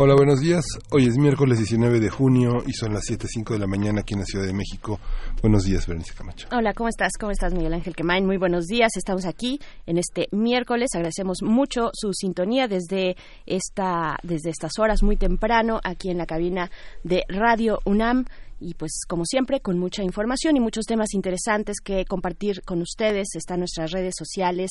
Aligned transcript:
Hola, 0.00 0.14
buenos 0.14 0.38
días. 0.38 0.64
Hoy 0.92 1.08
es 1.08 1.18
miércoles 1.18 1.58
19 1.58 1.98
de 1.98 2.08
junio 2.08 2.62
y 2.64 2.72
son 2.72 2.94
las 2.94 3.02
7.05 3.10 3.54
de 3.54 3.58
la 3.58 3.66
mañana 3.66 4.02
aquí 4.02 4.14
en 4.14 4.20
la 4.20 4.26
Ciudad 4.26 4.46
de 4.46 4.52
México. 4.52 5.00
Buenos 5.42 5.64
días, 5.64 5.88
Berenice 5.88 6.14
Camacho. 6.14 6.46
Hola, 6.52 6.72
¿cómo 6.72 6.88
estás? 6.88 7.14
¿Cómo 7.18 7.32
estás, 7.32 7.52
Miguel 7.52 7.74
Ángel 7.74 7.96
Quemain? 7.96 8.24
Muy 8.24 8.36
buenos 8.36 8.66
días. 8.66 8.92
Estamos 8.96 9.24
aquí 9.24 9.58
en 9.86 9.98
este 9.98 10.28
miércoles. 10.30 10.90
Agradecemos 10.94 11.42
mucho 11.42 11.90
su 11.94 12.12
sintonía 12.12 12.68
desde, 12.68 13.16
esta, 13.44 14.18
desde 14.22 14.50
estas 14.50 14.78
horas 14.78 15.02
muy 15.02 15.16
temprano 15.16 15.80
aquí 15.82 16.10
en 16.10 16.18
la 16.18 16.26
cabina 16.26 16.70
de 17.02 17.24
Radio 17.28 17.80
UNAM 17.84 18.26
y 18.60 18.74
pues 18.74 19.02
como 19.08 19.24
siempre 19.24 19.60
con 19.60 19.78
mucha 19.78 20.02
información 20.02 20.56
y 20.56 20.60
muchos 20.60 20.84
temas 20.84 21.14
interesantes 21.14 21.80
que 21.80 22.04
compartir 22.04 22.62
con 22.62 22.80
ustedes 22.82 23.28
están 23.34 23.60
nuestras 23.60 23.92
redes 23.92 24.14
sociales 24.16 24.70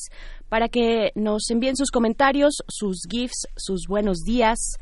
para 0.50 0.68
que 0.68 1.12
nos 1.16 1.50
envíen 1.50 1.78
sus 1.78 1.92
comentarios, 1.92 2.64
sus 2.68 3.04
gifs, 3.10 3.48
sus 3.56 3.88
buenos 3.88 4.20
días 4.20 4.78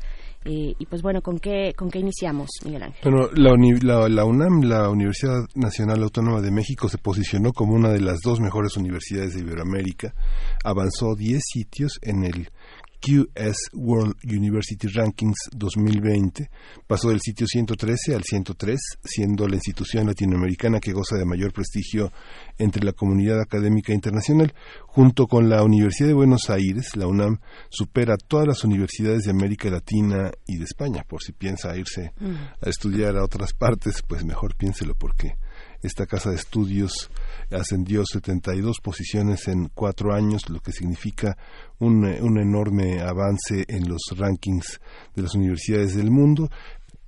eh, 0.46 0.74
y 0.78 0.86
pues 0.86 1.02
bueno, 1.02 1.22
¿con 1.22 1.38
qué, 1.38 1.74
¿con 1.76 1.90
qué 1.90 1.98
iniciamos, 1.98 2.48
Miguel 2.64 2.84
Ángel? 2.84 3.12
Bueno, 3.12 3.28
la, 3.34 4.08
la, 4.08 4.24
UNAM, 4.24 4.62
la 4.62 4.88
Universidad 4.88 5.44
Nacional 5.54 6.02
Autónoma 6.02 6.40
de 6.40 6.52
México, 6.52 6.88
se 6.88 6.98
posicionó 6.98 7.52
como 7.52 7.74
una 7.74 7.90
de 7.90 8.00
las 8.00 8.20
dos 8.20 8.38
mejores 8.38 8.76
universidades 8.76 9.34
de 9.34 9.40
Iberoamérica. 9.40 10.14
Avanzó 10.64 11.16
10 11.16 11.42
sitios 11.44 11.98
en 12.02 12.24
el 12.24 12.50
QS 13.06 13.70
World 13.74 14.16
University 14.24 14.88
Rankings 14.88 15.36
2020 15.52 16.50
pasó 16.88 17.10
del 17.10 17.20
sitio 17.20 17.46
113 17.46 18.16
al 18.16 18.24
103, 18.24 18.80
siendo 19.04 19.46
la 19.46 19.54
institución 19.54 20.08
latinoamericana 20.08 20.80
que 20.80 20.92
goza 20.92 21.16
de 21.16 21.24
mayor 21.24 21.52
prestigio 21.52 22.10
entre 22.58 22.84
la 22.84 22.92
comunidad 22.92 23.40
académica 23.40 23.92
internacional. 23.92 24.52
Junto 24.86 25.28
con 25.28 25.48
la 25.48 25.62
Universidad 25.62 26.08
de 26.08 26.14
Buenos 26.14 26.50
Aires, 26.50 26.96
la 26.96 27.06
UNAM 27.06 27.38
supera 27.68 28.16
todas 28.16 28.48
las 28.48 28.64
universidades 28.64 29.22
de 29.22 29.30
América 29.30 29.70
Latina 29.70 30.32
y 30.44 30.56
de 30.56 30.64
España. 30.64 31.04
Por 31.06 31.22
si 31.22 31.30
piensa 31.30 31.76
irse 31.76 32.12
mm. 32.18 32.34
a 32.60 32.68
estudiar 32.68 33.16
a 33.16 33.24
otras 33.24 33.52
partes, 33.52 34.02
pues 34.02 34.24
mejor 34.24 34.56
piénselo 34.56 34.96
porque 34.96 35.36
esta 35.82 36.06
casa 36.06 36.30
de 36.30 36.36
estudios 36.36 37.10
ascendió 37.50 38.04
72 38.04 38.80
posiciones 38.80 39.48
en 39.48 39.68
cuatro 39.74 40.14
años, 40.14 40.48
lo 40.48 40.60
que 40.60 40.72
significa 40.72 41.36
un, 41.78 42.04
un 42.04 42.38
enorme 42.38 43.00
avance 43.00 43.64
en 43.68 43.88
los 43.88 44.02
rankings 44.16 44.80
de 45.14 45.22
las 45.22 45.34
universidades 45.34 45.94
del 45.94 46.10
mundo. 46.10 46.48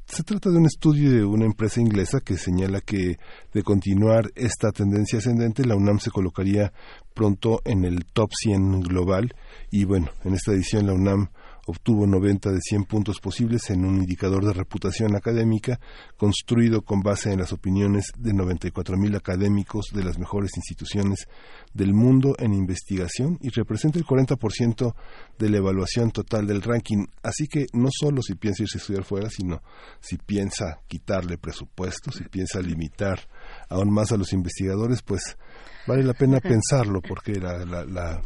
Se 0.07 0.23
trata 0.23 0.49
de 0.49 0.57
un 0.57 0.65
estudio 0.65 1.13
de 1.13 1.25
una 1.25 1.45
empresa 1.45 1.83
inglesa 1.83 2.21
que 2.21 2.39
señala 2.39 2.81
que 2.81 3.19
de 3.53 3.63
continuar 3.63 4.31
esta 4.37 4.73
tendencia 4.73 5.19
ascendente, 5.19 5.67
la 5.67 5.77
UNAM 5.77 5.99
se 5.99 6.11
colocaría 6.11 6.73
pronto 7.13 7.61
en 7.67 7.85
el 7.85 8.07
top 8.07 8.31
100 8.33 8.81
global 8.81 9.35
y 9.71 9.85
bueno, 9.85 10.09
en 10.25 10.33
esta 10.33 10.53
edición 10.53 10.87
la 10.87 10.95
UNAM 10.95 11.29
obtuvo 11.69 12.07
90 12.07 12.51
de 12.51 12.61
100 12.61 12.85
puntos 12.85 13.21
posibles 13.21 13.69
en 13.69 13.85
un 13.85 13.99
indicador 13.99 14.43
de 14.45 14.55
reputación 14.55 15.15
académica 15.15 15.79
construido 16.17 16.81
con 16.81 17.03
base 17.03 17.31
en 17.31 17.41
las 17.41 17.53
opiniones 17.53 18.07
de 18.17 18.33
94.000 18.33 19.17
académicos 19.17 19.91
de 19.93 20.03
las 20.03 20.19
mejores 20.19 20.53
instituciones 20.57 21.29
del 21.75 21.93
mundo 21.93 22.35
en 22.39 22.55
investigación 22.55 23.39
y 23.43 23.51
representa 23.51 23.99
el 23.99 24.07
40% 24.07 24.95
de 25.39 25.51
la 25.51 25.59
evaluación 25.59 26.11
total 26.11 26.47
del 26.47 26.63
ranking. 26.63 27.05
Así 27.23 27.47
que 27.47 27.67
no 27.75 27.89
solo 27.93 28.23
si 28.23 28.35
piensa 28.35 28.63
irse 28.63 28.79
a 28.79 28.81
estudiar 28.81 29.05
fuera, 29.05 29.29
sino 29.29 29.61
si 30.01 30.17
piensa 30.17 30.81
quitarle 30.89 31.37
presupuesto, 31.37 32.11
si 32.11 32.25
piensa 32.25 32.61
limitar 32.61 33.21
aún 33.69 33.93
más 33.93 34.11
a 34.13 34.17
los 34.17 34.33
investigadores, 34.33 35.03
pues 35.03 35.37
vale 35.87 36.03
la 36.03 36.15
pena 36.15 36.41
pensarlo 36.41 37.03
porque 37.03 37.33
la, 37.33 37.67
la, 37.67 37.85
la, 37.85 38.23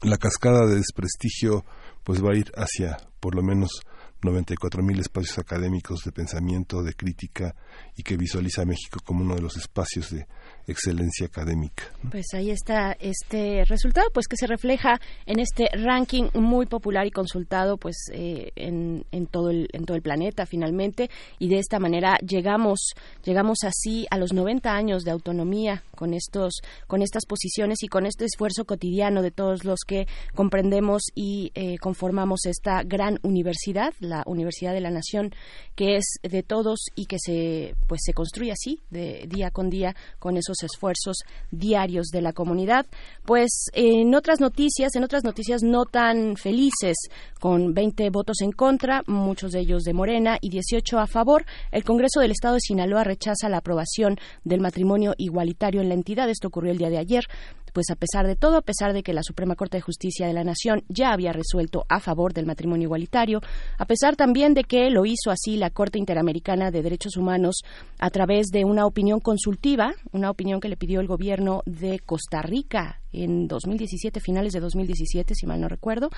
la 0.00 0.16
cascada 0.16 0.66
de 0.66 0.76
desprestigio 0.76 1.66
pues 2.04 2.22
va 2.22 2.32
a 2.32 2.36
ir 2.36 2.50
hacia 2.56 2.96
por 3.20 3.34
lo 3.34 3.42
menos 3.42 3.82
94 4.22 4.82
mil 4.82 5.00
espacios 5.00 5.38
académicos 5.38 6.00
de 6.04 6.12
pensamiento, 6.12 6.82
de 6.82 6.94
crítica 6.94 7.54
y 7.96 8.02
que 8.02 8.16
visualiza 8.16 8.62
a 8.62 8.66
México 8.66 9.00
como 9.04 9.22
uno 9.24 9.34
de 9.34 9.42
los 9.42 9.56
espacios 9.56 10.10
de 10.10 10.26
excelencia 10.66 11.26
académica. 11.26 11.84
Pues 12.10 12.26
ahí 12.34 12.50
está 12.50 12.92
este 13.00 13.64
resultado, 13.64 14.08
pues 14.12 14.28
que 14.28 14.36
se 14.36 14.46
refleja 14.46 15.00
en 15.26 15.38
este 15.38 15.68
ranking 15.72 16.28
muy 16.34 16.66
popular 16.66 17.06
y 17.06 17.10
consultado, 17.10 17.76
pues 17.76 17.96
eh, 18.12 18.52
en, 18.56 19.04
en, 19.12 19.26
todo 19.26 19.50
el 19.50 19.68
en 19.72 19.84
todo 19.84 19.96
el 19.96 20.02
planeta 20.02 20.46
finalmente 20.46 21.10
y 21.38 21.48
de 21.48 21.58
esta 21.58 21.78
manera 21.78 22.18
llegamos 22.18 22.92
llegamos 23.24 23.58
así 23.64 24.06
a 24.10 24.18
los 24.18 24.32
90 24.32 24.72
años 24.72 25.04
de 25.04 25.10
autonomía 25.10 25.82
con 25.94 26.14
estos 26.14 26.60
con 26.86 27.02
estas 27.02 27.26
posiciones 27.26 27.82
y 27.82 27.88
con 27.88 28.06
este 28.06 28.24
esfuerzo 28.24 28.64
cotidiano 28.64 29.22
de 29.22 29.30
todos 29.30 29.64
los 29.64 29.80
que 29.86 30.06
comprendemos 30.34 31.02
y 31.14 31.52
eh, 31.54 31.78
conformamos 31.78 32.46
esta 32.46 32.82
gran 32.82 33.18
universidad, 33.22 33.92
la 34.00 34.22
Universidad 34.26 34.72
de 34.72 34.80
la 34.80 34.90
Nación, 34.90 35.34
que 35.74 35.96
es 35.96 36.04
de 36.22 36.42
todos 36.42 36.86
y 36.94 37.06
que 37.06 37.18
se 37.18 37.74
pues 37.86 38.00
se 38.04 38.12
construye 38.12 38.52
así 38.52 38.80
de 38.90 39.26
día 39.28 39.50
con 39.50 39.70
día 39.70 39.94
con 40.18 40.36
esos 40.36 40.51
esfuerzos 40.62 41.18
diarios 41.50 42.08
de 42.08 42.22
la 42.22 42.32
comunidad. 42.32 42.86
Pues 43.24 43.66
en 43.72 44.14
otras 44.14 44.40
noticias, 44.40 44.94
en 44.94 45.04
otras 45.04 45.24
noticias 45.24 45.62
no 45.62 45.84
tan 45.84 46.36
felices, 46.36 46.96
con 47.40 47.74
20 47.74 48.10
votos 48.10 48.40
en 48.40 48.52
contra, 48.52 49.02
muchos 49.06 49.52
de 49.52 49.60
ellos 49.60 49.82
de 49.82 49.92
Morena 49.92 50.38
y 50.40 50.50
18 50.50 50.98
a 50.98 51.06
favor, 51.06 51.44
el 51.70 51.84
Congreso 51.84 52.20
del 52.20 52.30
Estado 52.30 52.54
de 52.54 52.60
Sinaloa 52.60 53.04
rechaza 53.04 53.48
la 53.48 53.58
aprobación 53.58 54.18
del 54.44 54.60
matrimonio 54.60 55.14
igualitario 55.18 55.80
en 55.80 55.88
la 55.88 55.94
entidad. 55.94 56.28
Esto 56.28 56.48
ocurrió 56.48 56.72
el 56.72 56.78
día 56.78 56.90
de 56.90 56.98
ayer 56.98 57.24
pues 57.72 57.90
a 57.90 57.96
pesar 57.96 58.26
de 58.26 58.36
todo, 58.36 58.56
a 58.56 58.62
pesar 58.62 58.92
de 58.92 59.02
que 59.02 59.12
la 59.12 59.22
Suprema 59.22 59.56
Corte 59.56 59.76
de 59.76 59.82
Justicia 59.82 60.26
de 60.26 60.32
la 60.32 60.44
Nación 60.44 60.84
ya 60.88 61.12
había 61.12 61.32
resuelto 61.32 61.84
a 61.88 62.00
favor 62.00 62.32
del 62.32 62.46
matrimonio 62.46 62.86
igualitario, 62.86 63.40
a 63.78 63.86
pesar 63.86 64.16
también 64.16 64.54
de 64.54 64.64
que 64.64 64.90
lo 64.90 65.06
hizo 65.06 65.30
así 65.30 65.56
la 65.56 65.70
Corte 65.70 65.98
Interamericana 65.98 66.70
de 66.70 66.82
Derechos 66.82 67.16
Humanos 67.16 67.62
a 67.98 68.10
través 68.10 68.48
de 68.48 68.64
una 68.64 68.86
opinión 68.86 69.20
consultiva, 69.20 69.94
una 70.12 70.30
opinión 70.30 70.60
que 70.60 70.68
le 70.68 70.76
pidió 70.76 71.00
el 71.00 71.06
gobierno 71.06 71.62
de 71.66 71.98
Costa 71.98 72.42
Rica 72.42 73.01
en 73.12 73.46
2017, 73.48 74.20
finales 74.20 74.52
de 74.52 74.60
2017, 74.60 75.34
si 75.34 75.46
mal 75.46 75.60
no 75.60 75.68
recuerdo, 75.68 76.10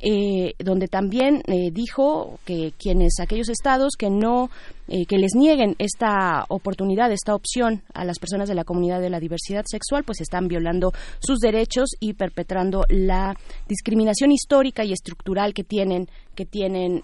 eh, 0.00 0.54
donde 0.60 0.86
también 0.86 1.42
eh, 1.48 1.70
dijo 1.72 2.38
que 2.44 2.72
quienes 2.78 3.18
aquellos 3.20 3.48
estados 3.48 3.94
que 3.98 4.10
no 4.10 4.48
eh, 4.86 5.06
que 5.06 5.18
les 5.18 5.34
nieguen 5.34 5.74
esta 5.80 6.44
oportunidad, 6.48 7.10
esta 7.10 7.34
opción 7.34 7.82
a 7.94 8.04
las 8.04 8.20
personas 8.20 8.48
de 8.48 8.54
la 8.54 8.62
comunidad 8.62 9.00
de 9.00 9.10
la 9.10 9.18
diversidad 9.18 9.64
sexual, 9.66 10.04
pues 10.04 10.20
están 10.20 10.46
violando 10.46 10.92
sus 11.18 11.40
derechos 11.40 11.90
y 11.98 12.12
perpetrando 12.12 12.84
la 12.88 13.36
discriminación 13.66 14.30
histórica 14.30 14.84
y 14.84 14.92
estructural 14.92 15.52
que 15.52 15.64
tienen 15.64 16.08
que 16.36 16.46
tienen 16.46 17.02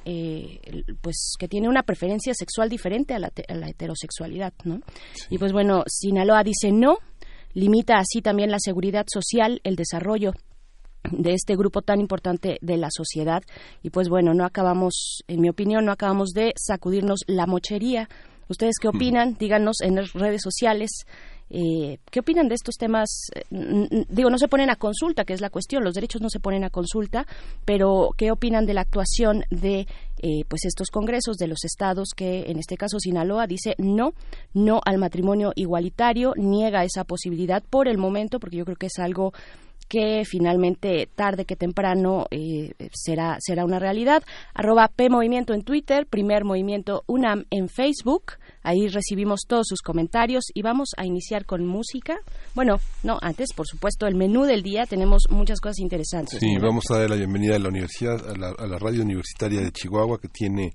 pues 1.02 1.34
que 1.36 1.48
tiene 1.48 1.68
una 1.68 1.82
preferencia 1.82 2.32
sexual 2.32 2.68
diferente 2.68 3.14
a 3.14 3.18
la, 3.18 3.68
heterosexualidad, 3.68 4.52
¿no? 4.62 4.80
Y 5.28 5.38
pues 5.38 5.52
bueno, 5.52 5.82
Sinaloa 5.88 6.44
dice 6.44 6.70
no 6.70 6.98
limita 7.54 7.96
así 7.96 8.20
también 8.20 8.50
la 8.50 8.58
seguridad 8.60 9.06
social, 9.08 9.60
el 9.64 9.76
desarrollo 9.76 10.32
de 11.10 11.34
este 11.34 11.56
grupo 11.56 11.82
tan 11.82 12.00
importante 12.00 12.58
de 12.60 12.76
la 12.76 12.88
sociedad. 12.90 13.42
Y 13.82 13.90
pues 13.90 14.08
bueno 14.08 14.34
no 14.34 14.44
acabamos 14.44 15.22
en 15.28 15.40
mi 15.40 15.48
opinión 15.48 15.84
no 15.84 15.92
acabamos 15.92 16.30
de 16.30 16.52
sacudirnos 16.56 17.20
la 17.26 17.46
mochería. 17.46 18.08
Ustedes 18.48 18.74
qué 18.80 18.88
opinan 18.88 19.36
díganos 19.38 19.80
en 19.80 19.96
las 19.96 20.12
redes 20.12 20.42
sociales 20.42 21.06
eh, 21.56 21.98
¿Qué 22.10 22.18
opinan 22.18 22.48
de 22.48 22.56
estos 22.56 22.74
temas? 22.74 23.28
Eh, 23.32 24.04
digo, 24.08 24.28
no 24.28 24.38
se 24.38 24.48
ponen 24.48 24.70
a 24.70 24.76
consulta, 24.76 25.24
que 25.24 25.34
es 25.34 25.40
la 25.40 25.50
cuestión, 25.50 25.84
los 25.84 25.94
derechos 25.94 26.20
no 26.20 26.28
se 26.28 26.40
ponen 26.40 26.64
a 26.64 26.70
consulta, 26.70 27.28
pero 27.64 28.10
¿qué 28.16 28.32
opinan 28.32 28.66
de 28.66 28.74
la 28.74 28.80
actuación 28.80 29.44
de 29.50 29.86
eh, 30.20 30.44
pues 30.48 30.64
estos 30.64 30.90
congresos 30.90 31.36
de 31.36 31.46
los 31.46 31.64
estados 31.64 32.08
que, 32.16 32.50
en 32.50 32.58
este 32.58 32.76
caso 32.76 32.98
Sinaloa, 32.98 33.46
dice 33.46 33.76
no, 33.78 34.14
no 34.52 34.80
al 34.84 34.98
matrimonio 34.98 35.52
igualitario, 35.54 36.32
niega 36.36 36.82
esa 36.82 37.04
posibilidad 37.04 37.62
por 37.62 37.86
el 37.86 37.98
momento, 37.98 38.40
porque 38.40 38.56
yo 38.56 38.64
creo 38.64 38.76
que 38.76 38.86
es 38.86 38.98
algo 38.98 39.32
que 39.88 40.24
finalmente 40.24 41.08
tarde 41.14 41.44
que 41.44 41.54
temprano 41.54 42.26
eh, 42.30 42.72
será 42.92 43.36
será 43.38 43.64
una 43.66 43.78
realidad 43.78 44.24
arroba 44.54 44.88
p 44.88 45.10
movimiento 45.10 45.52
en 45.52 45.62
Twitter 45.62 46.06
primer 46.06 46.44
movimiento 46.44 47.04
UNAM 47.06 47.44
en 47.50 47.68
Facebook 47.68 48.32
Ahí 48.64 48.88
recibimos 48.88 49.42
todos 49.46 49.66
sus 49.68 49.82
comentarios 49.82 50.44
y 50.54 50.62
vamos 50.62 50.90
a 50.96 51.06
iniciar 51.06 51.44
con 51.44 51.66
música. 51.66 52.16
Bueno, 52.54 52.80
no, 53.02 53.18
antes, 53.22 53.52
por 53.54 53.66
supuesto, 53.66 54.06
el 54.06 54.16
menú 54.16 54.44
del 54.44 54.62
día. 54.62 54.86
Tenemos 54.86 55.26
muchas 55.30 55.60
cosas 55.60 55.78
interesantes. 55.78 56.40
Sí, 56.40 56.56
vamos 56.60 56.84
a 56.90 56.98
dar 56.98 57.10
la 57.10 57.16
bienvenida 57.16 57.56
a 57.56 57.58
la 57.58 57.68
universidad, 57.68 58.26
a 58.28 58.36
la, 58.36 58.48
a 58.58 58.66
la 58.66 58.78
radio 58.78 59.02
universitaria 59.02 59.60
de 59.60 59.70
Chihuahua, 59.70 60.18
que 60.18 60.28
tiene 60.28 60.74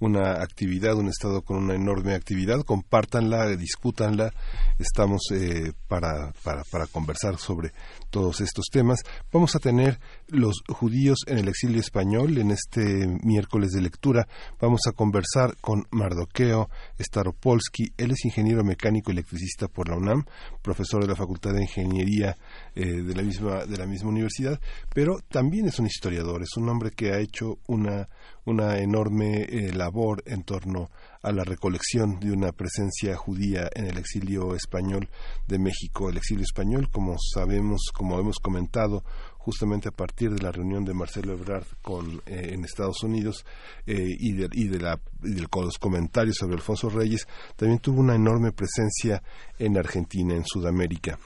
una 0.00 0.42
actividad, 0.42 0.94
un 0.96 1.08
estado 1.08 1.42
con 1.42 1.56
una 1.56 1.74
enorme 1.74 2.14
actividad, 2.14 2.62
compártanla, 2.64 3.56
discútanla, 3.56 4.32
estamos 4.78 5.22
eh, 5.32 5.72
para, 5.88 6.32
para, 6.44 6.62
para 6.70 6.86
conversar 6.86 7.38
sobre 7.38 7.72
todos 8.10 8.40
estos 8.40 8.66
temas. 8.70 9.00
Vamos 9.32 9.54
a 9.56 9.58
tener 9.58 9.98
los 10.28 10.62
judíos 10.68 11.18
en 11.26 11.38
el 11.38 11.48
exilio 11.48 11.80
español 11.80 12.38
en 12.38 12.50
este 12.50 13.06
miércoles 13.22 13.70
de 13.70 13.80
lectura. 13.80 14.26
Vamos 14.60 14.82
a 14.86 14.92
conversar 14.92 15.56
con 15.60 15.84
Mardoqueo 15.90 16.70
Staropolsky. 16.98 17.92
Él 17.96 18.12
es 18.12 18.24
ingeniero 18.24 18.64
mecánico 18.64 19.10
electricista 19.10 19.68
por 19.68 19.88
la 19.88 19.96
UNAM, 19.96 20.24
profesor 20.62 21.02
de 21.02 21.08
la 21.08 21.16
Facultad 21.16 21.52
de 21.52 21.62
Ingeniería 21.62 22.36
eh, 22.74 23.02
de, 23.02 23.14
la 23.14 23.22
misma, 23.22 23.64
de 23.64 23.76
la 23.76 23.86
misma 23.86 24.10
universidad, 24.10 24.60
pero 24.94 25.18
también 25.28 25.66
es 25.66 25.78
un 25.78 25.86
historiador, 25.86 26.42
es 26.42 26.56
un 26.56 26.68
hombre 26.68 26.90
que 26.90 27.12
ha 27.12 27.18
hecho 27.18 27.58
una, 27.66 28.08
una 28.48 28.78
enorme 28.78 29.42
eh, 29.42 29.72
labor 29.72 30.22
en 30.26 30.42
torno 30.42 30.90
a 31.22 31.32
la 31.32 31.44
recolección 31.44 32.18
de 32.18 32.32
una 32.32 32.52
presencia 32.52 33.14
judía 33.16 33.68
en 33.74 33.86
el 33.86 33.98
exilio 33.98 34.54
español 34.54 35.08
de 35.46 35.58
México. 35.58 36.08
El 36.08 36.16
exilio 36.16 36.44
español, 36.44 36.88
como 36.90 37.16
sabemos, 37.34 37.90
como 37.92 38.18
hemos 38.18 38.38
comentado, 38.38 39.04
justamente 39.36 39.88
a 39.88 39.92
partir 39.92 40.30
de 40.30 40.42
la 40.42 40.50
reunión 40.50 40.84
de 40.84 40.94
Marcelo 40.94 41.34
Ebrard 41.34 41.66
con, 41.82 42.22
eh, 42.26 42.50
en 42.52 42.64
Estados 42.64 43.02
Unidos 43.02 43.44
eh, 43.86 43.96
y, 44.18 44.32
de, 44.32 44.48
y, 44.52 44.68
de 44.68 44.80
la, 44.80 44.98
y 45.22 45.34
de 45.34 45.42
los 45.42 45.78
comentarios 45.78 46.36
sobre 46.36 46.54
Alfonso 46.54 46.88
Reyes, 46.88 47.26
también 47.56 47.80
tuvo 47.80 48.00
una 48.00 48.14
enorme 48.14 48.52
presencia 48.52 49.22
en 49.58 49.76
Argentina, 49.76 50.34
en 50.34 50.44
Sudamérica 50.46 51.18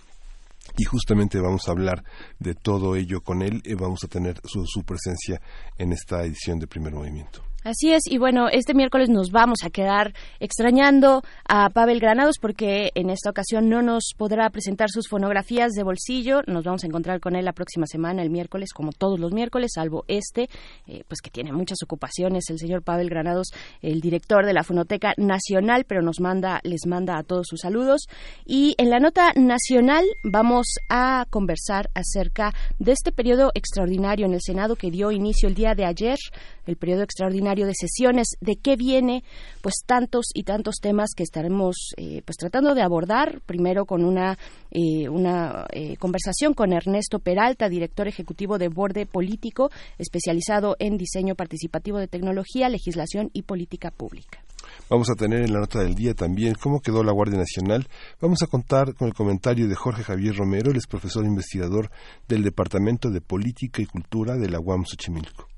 y 0.76 0.84
justamente 0.84 1.40
vamos 1.40 1.69
a 1.69 1.72
hablar 1.72 2.04
de 2.38 2.54
todo 2.54 2.96
ello 2.96 3.20
con 3.20 3.42
él 3.42 3.62
y 3.64 3.74
vamos 3.74 4.04
a 4.04 4.08
tener 4.08 4.40
su, 4.44 4.64
su 4.66 4.82
presencia 4.84 5.40
en 5.78 5.92
esta 5.92 6.22
edición 6.24 6.58
de 6.58 6.66
primer 6.66 6.92
movimiento. 6.92 7.42
Así 7.64 7.92
es, 7.92 8.02
y 8.10 8.18
bueno, 8.18 8.48
este 8.48 8.74
miércoles 8.74 9.08
nos 9.08 9.30
vamos 9.30 9.58
a 9.62 9.70
quedar 9.70 10.14
extrañando 10.40 11.22
a 11.48 11.70
Pavel 11.70 12.00
Granados 12.00 12.38
porque 12.40 12.90
en 12.96 13.08
esta 13.08 13.30
ocasión 13.30 13.68
no 13.68 13.82
nos 13.82 14.14
podrá 14.16 14.50
presentar 14.50 14.90
sus 14.90 15.06
fonografías 15.08 15.70
de 15.70 15.84
bolsillo. 15.84 16.40
Nos 16.48 16.64
vamos 16.64 16.82
a 16.82 16.88
encontrar 16.88 17.20
con 17.20 17.36
él 17.36 17.44
la 17.44 17.52
próxima 17.52 17.86
semana, 17.86 18.20
el 18.22 18.30
miércoles, 18.30 18.72
como 18.72 18.90
todos 18.90 19.20
los 19.20 19.32
miércoles, 19.32 19.70
salvo 19.76 20.04
este, 20.08 20.48
eh, 20.88 21.04
pues 21.06 21.20
que 21.20 21.30
tiene 21.30 21.52
muchas 21.52 21.78
ocupaciones, 21.84 22.50
el 22.50 22.58
señor 22.58 22.82
Pavel 22.82 23.08
Granados, 23.08 23.52
el 23.80 24.00
director 24.00 24.44
de 24.44 24.54
la 24.54 24.64
Fonoteca 24.64 25.14
Nacional, 25.16 25.84
pero 25.86 26.02
nos 26.02 26.18
manda, 26.18 26.58
les 26.64 26.84
manda 26.88 27.16
a 27.16 27.22
todos 27.22 27.46
sus 27.48 27.60
saludos. 27.60 28.08
Y 28.44 28.74
en 28.76 28.90
la 28.90 28.98
nota 28.98 29.32
nacional 29.36 30.04
vamos 30.24 30.66
a 30.88 31.26
conversar 31.30 31.90
acerca 31.94 32.52
de 32.80 32.90
este 32.90 33.12
periodo 33.12 33.52
extraordinario 33.54 34.26
en 34.26 34.34
el 34.34 34.40
Senado 34.42 34.74
que 34.74 34.90
dio 34.90 35.12
inicio 35.12 35.48
el 35.48 35.54
día 35.54 35.76
de 35.76 35.84
ayer, 35.84 36.18
el 36.66 36.76
periodo 36.76 37.02
extraordinario 37.02 37.51
de 37.60 37.75
sesiones, 37.75 38.37
de 38.40 38.56
qué 38.56 38.76
viene, 38.76 39.22
pues 39.60 39.75
tantos 39.87 40.26
y 40.34 40.44
tantos 40.44 40.76
temas 40.81 41.10
que 41.14 41.22
estaremos 41.22 41.93
eh, 41.96 42.22
pues 42.25 42.37
tratando 42.37 42.75
de 42.75 42.82
abordar, 42.82 43.40
primero 43.46 43.84
con 43.84 44.04
una, 44.04 44.38
eh, 44.70 45.08
una 45.08 45.66
eh, 45.72 45.96
conversación 45.99 46.54
con 46.54 46.72
Ernesto 46.72 47.19
Peralta, 47.19 47.69
director 47.69 48.08
ejecutivo 48.08 48.58
de 48.58 48.69
Borde 48.69 49.06
Político, 49.06 49.70
especializado 49.99 50.76
en 50.78 50.96
diseño 50.96 51.34
participativo 51.34 51.99
de 51.99 52.08
tecnología, 52.08 52.69
legislación 52.69 53.31
y 53.32 53.43
política 53.43 53.90
pública. 53.90 54.43
Vamos 54.88 55.10
a 55.10 55.14
tener 55.14 55.43
en 55.43 55.52
la 55.52 55.60
nota 55.60 55.81
del 55.81 55.94
día 55.94 56.14
también 56.14 56.55
cómo 56.55 56.81
quedó 56.81 57.02
la 57.02 57.12
Guardia 57.12 57.38
Nacional. 57.38 57.87
Vamos 58.20 58.43
a 58.43 58.46
contar 58.46 58.94
con 58.94 59.08
el 59.08 59.14
comentario 59.14 59.69
de 59.69 59.75
Jorge 59.75 60.02
Javier 60.02 60.37
Romero, 60.37 60.70
el 60.70 60.76
es 60.76 60.87
profesor 60.87 61.25
investigador 61.25 61.90
del 62.28 62.43
Departamento 62.43 63.10
de 63.10 63.20
Política 63.20 63.82
y 63.82 63.87
Cultura 63.87 64.37
de 64.37 64.48
la 64.48 64.60
UAM 64.60 64.84
Xochimilco. 64.84 65.51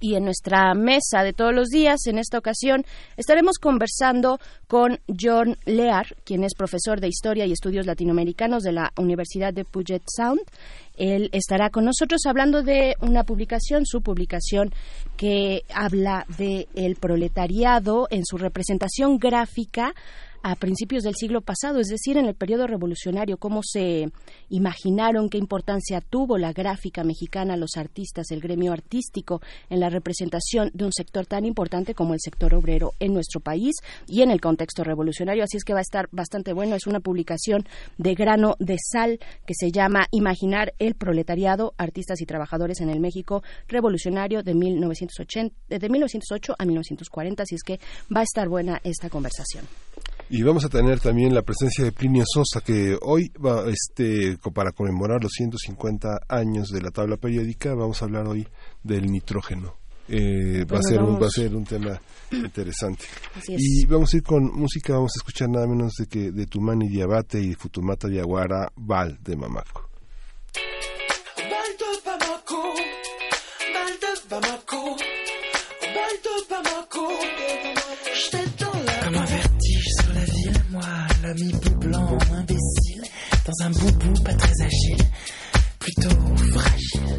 Y 0.00 0.14
en 0.14 0.24
nuestra 0.24 0.74
mesa 0.74 1.24
de 1.24 1.32
todos 1.32 1.52
los 1.52 1.68
días, 1.68 2.06
en 2.06 2.18
esta 2.18 2.38
ocasión, 2.38 2.84
estaremos 3.16 3.58
conversando 3.58 4.38
con 4.68 5.00
John 5.08 5.56
Lear, 5.64 6.14
quien 6.24 6.44
es 6.44 6.54
profesor 6.54 7.00
de 7.00 7.08
Historia 7.08 7.46
y 7.46 7.52
Estudios 7.52 7.84
Latinoamericanos 7.84 8.62
de 8.62 8.72
la 8.72 8.92
Universidad 8.96 9.52
de 9.52 9.64
Puget 9.64 10.02
Sound. 10.06 10.40
Él 10.96 11.30
estará 11.32 11.70
con 11.70 11.84
nosotros 11.84 12.20
hablando 12.26 12.62
de 12.62 12.94
una 13.00 13.24
publicación, 13.24 13.86
su 13.86 14.00
publicación 14.00 14.72
que 15.16 15.62
habla 15.74 16.26
de 16.38 16.68
el 16.74 16.94
proletariado 16.94 18.06
en 18.10 18.24
su 18.24 18.38
representación 18.38 19.18
gráfica 19.18 19.94
a 20.42 20.54
principios 20.56 21.02
del 21.02 21.14
siglo 21.14 21.40
pasado, 21.40 21.80
es 21.80 21.88
decir, 21.88 22.16
en 22.16 22.26
el 22.26 22.34
periodo 22.34 22.66
revolucionario, 22.66 23.36
cómo 23.36 23.60
se 23.62 24.10
imaginaron, 24.48 25.28
qué 25.28 25.38
importancia 25.38 26.00
tuvo 26.00 26.38
la 26.38 26.52
gráfica 26.52 27.04
mexicana, 27.04 27.56
los 27.56 27.76
artistas, 27.76 28.30
el 28.30 28.40
gremio 28.40 28.72
artístico 28.72 29.40
en 29.70 29.80
la 29.80 29.90
representación 29.90 30.70
de 30.74 30.84
un 30.84 30.92
sector 30.92 31.26
tan 31.26 31.44
importante 31.44 31.94
como 31.94 32.14
el 32.14 32.20
sector 32.20 32.54
obrero 32.54 32.92
en 33.00 33.14
nuestro 33.14 33.40
país 33.40 33.76
y 34.06 34.22
en 34.22 34.30
el 34.30 34.40
contexto 34.40 34.84
revolucionario. 34.84 35.44
Así 35.44 35.56
es 35.56 35.64
que 35.64 35.72
va 35.72 35.80
a 35.80 35.82
estar 35.82 36.08
bastante 36.12 36.52
bueno. 36.52 36.76
Es 36.76 36.86
una 36.86 37.00
publicación 37.00 37.66
de 37.96 38.14
grano 38.14 38.56
de 38.58 38.76
sal 38.78 39.18
que 39.46 39.54
se 39.54 39.70
llama 39.70 40.06
Imaginar 40.10 40.74
el 40.78 40.94
proletariado, 40.94 41.74
artistas 41.78 42.20
y 42.20 42.26
trabajadores 42.26 42.80
en 42.80 42.90
el 42.90 43.00
México 43.00 43.42
revolucionario 43.68 44.42
de, 44.42 44.54
1980, 44.54 45.54
de 45.68 45.88
1908 45.88 46.54
a 46.58 46.64
1940. 46.64 47.42
Así 47.42 47.54
es 47.54 47.62
que 47.62 47.80
va 48.14 48.20
a 48.20 48.24
estar 48.24 48.48
buena 48.48 48.80
esta 48.84 49.10
conversación. 49.10 49.64
Y 50.30 50.42
vamos 50.42 50.64
a 50.64 50.68
tener 50.68 51.00
también 51.00 51.34
la 51.34 51.42
presencia 51.42 51.84
de 51.84 51.92
Plinio 51.92 52.24
Sosa, 52.26 52.60
que 52.60 52.98
hoy, 53.00 53.32
va, 53.44 53.64
este, 53.70 54.36
para 54.52 54.72
conmemorar 54.72 55.22
los 55.22 55.32
150 55.32 56.20
años 56.28 56.68
de 56.68 56.82
la 56.82 56.90
tabla 56.90 57.16
periódica, 57.16 57.74
vamos 57.74 58.02
a 58.02 58.04
hablar 58.04 58.26
hoy 58.26 58.46
del 58.82 59.10
nitrógeno. 59.10 59.76
Eh, 60.10 60.64
va, 60.64 60.78
a 60.78 60.82
ser 60.82 61.02
un, 61.02 61.20
va 61.20 61.26
a 61.26 61.30
ser 61.30 61.54
un 61.54 61.64
tema 61.64 62.00
interesante. 62.30 63.04
Y 63.48 63.86
vamos 63.86 64.12
a 64.12 64.16
ir 64.18 64.22
con 64.22 64.44
música, 64.44 64.94
vamos 64.94 65.12
a 65.16 65.20
escuchar 65.20 65.48
nada 65.48 65.66
menos 65.66 65.94
de 65.98 66.06
que 66.06 66.30
de 66.30 66.46
Tumani 66.46 66.88
Diabate 66.88 67.40
y 67.40 67.54
Futumata 67.54 68.08
Diaguara 68.08 68.70
Val 68.76 69.18
de 69.22 69.36
Mamaco. 69.36 69.88
Bamako, 74.30 74.30
Bamako, 74.30 74.96
Bamako, 76.50 77.08
l'ami 81.28 81.52
blanc, 81.76 82.16
imbécile, 82.32 83.02
dans 83.44 83.66
un 83.66 83.70
boubou 83.70 84.14
pas 84.24 84.32
très 84.32 84.62
agile, 84.62 85.04
plutôt 85.78 86.16
fragile. 86.52 87.18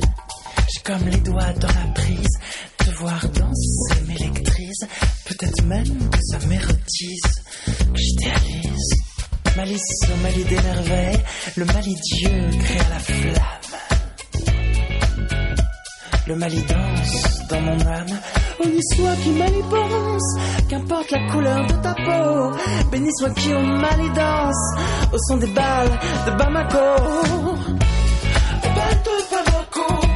J'ai 0.73 0.81
comme 0.83 1.07
les 1.09 1.19
doigts 1.19 1.53
dans 1.59 1.67
la 1.67 1.93
prise, 1.93 2.39
te 2.77 2.89
voir 2.97 3.21
danser 3.29 4.01
m'électrise, 4.07 4.87
peut-être 5.25 5.63
même 5.65 6.09
que 6.09 6.19
ça 6.23 6.39
m'érotise, 6.47 7.21
que 7.65 7.99
j'idéalise. 7.99 8.93
Malice 9.55 10.01
au 10.11 10.23
mali 10.23 10.43
d'émerveil, 10.43 11.19
le 11.57 11.65
malidieux 11.65 12.49
crée 12.61 12.89
la 12.89 12.99
flamme. 12.99 13.79
Le 16.27 16.35
mali 16.35 16.63
danse 16.63 17.47
dans 17.47 17.61
mon 17.61 17.79
âme, 17.85 18.19
y 18.65 18.79
soit 18.95 19.15
qui 19.23 19.29
mal 19.31 19.51
y 19.57 19.63
pense, 19.63 20.37
qu'importe 20.67 21.11
la 21.11 21.31
couleur 21.31 21.65
de 21.67 21.73
ta 21.73 21.93
peau. 21.93 22.51
Béni 22.91 23.09
soit 23.17 23.29
qui 23.31 23.53
au 23.53 23.61
mal 23.61 23.99
y 24.03 24.09
danse, 24.09 24.75
au 25.13 25.17
son 25.27 25.37
des 25.37 25.47
balles 25.47 25.99
de 26.25 26.31
Bamako. 26.31 26.77
Bamako, 26.77 27.79
back 28.75 29.03
to 29.03 29.11
Bamako. 29.31 30.08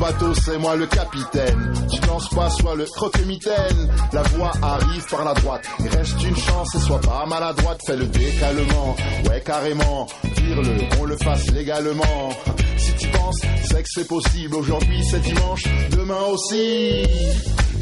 Bateau, 0.00 0.34
c'est 0.34 0.58
moi 0.58 0.76
le 0.76 0.86
capitaine. 0.86 1.72
Tu 1.92 2.00
danses 2.00 2.28
pas, 2.30 2.50
soit 2.50 2.74
le 2.74 2.84
croque-mitaine. 2.84 3.88
La 4.12 4.22
voix 4.22 4.52
arrive 4.62 5.06
par 5.10 5.24
la 5.24 5.34
droite. 5.34 5.64
Il 5.80 5.88
reste 5.88 6.22
une 6.24 6.36
chance 6.36 6.74
et 6.74 6.78
sois 6.80 7.00
pas 7.00 7.26
maladroite. 7.26 7.80
Fais 7.86 7.96
le 7.96 8.06
décalement, 8.06 8.96
ouais 9.28 9.42
carrément. 9.44 10.06
Vire-le, 10.24 11.00
on 11.00 11.04
le 11.04 11.16
fasse 11.18 11.50
légalement. 11.50 12.30
Si 12.76 12.92
tu 12.94 13.08
penses, 13.08 13.40
c'est 13.70 13.82
que 13.82 13.88
c'est 13.88 14.08
possible. 14.08 14.54
Aujourd'hui 14.56 15.04
c'est 15.10 15.20
dimanche, 15.20 15.64
demain 15.90 16.22
aussi. 16.32 17.06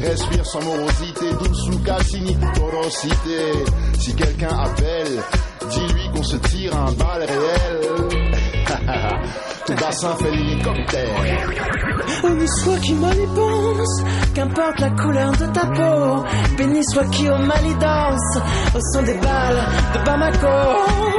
Respire 0.01 0.45
sans 0.45 0.63
morosité, 0.63 1.31
douce 1.43 1.67
ou 1.69 1.79
cassini, 1.79 2.37
torosité. 2.55 3.51
Si 3.99 4.13
quelqu'un 4.15 4.57
appelle, 4.57 5.23
dis-lui 5.69 6.09
qu'on 6.13 6.23
se 6.23 6.37
tire 6.37 6.75
un 6.77 6.91
bal 6.93 7.23
réel. 7.23 8.18
Bassin 9.79 10.15
fait 10.17 10.31
l'hélicoptère. 10.31 11.21
Béni 12.23 12.47
soit 12.63 12.77
qui 12.79 12.93
pense, 12.93 14.03
qu'importe 14.33 14.79
la 14.79 14.89
couleur 14.91 15.31
de 15.31 15.45
ta 15.47 15.65
peau. 15.67 16.25
Béni 16.57 16.81
soit 16.91 17.05
qui 17.05 17.29
au 17.29 17.37
mal 17.37 17.65
y 17.65 17.75
danse, 17.75 18.37
au 18.75 18.79
son 18.93 19.03
des 19.03 19.17
balles 19.17 19.65
de 19.93 20.05
Bamako. 20.05 21.09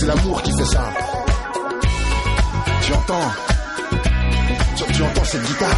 C'est 0.00 0.06
l'amour 0.06 0.42
qui 0.42 0.52
fait 0.52 0.64
ça. 0.64 0.92
Tu 2.82 2.92
entends? 2.92 3.30
Tu, 4.76 4.92
tu 4.92 5.02
entends 5.02 5.24
cette 5.24 5.42
guitare? 5.42 5.76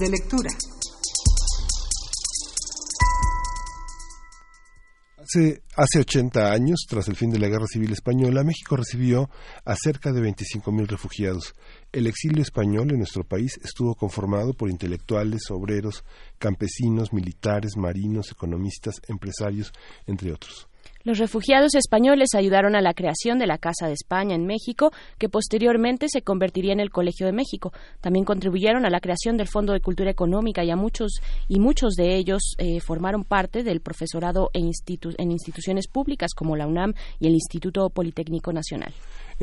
De 0.00 0.08
lectura. 0.08 0.48
Hace, 5.18 5.62
hace 5.76 6.00
80 6.00 6.50
años, 6.50 6.86
tras 6.88 7.06
el 7.08 7.16
fin 7.16 7.30
de 7.30 7.38
la 7.38 7.48
Guerra 7.48 7.66
Civil 7.66 7.92
Española, 7.92 8.42
México 8.42 8.76
recibió 8.76 9.28
a 9.66 9.76
cerca 9.76 10.10
de 10.10 10.22
25.000 10.22 10.86
refugiados. 10.86 11.54
El 11.92 12.06
exilio 12.06 12.42
español 12.42 12.90
en 12.90 12.98
nuestro 12.98 13.24
país 13.24 13.60
estuvo 13.62 13.94
conformado 13.94 14.54
por 14.54 14.70
intelectuales, 14.70 15.42
obreros, 15.50 16.02
campesinos, 16.38 17.12
militares, 17.12 17.76
marinos, 17.76 18.32
economistas, 18.32 19.02
empresarios, 19.06 19.70
entre 20.06 20.32
otros. 20.32 20.69
Los 21.02 21.18
refugiados 21.18 21.74
españoles 21.74 22.34
ayudaron 22.34 22.76
a 22.76 22.82
la 22.82 22.92
creación 22.92 23.38
de 23.38 23.46
la 23.46 23.56
Casa 23.56 23.86
de 23.86 23.94
España 23.94 24.34
en 24.34 24.44
México, 24.44 24.92
que 25.18 25.30
posteriormente 25.30 26.08
se 26.10 26.20
convertiría 26.20 26.74
en 26.74 26.80
el 26.80 26.90
Colegio 26.90 27.24
de 27.24 27.32
México. 27.32 27.72
También 28.02 28.26
contribuyeron 28.26 28.84
a 28.84 28.90
la 28.90 29.00
creación 29.00 29.38
del 29.38 29.48
Fondo 29.48 29.72
de 29.72 29.80
Cultura 29.80 30.10
Económica 30.10 30.62
y 30.62 30.70
a 30.70 30.76
muchos 30.76 31.20
y 31.48 31.58
muchos 31.58 31.94
de 31.94 32.16
ellos 32.16 32.54
eh, 32.58 32.80
formaron 32.80 33.24
parte 33.24 33.62
del 33.62 33.80
profesorado 33.80 34.50
institu- 34.52 35.14
en 35.16 35.30
instituciones 35.30 35.88
públicas 35.88 36.32
como 36.34 36.54
la 36.54 36.66
UNAM 36.66 36.92
y 37.18 37.28
el 37.28 37.32
Instituto 37.32 37.88
Politécnico 37.88 38.52
Nacional. 38.52 38.92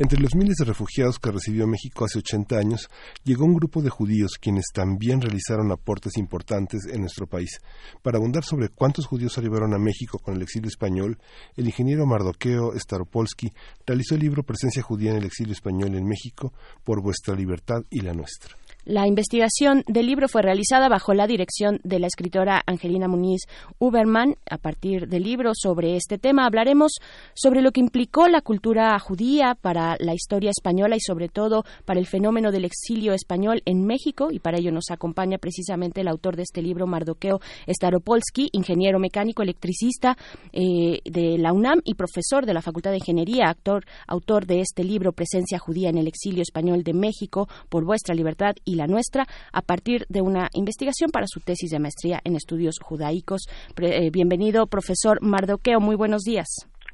Entre 0.00 0.20
los 0.20 0.36
miles 0.36 0.54
de 0.56 0.64
refugiados 0.64 1.18
que 1.18 1.32
recibió 1.32 1.66
México 1.66 2.04
hace 2.04 2.20
80 2.20 2.56
años, 2.56 2.88
llegó 3.24 3.44
un 3.44 3.54
grupo 3.54 3.82
de 3.82 3.90
judíos 3.90 4.38
quienes 4.40 4.66
también 4.72 5.20
realizaron 5.20 5.72
aportes 5.72 6.16
importantes 6.18 6.82
en 6.88 7.00
nuestro 7.00 7.26
país. 7.26 7.58
Para 8.00 8.18
abundar 8.18 8.44
sobre 8.44 8.68
cuántos 8.68 9.06
judíos 9.06 9.36
arribaron 9.38 9.74
a 9.74 9.78
México 9.78 10.20
con 10.20 10.36
el 10.36 10.42
exilio 10.42 10.68
español, 10.68 11.18
el 11.56 11.66
ingeniero 11.66 12.06
Mardoqueo 12.06 12.78
Staropolsky 12.78 13.52
realizó 13.84 14.14
el 14.14 14.20
libro 14.20 14.44
Presencia 14.44 14.84
judía 14.84 15.10
en 15.10 15.16
el 15.16 15.24
exilio 15.24 15.52
español 15.52 15.92
en 15.96 16.04
México 16.04 16.52
por 16.84 17.02
vuestra 17.02 17.34
libertad 17.34 17.82
y 17.90 18.02
la 18.02 18.14
nuestra. 18.14 18.56
La 18.88 19.06
investigación 19.06 19.84
del 19.86 20.06
libro 20.06 20.28
fue 20.28 20.40
realizada 20.40 20.88
bajo 20.88 21.12
la 21.12 21.26
dirección 21.26 21.78
de 21.84 21.98
la 21.98 22.06
escritora 22.06 22.62
Angelina 22.64 23.06
Muniz 23.06 23.42
Uberman. 23.78 24.36
A 24.48 24.56
partir 24.56 25.08
del 25.08 25.24
libro 25.24 25.52
sobre 25.54 25.94
este 25.96 26.16
tema 26.16 26.46
hablaremos 26.46 26.92
sobre 27.34 27.60
lo 27.60 27.70
que 27.70 27.80
implicó 27.80 28.28
la 28.28 28.40
cultura 28.40 28.98
judía 28.98 29.54
para 29.60 29.96
la 30.00 30.14
historia 30.14 30.48
española 30.48 30.96
y 30.96 31.00
sobre 31.00 31.28
todo 31.28 31.64
para 31.84 32.00
el 32.00 32.06
fenómeno 32.06 32.50
del 32.50 32.64
exilio 32.64 33.12
español 33.12 33.60
en 33.66 33.84
México 33.84 34.28
y 34.30 34.38
para 34.38 34.56
ello 34.56 34.72
nos 34.72 34.90
acompaña 34.90 35.36
precisamente 35.36 36.00
el 36.00 36.08
autor 36.08 36.36
de 36.36 36.44
este 36.44 36.62
libro, 36.62 36.86
Mardoqueo 36.86 37.40
Staropolsky, 37.68 38.48
ingeniero 38.52 38.98
mecánico 38.98 39.42
electricista 39.42 40.16
eh, 40.50 41.00
de 41.04 41.36
la 41.36 41.52
UNAM 41.52 41.82
y 41.84 41.92
profesor 41.92 42.46
de 42.46 42.54
la 42.54 42.62
Facultad 42.62 42.92
de 42.92 42.96
Ingeniería, 42.96 43.50
actor, 43.50 43.84
autor 44.06 44.46
de 44.46 44.62
este 44.62 44.82
libro 44.82 45.12
Presencia 45.12 45.58
judía 45.58 45.90
en 45.90 45.98
el 45.98 46.08
exilio 46.08 46.40
español 46.40 46.84
de 46.84 46.94
México 46.94 47.50
por 47.68 47.84
vuestra 47.84 48.14
libertad 48.14 48.54
y 48.64 48.77
la 48.78 48.86
nuestra, 48.86 49.26
a 49.52 49.60
partir 49.62 50.06
de 50.08 50.22
una 50.22 50.48
investigación 50.54 51.10
para 51.10 51.26
su 51.28 51.40
tesis 51.40 51.70
de 51.70 51.78
maestría 51.78 52.20
en 52.24 52.34
estudios 52.36 52.76
judaicos. 52.82 53.42
Pre- 53.74 54.06
eh, 54.06 54.10
bienvenido, 54.10 54.66
profesor 54.66 55.18
Mardoqueo, 55.20 55.80
muy 55.80 55.96
buenos 55.96 56.22
días. 56.22 56.46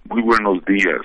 Muy 0.08 0.22
buenos 0.22 0.64
días. 0.66 1.00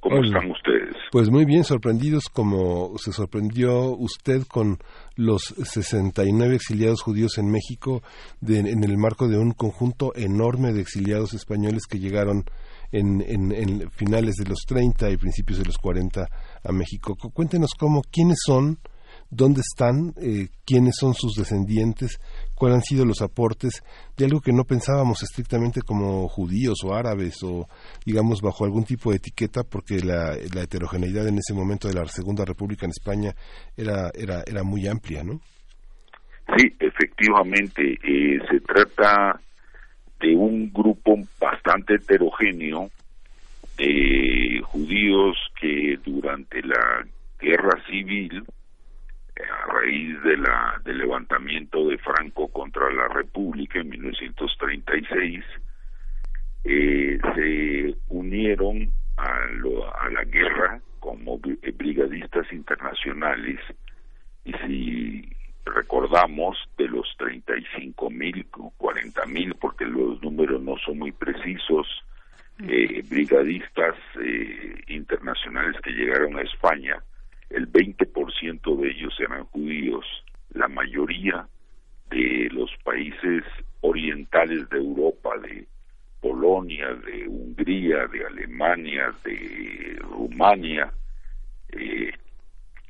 ¿Cómo 0.00 0.18
Hola. 0.18 0.28
están 0.38 0.50
ustedes? 0.52 0.94
Pues 1.10 1.28
muy 1.28 1.44
bien, 1.44 1.64
sorprendidos 1.64 2.28
como 2.32 2.96
se 2.98 3.10
sorprendió 3.12 3.90
usted 3.96 4.42
con 4.46 4.78
los 5.16 5.42
69 5.64 6.54
exiliados 6.54 7.02
judíos 7.02 7.36
en 7.36 7.50
México 7.50 8.00
de- 8.40 8.60
en 8.60 8.84
el 8.84 8.96
marco 8.96 9.26
de 9.26 9.38
un 9.38 9.50
conjunto 9.50 10.12
enorme 10.14 10.72
de 10.72 10.82
exiliados 10.82 11.34
españoles 11.34 11.82
que 11.90 11.98
llegaron 11.98 12.44
en, 12.92 13.22
en- 13.26 13.50
en 13.52 13.90
finales 13.90 14.36
de 14.36 14.48
los 14.48 14.60
30 14.68 15.10
y 15.10 15.16
principios 15.16 15.58
de 15.58 15.64
los 15.64 15.76
40 15.78 16.28
a 16.62 16.72
México. 16.72 17.16
Cu- 17.16 17.32
Cuéntenos 17.32 17.72
cómo, 17.76 18.02
quiénes 18.10 18.38
son, 18.46 18.78
dónde 19.30 19.60
están, 19.60 20.14
eh, 20.20 20.48
quiénes 20.64 20.96
son 20.98 21.14
sus 21.14 21.34
descendientes, 21.34 22.18
cuáles 22.54 22.76
han 22.76 22.82
sido 22.82 23.04
los 23.04 23.20
aportes 23.22 23.82
de 24.16 24.24
algo 24.24 24.40
que 24.40 24.52
no 24.52 24.64
pensábamos 24.64 25.22
estrictamente 25.22 25.82
como 25.82 26.28
judíos 26.28 26.78
o 26.84 26.94
árabes 26.94 27.42
o 27.42 27.68
digamos 28.04 28.40
bajo 28.40 28.64
algún 28.64 28.84
tipo 28.84 29.10
de 29.10 29.16
etiqueta 29.16 29.62
porque 29.64 30.00
la, 30.00 30.36
la 30.54 30.62
heterogeneidad 30.62 31.28
en 31.28 31.38
ese 31.38 31.54
momento 31.54 31.88
de 31.88 31.94
la 31.94 32.06
Segunda 32.06 32.44
República 32.44 32.86
en 32.86 32.90
España 32.90 33.34
era, 33.76 34.10
era, 34.14 34.42
era 34.46 34.62
muy 34.62 34.86
amplia, 34.86 35.22
¿no? 35.22 35.40
Sí, 36.56 36.74
efectivamente, 36.80 37.98
eh, 38.02 38.38
se 38.50 38.60
trata 38.60 39.38
de 40.18 40.34
un 40.34 40.72
grupo 40.72 41.16
bastante 41.38 41.96
heterogéneo 41.96 42.90
de 43.76 44.60
judíos 44.64 45.36
que 45.60 45.98
durante 46.04 46.62
la 46.62 47.06
guerra 47.38 47.80
civil, 47.88 48.44
a 49.42 49.66
raíz 49.72 50.22
de 50.22 50.36
la, 50.36 50.80
del 50.84 50.98
levantamiento 50.98 51.88
de 51.88 51.98
Franco 51.98 52.48
contra 52.48 52.90
la 52.92 53.08
República 53.08 53.78
en 53.80 53.88
1936, 53.90 55.44
eh, 56.64 57.18
se 57.34 57.96
unieron 58.08 58.90
a, 59.16 59.46
lo- 59.52 59.94
a 60.00 60.08
la 60.10 60.24
guerra 60.24 60.80
como 61.00 61.38
bri- 61.38 61.58
brigadistas 61.76 62.52
internacionales. 62.52 63.58
Y 64.44 64.52
si 64.66 65.36
recordamos 65.64 66.56
de 66.76 66.88
los 66.88 67.06
35 67.18 68.10
mil, 68.10 68.46
40 68.76 69.26
mil, 69.26 69.54
porque 69.54 69.84
los 69.84 70.22
números 70.22 70.60
no 70.62 70.76
son 70.78 70.98
muy 70.98 71.12
precisos, 71.12 71.86
eh, 72.66 73.02
brigadistas 73.06 73.94
eh, 74.20 74.74
internacionales 74.88 75.80
que 75.82 75.90
llegaron 75.92 76.36
a 76.36 76.42
España, 76.42 77.02
el 77.50 77.70
20% 77.70 78.76
de 78.76 78.90
ellos 78.90 79.14
eran 79.20 79.44
judíos, 79.44 80.04
la 80.54 80.68
mayoría 80.68 81.46
de 82.10 82.48
los 82.52 82.70
países 82.84 83.44
orientales 83.80 84.68
de 84.70 84.78
Europa, 84.78 85.30
de 85.38 85.66
Polonia, 86.20 86.94
de 86.94 87.28
Hungría, 87.28 88.06
de 88.08 88.26
Alemania, 88.26 89.14
de 89.24 89.98
Rumania, 90.00 90.92
eh, 91.70 92.12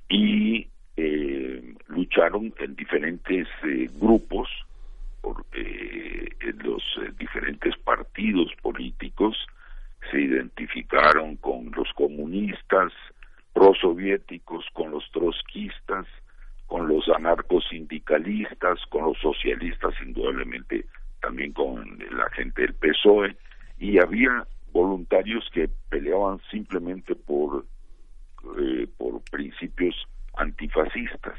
y 0.09 0.67
eh, 0.97 1.75
lucharon 1.89 2.55
en 2.59 2.75
diferentes 2.75 3.47
eh, 3.65 3.89
grupos, 4.01 4.49
por, 5.21 5.45
en 5.53 6.59
los 6.63 6.83
diferentes 7.19 7.77
partidos 7.79 8.53
políticos, 8.63 9.37
se 10.11 10.21
identificaron 10.21 11.37
con 11.37 11.71
los 11.77 11.93
comunistas, 11.95 12.93
prosoviéticos, 13.59 14.65
con 14.73 14.93
los 14.93 15.11
trotskistas, 15.11 16.07
con 16.69 16.87
los 16.87 17.09
anarcosindicalistas, 17.09 18.79
con 18.89 19.07
los 19.07 19.19
socialistas, 19.19 19.95
indudablemente 20.07 20.85
también 21.21 21.53
con 21.53 21.99
la 22.13 22.31
gente 22.31 22.63
del 22.63 22.75
PSOE, 22.75 23.37
y 23.81 23.99
había 23.99 24.47
voluntarios 24.73 25.45
que 25.53 25.69
peleaban 25.89 26.41
simplemente 26.53 27.17
por, 27.17 27.65
eh, 28.61 28.87
por 28.97 29.23
principios 29.33 29.97
antifascistas. 30.37 31.39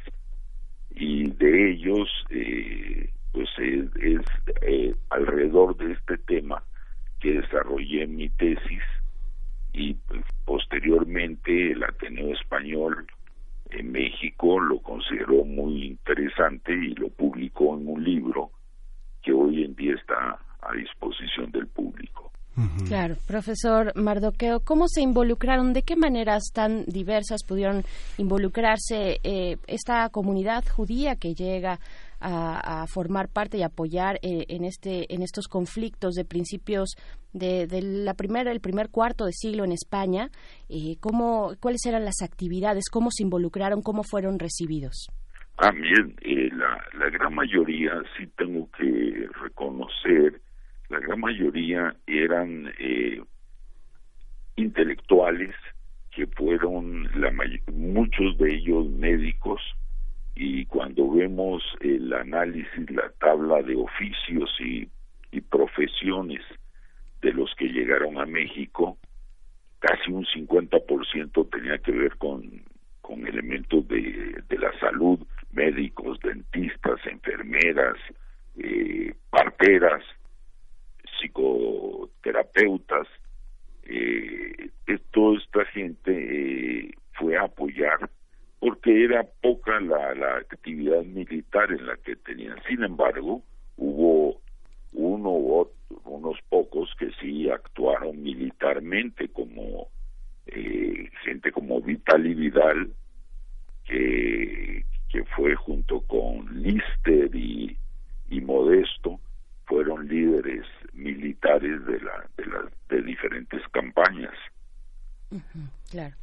Y 0.90 1.30
de 1.30 1.70
ellos, 1.70 2.08
eh, 2.28 3.10
pues 3.32 3.48
es, 3.58 4.20
eh, 4.60 4.94
alrededor 5.08 5.74
de 5.78 5.92
este 5.92 6.18
tema 6.18 6.62
que 7.20 7.40
desarrollé 7.40 8.06
mi 8.06 8.28
tesis 8.28 8.82
y 9.72 9.94
pues, 9.94 10.22
posteriormente 10.44 11.72
el 11.72 11.82
Ateneo 11.82 12.32
Español 12.34 13.06
en 13.70 13.92
México 13.92 14.58
lo 14.58 14.80
consideró 14.80 15.44
muy 15.44 15.84
interesante 15.84 16.72
y 16.72 16.94
lo 16.94 17.08
publicó 17.10 17.76
en 17.76 17.88
un 17.88 18.02
libro 18.02 18.50
que 19.22 19.32
hoy 19.32 19.64
en 19.64 19.74
día 19.74 19.94
está 19.94 20.38
a 20.62 20.72
disposición 20.74 21.50
del 21.52 21.66
público. 21.68 22.30
Claro, 22.86 23.14
profesor 23.26 23.92
Mardoqueo, 23.94 24.60
¿cómo 24.60 24.86
se 24.88 25.00
involucraron? 25.00 25.72
¿De 25.72 25.82
qué 25.82 25.96
maneras 25.96 26.50
tan 26.52 26.84
diversas 26.84 27.42
pudieron 27.46 27.84
involucrarse 28.18 29.20
eh, 29.22 29.56
esta 29.66 30.08
comunidad 30.10 30.64
judía 30.68 31.16
que 31.16 31.34
llega 31.34 31.78
a, 32.20 32.86
formar 32.86 33.28
parte 33.28 33.58
y 33.58 33.62
apoyar 33.62 34.16
eh, 34.22 34.46
en 34.48 34.64
este 34.64 35.12
en 35.14 35.22
estos 35.22 35.48
conflictos 35.48 36.14
de 36.14 36.24
principios 36.24 36.96
de, 37.32 37.66
la 37.82 38.14
primera 38.14 38.52
el 38.52 38.60
primer 38.60 38.90
cuarto 38.90 39.24
de 39.24 39.32
siglo 39.32 39.64
en 39.64 39.72
España 39.72 40.30
eh, 40.68 40.96
cómo 41.00 41.52
cuáles 41.60 41.84
eran 41.86 42.04
las 42.04 42.22
actividades 42.22 42.90
cómo 42.90 43.10
se 43.10 43.22
involucraron 43.22 43.82
cómo 43.82 44.02
fueron 44.02 44.38
recibidos 44.38 45.08
también 45.56 46.16
eh, 46.22 46.50
la, 46.52 46.82
la 46.98 47.10
gran 47.10 47.34
mayoría 47.34 48.02
sí 48.16 48.26
tengo 48.36 48.68
que 48.72 49.28
reconocer 49.42 50.40
la 50.90 50.98
gran 50.98 51.20
mayoría 51.20 51.94
eran 52.06 52.72
eh, 52.78 53.22
intelectuales 54.56 55.54
que 56.10 56.26
fueron 56.26 57.08
la 57.20 57.30
muchos 57.72 58.36
de 58.38 58.56
ellos 58.56 58.88
médicos 58.90 59.60
y 60.34 60.64
cuando 60.66 61.10
vemos 61.10 61.62
el 61.80 62.12
análisis, 62.12 62.90
la 62.90 63.10
tabla 63.18 63.62
de 63.62 63.76
oficios 63.76 64.50
y, 64.60 64.88
profesiones 65.48 66.42
de 67.22 67.32
los 67.32 67.52
que 67.56 67.66
llegaron 67.66 68.18
a 68.18 68.26
México, 68.26 68.98
casi 69.80 70.12
un 70.12 70.24
50% 70.24 71.50
tenía 71.50 71.78
que 71.78 71.92
ver 71.92 72.16
con, 72.18 72.62
con 73.00 73.26
elementos 73.26 73.86
de, 73.88 74.42
de 74.48 74.58
la 74.58 74.70
salud, 74.78 75.18
médicos, 75.52 76.20
dentistas, 76.20 77.04
enfermeras, 77.06 77.96
eh, 78.58 79.14
parteras, 79.30 80.02
psicoterapeutas, 81.18 83.06
eh, 83.84 84.70
toda 85.10 85.38
esta 85.38 85.64
gente 85.66 86.10
eh, 86.12 86.94
fue 87.14 87.36
a 87.36 87.42
apoyar 87.42 88.10
porque 88.60 89.04
era 89.04 89.24
poca 89.40 89.80
la, 89.80 90.14
la 90.14 90.36
actividad 90.36 91.02
militar 91.02 91.72
en 91.72 91.86
la 91.86 91.96
que 91.96 92.14
tenían. 92.16 92.58
Sin 92.68 92.84
embargo, 92.84 93.42
hubo 93.76 94.40
uno 94.92 95.30
u 95.30 95.70
unos 96.04 96.38
pocos 96.48 96.94
que 96.98 97.10
sí 97.20 97.48
actuaron 97.50 98.22
militarmente, 98.22 99.28
como 99.28 99.88
eh, 100.46 101.08
gente 101.24 101.50
como 101.52 101.80
Vital 101.80 102.26
y 102.26 102.34
Vidal, 102.34 102.92
que, 103.84 104.84
que 105.08 105.24
fue 105.36 105.54
junto 105.56 106.00
con 106.02 106.62
Lister 106.62 107.34
y, 107.34 107.76
y 108.28 108.40
Modesto, 108.40 109.20
fueron 109.66 110.06
líderes 110.08 110.66
militares 110.92 111.84
de, 111.86 112.00
la, 112.00 112.28
de, 112.36 112.46
las 112.46 112.64
de 112.88 113.02
diferentes 113.02 113.62
campañas. 113.68 114.34
claro. 115.90 116.14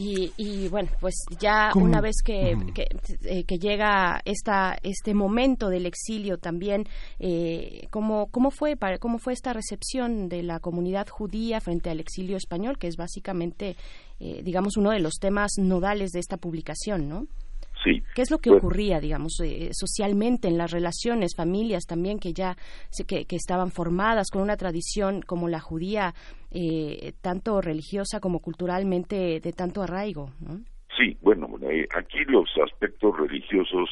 Y, 0.00 0.68
bueno, 0.68 0.90
pues 1.00 1.14
ya 1.40 1.72
una 1.74 2.00
vez 2.00 2.22
que, 2.24 2.56
eh, 3.24 3.44
que, 3.44 3.58
llega 3.58 4.20
esta, 4.24 4.78
este 4.84 5.12
momento 5.12 5.68
del 5.68 5.86
exilio 5.86 6.38
también, 6.38 6.86
eh, 7.18 7.88
¿cómo, 7.90 8.28
cómo, 8.30 8.52
fue 8.52 8.76
para, 8.76 8.98
¿cómo 8.98 9.18
fue 9.18 9.32
esta 9.32 9.52
recepción 9.52 10.28
de 10.28 10.44
la 10.44 10.60
comunidad 10.60 11.08
judía 11.08 11.60
frente 11.60 11.90
al 11.90 11.98
exilio 11.98 12.36
español, 12.36 12.78
que 12.78 12.86
es 12.86 12.96
básicamente, 12.96 13.76
eh, 14.20 14.40
digamos, 14.44 14.76
uno 14.76 14.92
de 14.92 15.00
los 15.00 15.14
temas 15.14 15.50
nodales 15.58 16.12
de 16.12 16.20
esta 16.20 16.36
publicación, 16.36 17.08
¿no? 17.08 17.26
Sí. 17.88 18.02
¿Qué 18.14 18.22
es 18.22 18.30
lo 18.30 18.38
que 18.38 18.50
ocurría, 18.50 19.00
digamos, 19.00 19.40
eh, 19.40 19.70
socialmente 19.72 20.48
en 20.48 20.58
las 20.58 20.70
relaciones, 20.70 21.34
familias 21.36 21.84
también 21.86 22.18
que 22.18 22.32
ya 22.32 22.56
que, 23.06 23.24
que, 23.24 23.36
estaban 23.36 23.70
formadas 23.70 24.28
con 24.30 24.42
una 24.42 24.56
tradición 24.56 25.22
como 25.22 25.48
la 25.48 25.60
judía, 25.60 26.14
eh, 26.50 27.12
tanto 27.20 27.60
religiosa 27.60 28.20
como 28.20 28.40
culturalmente 28.40 29.40
de 29.40 29.52
tanto 29.52 29.82
arraigo? 29.82 30.30
¿no? 30.40 30.60
Sí, 30.96 31.16
bueno, 31.22 31.48
eh, 31.62 31.86
aquí 31.96 32.18
los 32.26 32.48
aspectos 32.64 33.16
religiosos 33.16 33.88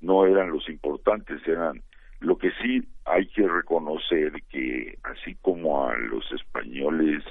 no 0.00 0.26
eran 0.26 0.50
los 0.50 0.68
importantes, 0.68 1.40
eran 1.46 1.82
lo 2.20 2.38
que 2.38 2.50
sí 2.62 2.82
hay 3.04 3.26
que 3.26 3.46
reconocer 3.46 4.32
que 4.48 4.98
así 5.02 5.34
como 5.42 5.86
a 5.86 5.96
los 5.96 6.24
españoles 6.32 7.22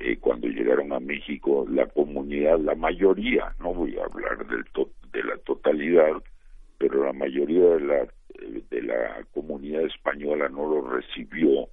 eh, 0.00 0.16
cuando 0.18 0.46
llegaron 0.46 0.92
a 0.92 1.00
México, 1.00 1.66
la 1.68 1.86
comunidad, 1.86 2.58
la 2.60 2.74
mayoría, 2.74 3.54
no 3.60 3.74
voy 3.74 3.98
a 3.98 4.04
hablar 4.04 4.46
del 4.46 4.64
de 5.12 5.24
la 5.24 5.36
totalidad, 5.38 6.12
pero 6.78 7.04
la 7.04 7.12
mayoría 7.12 7.64
de 7.64 7.80
la, 7.80 8.08
de 8.70 8.82
la 8.82 9.24
comunidad 9.34 9.82
española 9.82 10.48
no 10.48 10.68
lo 10.68 10.90
recibió 10.90 11.68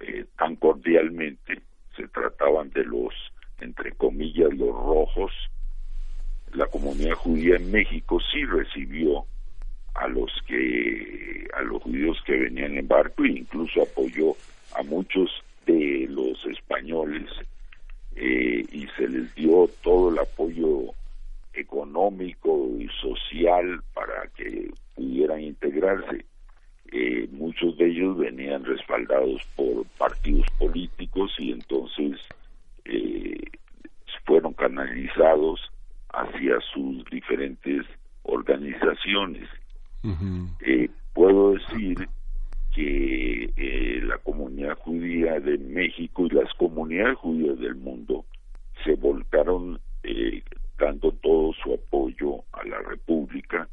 eh, 0.00 0.26
tan 0.36 0.56
cordialmente. 0.56 1.62
Se 1.96 2.08
trataban 2.08 2.70
de 2.70 2.84
los, 2.84 3.14
entre 3.60 3.92
comillas, 3.92 4.52
los 4.52 4.74
rojos. 4.74 5.32
La 6.52 6.66
comunidad 6.66 7.14
judía 7.14 7.56
en 7.56 7.70
México 7.70 8.18
sí 8.32 8.44
recibió 8.44 9.24
a 9.94 10.08
los 10.08 10.30
que 10.46 11.48
a 11.54 11.62
los 11.62 11.82
judíos 11.82 12.18
que 12.26 12.36
venían 12.36 12.76
en 12.76 12.86
barco 12.86 13.24
e 13.24 13.30
incluso 13.30 13.82
apoyó 13.82 14.34
a 14.76 14.82
muchos 14.82 15.30
de 15.70 16.06
los 16.08 16.44
españoles 16.46 17.28
eh, 18.16 18.64
y 18.70 18.86
se 18.96 19.08
les 19.08 19.34
dio 19.34 19.68
todo 19.82 20.10
el 20.10 20.18
apoyo 20.18 20.94
económico 21.52 22.68
y 22.78 22.88
social 23.00 23.82
para 23.94 24.28
que 24.36 24.70
pudieran 24.94 25.40
integrarse. 25.40 26.24
Eh, 26.92 27.28
muchos 27.32 27.76
de 27.78 27.86
ellos 27.86 28.18
venían 28.18 28.64
respaldados 28.64 29.42
por 29.54 29.84
partidos 29.98 30.46
políticos 30.58 31.32
y 31.38 31.52
entonces 31.52 32.18
eh, 32.84 33.40
fueron 34.24 34.54
canalizados 34.54 35.60
hacia 36.12 36.60
sus 36.72 37.04
diferentes 37.10 37.86
organizaciones. 38.22 39.48
puedo 41.14 41.52
decir 41.52 42.08
que 42.74 43.52
eh, 43.56 44.00
la 44.02 44.18
comunidad 44.18 44.76
judía 44.78 45.40
de 45.40 45.58
México 45.58 46.26
y 46.26 46.30
las 46.30 46.52
comunidades 46.54 47.18
judías 47.18 47.58
del 47.58 47.74
mundo 47.74 48.24
se 48.84 48.94
volcaron 48.94 49.80
eh, 50.02 50.42
dando 50.78 51.12
todo 51.12 51.52
su 51.62 51.74
apoyo 51.74 52.44
a 52.52 52.64
la 52.64 52.78
República. 52.80 53.68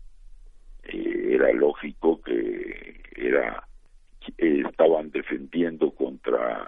Eh, 0.84 1.30
era 1.32 1.52
lógico 1.54 2.22
que 2.22 3.02
era 3.16 3.64
estaban 4.38 5.10
defendiendo 5.12 5.92
contra 5.92 6.68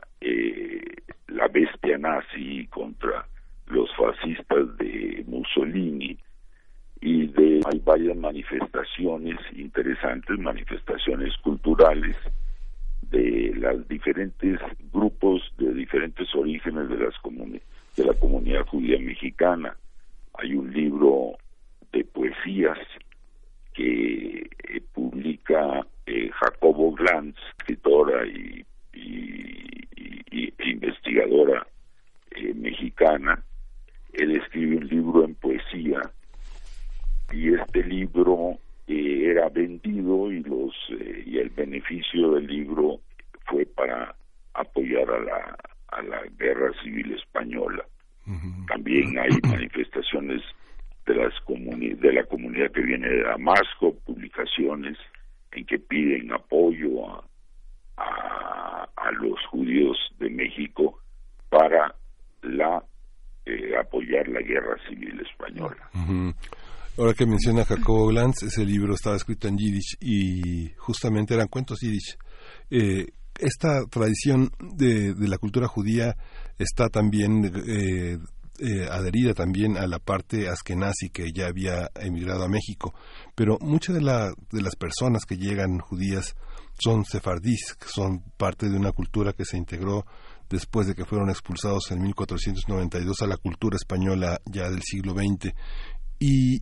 la 1.27 1.47
bestia 1.49 1.97
nazi, 1.97 2.67
contra 2.67 3.27
los 3.67 3.89
fascistas 3.97 4.77
de 4.77 5.25
Mussolini, 5.27 6.17
y 7.01 7.27
de 7.27 7.61
hay 7.65 7.79
varias 7.79 8.17
manifestaciones 8.17 9.39
interesantes, 9.53 10.37
manifestaciones 10.37 11.35
culturales 11.37 12.15
de 13.03 13.53
los 13.55 13.87
diferentes 13.87 14.59
grupos 14.91 15.41
de 15.57 15.73
diferentes 15.73 16.33
orígenes 16.35 16.89
de 16.89 16.97
las 16.97 17.15
de 17.95 18.05
la 18.05 18.13
comunidad 18.13 18.65
judía 18.67 18.99
mexicana. 18.99 19.75
Hay 20.35 20.53
un 20.53 20.71
libro 20.71 21.37
de 21.91 22.03
poesías 22.03 22.77
que 23.73 24.49
eh, 24.67 24.81
publica 24.93 25.85
eh, 26.05 26.29
Jacobo 26.31 26.93
Glantz, 26.93 27.37
escritora 27.59 28.25
y, 28.27 28.65
investigadora 30.65 31.65
eh, 32.31 32.53
mexicana. 32.53 33.43
Él 34.13 34.35
escribe 34.35 34.77
un 34.77 34.87
libro 34.87 35.25
en 35.25 35.35
poesía 35.35 36.01
y 37.31 37.53
este 37.53 37.83
libro 37.83 38.57
era 38.87 39.49
vendido 39.49 40.31
y 40.31 40.41
los 40.43 40.73
y 41.25 41.37
el 41.37 41.49
beneficio 41.49 42.33
del 42.33 42.47
libro 42.47 42.99
fue 43.45 43.65
para 43.65 44.15
apoyar 44.53 45.09
a 45.09 45.19
la 45.19 45.57
a 45.89 46.01
la 46.03 46.21
guerra 46.37 46.71
civil 46.83 47.13
española. 47.13 47.85
También 48.67 49.17
hay 49.17 49.29
manifestaciones 49.47 50.41
de 51.05 51.15
las 51.15 51.33
de 51.47 52.13
la 52.13 52.23
comunidad 52.25 52.71
que 52.71 52.81
viene 52.81 53.07
de 53.07 53.23
Damasco, 53.23 53.95
publicaciones 54.05 54.97
en 55.51 55.65
que 55.65 55.79
piden 55.79 56.31
apoyo 56.31 57.09
a, 57.09 58.87
a, 58.95 59.11
los 59.13 59.43
judíos 59.47 59.97
de 60.19 60.29
México 60.29 60.99
para 61.49 61.95
la 62.43 62.83
eh, 63.45 63.75
apoyar 63.75 64.27
la 64.27 64.41
guerra 64.41 64.77
civil 64.87 65.19
española. 65.21 65.89
Ahora 66.99 67.13
que 67.13 67.25
menciona 67.25 67.63
Jacobo 67.63 68.07
Glantz, 68.07 68.43
ese 68.43 68.65
libro 68.65 68.93
estaba 68.93 69.15
escrito 69.15 69.47
en 69.47 69.57
yiddish 69.57 69.95
y 70.01 70.73
justamente 70.75 71.33
eran 71.33 71.47
cuentos 71.47 71.79
yiddish. 71.79 72.17
Eh, 72.69 73.05
esta 73.39 73.85
tradición 73.89 74.51
de, 74.59 75.13
de, 75.13 75.27
la 75.29 75.37
cultura 75.37 75.69
judía 75.69 76.17
está 76.57 76.89
también 76.89 77.45
eh, 77.45 78.17
eh, 78.59 78.87
adherida 78.91 79.33
también 79.33 79.77
a 79.77 79.87
la 79.87 79.99
parte 79.99 80.49
askenazi 80.49 81.09
que 81.09 81.31
ya 81.31 81.47
había 81.47 81.89
emigrado 82.01 82.43
a 82.43 82.49
México, 82.49 82.93
pero 83.33 83.57
muchas 83.61 83.95
de, 83.95 84.01
la, 84.01 84.33
de 84.51 84.61
las 84.61 84.75
personas 84.75 85.23
que 85.23 85.37
llegan 85.37 85.79
judías 85.79 86.35
son 86.83 87.05
sefardíes, 87.05 87.77
son 87.85 88.23
parte 88.35 88.67
de 88.67 88.75
una 88.75 88.91
cultura 88.91 89.31
que 89.31 89.45
se 89.45 89.55
integró 89.55 90.05
después 90.49 90.85
de 90.85 90.95
que 90.95 91.05
fueron 91.05 91.29
expulsados 91.29 91.91
en 91.91 92.01
1492 92.01 93.21
a 93.21 93.27
la 93.27 93.37
cultura 93.37 93.77
española 93.77 94.41
ya 94.43 94.69
del 94.69 94.81
siglo 94.81 95.13
XX. 95.13 95.53
¿Y 96.19 96.61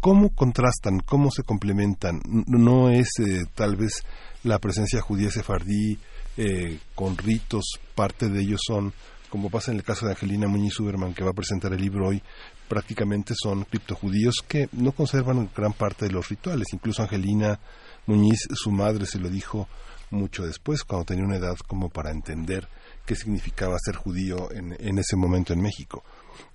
cómo 0.00 0.34
contrastan, 0.34 1.00
cómo 1.00 1.30
se 1.30 1.42
complementan? 1.42 2.20
No 2.24 2.90
es 2.90 3.08
eh, 3.20 3.44
tal 3.54 3.76
vez 3.76 4.04
la 4.44 4.58
presencia 4.58 5.00
judía 5.00 5.30
sefardí 5.30 5.98
eh, 6.36 6.78
con 6.94 7.16
ritos, 7.16 7.64
parte 7.94 8.28
de 8.28 8.40
ellos 8.40 8.60
son 8.66 8.92
como 9.28 9.50
pasa 9.50 9.72
en 9.72 9.76
el 9.76 9.84
caso 9.84 10.06
de 10.06 10.12
Angelina 10.12 10.48
Muñiz 10.48 10.74
Superman, 10.74 11.12
que 11.12 11.22
va 11.22 11.30
a 11.30 11.34
presentar 11.34 11.72
el 11.72 11.80
libro 11.82 12.08
hoy, 12.08 12.22
prácticamente 12.66 13.34
son 13.36 13.64
criptojudíos 13.64 14.36
que 14.46 14.68
no 14.72 14.92
conservan 14.92 15.50
gran 15.54 15.74
parte 15.74 16.06
de 16.06 16.12
los 16.12 16.28
rituales. 16.28 16.68
Incluso 16.72 17.02
Angelina 17.02 17.60
Muñiz, 18.06 18.48
su 18.54 18.70
madre, 18.70 19.04
se 19.04 19.18
lo 19.18 19.28
dijo 19.28 19.68
mucho 20.10 20.46
después, 20.46 20.84
cuando 20.84 21.04
tenía 21.04 21.24
una 21.24 21.36
edad 21.36 21.56
como 21.66 21.90
para 21.90 22.10
entender 22.10 22.66
qué 23.04 23.14
significaba 23.14 23.76
ser 23.78 23.96
judío 23.96 24.48
en 24.50 24.98
ese 24.98 25.16
momento 25.16 25.52
en 25.52 25.60
México. 25.60 26.02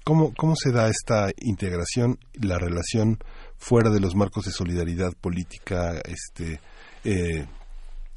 ¿Cómo, 0.04 0.34
¿Cómo 0.36 0.56
se 0.56 0.72
da 0.72 0.89
esta 0.89 1.30
integración, 1.41 2.17
la 2.41 2.60
relación 2.60 3.17
fuera 3.58 3.89
de 3.89 4.00
los 4.00 4.15
marcos 4.15 4.46
de 4.46 4.52
solidaridad 4.52 5.13
política 5.22 6.02
este, 6.06 6.60
eh, 7.06 7.46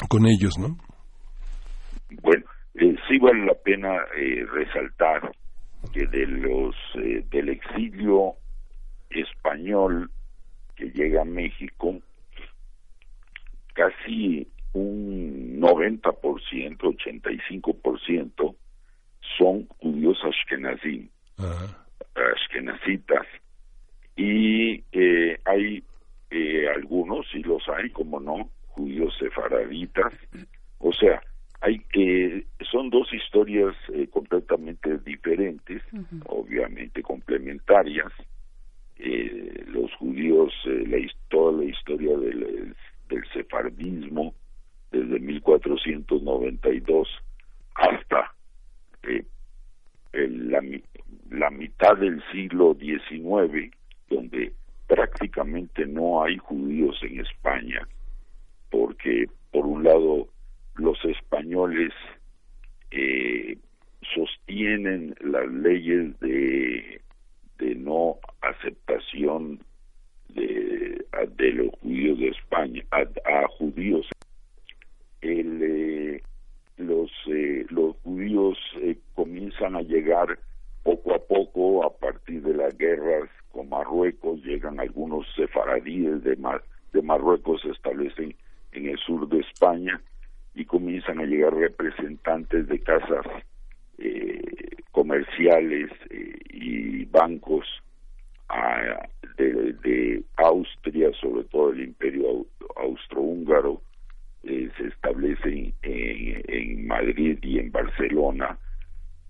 con 0.08 0.26
ellos, 0.26 0.58
no? 0.58 0.76
Bueno, 2.22 2.44
eh, 2.74 2.96
sí 3.08 3.18
vale 3.18 3.44
la 3.44 3.54
pena 3.54 3.96
eh, 4.16 4.44
resaltar 4.52 5.32
que 5.92 6.06
de 6.06 6.26
los 6.26 6.74
eh, 6.96 7.24
del 7.30 7.50
exilio 7.50 8.34
español 9.10 10.10
que 10.74 10.90
llega 10.90 11.22
a 11.22 11.24
México 11.24 12.00
casi 13.72 14.48
un 14.72 15.60
90%, 15.60 16.78
85% 16.78 18.56
son 19.38 19.66
judíos 19.78 20.18
ashkenazim, 20.24 21.08
ashkenazitas, 22.14 23.26
y 24.16 24.82
eh, 24.92 25.38
hay 25.44 25.84
eh, 26.30 26.68
algunos, 26.74 27.26
y 27.34 27.42
los 27.42 27.62
hay, 27.68 27.90
como 27.90 28.20
no, 28.20 28.50
judíos 28.68 29.14
sefaraditas, 29.18 30.12
o 30.78 30.92
sea, 30.92 31.22
hay 31.60 31.78
que 31.92 32.46
son 32.70 32.90
dos 32.90 33.12
historias 33.12 33.74
eh, 33.92 34.06
completamente 34.08 34.98
diferentes, 34.98 35.82
obviamente 36.26 37.02
complementarias. 37.02 38.12
Eh, 38.98 39.64
los 39.68 39.92
judíos, 39.94 40.52
eh, 40.66 40.84
la, 40.86 40.98
toda 41.28 41.52
la 41.60 41.64
historia 41.64 42.16
del, 42.16 42.74
del 43.08 43.24
sefardismo 43.32 44.34
desde 44.90 45.18
1492 45.18 47.08
hasta 47.74 48.32
la, 50.28 50.62
la 51.30 51.50
mitad 51.50 51.96
del 51.96 52.22
siglo 52.32 52.76
XIX, 52.78 53.70
donde 54.08 54.52
prácticamente 54.86 55.86
no 55.86 56.22
hay 56.22 56.36
judíos 56.38 56.98
en 57.02 57.20
España, 57.20 57.86
porque 58.70 59.26
por 59.50 59.66
un 59.66 59.84
lado 59.84 60.28
los 60.76 61.02
españoles 61.04 61.92
eh, 62.90 63.58
sostienen 64.14 65.14
las 65.20 65.50
leyes 65.50 66.18
de, 66.20 67.00
de 67.58 67.74
no 67.74 68.16
aceptación 68.42 69.60
de, 70.28 71.04
de 71.36 71.52
los 71.52 71.70
judíos 71.80 72.18
de 72.18 72.28
España 72.28 72.84
a, 72.90 73.46
judíos. 73.58 74.06
El, 75.20 75.62
eh, 75.62 76.22
los 76.76 77.10
eh, 77.28 77.66
los 77.70 77.96
judíos 78.02 78.58
comienzan 79.14 79.76
a 79.76 79.82
llegar 79.82 80.38
poco 80.82 81.14
a 81.14 81.18
poco 81.18 81.84
a 81.84 81.96
partir 81.96 82.42
de 82.42 82.54
las 82.54 82.76
guerras 82.76 83.28
con 83.52 83.68
Marruecos 83.68 84.42
llegan 84.44 84.78
algunos 84.78 85.26
sefaradíes 85.34 86.22
de, 86.22 86.36
de 86.92 87.02
Marruecos 87.02 87.62
se 87.62 87.70
establecen 87.70 88.34
en 88.72 88.88
el 88.88 88.98
sur 88.98 89.28
de 89.28 89.40
España 89.40 90.00
y 90.54 90.64
comienzan 90.64 91.20
a 91.20 91.24
llegar 91.24 91.54
representantes 91.54 92.66
de 92.68 92.80
casas 92.80 93.26
eh, 93.98 94.42
comerciales 94.90 95.90
eh, 96.10 96.38
y 96.50 97.04
bancos 97.06 97.66
de, 99.36 100.22
Austria, 100.36 101.10
sobre 101.20 101.44
todo 101.44 101.70
el 101.72 101.80
imperio 101.80 102.46
austrohúngaro, 102.76 103.80
eh, 104.46 104.70
se 104.76 104.88
establecen 104.88 105.74
en, 105.82 106.86
Madrid 106.86 107.38
y 107.42 107.58
en 107.58 107.70
Barcelona, 107.72 108.58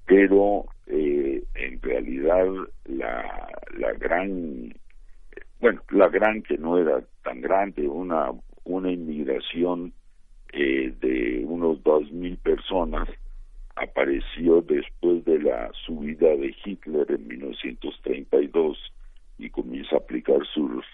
pero 0.07 0.67
en 0.89 1.83
realidad 1.83 2.47
la, 2.85 3.49
la 3.77 3.93
gran, 3.95 4.73
bueno, 5.61 5.81
la 5.91 6.09
gran 6.09 6.43
que 6.43 6.59
no 6.59 6.79
era 6.79 7.03
tan 7.25 7.41
grande, 7.41 7.89
una, 7.89 8.31
una 8.65 8.93
inmigración 8.93 9.93
eh, 10.53 10.95
de 11.01 11.45
unos 11.45 11.83
dos 11.83 12.11
mil 12.13 12.37
personas 12.39 13.09
apareció 13.75 14.63
después 14.63 15.25
de 15.25 15.41
la 15.41 15.71
subida 15.85 16.29
de 16.29 16.55
Hitler 16.65 17.07
en 17.11 17.29
1932 17.29 18.93
y 19.39 19.51
comienza 19.51 19.97
a 19.97 19.99
aplicar 19.99 20.47
sus 20.55 20.85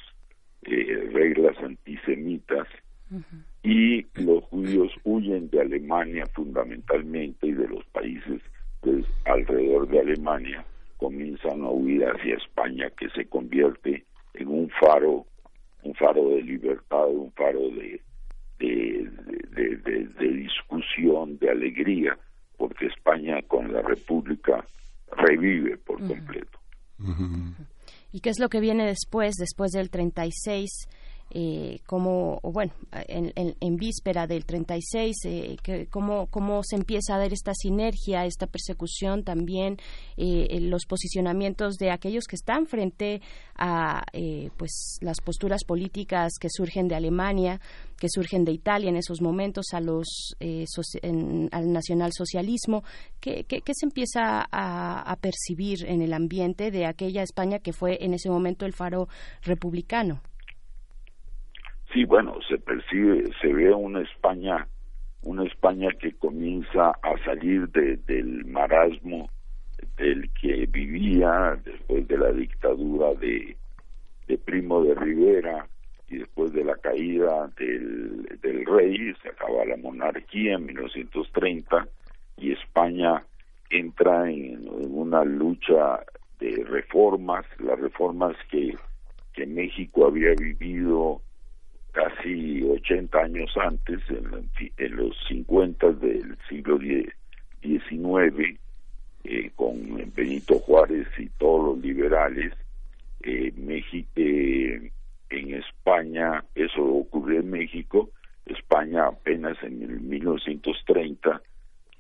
eh, 0.63 1.11
reglas 1.13 1.57
antisemitas 1.59 2.67
y 3.63 4.07
los 4.15 4.45
judíos 4.45 4.91
huyen 5.05 5.49
de 5.51 5.61
Alemania 5.61 6.27
fundamentalmente 6.35 7.47
y 7.47 7.53
de 7.53 7.69
los 7.69 7.85
países 7.87 8.41
pues, 8.81 9.05
alrededor 9.25 9.89
de 9.89 10.01
Alemania 10.01 10.65
comienzan 10.97 11.63
a 11.63 11.71
huir 11.71 12.05
hacia 12.05 12.37
España 12.37 12.91
que 12.99 13.09
se 13.11 13.27
convierte 13.27 14.05
en 14.35 14.49
un 14.49 14.71
faro 14.81 15.27
un 15.83 15.95
faro 15.95 16.29
de 16.31 16.43
libertad 16.43 17.09
un 17.09 17.33
faro 17.33 17.61
de 17.71 18.01
de, 18.63 20.29
discusión, 20.29 21.39
de 21.39 21.51
alegría, 21.51 22.19
porque 22.57 22.87
España 22.87 23.41
con 23.49 23.73
la 23.73 23.83
República 23.83 24.65
revive 25.17 25.77
por 25.79 25.99
completo. 26.07 26.59
¿Y 28.13 28.21
qué 28.21 28.31
es 28.31 28.39
lo 28.39 28.49
que 28.49 28.61
viene 28.61 28.87
después, 28.87 29.35
después 29.37 29.73
del 29.73 29.91
36? 29.91 30.89
Eh, 31.35 31.81
cómo, 31.87 32.41
bueno, 32.43 32.73
en, 32.93 33.77
víspera 33.77 34.27
del 34.27 34.45
36, 34.45 35.17
eh, 35.25 35.57
que, 35.63 35.87
cómo, 35.87 36.27
cómo 36.27 36.63
se 36.63 36.77
empieza 36.77 37.15
a 37.15 37.19
dar 37.19 37.33
esta 37.33 37.53
sinergia, 37.55 38.27
esta 38.27 38.47
persecución 38.47 39.25
también, 39.25 39.79
eh, 40.17 40.61
los 40.61 40.85
posicionamientos 40.87 41.77
de 41.77 41.91
aquellos 41.91 42.25
que 42.25 42.37
están 42.37 42.67
frente 42.67 43.21
a 43.57 44.05
eh, 44.13 44.51
pues 44.57 44.99
las 45.01 45.21
posturas 45.21 45.65
políticas 45.65 46.33
que 46.41 46.49
surgen 46.51 46.89
de 46.89 46.95
Alemania, 46.95 47.61
que 47.99 48.09
surgen 48.09 48.45
de 48.45 48.53
Italia 48.53 48.91
en 48.91 48.97
esos 48.97 49.21
momentos, 49.21 49.67
a 49.73 49.81
los 49.81 50.35
eh, 50.41 50.65
al 51.51 51.73
nacionalsocialismo, 51.73 52.83
¿qué, 53.21 53.45
qué, 53.45 53.63
se 53.73 53.87
empieza 53.87 54.47
a, 54.51 55.03
a 55.03 55.17
percibir 55.17 55.87
en 55.87 56.03
el 56.03 56.13
ambiente 56.13 56.71
de 56.71 56.87
aquella 56.87 57.23
España 57.23 57.59
que 57.59 57.73
fue 57.73 58.05
en 58.05 58.15
ese 58.15 58.31
momento 58.31 58.67
el 58.67 58.73
faro 58.73 59.09
republicano? 59.43 60.21
Sí, 61.93 62.05
bueno, 62.07 62.39
se 62.49 62.59
percibe, 62.59 63.25
se 63.41 63.53
ve 63.53 63.71
una 63.75 64.01
España, 64.01 64.67
una 65.23 65.45
España 65.45 65.91
que 66.01 66.13
comienza 66.15 66.91
a 66.91 67.25
salir 67.25 67.69
de, 67.69 67.99
del 68.07 68.47
marasmo 68.47 69.29
del 69.99 70.31
que 70.33 70.67
vivía 70.67 71.61
después 71.63 72.09
de 72.09 72.17
la 72.17 72.33
dictadura 72.33 73.15
de, 73.15 73.57
Primo 74.47 74.83
de 74.83 74.95
Rivera 74.95 75.69
y 76.09 76.17
después 76.17 76.53
de 76.55 76.65
la 76.65 76.77
caída 76.77 77.51
del, 77.59 78.23
del 78.41 78.65
rey, 78.65 79.13
se 79.23 79.29
acaba 79.29 79.67
la 79.67 79.77
monarquía 79.77 80.55
en 80.55 80.65
1930 80.65 81.87
y 82.39 82.53
España 82.53 83.23
entra 83.69 84.31
en, 84.31 84.67
una 84.69 85.23
lucha 85.25 86.01
de 86.41 86.65
reformas, 86.65 87.45
las 87.59 87.79
reformas 87.79 88.35
que, 88.51 88.75
que 89.35 89.47
México 89.47 90.07
había 90.07 90.33
vivido 90.35 91.21
casi 91.93 92.63
80 92.63 93.19
años 93.19 93.55
antes, 93.57 94.01
en, 94.09 94.97
los 94.97 95.17
50 95.29 95.93
del 95.93 96.37
siglo 96.49 96.79
XIX, 96.79 98.59
eh, 99.25 99.51
con 99.55 99.77
Benito 100.15 100.59
Juárez 100.59 101.07
y 101.19 101.29
todos 101.39 101.77
los 101.77 101.85
liberales, 101.85 102.53
eh, 103.23 103.53
México, 103.57 104.09
eh, 104.17 104.91
en 105.31 105.55
España, 105.55 106.45
eso 106.55 106.83
ocurrió 106.83 107.41
en 107.41 107.51
México, 107.51 108.11
España 108.47 109.07
apenas 109.07 109.57
en 109.63 109.83
el 109.83 110.01
1930 110.01 111.41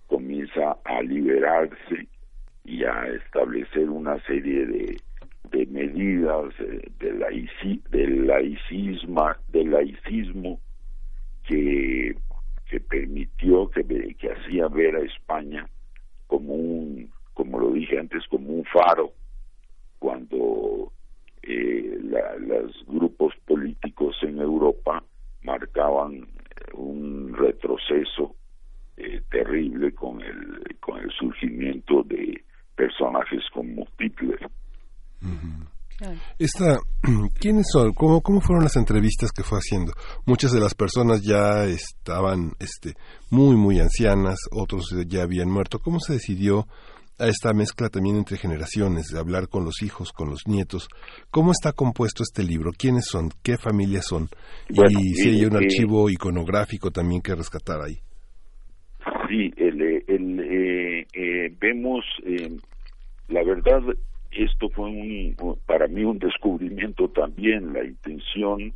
comienza 0.07 0.77
a 0.85 1.01
liberarse 1.03 2.07
y 2.65 2.85
a 2.85 3.07
establecer 3.07 3.89
una 3.89 4.21
serie 4.27 4.67
de, 4.67 5.01
de 5.53 5.67
medidas 5.67 6.55
de, 6.99 7.13
laici, 7.13 7.83
del 7.91 8.27
laicismo, 8.27 9.33
del 9.49 9.71
laicismo 9.71 10.61
que, 11.47 12.17
que 12.69 12.81
permitió, 12.81 13.69
que, 13.71 13.85
que 14.19 14.33
hacía 14.33 14.69
ver 14.69 14.97
a 14.97 15.01
España 15.01 15.69
como 16.27 16.55
un, 16.55 17.11
como 17.35 17.59
lo 17.59 17.73
dije 17.73 17.99
antes, 17.99 18.27
como 18.29 18.49
un 18.49 18.65
faro 18.65 19.13
cuando 19.99 20.93
eh, 21.43 21.99
los 22.41 22.85
grupos 22.87 23.35
políticos 23.47 24.17
en 24.23 24.39
Europa 24.41 25.05
marcaban 25.43 26.27
un 26.73 27.35
retroceso 27.35 28.35
eh, 28.97 29.21
terrible 29.31 29.93
con 29.93 30.23
el 30.23 30.77
con 30.81 30.99
el 31.01 31.11
surgimiento 31.13 32.03
de 32.03 32.43
personajes 32.75 33.43
como 33.53 33.87
Hitler. 33.99 34.41
Esta, 36.39 36.79
¿Quiénes 37.41 37.67
son? 37.73 37.93
¿Cómo, 37.93 38.21
¿Cómo 38.21 38.41
fueron 38.41 38.65
las 38.65 38.77
entrevistas 38.77 39.31
que 39.33 39.43
fue 39.43 39.59
haciendo? 39.59 39.93
Muchas 40.27 40.53
de 40.53 40.61
las 40.61 40.75
personas 40.75 41.23
ya 41.23 41.65
estaban 41.65 42.53
este, 42.59 42.95
muy, 43.31 43.57
muy 43.57 43.81
ancianas, 43.81 44.39
otros 44.51 44.95
ya 45.07 45.23
habían 45.23 45.51
muerto. 45.51 45.79
¿Cómo 45.79 46.01
se 46.01 46.15
decidió 46.15 46.67
a 47.19 47.29
esta 47.29 47.53
mezcla 47.53 47.89
también 47.89 48.17
entre 48.17 48.37
generaciones, 48.37 49.09
de 49.09 49.19
hablar 49.19 49.49
con 49.49 49.65
los 49.65 49.83
hijos, 49.83 50.13
con 50.13 50.31
los 50.31 50.47
nietos? 50.47 50.89
¿Cómo 51.31 51.53
está 51.53 51.73
compuesto 51.73 52.23
este 52.23 52.43
libro? 52.43 52.73
¿Quiénes 52.77 53.07
son? 53.07 53.31
¿Qué 53.43 53.57
familias 53.57 54.07
son? 54.07 54.29
y 54.69 55.15
si 55.15 55.29
hay 55.31 55.45
un 55.45 55.57
archivo 55.57 56.11
iconográfico 56.11 56.91
también 56.91 57.21
que 57.21 57.35
rescatar 57.35 57.81
ahí. 57.81 57.99
Sí, 59.29 59.53
el, 59.57 59.81
el, 59.81 60.41
eh, 60.41 61.07
eh, 61.15 61.57
vemos, 61.59 62.05
eh, 62.25 62.57
la 63.29 63.43
verdad, 63.45 63.81
esto 64.33 64.69
fue 64.71 64.87
un, 64.87 65.37
para 65.67 65.87
mí 65.89 66.05
un 66.05 66.19
descubrimiento 66.19 67.09
también. 67.09 67.73
La 67.73 67.85
intención 67.85 68.73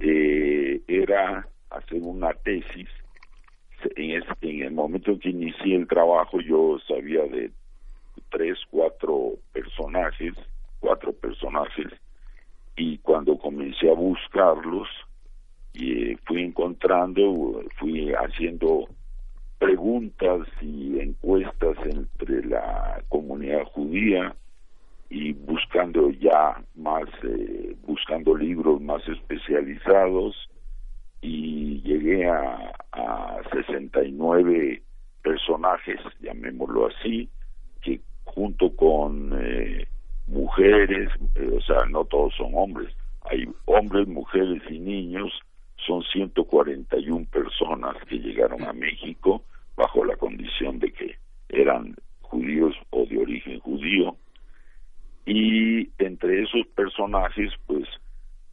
eh, 0.00 0.80
era 0.86 1.46
hacer 1.70 2.02
una 2.02 2.32
tesis. 2.34 2.88
En, 3.96 4.22
en 4.40 4.62
el 4.62 4.72
momento 4.72 5.10
en 5.10 5.18
que 5.18 5.28
inicié 5.28 5.76
el 5.76 5.86
trabajo 5.86 6.40
yo 6.40 6.78
sabía 6.88 7.22
de 7.24 7.50
tres, 8.30 8.58
cuatro 8.70 9.34
personajes, 9.52 10.32
cuatro 10.80 11.12
personajes, 11.12 11.88
y 12.76 12.98
cuando 12.98 13.36
comencé 13.36 13.90
a 13.90 13.94
buscarlos, 13.94 14.88
y 15.74 16.14
fui 16.24 16.42
encontrando, 16.42 17.62
fui 17.78 18.12
haciendo 18.12 18.88
preguntas 19.58 20.46
y 20.60 21.00
encuestas 21.00 21.76
entre 21.84 22.44
la 22.46 23.02
comunidad 23.08 23.64
judía, 23.64 24.34
y 25.14 25.32
buscando 25.32 26.10
ya 26.10 26.60
más, 26.74 27.04
eh, 27.22 27.76
buscando 27.86 28.36
libros 28.36 28.80
más 28.80 29.00
especializados. 29.08 30.34
Y 31.22 31.80
llegué 31.82 32.28
a, 32.28 32.72
a 32.90 33.40
69 33.52 34.82
personajes, 35.22 36.00
llamémoslo 36.20 36.88
así, 36.88 37.28
que 37.80 38.00
junto 38.24 38.74
con 38.74 39.30
eh, 39.40 39.86
mujeres, 40.26 41.08
eh, 41.36 41.48
o 41.56 41.60
sea, 41.60 41.86
no 41.88 42.04
todos 42.06 42.34
son 42.34 42.50
hombres, 42.52 42.92
hay 43.30 43.48
hombres, 43.66 44.08
mujeres 44.08 44.62
y 44.68 44.80
niños, 44.80 45.30
son 45.86 46.02
141 46.02 47.24
personas 47.26 47.96
que 48.08 48.18
llegaron 48.18 48.64
a 48.64 48.72
México 48.72 49.44
bajo 49.76 50.04
la 50.04 50.16
condición 50.16 50.80
de 50.80 50.92
que 50.92 51.14
eran 51.50 51.94
judíos 52.20 52.74
o 52.90 53.06
de 53.06 53.18
origen 53.18 53.60
judío 53.60 54.16
y 55.26 55.90
entre 55.98 56.42
esos 56.42 56.66
personajes 56.74 57.52
pues 57.66 57.88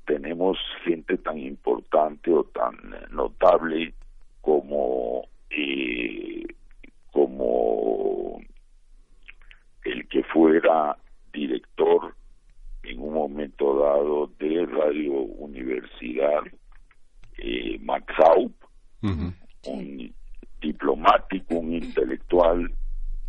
tenemos 0.06 0.58
gente 0.84 1.18
tan 1.18 1.38
importante 1.38 2.32
o 2.32 2.44
tan 2.46 2.76
notable 3.12 3.94
como 4.42 5.28
eh, 5.50 6.46
como 7.12 8.42
el 9.84 10.08
que 10.08 10.24
fuera 10.24 10.98
director 11.34 12.16
en 12.84 13.00
un 13.00 13.14
momento 13.14 13.80
dado 13.80 14.28
de 14.40 14.66
Radio 14.66 15.14
Universidad 15.14 16.44
eh, 17.38 17.78
Max 17.82 18.14
Haupt, 18.18 18.64
un 19.68 20.14
diplomático, 20.62 21.56
un 21.56 21.74
intelectual 21.74 22.72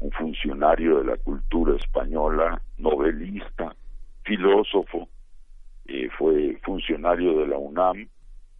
un 0.02 0.10
funcionario 0.10 0.98
de 0.98 1.04
la 1.04 1.16
cultura 1.18 1.76
española, 1.76 2.60
novelista, 2.78 3.74
filósofo, 4.24 5.08
eh, 5.86 6.08
fue 6.18 6.58
funcionario 6.64 7.38
de 7.38 7.46
la 7.46 7.58
UNAM 7.58 8.08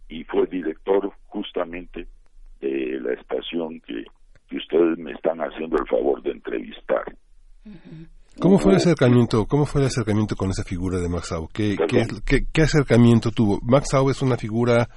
y 0.07 0.23
fue 0.25 0.47
director 0.47 1.11
justamente 1.27 2.07
de 2.61 2.99
la 3.01 3.13
estación 3.13 3.81
que, 3.81 4.03
ustedes 4.55 4.99
me 4.99 5.13
están 5.13 5.39
haciendo 5.39 5.77
el 5.79 5.87
favor 5.87 6.21
de 6.21 6.29
entrevistar. 6.29 7.03
¿Cómo 8.39 8.59
fue 8.59 8.73
el 8.73 8.77
acercamiento? 8.77 9.47
¿Cómo 9.47 9.65
fue 9.65 9.81
el 9.81 9.87
acercamiento 9.87 10.35
con 10.35 10.51
esa 10.51 10.63
figura 10.63 10.99
de 10.99 11.09
Max 11.09 11.31
Au? 11.31 11.47
¿Qué, 11.51 11.75
qué, 12.53 12.61
acercamiento 12.61 13.31
tuvo? 13.31 13.59
Max 13.63 13.95
Au 13.95 14.11
es 14.11 14.21
una 14.21 14.37
figura 14.37 14.87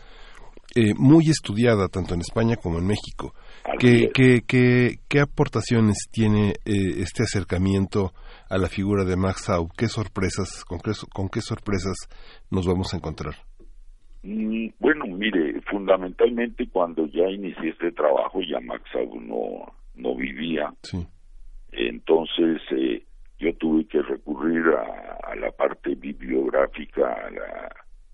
eh, 0.75 0.93
muy 0.95 1.31
estudiada 1.31 1.89
tanto 1.89 2.13
en 2.13 2.21
España 2.21 2.57
como 2.57 2.79
en 2.79 2.87
México. 2.87 3.33
¿Qué, 3.79 4.11
qué, 4.15 4.99
qué, 5.09 5.21
aportaciones 5.21 6.09
tiene 6.11 6.51
eh, 6.65 7.01
este 7.01 7.25
acercamiento 7.25 8.13
a 8.49 8.59
la 8.59 8.69
figura 8.69 9.05
de 9.05 9.17
Max 9.17 9.51
Au? 9.51 9.69
¿Qué 9.77 9.87
sorpresas, 9.89 10.65
con 10.65 10.79
qué, 10.79 10.93
con 11.13 11.29
qué 11.29 11.41
sorpresas 11.41 11.97
nos 12.51 12.67
vamos 12.67 12.95
a 12.95 12.97
encontrar? 12.97 13.35
Mm, 14.23 14.69
bueno, 14.79 15.07
mire, 15.07 15.61
fundamentalmente 15.71 16.69
cuando 16.69 17.07
ya 17.07 17.29
inicié 17.29 17.71
este 17.71 17.93
trabajo 17.93 18.41
ya 18.41 18.61
Max 18.61 18.85
Au 18.95 19.21
no, 19.21 19.73
no 19.95 20.17
vivía. 20.17 20.73
Sí. 20.83 21.07
Entonces 21.73 22.63
eh, 22.71 23.05
yo 23.39 23.55
tuve 23.57 23.87
que 23.87 24.01
recurrir 24.03 24.65
a, 24.69 25.35
la 25.37 25.51
parte 25.53 25.95
bibliográfica, 25.95 27.07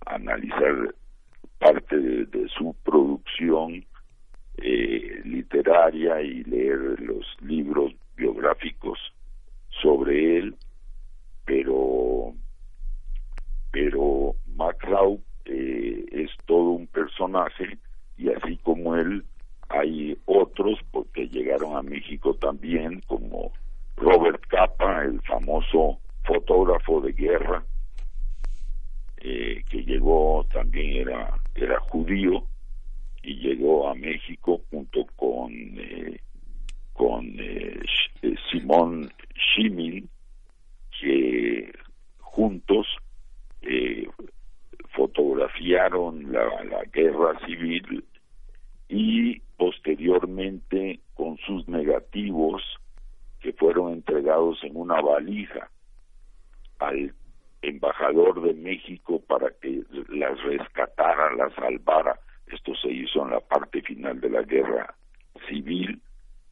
a, 0.06 0.14
analizar 0.14 0.94
parte 1.58 1.96
de 1.96 2.48
su 2.48 2.74
producción 2.82 3.84
eh, 4.64 5.20
literaria 5.24 6.22
y 6.22 6.44
leer 6.44 7.00
los 7.00 7.26
libros 7.40 7.92
biográficos 8.16 8.98
sobre 9.82 10.38
él, 10.38 10.56
pero 11.44 12.32
pero 13.72 14.36
Max 14.54 14.78
eh, 15.46 16.04
es 16.12 16.30
personaje 16.92 17.78
y 18.16 18.28
así 18.28 18.56
como 18.58 18.94
él 18.94 19.24
hay 19.68 20.16
otros 20.26 20.78
porque 20.92 21.26
llegaron 21.28 21.76
a 21.76 21.82
México 21.82 22.34
también 22.34 23.02
como 23.06 23.50
Robert 23.96 24.46
Capa, 24.46 25.02
el 25.02 25.20
famoso 25.22 25.98
fotógrafo 26.24 27.00
de 27.00 27.12
guerra, 27.12 27.64
eh, 29.16 29.64
que 29.68 29.82
llegó 29.82 30.46
también 30.52 31.08
era 31.08 31.34
era 31.54 31.80
judío 31.80 32.46
y 33.22 33.34
llegó 33.36 33.88
a 33.88 33.94
México 33.94 34.62
junto 34.70 35.06
con 35.16 35.52
eh, 35.52 36.20
con 36.92 37.24
eh, 37.38 37.80
Simón 38.50 39.10
Shimin 39.34 40.08
que 41.00 41.72
juntos 42.18 42.86
fotografiaron 44.90 46.32
la, 46.32 46.64
la 46.64 46.82
guerra 46.92 47.38
civil 47.46 48.04
y 48.88 49.40
posteriormente 49.56 51.00
con 51.14 51.38
sus 51.38 51.66
negativos 51.68 52.62
que 53.40 53.52
fueron 53.52 53.92
entregados 53.92 54.62
en 54.62 54.76
una 54.76 55.00
valija 55.00 55.70
al 56.78 57.14
embajador 57.62 58.42
de 58.42 58.54
México 58.54 59.20
para 59.26 59.50
que 59.60 59.82
las 60.08 60.40
rescatara, 60.42 61.34
las 61.34 61.54
salvara. 61.54 62.18
Esto 62.52 62.74
se 62.76 62.90
hizo 62.90 63.24
en 63.24 63.30
la 63.30 63.40
parte 63.40 63.80
final 63.82 64.20
de 64.20 64.28
la 64.30 64.42
guerra 64.42 64.94
civil. 65.48 66.00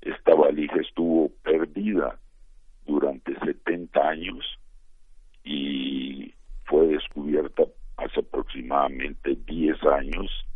Esta 0.00 0.34
valija 0.34 0.80
estuvo 0.80 1.30
perdida 1.42 2.18
durante 2.86 3.38
70 3.38 4.08
años 4.08 4.58
y 5.44 6.32
fue 6.64 6.86
descubierta 6.86 7.64
hace 7.98 8.20
aproximadamente 8.20 9.36
10 9.46 9.84
años 9.84 10.46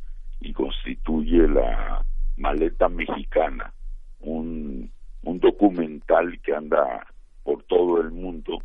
y 0.40 0.52
constituye 0.54 1.46
la 1.46 2.02
maleta 2.36 2.88
mexicana, 2.88 3.72
un, 4.20 4.90
documental 5.22 6.40
que 6.40 6.54
anda 6.54 7.06
por 7.42 7.62
todo 7.64 8.00
el 8.00 8.10
mundo 8.10 8.62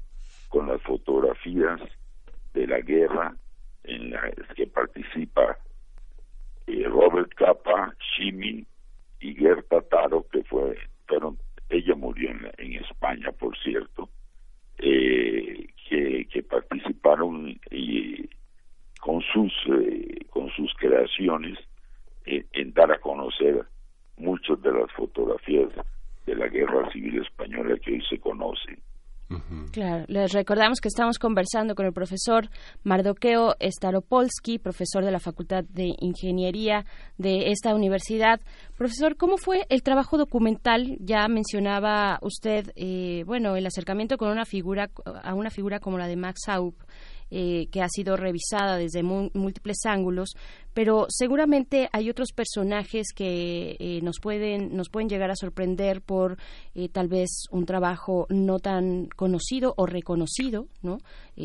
con 0.48 0.68
las 0.68 0.82
fotografías 0.84 1.82
de 2.54 2.68
la 2.68 2.80
guerra 2.80 3.36
en 3.84 4.12
las 4.12 4.34
que 4.56 4.66
participa 4.68 5.58
Robert 6.86 7.34
Capa, 7.36 7.94
Shimi 8.00 8.66
y 9.20 9.36
Gerta 9.36 9.82
Taro, 9.82 10.26
que 10.32 10.44
fue, 10.44 10.78
fueron, 11.08 11.38
ella 11.70 11.96
murió 11.96 12.32
en, 12.58 12.74
España, 12.74 13.32
por 13.32 13.58
cierto, 13.60 14.10
eh, 14.78 15.68
que, 15.90 16.28
que 16.32 16.44
participaron 16.44 17.60
y 17.72 18.30
con 19.00 19.22
sus 19.22 19.54
eh, 19.68 20.26
con 20.30 20.50
sus 20.52 20.74
creaciones 20.76 21.58
en 22.26 22.74
dar 22.74 22.92
a 22.92 23.00
conocer 23.00 23.66
muchas 24.18 24.62
de 24.62 24.72
las 24.72 24.92
fotografías 24.92 25.70
de 26.26 26.36
la 26.36 26.48
guerra 26.48 26.92
civil 26.92 27.22
española 27.22 27.76
que 27.82 27.94
hoy 27.94 28.04
se 28.08 28.20
conocen. 28.20 28.78
Claro, 29.72 30.06
les 30.08 30.34
recordamos 30.34 30.80
que 30.82 30.88
estamos 30.88 31.20
conversando 31.20 31.76
con 31.76 31.86
el 31.86 31.94
profesor 31.94 32.50
Mardoqueo 32.84 33.56
Staropolsky, 33.62 34.58
profesor 34.58 35.06
de 35.06 35.12
la 35.12 35.20
Facultad 35.20 35.64
de 35.66 35.94
Ingeniería 36.00 36.86
de 37.18 37.52
esta 37.52 37.76
universidad. 37.76 38.42
Profesor, 38.76 39.18
¿cómo 39.18 39.38
fue 39.38 39.68
el 39.70 39.84
trabajo 39.84 40.18
documental? 40.18 40.98
Ya 41.00 41.28
mencionaba 41.28 42.18
usted, 42.24 42.72
eh, 42.76 43.24
bueno, 43.28 43.56
el 43.56 43.68
acercamiento 43.68 44.18
con 44.18 44.30
una 44.30 44.46
figura, 44.46 44.90
a 45.24 45.36
una 45.36 45.52
figura 45.52 45.80
como 45.80 46.00
la 46.00 46.08
de 46.08 46.16
Max 46.16 46.48
Haup. 46.48 46.76
Eh, 47.32 47.68
que 47.72 47.84
ha 47.84 47.88
sido 47.90 48.18
revisada 48.18 48.78
desde 48.78 49.04
múltiples 49.04 49.86
ángulos, 49.86 50.32
pero 50.74 51.06
seguramente 51.10 51.88
hay 51.92 52.10
otros 52.10 52.32
personajes 52.32 53.14
que 53.16 53.76
eh, 53.80 54.00
nos 54.02 54.20
pueden 54.20 54.76
nos 54.76 54.90
pueden 54.90 55.10
llegar 55.10 55.30
a 55.30 55.36
sorprender 55.36 56.02
por 56.02 56.38
eh, 56.74 56.90
tal 56.90 57.08
vez 57.08 57.44
un 57.52 57.68
trabajo 57.68 58.26
no 58.30 58.58
tan 58.58 59.10
conocido 59.16 59.76
o 59.78 59.86
reconocido, 59.86 60.66
¿no? 60.82 60.98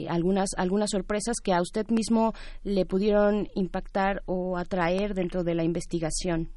algunas 0.08 0.50
algunas 0.56 0.88
sorpresas 0.90 1.36
que 1.44 1.52
a 1.52 1.60
usted 1.60 1.86
mismo 1.90 2.32
le 2.62 2.86
pudieron 2.86 3.48
impactar 3.54 4.22
o 4.24 4.56
atraer 4.56 5.12
dentro 5.12 5.44
de 5.44 5.54
la 5.54 5.64
investigación. 5.64 6.48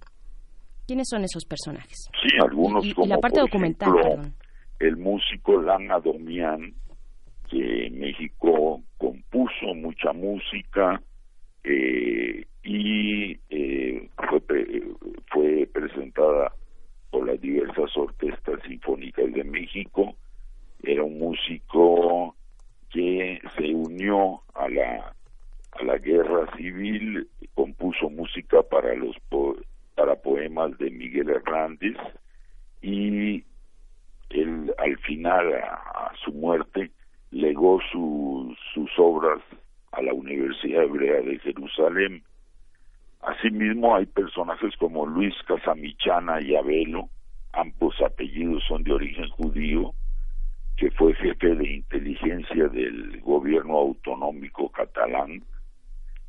¿Quiénes 0.87 1.07
son 1.09 1.25
esos 1.25 1.43
personajes? 1.43 2.07
Sí, 2.21 2.29
algunos 2.41 2.85
y, 2.85 2.93
como 2.93 3.07
la 3.07 3.17
parte 3.17 3.41
documental, 3.41 3.89
ejemplo, 3.99 4.31
el 4.79 4.95
músico 4.95 5.61
Lana 5.61 5.99
Domian 5.99 6.73
que 7.49 7.89
México 7.91 8.81
compuso 8.97 9.73
mucha 9.75 10.13
música 10.13 11.01
eh, 11.63 12.45
y 12.63 13.39
eh, 13.49 14.09
fue, 14.29 14.41
fue 15.27 15.69
presentada 15.73 16.53
por 17.09 17.27
las 17.27 17.39
diversas 17.39 17.95
orquestas 17.95 18.59
sinfónicas 18.67 19.31
de 19.33 19.43
México. 19.43 20.15
Era 20.83 21.03
un 21.03 21.17
músico 21.17 22.35
que 22.89 23.39
se 23.57 23.73
unió 23.73 24.41
a 24.53 24.69
la 24.69 25.13
a 25.79 25.83
la 25.83 25.97
guerra 25.97 26.47
civil, 26.57 27.27
compuso 27.53 28.09
música 28.09 28.63
para 28.63 28.95
los 28.95 29.15
para 29.95 30.15
poemas 30.15 30.77
de 30.79 30.89
Miguel 30.89 31.29
Hernández 31.29 31.97
y 32.81 33.43
él 34.29 34.73
al 34.77 34.97
final 34.99 35.53
a 35.53 36.11
su 36.23 36.31
muerte 36.31 36.91
legó 37.31 37.79
sus 37.91 38.89
obras 38.97 39.41
a 39.91 40.01
la 40.01 40.13
Universidad 40.13 40.83
Hebrea 40.83 41.21
de 41.21 41.39
Jerusalén. 41.39 42.23
Asimismo, 43.21 43.95
hay 43.95 44.05
personajes 44.05 44.75
como 44.77 45.05
Luis 45.05 45.33
Casamichana 45.47 46.41
y 46.41 46.55
Abelo, 46.55 47.09
ambos 47.53 47.95
apellidos 48.01 48.63
son 48.67 48.83
de 48.83 48.93
origen 48.93 49.29
judío, 49.29 49.93
que 50.77 50.91
fue 50.91 51.15
jefe 51.15 51.55
de 51.55 51.73
inteligencia 51.73 52.67
del 52.67 53.19
gobierno 53.21 53.77
autonómico 53.77 54.69
catalán 54.69 55.43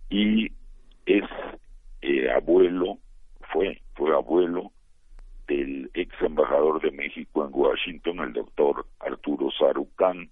y 0.09 0.47
es 1.05 1.25
eh, 2.01 2.31
abuelo, 2.31 2.99
fue, 3.53 3.83
fue 3.95 4.15
abuelo 4.15 4.73
del 5.47 5.91
ex 5.95 6.15
embajador 6.23 6.81
de 6.81 6.91
México 6.93 7.45
en 7.45 7.51
Washington, 7.53 8.21
el 8.21 8.33
doctor 8.33 8.87
Arturo 9.01 9.51
Sarucán, 9.59 10.31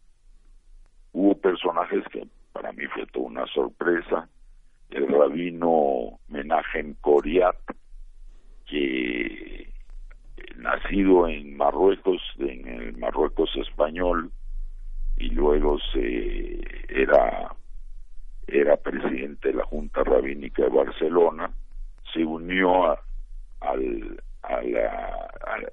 Hubo 1.18 1.34
personajes 1.34 2.04
que 2.12 2.26
para 2.52 2.72
mí 2.72 2.84
fue 2.92 3.06
toda 3.06 3.24
una 3.24 3.46
sorpresa. 3.46 4.28
El 4.90 5.08
rabino 5.08 6.20
Menachem 6.28 6.92
Coriat, 7.00 7.56
que 8.66 9.72
nacido 10.56 11.26
en 11.26 11.56
Marruecos, 11.56 12.20
en 12.38 12.68
el 12.68 12.98
Marruecos 12.98 13.48
español, 13.56 14.30
y 15.16 15.30
luego 15.30 15.78
se 15.90 16.60
era 16.86 17.50
era 18.46 18.76
presidente 18.76 19.48
de 19.48 19.54
la 19.54 19.64
Junta 19.64 20.04
Rabínica 20.04 20.64
de 20.64 20.68
Barcelona, 20.68 21.50
se 22.12 22.26
unió 22.26 22.92
a, 22.92 23.00
al, 23.60 24.22
a 24.42 24.62
la, 24.62 25.72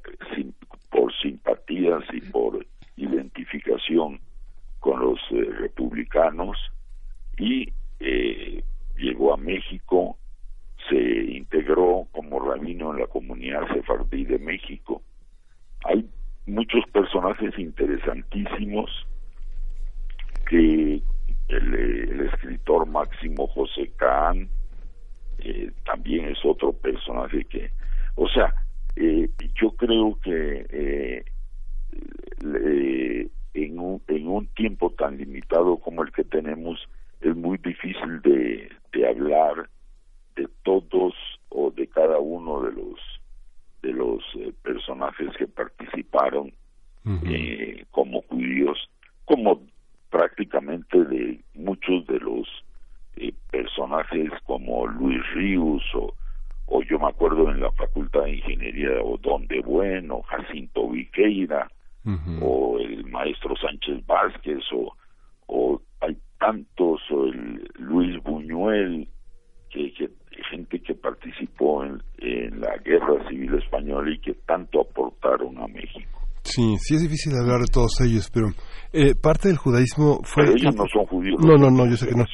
por 0.90 1.14
simpatías 1.22 2.02
y 2.14 2.22
por 2.22 2.66
identificación 2.96 4.22
con 4.84 5.00
los 5.00 5.18
eh, 5.32 5.46
republicanos 5.60 6.58
y 7.38 7.72
eh, 8.02 8.62
llegó 8.98 9.34
a 9.34 9.38
México, 9.38 10.18
se 10.90 10.98
integró 10.98 12.06
como 12.12 12.42
rabino 12.42 12.92
en 12.92 13.00
la 13.00 13.08
comunidad 13.08 13.66
sefardí 13.74 14.26
de 14.26 14.40
México. 14.40 15.02
Hay 15.86 16.06
muchos 16.48 16.86
personajes 16.92 17.58
interesantísimos 17.58 18.92
que 20.50 21.02
el, 21.48 22.30
escritor 22.34 22.86
Máximo 22.86 23.48
José 23.48 23.90
Kahn 23.96 24.50
eh, 25.40 25.72
también 25.86 26.26
es 26.28 26.40
otro 26.44 26.74
personaje 26.74 27.46
que, 27.46 27.72
o 28.16 28.28
sea, 28.28 28.54
yo 28.98 29.72
creo 29.78 30.20
que 30.22 31.24
en 33.54 33.80
un, 33.80 34.02
en 34.08 34.28
un 34.28 34.48
tiempo 34.48 34.90
tan 34.92 35.18
limitado 35.18 35.78
como 35.78 36.04
el 36.04 36.12
que 36.12 36.24
tenemos 36.24 36.80
es 37.22 37.36
muy 37.36 37.58
difícil 37.58 38.22
de, 38.22 38.70
de 38.92 39.08
hablar 39.08 39.70
de 40.36 40.48
todos 40.64 41.14
o 41.50 41.72
de 41.72 41.88
cada 41.88 42.20
uno 42.20 42.62
de 42.62 42.72
los 42.72 43.00
de 43.82 43.92
los 43.92 44.24
eh, 44.36 44.54
personajes 44.64 45.30
que 45.38 45.46
participaron 45.46 46.54
eh, 47.26 47.84
como 47.92 48.22
judíos 48.24 48.90
como 49.26 49.62
prácticamente 50.10 51.04
de 51.04 51.40
muchos 51.54 52.08
de 52.08 52.20
los 52.20 52.48
eh, 53.18 53.34
personajes 53.52 54.32
como 54.46 54.88
Luis 54.88 55.22
Ríos 55.34 55.84
o, 55.96 56.14
o 56.68 56.82
yo 56.84 56.98
me 56.98 57.08
acuerdo 57.08 57.50
en 57.52 57.60
la 57.60 57.72
Facultad 57.74 58.24
de 58.24 58.36
Ingeniería 58.36 59.02
o 59.04 59.18
Don 59.18 59.48
de 59.48 59.60
Bueno, 59.62 60.22
Jacinto 60.24 60.90
Viqueira, 60.90 61.70
o 62.42 62.78
el 62.80 63.06
maestro 63.06 63.56
Sánchez 63.56 64.06
Vázquez 64.06 64.60
o, 64.74 64.94
o 65.48 65.82
hay 66.02 66.18
tantos 66.40 67.02
o 67.12 67.26
el 67.26 67.70
Luis 67.80 68.22
Buñuel 68.24 69.08
que, 69.70 69.92
gente 70.50 70.80
que 70.82 70.94
participó 70.94 71.84
en, 71.84 72.02
la 72.60 72.78
guerra 72.84 73.28
civil 73.30 73.56
española 73.56 74.14
y 74.14 74.20
que 74.20 74.34
tanto 74.46 74.82
aportaron 74.82 75.58
a 75.58 75.68
México. 75.68 76.20
Sí, 76.44 76.76
sí 76.78 76.96
es 76.96 77.02
difícil 77.02 77.34
hablar 77.36 77.62
de 77.62 77.72
todos 77.72 78.00
ellos, 78.02 78.30
pero 78.32 78.48
eh, 78.92 79.16
parte 79.16 79.48
del 79.48 79.58
judaísmo 79.58 80.20
fue... 80.24 80.44
Pero 80.44 80.58
ellos 80.58 80.76
no 80.76 80.84
son 80.92 81.06
judíos. 81.06 81.40
No, 81.40 81.56
no, 81.56 81.72
no, 81.72 81.90
yo 81.90 81.96
sé 81.96 82.08
que 82.08 82.16
no. 82.16 82.26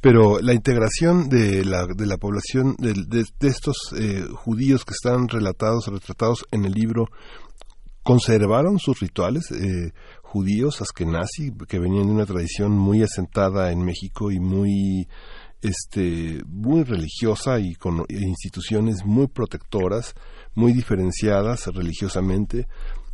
Pero 0.00 0.38
la 0.40 0.54
integración 0.54 1.28
de 1.28 1.64
la, 1.64 1.86
de 1.86 2.06
la 2.06 2.16
población, 2.16 2.74
de, 2.78 2.94
de, 2.94 3.48
estos 3.48 3.76
eh, 3.98 4.24
judíos 4.32 4.84
que 4.84 4.92
están 4.92 5.28
relatados, 5.28 5.86
retratados 5.88 6.46
en 6.50 6.64
el 6.64 6.72
libro, 6.72 7.06
conservaron 8.08 8.78
sus 8.78 9.00
rituales 9.00 9.50
eh, 9.50 9.92
judíos, 10.22 10.80
askenazi, 10.80 11.52
que 11.68 11.78
venían 11.78 12.06
de 12.06 12.12
una 12.12 12.24
tradición 12.24 12.72
muy 12.72 13.02
asentada 13.02 13.70
en 13.70 13.84
México 13.84 14.30
y 14.30 14.40
muy 14.40 15.06
este 15.60 16.40
muy 16.46 16.84
religiosa 16.84 17.60
y 17.60 17.74
con 17.74 18.06
instituciones 18.08 19.04
muy 19.04 19.26
protectoras, 19.26 20.14
muy 20.54 20.72
diferenciadas 20.72 21.66
religiosamente, 21.66 22.66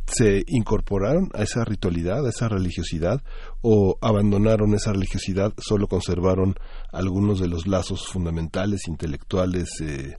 se 0.07 0.45
incorporaron 0.47 1.29
a 1.33 1.43
esa 1.43 1.65
ritualidad, 1.65 2.25
a 2.25 2.29
esa 2.29 2.47
religiosidad, 2.47 3.21
o 3.61 3.97
abandonaron 3.99 4.75
esa 4.75 4.93
religiosidad, 4.93 5.51
solo 5.57 5.87
conservaron 5.87 6.55
algunos 6.93 7.41
de 7.41 7.49
los 7.49 7.67
lazos 7.67 8.07
fundamentales, 8.07 8.87
intelectuales, 8.87 9.67
eh, 9.81 10.15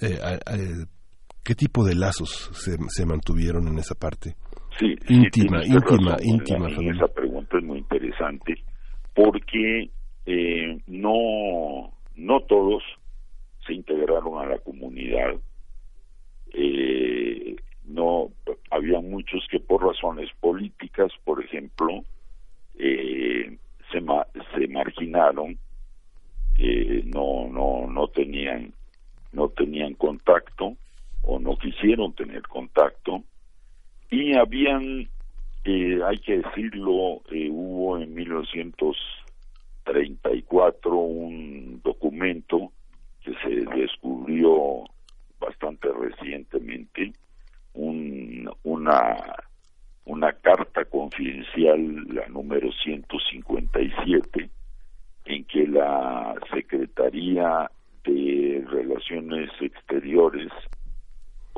eh, 0.00 0.40
eh, 0.46 0.86
¿qué 1.48 1.54
tipo 1.54 1.82
de 1.82 1.94
lazos 1.94 2.50
se, 2.52 2.76
se, 2.88 3.06
mantuvieron 3.06 3.66
en 3.68 3.78
esa 3.78 3.94
parte? 3.94 4.34
Sí, 4.78 4.94
íntima, 5.08 5.64
íntima, 5.64 6.18
íntima. 6.22 6.68
esa 6.68 7.08
pregunta 7.08 7.56
es 7.56 7.64
muy 7.64 7.78
interesante 7.78 8.54
porque 9.14 9.88
no, 10.86 11.90
no 12.16 12.40
todos 12.40 12.82
se 13.66 13.72
integraron 13.72 14.38
a 14.38 14.46
la 14.46 14.58
comunidad. 14.58 15.36
Eh, 16.52 17.56
no 17.86 18.28
había 18.70 19.00
muchos 19.00 19.42
que 19.50 19.58
por 19.58 19.82
razones 19.82 20.28
políticas, 20.40 21.10
por 21.24 21.42
ejemplo, 21.42 22.04
eh, 22.78 23.56
se, 23.90 24.00
se 24.54 24.68
marginaron, 24.68 25.58
eh, 26.58 27.02
no 27.06 27.48
no 27.48 27.86
no 27.86 28.08
tenían 28.08 28.74
no 29.32 29.48
tenían 29.48 29.94
contacto 29.94 30.76
o 31.22 31.38
no 31.38 31.56
quisieron 31.56 32.12
tener 32.14 32.42
contacto. 32.42 33.22
Y 34.10 34.34
habían 34.34 35.08
eh, 35.64 36.00
hay 36.06 36.18
que 36.18 36.38
decirlo 36.38 37.22
eh, 37.30 37.48
hubo 37.50 37.98
en 37.98 38.14
1934 38.14 40.96
un 40.96 41.80
documento 41.82 42.72
que 43.22 43.34
se 43.42 43.66
descubrió 43.76 44.84
bastante 45.38 45.88
recientemente 45.92 47.12
un, 47.74 48.50
una, 48.62 49.16
una 50.04 50.32
carta 50.32 50.86
confidencial, 50.86 52.14
la 52.14 52.26
número 52.28 52.72
157, 52.72 54.48
en 55.26 55.44
que 55.44 55.66
la 55.66 56.34
Secretaría 56.52 57.70
de 58.04 58.64
Relaciones 58.68 59.50
Exteriores, 59.60 60.50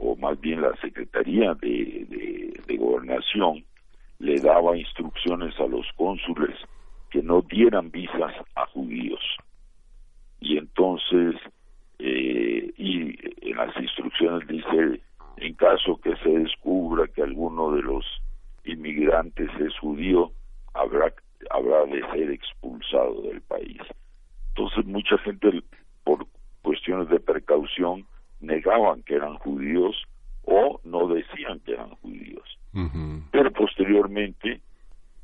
o 0.01 0.16
más 0.16 0.40
bien 0.40 0.62
la 0.62 0.74
Secretaría 0.76 1.55
de, 1.55 2.76
Gobernación, 2.78 3.64
le 4.18 4.40
daba 4.40 4.76
instrucciones 4.76 5.59
a 5.61 5.66
los 5.66 5.86
cónsules 5.96 6.57
que 7.11 7.22
no 7.22 7.42
dieran 7.42 7.90
visas 7.90 8.32
a 8.55 8.66
judíos. 8.66 9.20
Y 10.40 10.57
entonces, 10.57 11.34
eh, 11.98 12.72
y 12.76 13.51
en 13.51 13.57
las 13.57 13.76
instrucciones 13.76 14.46
dice 14.48 15.01
en 15.36 15.55
caso 15.55 16.01
que 16.03 16.16
se 16.16 16.30
descubra 16.30 17.07
que 17.09 17.22
alguno 17.22 17.72
de 17.72 17.82
los 17.82 18.05
inmigrantes 18.64 19.51
es 19.61 19.76
judío, 19.78 20.32
habrá, 20.74 21.12
habrá 21.51 21.84
de 21.86 22.01
ser 22.12 22.30
expulsado 22.30 23.22
del 23.22 23.40
país. 23.42 23.80
Entonces 24.48 24.86
mucha 24.86 25.18
gente, 25.18 25.62
por 26.05 26.26
cuestiones 26.62 27.09
de 27.09 27.20
precaución, 27.20 28.07
negaban 28.41 29.03
que 29.03 29.14
eran 29.14 29.36
judíos 29.36 29.97
o 30.45 30.80
no 30.84 31.09
decían 31.09 31.61
que 31.61 31.72
eran 31.72 31.91
judíos. 31.97 32.59
Pero 33.30 33.53
posteriormente, 33.53 34.61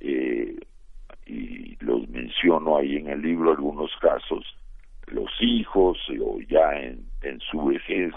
eh, 0.00 0.56
y 1.26 1.76
los 1.84 2.08
menciono 2.08 2.76
ahí 2.76 2.96
en 2.96 3.08
el 3.08 3.22
libro 3.22 3.50
algunos 3.50 3.90
casos, 4.00 4.44
los 5.06 5.30
hijos 5.40 5.98
o 6.20 6.40
ya 6.48 6.72
en, 6.78 7.06
en 7.22 7.40
su 7.40 7.64
vejez 7.64 8.12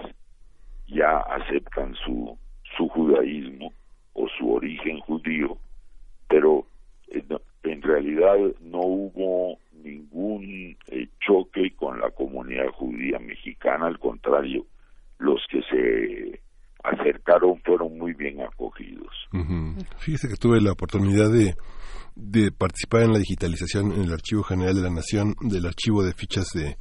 ya 0.87 1.19
aceptan 1.19 1.95
su, 1.95 2.37
su 2.77 2.87
judaísmo 2.89 3.73
o 4.13 4.27
su 4.37 4.53
origen 4.53 4.99
judío, 4.99 5.57
pero 6.27 6.65
eh, 7.09 7.23
en 7.63 7.81
realidad 7.81 8.35
no 8.61 8.79
hubo 8.79 9.57
ningún 9.83 10.75
eh, 10.87 11.07
choque 11.19 11.71
con 11.75 11.99
la 11.99 12.09
comunidad 12.11 12.69
judía 12.69 13.19
mexicana, 13.19 13.87
al 13.87 13.99
contrario, 13.99 14.65
los 15.19 15.39
que 15.49 15.61
se 15.69 16.41
acercaron 16.83 17.61
fueron 17.65 17.97
muy 17.97 18.13
bien 18.13 18.41
acogidos. 18.41 19.13
Fíjese 19.99 20.29
que 20.29 20.35
tuve 20.35 20.61
la 20.61 20.71
oportunidad 20.71 21.29
de, 21.31 21.55
de 22.15 22.51
participar 22.51 23.03
en 23.03 23.13
la 23.13 23.19
digitalización 23.19 23.91
en 23.91 24.03
el 24.03 24.13
Archivo 24.13 24.43
General 24.43 24.75
de 24.75 24.81
la 24.81 24.89
Nación 24.89 25.35
del 25.41 25.65
archivo 25.65 26.03
de 26.03 26.13
fichas 26.13 26.47
de, 26.53 26.77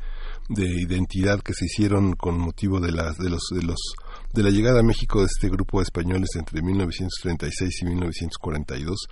de 0.48 0.66
identidad 0.66 1.40
que 1.40 1.52
se 1.52 1.66
hicieron 1.66 2.12
con 2.12 2.38
motivo 2.38 2.80
de 2.80 2.92
las 2.92 3.18
de 3.18 3.28
los 3.28 3.42
de 3.50 3.62
los 3.62 3.78
de 4.32 4.42
la 4.42 4.50
llegada 4.50 4.80
a 4.80 4.84
México 4.84 5.20
de 5.20 5.26
este 5.26 5.48
grupo 5.48 5.78
de 5.78 5.84
españoles 5.84 6.30
entre 6.36 6.62
1936 6.62 7.82
y 7.82 7.84
1942 7.86 9.06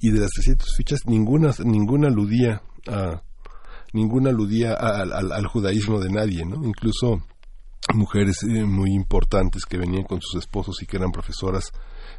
y 0.00 0.10
de 0.10 0.20
las 0.20 0.30
300 0.30 0.76
fichas 0.76 1.00
ninguna 1.06 1.52
ninguna 1.64 2.08
aludía 2.08 2.60
a 2.88 3.22
ninguna 3.92 4.30
aludía 4.30 4.74
al 4.74 5.46
judaísmo 5.46 6.00
de 6.00 6.10
nadie, 6.10 6.44
¿no? 6.44 6.56
Incluso 6.64 7.22
mujeres 7.92 8.42
eh, 8.44 8.64
muy 8.64 8.92
importantes 8.92 9.66
que 9.66 9.78
venían 9.78 10.04
con 10.04 10.20
sus 10.20 10.40
esposos 10.40 10.82
y 10.82 10.86
que 10.86 10.96
eran 10.96 11.10
profesoras 11.12 11.72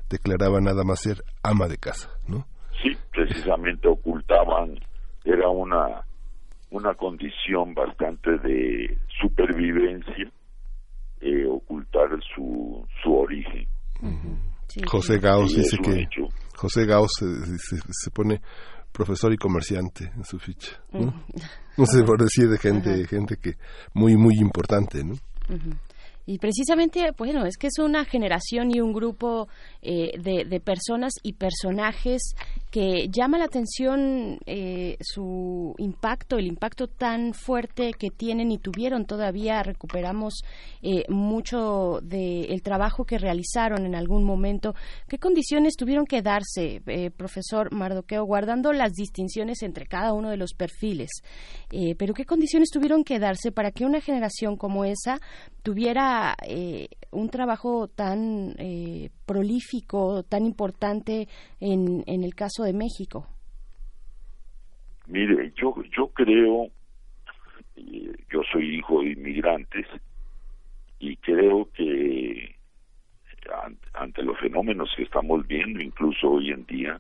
declaraban 0.10 0.66
nada 0.66 0.84
más 0.84 1.02
ser 1.02 1.24
ama 1.42 1.68
de 1.68 1.78
casa, 1.78 2.10
¿no? 2.28 2.46
Sí, 2.84 2.96
precisamente 3.12 3.88
ocultaban, 3.88 4.80
era 5.24 5.50
una 5.50 6.04
una 6.72 6.94
condición 6.94 7.74
bastante 7.74 8.32
de 8.40 8.98
supervivencia 9.22 10.30
eh, 11.22 11.46
ocultar 11.48 12.10
su, 12.36 12.86
su 13.02 13.14
origen. 13.14 13.66
José 14.86 15.20
Gauss 15.20 15.56
dice 15.56 15.78
que 15.78 16.06
José 16.56 16.86
Gauss 16.86 17.12
se, 17.18 18.12
pone 18.12 18.42
profesor 18.92 19.32
y 19.32 19.38
comerciante 19.38 20.12
en 20.16 20.26
su 20.26 20.38
ficha, 20.38 20.82
¿no? 20.92 21.14
no 21.78 21.86
sé 21.86 22.04
por 22.04 22.22
decir 22.22 22.50
de 22.50 22.58
gente, 22.58 23.08
gente 23.08 23.38
que 23.38 23.54
muy 23.94 24.18
muy 24.18 24.36
importante, 24.40 25.04
¿no? 25.04 25.16
Y 26.28 26.40
precisamente, 26.40 27.12
bueno, 27.18 27.46
es 27.46 27.56
que 27.58 27.68
es 27.68 27.78
una 27.78 28.04
generación 28.04 28.72
y 28.74 28.80
un 28.80 28.94
grupo 28.94 29.48
eh, 29.82 30.18
de, 30.18 30.46
de, 30.46 30.60
personas 30.60 31.14
y 31.22 31.34
personajes 31.34 32.34
que 32.76 33.08
llama 33.10 33.38
la 33.38 33.46
atención 33.46 34.38
eh, 34.46 34.98
su 35.00 35.74
impacto, 35.78 36.38
el 36.38 36.46
impacto 36.46 36.88
tan 36.88 37.34
fuerte 37.34 37.94
que 37.98 38.10
tienen 38.10 38.52
y 38.52 38.58
tuvieron 38.58 39.06
todavía. 39.06 39.64
Recuperamos 39.64 40.44
eh, 40.82 41.06
mucho 41.08 42.02
del 42.04 42.62
trabajo 42.64 43.06
que 43.06 43.18
realizaron 43.18 43.86
en 43.86 43.96
algún 43.96 44.26
momento. 44.26 44.76
¿Qué 45.08 45.20
condiciones 45.20 45.78
tuvieron 45.78 46.06
que 46.06 46.22
darse, 46.22 46.82
profesor 47.16 47.72
Mardoqueo, 47.72 48.26
guardando 48.26 48.74
las 48.74 48.92
distinciones 48.92 49.64
entre 49.64 49.86
cada 49.86 50.12
uno 50.12 50.30
de 50.30 50.36
los 50.36 50.54
perfiles? 50.54 51.10
pero 51.98 52.14
¿qué 52.14 52.26
condiciones 52.26 52.70
tuvieron 52.70 53.04
que 53.04 53.20
darse 53.20 53.52
para 53.52 53.72
que 53.72 53.86
una 53.86 54.00
generación 54.00 54.56
como 54.56 54.86
esa 54.86 55.20
tuviera 55.66 56.36
eh, 56.48 56.90
un 57.12 57.30
trabajo 57.30 57.88
tan 57.88 58.56
eh, 58.60 59.10
prolífico, 59.26 60.24
tan 60.24 60.46
importante 60.46 61.28
en, 61.60 62.04
en 62.08 62.24
el 62.24 62.36
caso 62.36 62.64
de 62.64 62.74
México? 62.74 63.28
Mire, 65.08 65.54
yo, 65.56 65.76
yo 65.96 66.08
creo, 66.08 66.70
eh, 67.76 68.14
yo 68.32 68.42
soy 68.52 68.78
hijo 68.78 69.02
de 69.02 69.12
inmigrantes 69.12 69.86
y 71.00 71.16
creo 71.18 71.70
que 71.74 72.56
ante 73.94 74.24
los 74.24 74.40
fenómenos 74.40 74.92
que 74.96 75.04
estamos 75.04 75.46
viendo, 75.48 75.82
incluso 75.82 76.32
hoy 76.32 76.50
en 76.50 76.66
día, 76.66 77.00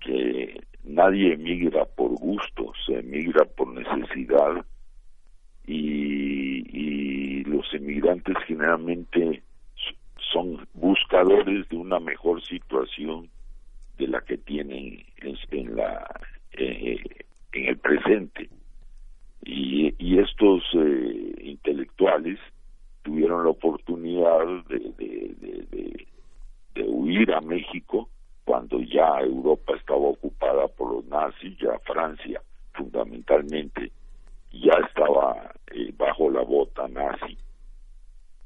que 0.00 0.60
nadie 0.84 1.34
emigra 1.34 1.84
por 1.84 2.12
gusto, 2.12 2.72
se 2.86 3.00
emigra 3.00 3.44
por 3.44 3.68
necesidad 3.68 4.64
y, 5.66 7.42
los 7.44 7.72
emigrantes 7.74 8.36
generalmente 8.46 9.42
son 10.36 10.68
buscadores 10.74 11.66
de 11.70 11.76
una 11.76 11.98
mejor 11.98 12.44
situación 12.44 13.30
de 13.96 14.06
la 14.08 14.20
que 14.20 14.36
tienen 14.36 15.02
en, 15.22 15.76
la 15.76 16.06
eh, 16.52 17.02
en 17.52 17.64
el 17.64 17.78
presente 17.78 18.50
y, 19.42 19.94
y 19.98 20.18
estos 20.18 20.62
eh, 20.74 21.34
intelectuales 21.42 22.38
tuvieron 23.02 23.44
la 23.44 23.50
oportunidad 23.50 24.44
de, 24.68 24.78
de, 24.98 26.06
de, 26.74 26.82
huir 26.86 27.32
a 27.32 27.40
México 27.40 28.10
cuando 28.44 28.80
ya 28.80 29.20
Europa 29.20 29.74
estaba 29.76 30.08
ocupada 30.08 30.68
por 30.68 30.92
los 30.92 31.06
nazis, 31.06 31.56
ya 31.58 31.78
Francia 31.86 32.42
fundamentalmente 32.74 33.90
ya 34.52 34.74
estaba 34.86 35.54
eh, 35.72 35.94
bajo 35.96 36.30
la 36.30 36.42
bota 36.42 36.86
nazi. 36.88 37.38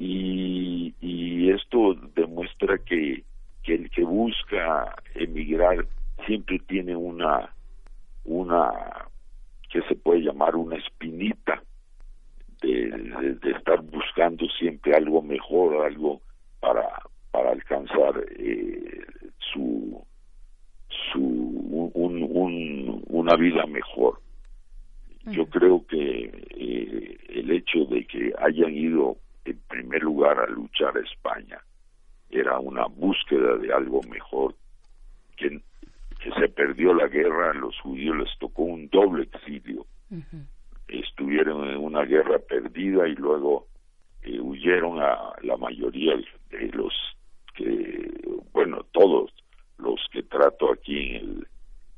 Y, 0.00 0.94
y 1.02 1.50
esto 1.50 1.94
demuestra 2.16 2.78
que, 2.78 3.22
que 3.62 3.74
el 3.74 3.90
que 3.90 4.02
busca 4.02 4.96
emigrar 5.14 5.86
siempre 6.26 6.58
tiene 6.60 6.96
una, 6.96 7.54
una 8.24 8.72
que 9.68 9.82
se 9.82 9.94
puede 9.96 10.22
llamar 10.22 10.56
una 10.56 10.76
espinita 10.76 11.62
de, 12.62 12.90
de, 13.42 13.50
estar 13.50 13.82
buscando 13.82 14.46
siempre 14.58 14.94
algo 14.94 15.20
mejor, 15.20 15.84
algo 15.84 16.22
para, 16.60 16.88
para 17.30 17.50
alcanzar 17.50 18.24
eh, 18.38 19.02
su, 19.52 20.02
su 21.12 21.20
un, 21.20 22.22
un, 22.22 23.04
una 23.06 23.36
vida 23.36 23.66
mejor. 23.66 24.18
Yo 25.26 25.44
creo 25.46 25.86
que 25.86 26.32
eh, 26.56 27.18
el 27.28 27.50
hecho 27.50 27.84
de 27.84 28.06
que 28.06 28.32
hayan 28.38 28.74
ido 28.74 29.18
en 29.50 29.60
primer 29.68 30.02
lugar 30.02 30.38
a 30.38 30.46
luchar 30.46 30.96
a 30.96 31.00
España. 31.00 31.60
Era 32.30 32.58
una 32.58 32.86
búsqueda 32.86 33.56
de 33.56 33.72
algo 33.72 34.02
mejor 34.04 34.54
que, 35.36 35.60
que 36.22 36.30
se 36.38 36.48
perdió 36.48 36.94
la 36.94 37.08
guerra, 37.08 37.50
a 37.50 37.54
los 37.54 37.78
judíos 37.80 38.16
les 38.18 38.38
tocó 38.38 38.62
un 38.62 38.88
doble 38.88 39.24
exilio. 39.24 39.86
Estuvieron 40.88 41.68
en 41.68 41.76
una 41.78 42.04
guerra 42.04 42.38
perdida 42.38 43.06
y 43.08 43.14
luego 43.14 43.66
eh, 44.22 44.40
huyeron 44.40 45.00
a 45.00 45.32
la 45.42 45.56
mayoría 45.56 46.14
de 46.50 46.68
los 46.72 46.92
que, 47.54 48.10
bueno, 48.52 48.84
todos 48.92 49.32
los 49.78 50.00
que 50.12 50.22
trato 50.22 50.72
aquí 50.72 50.98
en, 50.98 51.16
el, 51.16 51.46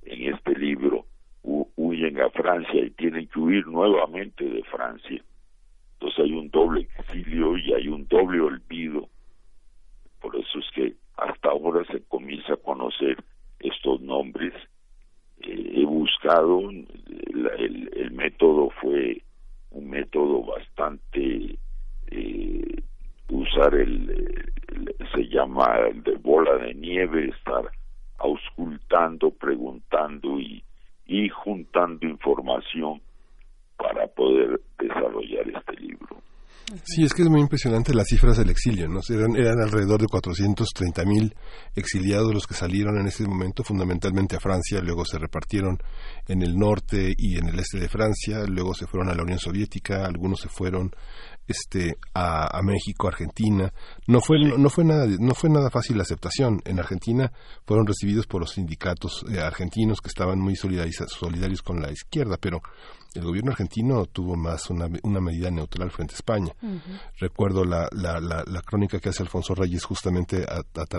en 0.03 0.35
este 0.35 0.55
libro. 0.55 1.07
Huyen 1.43 2.21
a 2.21 2.31
Francia 2.31 2.85
y 2.85 2.91
tienen 2.91 3.27
que 3.27 3.39
huir 3.39 3.67
nuevamente 3.67 4.45
de 4.45 4.63
Francia. 4.65 5.23
Entonces 6.03 6.25
hay 6.25 6.33
un 6.33 6.51
doble 6.51 6.89
exilio 6.99 7.57
y 7.57 7.73
hay 7.75 7.87
un 7.87 8.09
doble 8.09 8.41
olvido. 8.41 9.09
Por 10.21 10.35
eso 10.35 10.59
es 10.59 10.65
que 10.75 10.95
hasta 11.17 11.51
ahora 11.51 11.85
se 11.93 12.03
comienza 12.09 12.55
a 12.55 12.57
conocer 12.57 13.23
estos 13.61 14.01
nombres 14.01 14.53
eh, 15.43 15.73
he 15.77 15.85
buscado, 15.85 16.71
el, 16.71 17.91
el, 17.95 18.11
método 18.11 18.71
fue 18.81 19.23
un 19.71 19.91
método 19.91 20.43
bastante, 20.43 21.57
eh, 22.11 22.83
usar 23.29 23.73
el, 23.75 24.53
se 25.15 25.29
llama 25.29 25.79
el 25.89 26.03
de 26.03 26.17
bola 26.17 26.57
de 26.57 26.75
nieve, 26.75 27.29
estar 27.29 27.71
auscultando, 28.19 29.31
preguntando 29.31 30.41
y, 30.41 30.65
y 31.07 31.29
juntando 31.29 32.07
información 32.09 33.01
para 33.83 34.07
poder 34.09 34.61
desarrollar 34.79 35.49
este 35.49 35.75
libro. 35.81 36.23
Sí, 36.85 37.05
es 37.05 37.13
que 37.13 37.23
es 37.23 37.29
muy 37.29 37.41
impresionante 37.41 37.93
las 37.93 38.07
cifras 38.07 38.39
del 38.39 38.49
exilio, 38.49 38.89
¿no? 38.89 39.01
Eran, 39.11 39.37
eran 39.37 39.61
alrededor 39.61 40.01
de 40.01 40.07
430 40.07 41.05
mil 41.05 41.35
exiliados 41.75 42.33
los 42.33 42.47
que 42.47 42.55
salieron 42.55 42.99
en 42.99 43.09
ese 43.09 43.27
momento, 43.27 43.63
fundamentalmente 43.63 44.37
a 44.37 44.41
Francia, 44.41 44.81
luego 44.81 45.05
se 45.05 45.19
repartieron 45.19 45.79
en 46.29 46.43
el 46.43 46.57
norte 46.57 47.13
y 47.19 47.37
en 47.37 47.49
el 47.49 47.59
este 47.59 47.79
de 47.79 47.89
Francia, 47.89 48.45
luego 48.47 48.73
se 48.73 48.87
fueron 48.87 49.11
a 49.11 49.15
la 49.15 49.23
Unión 49.23 49.39
Soviética, 49.39 50.07
algunos 50.07 50.41
se 50.41 50.49
fueron 50.49 50.93
este 51.47 51.97
a, 52.15 52.61
México, 52.63 53.09
Argentina. 53.09 53.73
No 54.07 54.21
fue 54.21 54.39
no, 54.39 54.71
fue 54.71 54.85
nada 54.85 55.07
no 55.07 55.35
fue 55.35 55.51
nada 55.51 55.71
fácil 55.71 55.97
la 55.97 56.03
aceptación. 56.03 56.61
En 56.65 56.79
Argentina 56.79 57.33
fueron 57.67 57.87
recibidos 57.87 58.27
por 58.27 58.41
los 58.41 58.53
sindicatos 58.53 59.25
eh, 59.31 59.41
argentinos 59.41 60.01
que 60.01 60.09
estaban 60.09 60.39
muy 60.39 60.57
solidarios 60.57 61.63
con 61.63 61.81
la 61.81 61.91
izquierda, 61.91 62.37
pero 62.41 62.61
el 63.15 63.25
gobierno 63.25 63.51
argentino 63.51 64.07
tuvo 64.07 64.37
más 64.37 64.71
una, 64.71 64.89
una 65.03 65.21
medida 65.21 65.51
neutral 65.51 65.91
frente 65.91 66.15
a 66.15 66.17
España. 66.17 66.55
Recuerdo 67.19 67.65
la, 67.65 67.89
la, 67.93 68.21
la, 68.21 68.63
crónica 68.63 69.01
que 69.01 69.11
hace 69.11 69.23
Alfonso 69.23 69.55
Reyes 69.55 69.85
justamente 69.85 70.47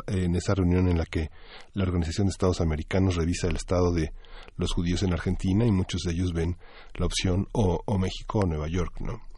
en 0.07 0.35
esa 0.35 0.53
reunión 0.53 0.87
en 0.89 0.97
la 0.97 1.05
que 1.05 1.31
la 1.73 1.83
Organización 1.83 2.27
de 2.27 2.31
Estados 2.31 2.61
Americanos 2.61 3.15
revisa 3.15 3.47
el 3.47 3.55
estado 3.55 3.91
de 3.91 4.13
los 4.57 4.71
judíos 4.73 5.01
en 5.03 5.13
Argentina 5.13 5.65
y 5.65 5.71
muchos 5.71 6.01
de 6.01 6.11
ellos 6.11 6.33
ven 6.33 6.57
la 6.93 7.07
opción 7.07 7.47
o, 7.51 7.81
o 7.83 7.97
México 7.97 8.39
o 8.39 8.45
Nueva 8.45 8.67
York, 8.67 8.99
¿no? 8.99 9.32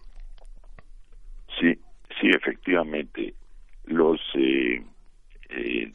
Sí, 2.19 2.29
efectivamente. 2.29 3.33
Los, 3.85 4.19
eh, 4.35 4.81
eh, 5.49 5.91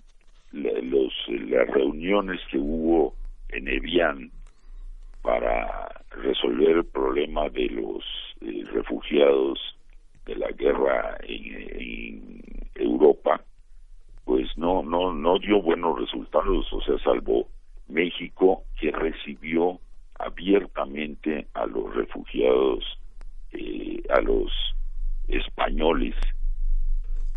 los 0.53 1.13
las 1.29 1.69
reuniones 1.69 2.41
que 2.51 2.59
hubo 2.59 3.15
en 3.49 3.69
Evian 3.69 4.31
para 5.23 6.03
resolver 6.11 6.79
el 6.79 6.85
problema 6.85 7.49
de 7.51 7.69
los 7.69 8.05
eh, 8.41 8.65
refugiados 8.73 9.59
de 10.27 10.37
la 10.37 10.51
guerra 10.53 11.19
en, 11.23 12.41
Europa 12.75 13.43
pues 14.25 14.57
no 14.57 14.83
no 14.83 15.13
no 15.13 15.39
dio 15.39 15.61
buenos 15.61 16.01
resultados 16.01 16.73
o 16.73 16.81
sea 16.81 16.99
salvo 17.01 17.49
México 17.89 18.65
que 18.79 18.91
recibió 18.91 19.79
abiertamente 20.19 21.49
a 21.53 21.67
los 21.67 21.95
refugiados 21.95 22.85
eh, 23.53 24.03
a 24.09 24.21
los 24.23 24.51
españoles. 25.31 26.15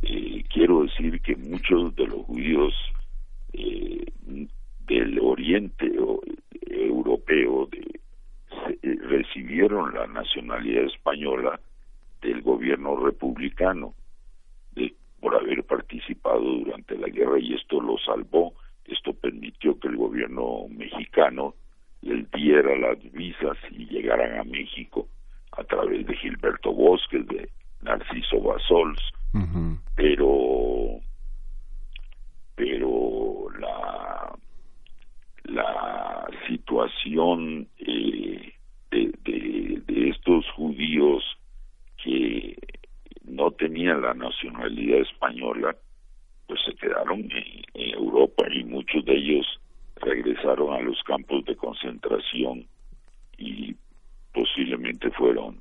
Eh, 0.01 0.43
quiero 0.53 0.83
decir 0.83 1.21
que 1.21 1.35
muchos 1.35 1.95
de 1.95 2.07
los 2.07 2.25
judíos 2.25 2.73
del 4.87 5.19
oriente 5.19 5.91
europeo 6.65 7.67
de 7.67 7.99
eh, 8.81 8.97
recibieron 9.01 9.93
la 9.93 10.07
nacionalidad 10.07 10.85
española 10.85 11.59
del 12.21 12.41
gobierno 12.41 12.95
republicano 12.95 13.93
de, 14.73 14.93
por 15.19 15.35
haber 15.35 15.63
participado 15.63 16.39
durante 16.39 16.97
la 16.97 17.07
guerra 17.07 17.39
y 17.39 17.53
esto 17.53 17.81
lo 17.81 17.97
salvó, 17.97 18.53
esto 18.85 19.13
permitió 19.13 19.77
que 19.79 19.89
el 19.89 19.97
gobierno 19.97 20.67
mexicano 20.69 21.55
les 22.01 22.29
diera 22.31 22.75
las 22.77 22.99
visas 23.11 23.57
y 23.71 23.85
llegaran 23.87 24.39
a 24.39 24.43
México 24.43 25.07
a 25.51 25.63
través 25.63 26.05
de 26.05 26.15
Gilberto 26.15 26.73
Bosques, 26.73 27.27
de 27.27 27.49
Narciso 27.83 28.41
Basols, 28.41 29.01
pero 29.95 30.99
pero 32.55 33.49
la 33.59 34.33
la 35.45 36.27
situación 36.47 37.67
eh, 37.79 38.53
de, 38.91 39.13
de, 39.25 40.09
estos 40.09 40.45
judíos 40.55 41.23
que 42.03 42.57
no 43.25 43.51
tenían 43.51 44.01
la 44.01 44.13
nacionalidad 44.13 44.99
española, 45.01 45.75
pues 46.47 46.59
se 46.65 46.73
quedaron 46.75 47.21
en, 47.21 47.63
Europa 47.73 48.45
y 48.51 48.63
muchos 48.63 49.03
de 49.05 49.15
ellos 49.15 49.45
regresaron 49.95 50.73
a 50.73 50.81
los 50.81 51.01
campos 51.03 51.43
de 51.45 51.55
concentración 51.55 52.65
y 53.37 53.75
posiblemente 54.33 55.09
fueron 55.11 55.57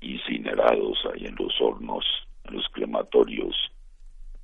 incinerados 0.00 0.98
ahí 1.12 1.26
en 1.26 1.34
los 1.36 1.52
hornos, 1.60 2.04
en 2.44 2.56
los 2.56 2.66
crematorios 2.72 3.54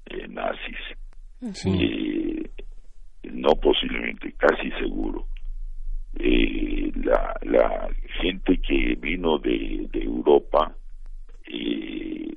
eh, 0.06 0.26
nazis. 0.28 0.78
Sí 1.52 2.24
no 3.34 3.50
posiblemente, 3.56 4.32
casi 4.32 4.70
seguro. 4.72 5.26
Eh, 6.18 6.92
la, 6.94 7.36
la 7.42 7.88
gente 8.20 8.58
que 8.58 8.94
vino 9.00 9.38
de, 9.38 9.88
de 9.92 10.02
Europa 10.02 10.74
eh, 11.46 12.32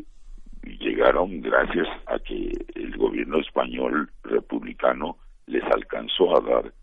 llegaron 0.64 1.42
gracias 1.42 1.88
a 2.08 2.18
que 2.20 2.52
el 2.76 2.98
gobierno 2.98 3.40
español 3.40 4.10
republicano 4.24 5.18
les 5.46 5.64
alcanzó 5.64 6.36
a 6.36 6.42
dar 6.42 6.74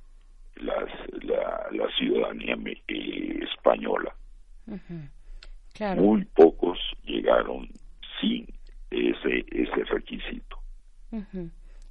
las, 0.56 0.88
la, 1.24 1.66
la 1.72 1.88
ciudadanía 1.98 2.56
eh, 2.88 3.40
Muy 5.96 6.24
pocos 6.26 6.78
llegaron 7.04 7.68
sin 8.20 8.46
ese, 8.90 9.44
ese 9.50 9.84
requisito. 9.90 10.58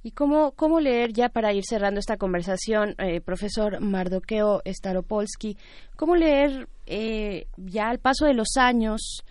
¿Y 0.02 0.10
cómo, 0.10 0.52
cómo 0.52 0.80
leer, 0.80 1.12
ya 1.12 1.30
para 1.30 1.52
ir 1.54 1.64
cerrando 1.64 1.98
esta 1.98 2.16
conversación, 2.16 2.94
eh, 2.98 3.20
profesor 3.20 3.80
Mardoqueo 3.80 4.60
Staropolsky, 4.66 5.56
cómo 5.96 6.14
leer 6.14 6.68
eh, 6.86 7.46
ya 7.56 7.88
al 7.88 7.98
paso 7.98 8.26
de 8.26 8.34
los 8.34 8.56
años 8.58 9.24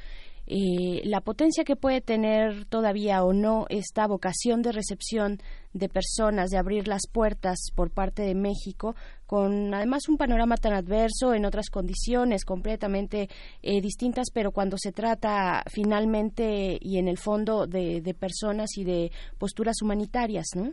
eh, 0.45 1.01
la 1.06 1.22
potencia 1.22 1.64
que 1.64 1.78
puede 1.78 2.01
tener 2.01 2.66
todavía 2.66 3.24
o 3.24 3.32
no 3.32 3.66
esta 3.70 4.08
vocación 4.08 4.62
de 4.62 4.74
recepción 4.74 5.38
de 5.72 5.88
personas, 5.88 6.49
de 6.49 6.58
abrir 6.58 6.88
las 6.88 7.04
puertas 7.12 7.72
por 7.74 7.91
parte 7.91 8.24
de 8.24 8.36
México 8.36 8.95
con 9.34 9.73
además 9.73 10.07
un 10.09 10.17
panorama 10.17 10.57
tan 10.57 10.73
adverso 10.73 11.34
en 11.34 11.45
otras 11.45 11.71
condiciones 11.71 12.45
completamente 12.45 13.29
eh, 13.63 13.81
distintas, 13.81 14.27
pero 14.31 14.51
cuando 14.51 14.77
se 14.77 14.91
trata 14.91 15.63
finalmente 15.73 16.77
y 16.79 16.99
en 16.99 17.07
el 17.07 17.17
fondo 17.17 17.65
de, 17.65 18.03
personas 18.13 18.77
y 18.77 18.84
de 18.84 19.09
posturas 19.39 19.81
humanitarias, 19.81 20.45
¿no? 20.55 20.69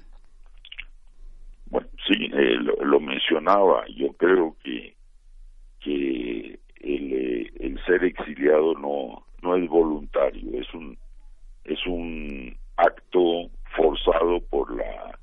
Bueno, 1.71 1.89
sí, 2.07 2.23
eh, 2.23 2.57
lo, 2.83 3.01
mencionaba. 3.01 3.87
Yo 3.97 4.13
creo 4.13 4.55
que 4.63 4.95
que 5.83 6.59
el, 6.83 7.13
eh, 7.15 7.51
el 7.61 7.83
ser 7.87 8.05
exiliado 8.05 8.75
no 8.75 9.25
no 9.41 9.57
es 9.57 9.67
voluntario, 9.71 10.61
es 10.61 10.69
un 10.75 10.99
es 11.65 11.79
un 11.87 12.55
acto 12.77 13.49
forzado 13.75 14.39
por 14.51 14.77
la 14.77 15.19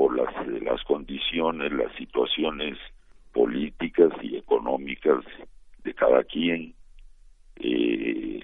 por 0.00 0.16
las, 0.16 0.46
las 0.62 0.82
condiciones, 0.84 1.70
las 1.74 1.94
situaciones 1.96 2.78
políticas 3.34 4.10
y 4.22 4.38
económicas 4.38 5.22
de 5.84 5.92
cada 5.92 6.24
quien, 6.24 6.74
eh, 7.56 8.40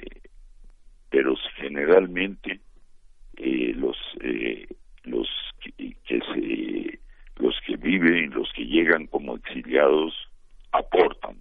pero 1.08 1.34
generalmente 1.56 2.60
eh, 3.38 3.72
los 3.74 3.96
eh, 4.20 4.66
los 5.04 5.26
que, 5.78 5.96
se 6.06 7.00
los 7.36 7.58
que 7.66 7.76
viven, 7.78 8.34
los 8.34 8.52
que 8.52 8.66
llegan 8.66 9.06
como 9.06 9.36
exiliados 9.36 10.12
aportan. 10.72 11.40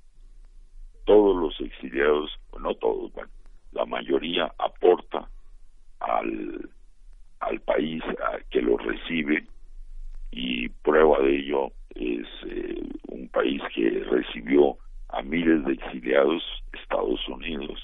Todos 1.04 1.36
los 1.36 1.60
exiliados, 1.60 2.40
no 2.58 2.74
todos, 2.76 3.12
bueno, 3.12 3.32
la 3.74 3.86
mayoría 3.86 4.46
aporta 4.60 5.28
al 6.00 6.70
al 7.42 7.60
país 7.60 8.02
que 8.50 8.62
los 8.62 8.82
recibe 8.82 9.46
y 10.36 10.68
prueba 10.68 11.20
de 11.22 11.38
ello 11.38 11.72
es 11.96 12.28
eh, 12.46 12.84
un 13.08 13.30
país 13.30 13.62
que 13.74 14.04
recibió 14.12 14.78
a 15.10 15.22
miles 15.22 15.64
de 15.64 15.74
exiliados 15.74 16.44
Estados 16.74 17.26
Unidos. 17.30 17.80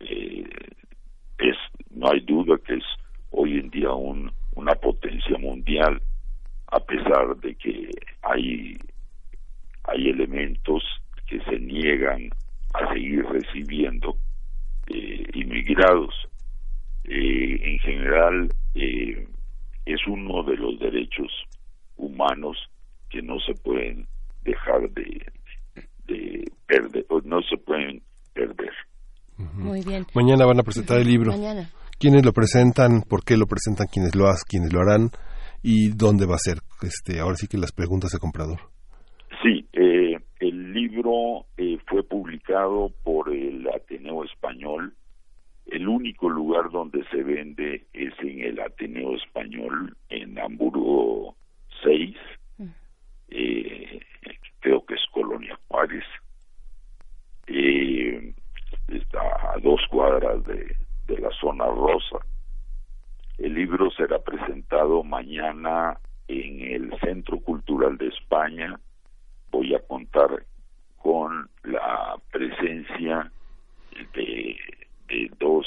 Eh, 0.00 0.48
es 1.38 1.56
no 1.90 2.10
hay 2.10 2.20
duda 2.20 2.56
que 2.66 2.76
es 2.76 2.84
hoy 3.30 3.58
en 3.58 3.68
día 3.68 3.92
un, 3.92 4.32
una 4.54 4.74
potencia 4.74 5.36
mundial 5.36 6.00
a 6.68 6.80
pesar 6.80 7.36
de 7.36 7.54
que 7.56 7.90
hay 8.22 8.78
hay 9.84 10.08
elementos 10.08 10.82
que 11.26 11.40
se 11.42 11.58
niegan 11.58 12.30
a 12.72 12.90
seguir 12.92 13.26
recibiendo 13.26 14.16
eh, 14.86 15.26
inmigrados. 15.34 16.14
En 17.04 17.78
general 17.80 18.48
eh, 18.74 19.26
es 19.92 20.00
uno 20.06 20.42
de 20.42 20.56
los 20.56 20.78
derechos 20.78 21.30
humanos 21.96 22.56
que 23.08 23.22
no 23.22 23.38
se 23.40 23.54
pueden 23.54 24.06
dejar 24.42 24.88
de, 24.90 25.26
de 26.06 26.44
perder, 26.66 27.04
no 27.24 27.42
se 27.42 27.56
pueden 27.56 28.02
perder. 28.32 28.70
Muy 29.54 29.82
bien. 29.82 30.06
Mañana 30.14 30.44
van 30.44 30.60
a 30.60 30.62
presentar 30.62 30.98
el 30.98 31.08
libro. 31.08 31.32
Mañana. 31.32 31.70
¿Quiénes 31.98 32.24
lo 32.24 32.32
presentan? 32.32 33.02
¿Por 33.02 33.24
qué 33.24 33.36
lo 33.36 33.46
presentan? 33.46 33.86
¿Quiénes 33.92 34.14
lo 34.14 34.26
hacen? 34.26 34.44
¿Quiénes 34.48 34.72
lo 34.72 34.80
harán? 34.80 35.10
¿Y 35.62 35.90
dónde 35.90 36.26
va 36.26 36.36
a 36.36 36.38
ser? 36.38 36.58
Este, 36.82 37.20
ahora 37.20 37.36
sí 37.36 37.46
que 37.46 37.58
las 37.58 37.72
preguntas 37.72 38.12
de 38.12 38.18
comprador. 38.18 38.60
Sí, 39.42 39.66
eh, 39.72 40.16
el 40.40 40.72
libro 40.72 41.46
eh, 41.56 41.78
fue 41.86 42.02
publicado 42.02 42.90
por 43.04 43.34
el 43.34 43.66
Ateneo 43.68 44.24
Español 44.24 44.94
el 45.70 45.88
único 45.88 46.28
lugar 46.28 46.70
donde 46.70 47.04
se 47.10 47.22
vende 47.22 47.86
es 47.92 48.12
en 48.20 48.40
el 48.40 48.60
Ateneo 48.60 49.14
Español, 49.16 49.96
en 50.08 50.38
Hamburgo 50.38 51.36
6, 51.82 52.16
mm. 52.58 52.64
eh, 53.30 54.00
creo 54.60 54.84
que 54.84 54.94
es 54.94 55.00
Colonia 55.12 55.58
Juárez. 55.68 56.04
Eh, 57.46 58.34
está 58.88 59.52
a 59.52 59.58
dos 59.62 59.80
cuadras 59.90 60.44
de, 60.44 60.76
de 61.06 61.18
la 61.18 61.30
zona 61.40 61.66
rosa. 61.66 62.18
El 63.38 63.54
libro 63.54 63.90
será 63.92 64.18
presentado 64.18 65.02
mañana 65.04 65.98
en 66.26 66.60
el 66.60 66.98
Centro 67.00 67.38
Cultural 67.40 67.96
de 67.96 68.08
España. 68.08 68.78
Voy 69.50 69.74
a 69.74 69.80
contar 69.80 70.44
con 70.98 71.48
la 71.62 72.16
presencia 72.30 73.30
de 74.14 74.56
dos 75.38 75.66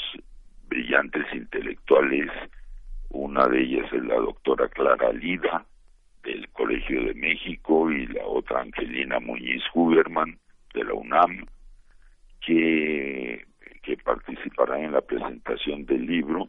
brillantes 0.68 1.24
intelectuales, 1.32 2.30
una 3.10 3.46
de 3.46 3.62
ellas 3.62 3.92
es 3.92 4.04
la 4.04 4.16
doctora 4.16 4.68
Clara 4.68 5.12
Lida 5.12 5.64
del 6.22 6.48
Colegio 6.50 7.04
de 7.04 7.14
México 7.14 7.90
y 7.90 8.06
la 8.06 8.24
otra 8.26 8.62
Angelina 8.62 9.20
Muñiz 9.20 9.62
Huberman 9.74 10.38
de 10.72 10.84
la 10.84 10.94
UNAM, 10.94 11.46
que, 12.44 13.44
que 13.82 13.96
participará 13.98 14.80
en 14.80 14.92
la 14.92 15.00
presentación 15.00 15.84
del 15.86 16.06
libro. 16.06 16.48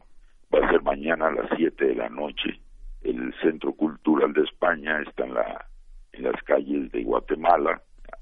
Va 0.54 0.66
a 0.66 0.72
ser 0.72 0.82
mañana 0.82 1.28
a 1.28 1.34
las 1.34 1.50
7 1.58 1.86
de 1.86 1.96
la 1.96 2.10
noche. 2.10 2.60
El 3.04 3.34
Centro 3.42 3.74
Cultural 3.74 4.34
de 4.34 4.44
España 4.44 5.02
está 5.02 5.26
en, 5.26 5.34
la, 5.34 5.66
en 6.14 6.24
las 6.24 6.42
calles 6.44 6.92
de 6.92 7.04
Guatemala. 7.04 7.82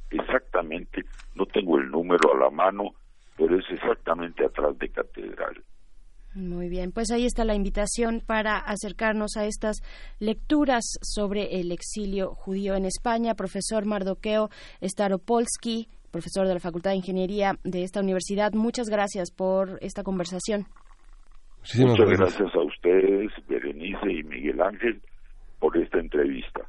Exactamente, 0.09 1.05
no 1.35 1.45
tengo 1.45 1.79
el 1.79 1.89
número 1.89 2.33
a 2.33 2.37
la 2.37 2.49
mano, 2.49 2.93
pero 3.37 3.57
es 3.57 3.65
exactamente 3.71 4.45
atrás 4.45 4.77
de 4.77 4.89
Catedral. 4.89 5.63
Muy 6.35 6.67
bien, 6.67 6.91
pues 6.91 7.11
ahí 7.11 7.25
está 7.25 7.45
la 7.45 7.53
invitación 7.53 8.19
para 8.25 8.57
acercarnos 8.57 9.37
a 9.37 9.45
estas 9.45 9.77
lecturas 10.19 10.83
sobre 11.01 11.59
el 11.59 11.71
exilio 11.71 12.33
judío 12.33 12.73
en 12.73 12.85
España. 12.85 13.35
Profesor 13.35 13.85
Mardoqueo 13.85 14.49
Staropolsky, 14.81 15.89
profesor 16.11 16.47
de 16.47 16.55
la 16.55 16.59
Facultad 16.59 16.91
de 16.91 16.97
Ingeniería 16.97 17.59
de 17.63 17.83
esta 17.83 17.99
universidad, 17.99 18.53
muchas 18.53 18.89
gracias 18.89 19.29
por 19.31 19.77
esta 19.81 20.01
conversación. 20.01 20.65
Muchas 21.77 22.09
gracias 22.09 22.55
a 22.55 22.61
ustedes, 22.61 23.31
Berenice 23.47 24.11
y 24.11 24.23
Miguel 24.23 24.59
Ángel, 24.59 25.01
por 25.59 25.77
esta 25.77 25.99
entrevista. 25.99 26.67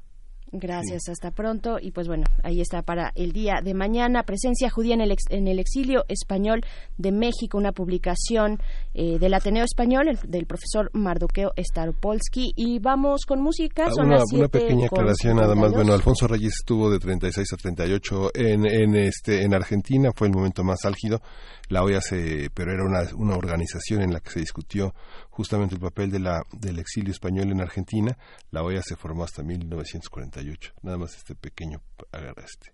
Gracias, 0.56 1.08
hasta 1.08 1.32
pronto. 1.32 1.78
Y 1.80 1.90
pues 1.90 2.06
bueno, 2.06 2.26
ahí 2.44 2.60
está 2.60 2.82
para 2.82 3.10
el 3.16 3.32
día 3.32 3.54
de 3.62 3.74
mañana. 3.74 4.22
Presencia 4.22 4.70
judía 4.70 4.94
en 4.94 5.00
el, 5.00 5.16
en 5.30 5.48
el 5.48 5.58
exilio 5.58 6.04
español 6.06 6.60
de 6.96 7.10
México, 7.10 7.58
una 7.58 7.72
publicación 7.72 8.60
eh, 8.94 9.18
del 9.18 9.34
Ateneo 9.34 9.64
Español, 9.64 10.16
del 10.28 10.46
profesor 10.46 10.90
Mardoqueo 10.92 11.52
Staropolsky. 11.58 12.52
Y 12.54 12.78
vamos 12.78 13.22
con 13.26 13.42
música. 13.42 13.86
Ah, 13.86 14.02
una, 14.04 14.22
una, 14.32 14.48
pequeña 14.48 14.86
aclaración 14.86 15.38
nada 15.38 15.56
más. 15.56 15.72
Bueno, 15.72 15.92
Alfonso 15.92 16.28
Reyes 16.28 16.52
estuvo 16.60 16.88
de 16.88 17.00
36 17.00 17.52
a 17.52 17.56
38 17.56 18.30
en, 18.34 18.64
en, 18.64 18.94
este, 18.94 19.42
en 19.42 19.54
Argentina, 19.54 20.10
fue 20.14 20.28
el 20.28 20.34
momento 20.34 20.62
más 20.62 20.84
álgido. 20.84 21.20
La 21.68 21.82
OEA 21.82 22.00
se, 22.00 22.50
pero 22.52 22.72
era 22.72 22.84
una, 22.84 23.02
una 23.16 23.36
organización 23.36 24.02
en 24.02 24.12
la 24.12 24.20
que 24.20 24.30
se 24.30 24.40
discutió 24.40 24.94
justamente 25.30 25.74
el 25.74 25.80
papel 25.80 26.10
de 26.10 26.18
la, 26.18 26.42
del 26.52 26.78
exilio 26.78 27.12
español 27.12 27.50
en 27.50 27.60
Argentina. 27.60 28.16
La 28.50 28.62
OEA 28.62 28.82
se 28.82 28.96
formó 28.96 29.24
hasta 29.24 29.42
1948. 29.42 30.72
Nada 30.82 30.98
más 30.98 31.16
este 31.16 31.34
pequeño 31.34 31.80
este, 32.12 32.72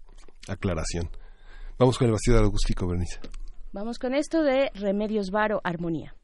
aclaración. 0.49 1.09
Vamos 1.79 1.99
con 1.99 2.07
el 2.07 2.13
bastidor 2.13 2.45
acústico, 2.45 2.87
Bernice. 2.87 3.21
Vamos 3.73 3.99
con 3.99 4.15
esto 4.15 4.43
de 4.43 4.71
Remedios 4.75 5.31
Varo, 5.31 5.61
Armonía. 5.63 6.17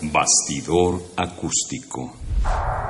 Bastidor 0.00 1.02
acústico. 1.16 2.16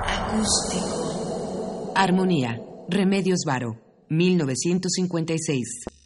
Acústico. 0.05 1.93
Armonía. 1.97 2.61
Remedios 2.91 3.41
Varo, 3.47 3.77
1956. 4.11 5.98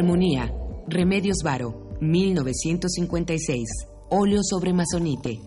Armonía. 0.00 0.50
Remedios 0.88 1.42
Varo. 1.44 1.98
1956. 2.00 3.68
Óleo 4.08 4.40
sobre 4.42 4.72
masonite. 4.72 5.38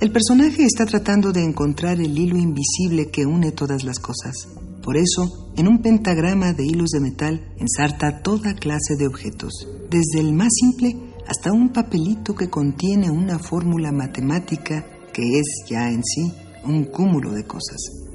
El 0.00 0.10
personaje 0.10 0.64
está 0.64 0.86
tratando 0.86 1.30
de 1.30 1.44
encontrar 1.44 2.00
el 2.00 2.18
hilo 2.18 2.36
invisible 2.36 3.12
que 3.12 3.26
une 3.26 3.52
todas 3.52 3.84
las 3.84 4.00
cosas. 4.00 4.34
Por 4.82 4.96
eso, 4.96 5.52
en 5.56 5.68
un 5.68 5.80
pentagrama 5.80 6.52
de 6.52 6.64
hilos 6.64 6.90
de 6.90 7.00
metal 7.00 7.54
ensarta 7.58 8.22
toda 8.22 8.54
clase 8.54 8.96
de 8.98 9.06
objetos, 9.06 9.68
desde 9.88 10.18
el 10.18 10.32
más 10.32 10.52
simple 10.52 10.96
hasta 11.28 11.52
un 11.52 11.72
papelito 11.72 12.34
que 12.34 12.50
contiene 12.50 13.08
una 13.08 13.38
fórmula 13.38 13.92
matemática 13.92 14.84
que 15.12 15.38
es 15.38 15.64
ya 15.68 15.90
en 15.90 16.02
sí 16.02 16.32
un 16.64 16.84
cúmulo 16.86 17.30
de 17.30 17.44
cosas. 17.44 18.05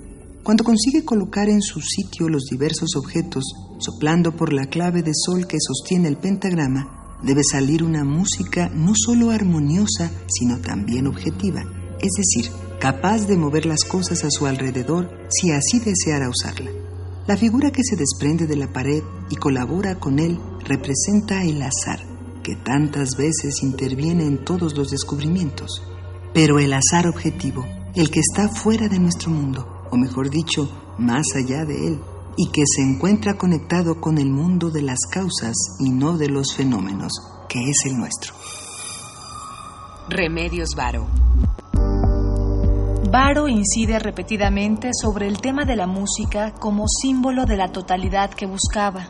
Cuando 0.43 0.63
consigue 0.63 1.05
colocar 1.05 1.49
en 1.49 1.61
su 1.61 1.81
sitio 1.81 2.27
los 2.27 2.45
diversos 2.45 2.95
objetos, 2.95 3.43
soplando 3.77 4.35
por 4.35 4.53
la 4.53 4.65
clave 4.65 5.03
de 5.03 5.11
sol 5.13 5.45
que 5.45 5.57
sostiene 5.59 6.07
el 6.07 6.17
pentagrama, 6.17 7.19
debe 7.21 7.43
salir 7.43 7.83
una 7.83 8.03
música 8.03 8.69
no 8.73 8.93
solo 8.95 9.29
armoniosa, 9.29 10.11
sino 10.27 10.57
también 10.57 11.05
objetiva, 11.05 11.61
es 11.99 12.11
decir, 12.17 12.51
capaz 12.79 13.27
de 13.27 13.37
mover 13.37 13.67
las 13.67 13.83
cosas 13.83 14.23
a 14.23 14.31
su 14.31 14.47
alrededor 14.47 15.11
si 15.29 15.51
así 15.51 15.79
deseara 15.79 16.27
usarla. 16.27 16.71
La 17.27 17.37
figura 17.37 17.71
que 17.71 17.83
se 17.83 17.95
desprende 17.95 18.47
de 18.47 18.55
la 18.55 18.73
pared 18.73 19.03
y 19.29 19.35
colabora 19.35 19.99
con 19.99 20.17
él 20.17 20.39
representa 20.65 21.43
el 21.43 21.61
azar, 21.61 21.99
que 22.43 22.55
tantas 22.55 23.15
veces 23.15 23.61
interviene 23.61 24.25
en 24.25 24.43
todos 24.43 24.75
los 24.75 24.89
descubrimientos. 24.89 25.83
Pero 26.33 26.57
el 26.57 26.73
azar 26.73 27.05
objetivo, 27.05 27.63
el 27.93 28.09
que 28.09 28.21
está 28.21 28.49
fuera 28.49 28.87
de 28.87 28.97
nuestro 28.97 29.29
mundo, 29.29 29.70
o 29.91 29.97
mejor 29.97 30.29
dicho, 30.29 30.69
más 30.97 31.25
allá 31.35 31.65
de 31.65 31.87
él, 31.87 31.99
y 32.37 32.49
que 32.49 32.63
se 32.65 32.81
encuentra 32.81 33.37
conectado 33.37 33.99
con 33.99 34.17
el 34.17 34.31
mundo 34.31 34.71
de 34.71 34.81
las 34.81 34.99
causas 35.11 35.53
y 35.79 35.89
no 35.89 36.17
de 36.17 36.29
los 36.29 36.55
fenómenos, 36.55 37.11
que 37.47 37.59
es 37.69 37.85
el 37.85 37.97
nuestro. 37.97 38.33
Remedios 40.09 40.69
Varo. 40.75 41.07
Varo 43.11 43.49
incide 43.49 43.99
repetidamente 43.99 44.91
sobre 44.93 45.27
el 45.27 45.41
tema 45.41 45.65
de 45.65 45.75
la 45.75 45.85
música 45.85 46.53
como 46.53 46.85
símbolo 46.87 47.45
de 47.45 47.57
la 47.57 47.71
totalidad 47.71 48.31
que 48.31 48.45
buscaba. 48.45 49.09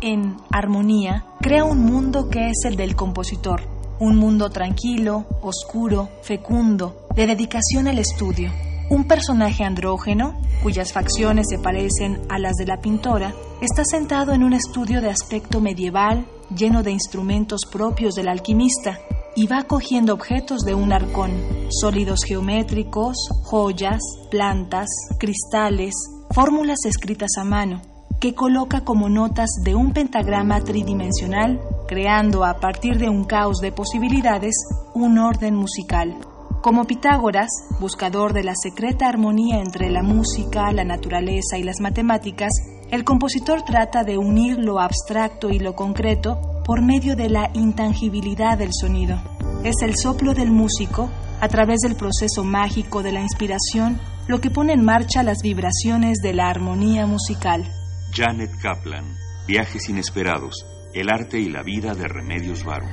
En 0.00 0.36
Armonía, 0.52 1.26
crea 1.40 1.64
un 1.64 1.80
mundo 1.80 2.28
que 2.28 2.50
es 2.50 2.64
el 2.64 2.76
del 2.76 2.94
compositor, 2.94 3.62
un 3.98 4.16
mundo 4.16 4.50
tranquilo, 4.50 5.26
oscuro, 5.42 6.08
fecundo, 6.22 7.08
de 7.16 7.26
dedicación 7.26 7.88
al 7.88 7.98
estudio. 7.98 8.52
Un 8.90 9.04
personaje 9.04 9.64
andrógeno, 9.64 10.40
cuyas 10.62 10.94
facciones 10.94 11.48
se 11.50 11.58
parecen 11.58 12.22
a 12.30 12.38
las 12.38 12.54
de 12.54 12.64
la 12.64 12.80
pintora, 12.80 13.34
está 13.60 13.84
sentado 13.84 14.32
en 14.32 14.42
un 14.42 14.54
estudio 14.54 15.02
de 15.02 15.10
aspecto 15.10 15.60
medieval, 15.60 16.26
lleno 16.56 16.82
de 16.82 16.92
instrumentos 16.92 17.60
propios 17.70 18.14
del 18.14 18.28
alquimista, 18.28 18.98
y 19.36 19.46
va 19.46 19.64
cogiendo 19.64 20.14
objetos 20.14 20.62
de 20.62 20.74
un 20.74 20.92
arcón, 20.94 21.32
sólidos 21.68 22.20
geométricos, 22.26 23.28
joyas, 23.44 24.00
plantas, 24.30 24.88
cristales, 25.18 25.94
fórmulas 26.30 26.78
escritas 26.86 27.32
a 27.38 27.44
mano, 27.44 27.82
que 28.20 28.34
coloca 28.34 28.84
como 28.84 29.10
notas 29.10 29.50
de 29.64 29.74
un 29.74 29.92
pentagrama 29.92 30.62
tridimensional, 30.62 31.60
creando 31.86 32.42
a 32.42 32.58
partir 32.58 32.96
de 32.98 33.10
un 33.10 33.24
caos 33.24 33.58
de 33.58 33.70
posibilidades 33.70 34.54
un 34.94 35.18
orden 35.18 35.54
musical. 35.54 36.16
Como 36.62 36.86
Pitágoras, 36.86 37.48
buscador 37.78 38.32
de 38.32 38.42
la 38.42 38.54
secreta 38.60 39.08
armonía 39.08 39.60
entre 39.60 39.90
la 39.90 40.02
música, 40.02 40.72
la 40.72 40.84
naturaleza 40.84 41.56
y 41.56 41.62
las 41.62 41.80
matemáticas, 41.80 42.50
el 42.90 43.04
compositor 43.04 43.62
trata 43.62 44.02
de 44.02 44.18
unir 44.18 44.58
lo 44.58 44.80
abstracto 44.80 45.50
y 45.50 45.60
lo 45.60 45.76
concreto 45.76 46.40
por 46.64 46.82
medio 46.82 47.14
de 47.14 47.28
la 47.28 47.50
intangibilidad 47.54 48.58
del 48.58 48.70
sonido. 48.72 49.22
Es 49.62 49.76
el 49.82 49.96
soplo 49.96 50.34
del 50.34 50.50
músico, 50.50 51.08
a 51.40 51.48
través 51.48 51.78
del 51.78 51.94
proceso 51.94 52.42
mágico 52.42 53.04
de 53.04 53.12
la 53.12 53.20
inspiración, 53.20 54.00
lo 54.26 54.40
que 54.40 54.50
pone 54.50 54.72
en 54.72 54.84
marcha 54.84 55.22
las 55.22 55.38
vibraciones 55.42 56.18
de 56.22 56.34
la 56.34 56.48
armonía 56.48 57.06
musical. 57.06 57.64
Janet 58.12 58.50
Kaplan, 58.60 59.04
Viajes 59.46 59.88
Inesperados, 59.88 60.66
el 60.92 61.08
arte 61.08 61.38
y 61.38 61.48
la 61.48 61.62
vida 61.62 61.94
de 61.94 62.08
Remedios 62.08 62.64
Varo. 62.64 62.86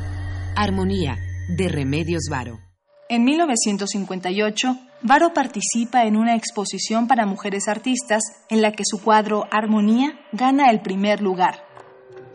Armonía, 0.55 1.17
de 1.49 1.67
Remedios 1.67 2.25
Varo. 2.29 2.64
En 3.07 3.23
1958, 3.23 4.77
Varo 5.03 5.31
participa 5.31 6.05
en 6.05 6.17
una 6.17 6.35
exposición 6.35 7.07
para 7.07 7.27
mujeres 7.27 7.67
artistas 7.67 8.23
en 8.49 8.63
la 8.63 8.71
que 8.71 8.81
su 8.83 8.99
cuadro 8.99 9.43
Armonía 9.51 10.19
gana 10.31 10.71
el 10.71 10.81
primer 10.81 11.21
lugar. 11.21 11.63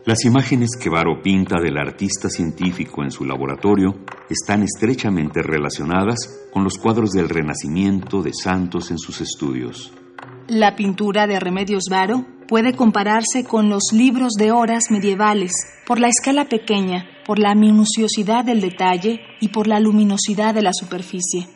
Las 0.05 0.23
imágenes 0.23 0.69
que 0.81 0.89
Varo 0.89 1.21
pinta 1.21 1.59
del 1.59 1.77
artista 1.77 2.29
científico 2.29 3.03
en 3.03 3.11
su 3.11 3.25
laboratorio 3.25 3.99
están 4.29 4.63
estrechamente 4.63 5.41
relacionadas 5.43 6.47
con 6.53 6.63
los 6.63 6.77
cuadros 6.77 7.11
del 7.11 7.27
Renacimiento 7.27 8.23
de 8.23 8.31
santos 8.33 8.91
en 8.91 8.97
sus 8.97 9.19
estudios. 9.19 9.91
La 10.47 10.77
pintura 10.77 11.27
de 11.27 11.41
Remedios 11.41 11.83
Varo 11.89 12.25
puede 12.47 12.75
compararse 12.77 13.43
con 13.43 13.69
los 13.69 13.91
libros 13.91 14.31
de 14.37 14.51
horas 14.51 14.83
medievales 14.89 15.51
por 15.85 15.99
la 15.99 16.07
escala 16.07 16.45
pequeña, 16.45 17.05
por 17.25 17.39
la 17.39 17.55
minuciosidad 17.55 18.45
del 18.45 18.61
detalle 18.61 19.21
y 19.39 19.49
por 19.49 19.67
la 19.67 19.79
luminosidad 19.79 20.53
de 20.53 20.61
la 20.61 20.73
superficie. 20.73 21.47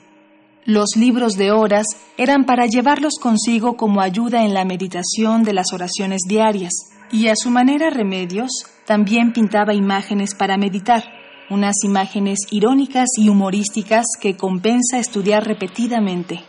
Los 0.66 0.95
libros 0.95 1.34
de 1.38 1.51
horas 1.51 1.86
eran 2.18 2.45
para 2.45 2.66
llevarlos 2.66 3.20
consigo 3.22 3.78
como 3.78 4.01
ayuda 4.01 4.43
en 4.43 4.53
la 4.53 4.66
meditación 4.66 5.43
de 5.43 5.53
las 5.53 5.74
oraciones 5.74 6.22
diarias, 6.28 6.74
y 7.11 7.28
a 7.28 7.36
su 7.36 7.51
manera 7.51 7.91
Remedios 7.91 8.49
también 8.86 9.32
pintaba 9.32 9.76
imágenes 9.76 10.34
para 10.34 10.57
meditar, 10.57 11.03
unas 11.49 11.76
imágenes 11.84 12.39
irónicas 12.49 13.09
y 13.18 13.30
humorísticas 13.30 14.05
que 14.20 14.36
compensa 14.36 14.97
estudiar 14.97 15.45
repetidamente. 15.45 16.41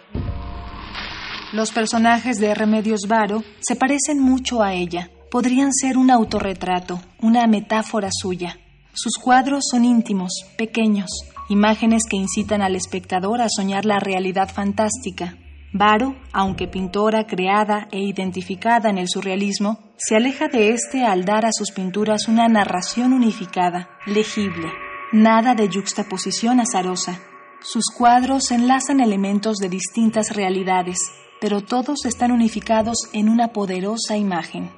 Los 1.52 1.70
personajes 1.70 2.38
de 2.38 2.54
Remedios 2.54 3.02
Varo 3.08 3.44
se 3.60 3.76
parecen 3.76 4.18
mucho 4.18 4.62
a 4.62 4.74
ella. 4.74 5.10
Podrían 5.30 5.72
ser 5.72 5.98
un 5.98 6.10
autorretrato, 6.10 7.00
una 7.20 7.46
metáfora 7.46 8.08
suya. 8.10 8.58
Sus 8.97 9.18
cuadros 9.18 9.64
son 9.70 9.84
íntimos, 9.84 10.32
pequeños, 10.57 11.11
imágenes 11.51 12.05
que 12.09 12.16
incitan 12.16 12.62
al 12.62 12.74
espectador 12.74 13.42
a 13.42 13.49
soñar 13.55 13.84
la 13.84 13.99
realidad 14.01 14.49
fantástica. 14.49 15.36
Varo, 15.74 16.16
aunque 16.32 16.66
pintora 16.66 17.26
creada 17.26 17.88
e 17.92 18.01
identificada 18.01 18.88
en 18.88 18.97
el 18.97 19.07
surrealismo, 19.07 19.80
se 19.99 20.16
aleja 20.16 20.49
de 20.49 20.70
este 20.70 21.05
al 21.05 21.26
dar 21.26 21.44
a 21.44 21.53
sus 21.53 21.72
pinturas 21.72 22.26
una 22.26 22.49
narración 22.49 23.12
unificada, 23.12 23.90
legible, 24.07 24.72
nada 25.12 25.55
de 25.55 25.68
yuxtaposición 25.68 26.59
azarosa. 26.61 27.20
Sus 27.61 27.84
cuadros 27.94 28.51
enlazan 28.51 29.01
elementos 29.01 29.59
de 29.59 29.68
distintas 29.68 30.34
realidades, 30.34 30.97
pero 31.38 31.61
todos 31.61 32.07
están 32.07 32.32
unificados 32.32 33.11
en 33.12 33.28
una 33.28 33.49
poderosa 33.49 34.16
imagen. 34.16 34.70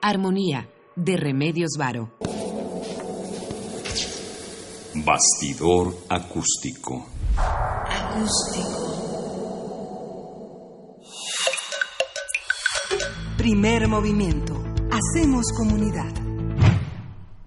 Armonía, 0.00 0.70
de 0.94 1.18
Remedios 1.18 1.72
Varo. 1.78 2.12
Bastidor 5.04 5.94
acústico. 6.08 7.06
Acústico. 7.36 8.86
Primer 13.36 13.88
movimiento. 13.88 14.54
Hacemos 14.90 15.44
comunidad. 15.56 16.25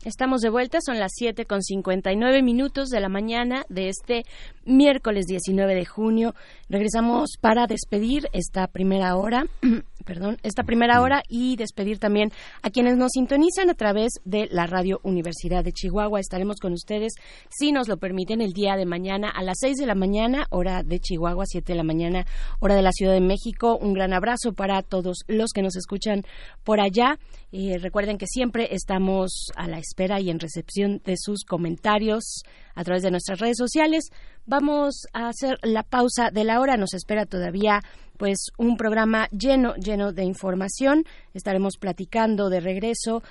Estamos 0.05 0.39
de 0.39 0.49
vuelta, 0.49 0.79
son 0.79 0.97
las 0.97 1.11
7 1.13 1.45
con 1.45 1.61
59 1.61 2.41
minutos 2.41 2.87
de 2.87 3.01
la 3.01 3.09
mañana 3.09 3.65
de 3.67 3.89
este 3.89 4.23
miércoles 4.63 5.25
19 5.25 5.75
de 5.75 5.85
junio. 5.85 6.35
Regresamos 6.69 7.31
para 7.41 7.67
despedir 7.67 8.29
esta 8.31 8.67
primera 8.67 9.17
hora, 9.17 9.43
perdón, 10.05 10.37
esta 10.41 10.63
primera 10.63 11.01
hora 11.01 11.21
y 11.27 11.57
despedir 11.57 11.99
también 11.99 12.31
a 12.61 12.69
quienes 12.69 12.95
nos 12.95 13.11
sintonizan 13.11 13.69
a 13.69 13.73
través 13.73 14.13
de 14.23 14.47
la 14.51 14.67
Radio 14.67 15.01
Universidad 15.03 15.65
de 15.65 15.73
Chihuahua. 15.73 16.21
Estaremos 16.21 16.61
con 16.61 16.71
ustedes, 16.71 17.15
si 17.49 17.73
nos 17.73 17.89
lo 17.89 17.97
permiten, 17.97 18.39
el 18.39 18.53
día 18.53 18.77
de 18.77 18.85
mañana 18.85 19.29
a 19.29 19.43
las 19.43 19.57
6 19.59 19.79
de 19.79 19.85
la 19.85 19.95
mañana, 19.95 20.47
hora 20.49 20.81
de 20.81 21.01
Chihuahua, 21.01 21.43
7 21.45 21.73
de 21.73 21.77
la 21.77 21.83
mañana, 21.83 22.25
hora 22.61 22.75
de 22.75 22.83
la 22.83 22.93
Ciudad 22.93 23.13
de 23.13 23.19
México. 23.19 23.77
Un 23.77 23.93
gran 23.93 24.13
abrazo 24.13 24.53
para 24.53 24.81
todos 24.81 25.25
los 25.27 25.51
que 25.51 25.61
nos 25.61 25.75
escuchan 25.75 26.23
por 26.63 26.79
allá. 26.79 27.19
Eh, 27.51 27.79
recuerden 27.79 28.17
que 28.17 28.27
siempre 28.27 28.75
estamos 28.75 29.47
a 29.55 29.67
la 29.67 29.79
espera 29.79 30.19
y 30.19 30.29
en 30.29 30.39
recepción 30.39 31.01
de 31.03 31.15
sus 31.17 31.43
comentarios 31.45 32.43
a 32.75 32.83
través 32.83 33.01
de 33.01 33.11
nuestras 33.11 33.39
redes 33.39 33.57
sociales. 33.57 34.09
Vamos 34.45 35.07
a 35.13 35.29
hacer 35.29 35.57
la 35.63 35.83
pausa 35.83 36.29
de 36.31 36.43
la 36.43 36.59
hora. 36.59 36.77
Nos 36.77 36.93
espera 36.93 37.25
todavía 37.25 37.81
pues 38.17 38.49
un 38.57 38.75
programa 38.75 39.29
lleno 39.29 39.75
lleno 39.75 40.11
de 40.11 40.25
información. 40.25 41.05
Estaremos 41.33 41.77
platicando 41.77 42.49
de 42.49 42.59
regreso 42.59 43.23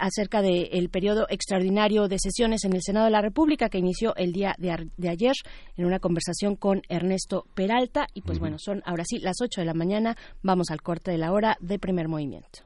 acerca 0.00 0.42
del 0.42 0.90
periodo 0.90 1.26
extraordinario 1.30 2.08
de 2.08 2.18
sesiones 2.18 2.64
en 2.64 2.74
el 2.74 2.82
Senado 2.82 3.06
de 3.06 3.12
la 3.12 3.22
República 3.22 3.68
que 3.68 3.78
inició 3.78 4.14
el 4.16 4.32
día 4.32 4.54
de, 4.58 5.08
ayer 5.08 5.34
en 5.76 5.86
una 5.86 6.00
conversación 6.00 6.56
con 6.56 6.82
Ernesto 6.88 7.46
Peralta 7.54 8.06
y 8.14 8.22
pues 8.22 8.38
bueno, 8.38 8.58
son 8.58 8.82
ahora 8.84 9.04
sí 9.06 9.18
las 9.18 9.36
8 9.40 9.60
de 9.60 9.66
la 9.66 9.74
mañana. 9.74 10.16
Vamos 10.42 10.70
al 10.70 10.82
corte 10.82 11.12
de 11.12 11.18
la 11.18 11.32
hora 11.32 11.56
de 11.60 11.78
primer 11.78 12.08
movimiento. 12.08 12.65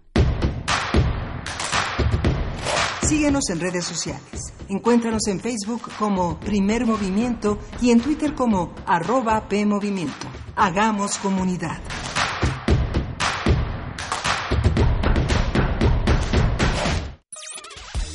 Síguenos 3.11 3.51
en 3.51 3.59
redes 3.59 3.87
sociales. 3.87 4.55
Encuéntranos 4.69 5.27
en 5.27 5.41
Facebook 5.41 5.83
como 5.99 6.39
Primer 6.39 6.87
Movimiento 6.87 7.59
y 7.83 7.91
en 7.91 8.01
Twitter 8.01 8.37
como 8.37 8.73
arroba 8.87 9.49
PMovimiento. 9.49 10.29
Hagamos 10.55 11.19
comunidad. 11.19 11.81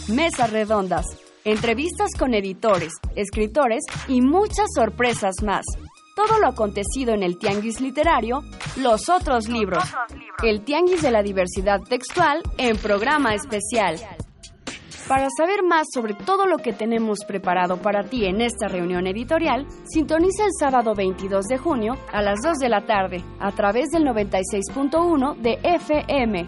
Mesas 0.07 0.49
redondas, 0.53 1.05
entrevistas 1.43 2.11
con 2.17 2.33
editores, 2.33 2.93
escritores 3.17 3.83
y 4.07 4.21
muchas 4.21 4.67
sorpresas 4.73 5.35
más. 5.43 5.65
Todo 6.15 6.39
lo 6.39 6.47
acontecido 6.47 7.13
en 7.13 7.21
el 7.21 7.37
Tianguis 7.37 7.81
Literario, 7.81 8.43
los 8.77 9.09
otros 9.09 9.49
libros. 9.49 9.83
El 10.41 10.63
Tianguis 10.63 11.01
de 11.01 11.11
la 11.11 11.21
Diversidad 11.21 11.81
Textual 11.81 12.41
en 12.57 12.77
programa 12.77 13.35
especial. 13.35 13.99
Para 15.07 15.27
saber 15.37 15.61
más 15.61 15.85
sobre 15.93 16.15
todo 16.15 16.47
lo 16.47 16.57
que 16.57 16.73
tenemos 16.73 17.19
preparado 17.25 17.77
para 17.77 18.05
ti 18.05 18.25
en 18.25 18.41
esta 18.41 18.67
reunión 18.67 19.05
editorial, 19.05 19.67
sintoniza 19.83 20.45
el 20.45 20.51
sábado 20.59 20.95
22 20.95 21.45
de 21.45 21.59
junio 21.59 21.93
a 22.11 22.23
las 22.23 22.39
2 22.43 22.57
de 22.57 22.69
la 22.69 22.81
tarde 22.87 23.23
a 23.39 23.51
través 23.51 23.89
del 23.91 24.03
96.1 24.03 25.35
de 25.37 25.59
FM. 25.61 26.47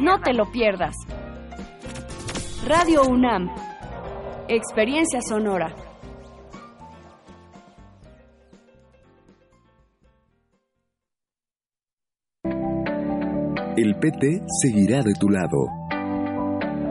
No 0.00 0.20
te 0.20 0.32
lo 0.32 0.50
pierdas. 0.50 0.96
Radio 2.66 3.02
UNAM. 3.02 3.48
Experiencia 4.48 5.20
sonora. 5.22 5.72
El 13.76 13.96
PT 14.00 14.42
seguirá 14.62 15.02
de 15.02 15.14
tu 15.14 15.28
lado 15.28 15.83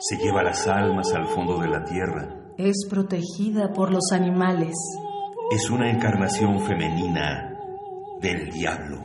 se 0.00 0.16
lleva 0.16 0.42
las 0.42 0.66
almas 0.66 1.12
al 1.12 1.28
fondo 1.28 1.58
de 1.58 1.68
la 1.68 1.84
tierra. 1.84 2.54
Es 2.56 2.86
protegida 2.88 3.72
por 3.72 3.92
los 3.92 4.12
animales. 4.12 4.74
Es 5.52 5.70
una 5.70 5.90
encarnación 5.90 6.60
femenina 6.66 7.54
del 8.20 8.50
diablo. 8.50 9.04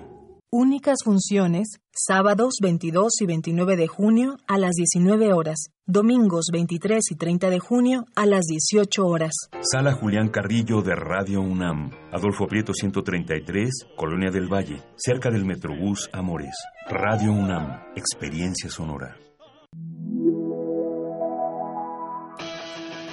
Únicas 0.51 0.99
funciones, 1.03 1.67
sábados 1.91 2.55
22 2.61 3.11
y 3.19 3.25
29 3.25 3.75
de 3.75 3.87
junio 3.87 4.37
a 4.47 4.57
las 4.57 4.71
19 4.75 5.33
horas, 5.33 5.67
domingos 5.85 6.45
23 6.53 7.11
y 7.11 7.15
30 7.15 7.49
de 7.49 7.59
junio 7.59 8.05
a 8.15 8.25
las 8.25 8.45
18 8.45 9.05
horas. 9.05 9.33
Sala 9.61 9.93
Julián 9.93 10.29
Carrillo 10.29 10.81
de 10.81 10.95
Radio 10.95 11.41
UNAM, 11.41 11.91
Adolfo 12.13 12.47
Prieto 12.47 12.73
133, 12.73 13.69
Colonia 13.97 14.31
del 14.31 14.47
Valle, 14.47 14.81
cerca 14.95 15.29
del 15.29 15.43
Metrobús 15.43 16.09
Amores. 16.13 16.55
Radio 16.89 17.33
UNAM, 17.33 17.81
experiencia 17.97 18.69
sonora. 18.69 19.17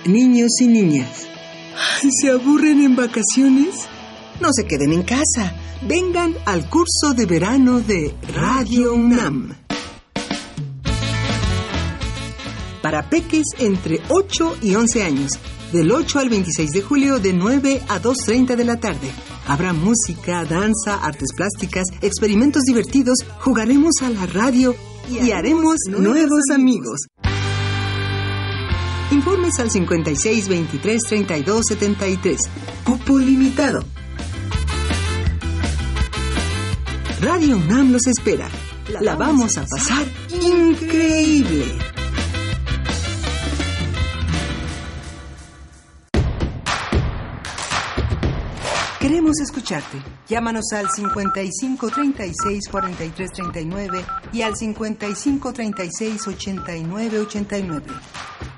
Niños 0.07 0.61
y 0.61 0.67
niñas. 0.67 1.27
¿Se 2.21 2.31
aburren 2.31 2.81
en 2.81 2.97
vacaciones? 2.97 3.87
No 4.41 4.49
se 4.53 4.67
queden 4.67 4.93
en 4.93 5.03
casa. 5.03 5.55
Vengan 5.83 6.35
al 6.45 6.69
curso 6.69 7.15
de 7.15 7.27
verano 7.27 7.81
de 7.81 8.15
Radio 8.35 8.95
UNAM. 8.95 9.55
Para 12.83 13.09
peques 13.09 13.45
entre 13.59 14.01
8 14.09 14.57
y 14.63 14.75
11 14.75 15.03
años, 15.05 15.33
del 15.73 15.93
8 15.93 16.19
al 16.19 16.29
26 16.29 16.71
de 16.73 16.83
julio 16.83 17.19
de 17.21 17.33
9 17.33 17.83
a 17.89 18.01
2.30 18.01 18.57
de 18.57 18.65
la 18.65 18.81
tarde. 18.81 19.11
Habrá 19.47 19.73
música, 19.73 20.45
danza, 20.45 20.97
artes 21.03 21.31
plásticas, 21.37 21.85
experimentos 22.01 22.63
divertidos, 22.65 23.19
jugaremos 23.41 23.95
a 24.03 24.11
la 24.11 24.27
radio 24.27 24.75
y, 25.09 25.31
haremos 25.31 25.77
nuevos 25.89 26.43
amigos. 26.53 27.07
Informes 29.13 29.61
al 29.61 29.71
56 29.71 30.49
23 30.49 31.03
32 31.03 31.67
73. 31.69 32.41
Cupo 32.83 33.19
limitado. 33.19 33.85
Radio 37.21 37.59
UNAM 37.59 37.93
los 37.93 38.07
espera. 38.07 38.49
La 39.03 39.15
vamos 39.15 39.59
a 39.59 39.67
pasar 39.67 40.07
increíble. 40.31 41.67
Queremos 48.99 49.41
escucharte. 49.41 49.99
Llámanos 50.27 50.73
al 50.73 50.89
55 50.89 51.91
36 51.91 52.69
43 52.71 53.31
39 53.31 54.05
y 54.33 54.41
al 54.41 54.57
55 54.57 55.53
36 55.53 56.29
89 56.29 57.19
89. 57.19 57.87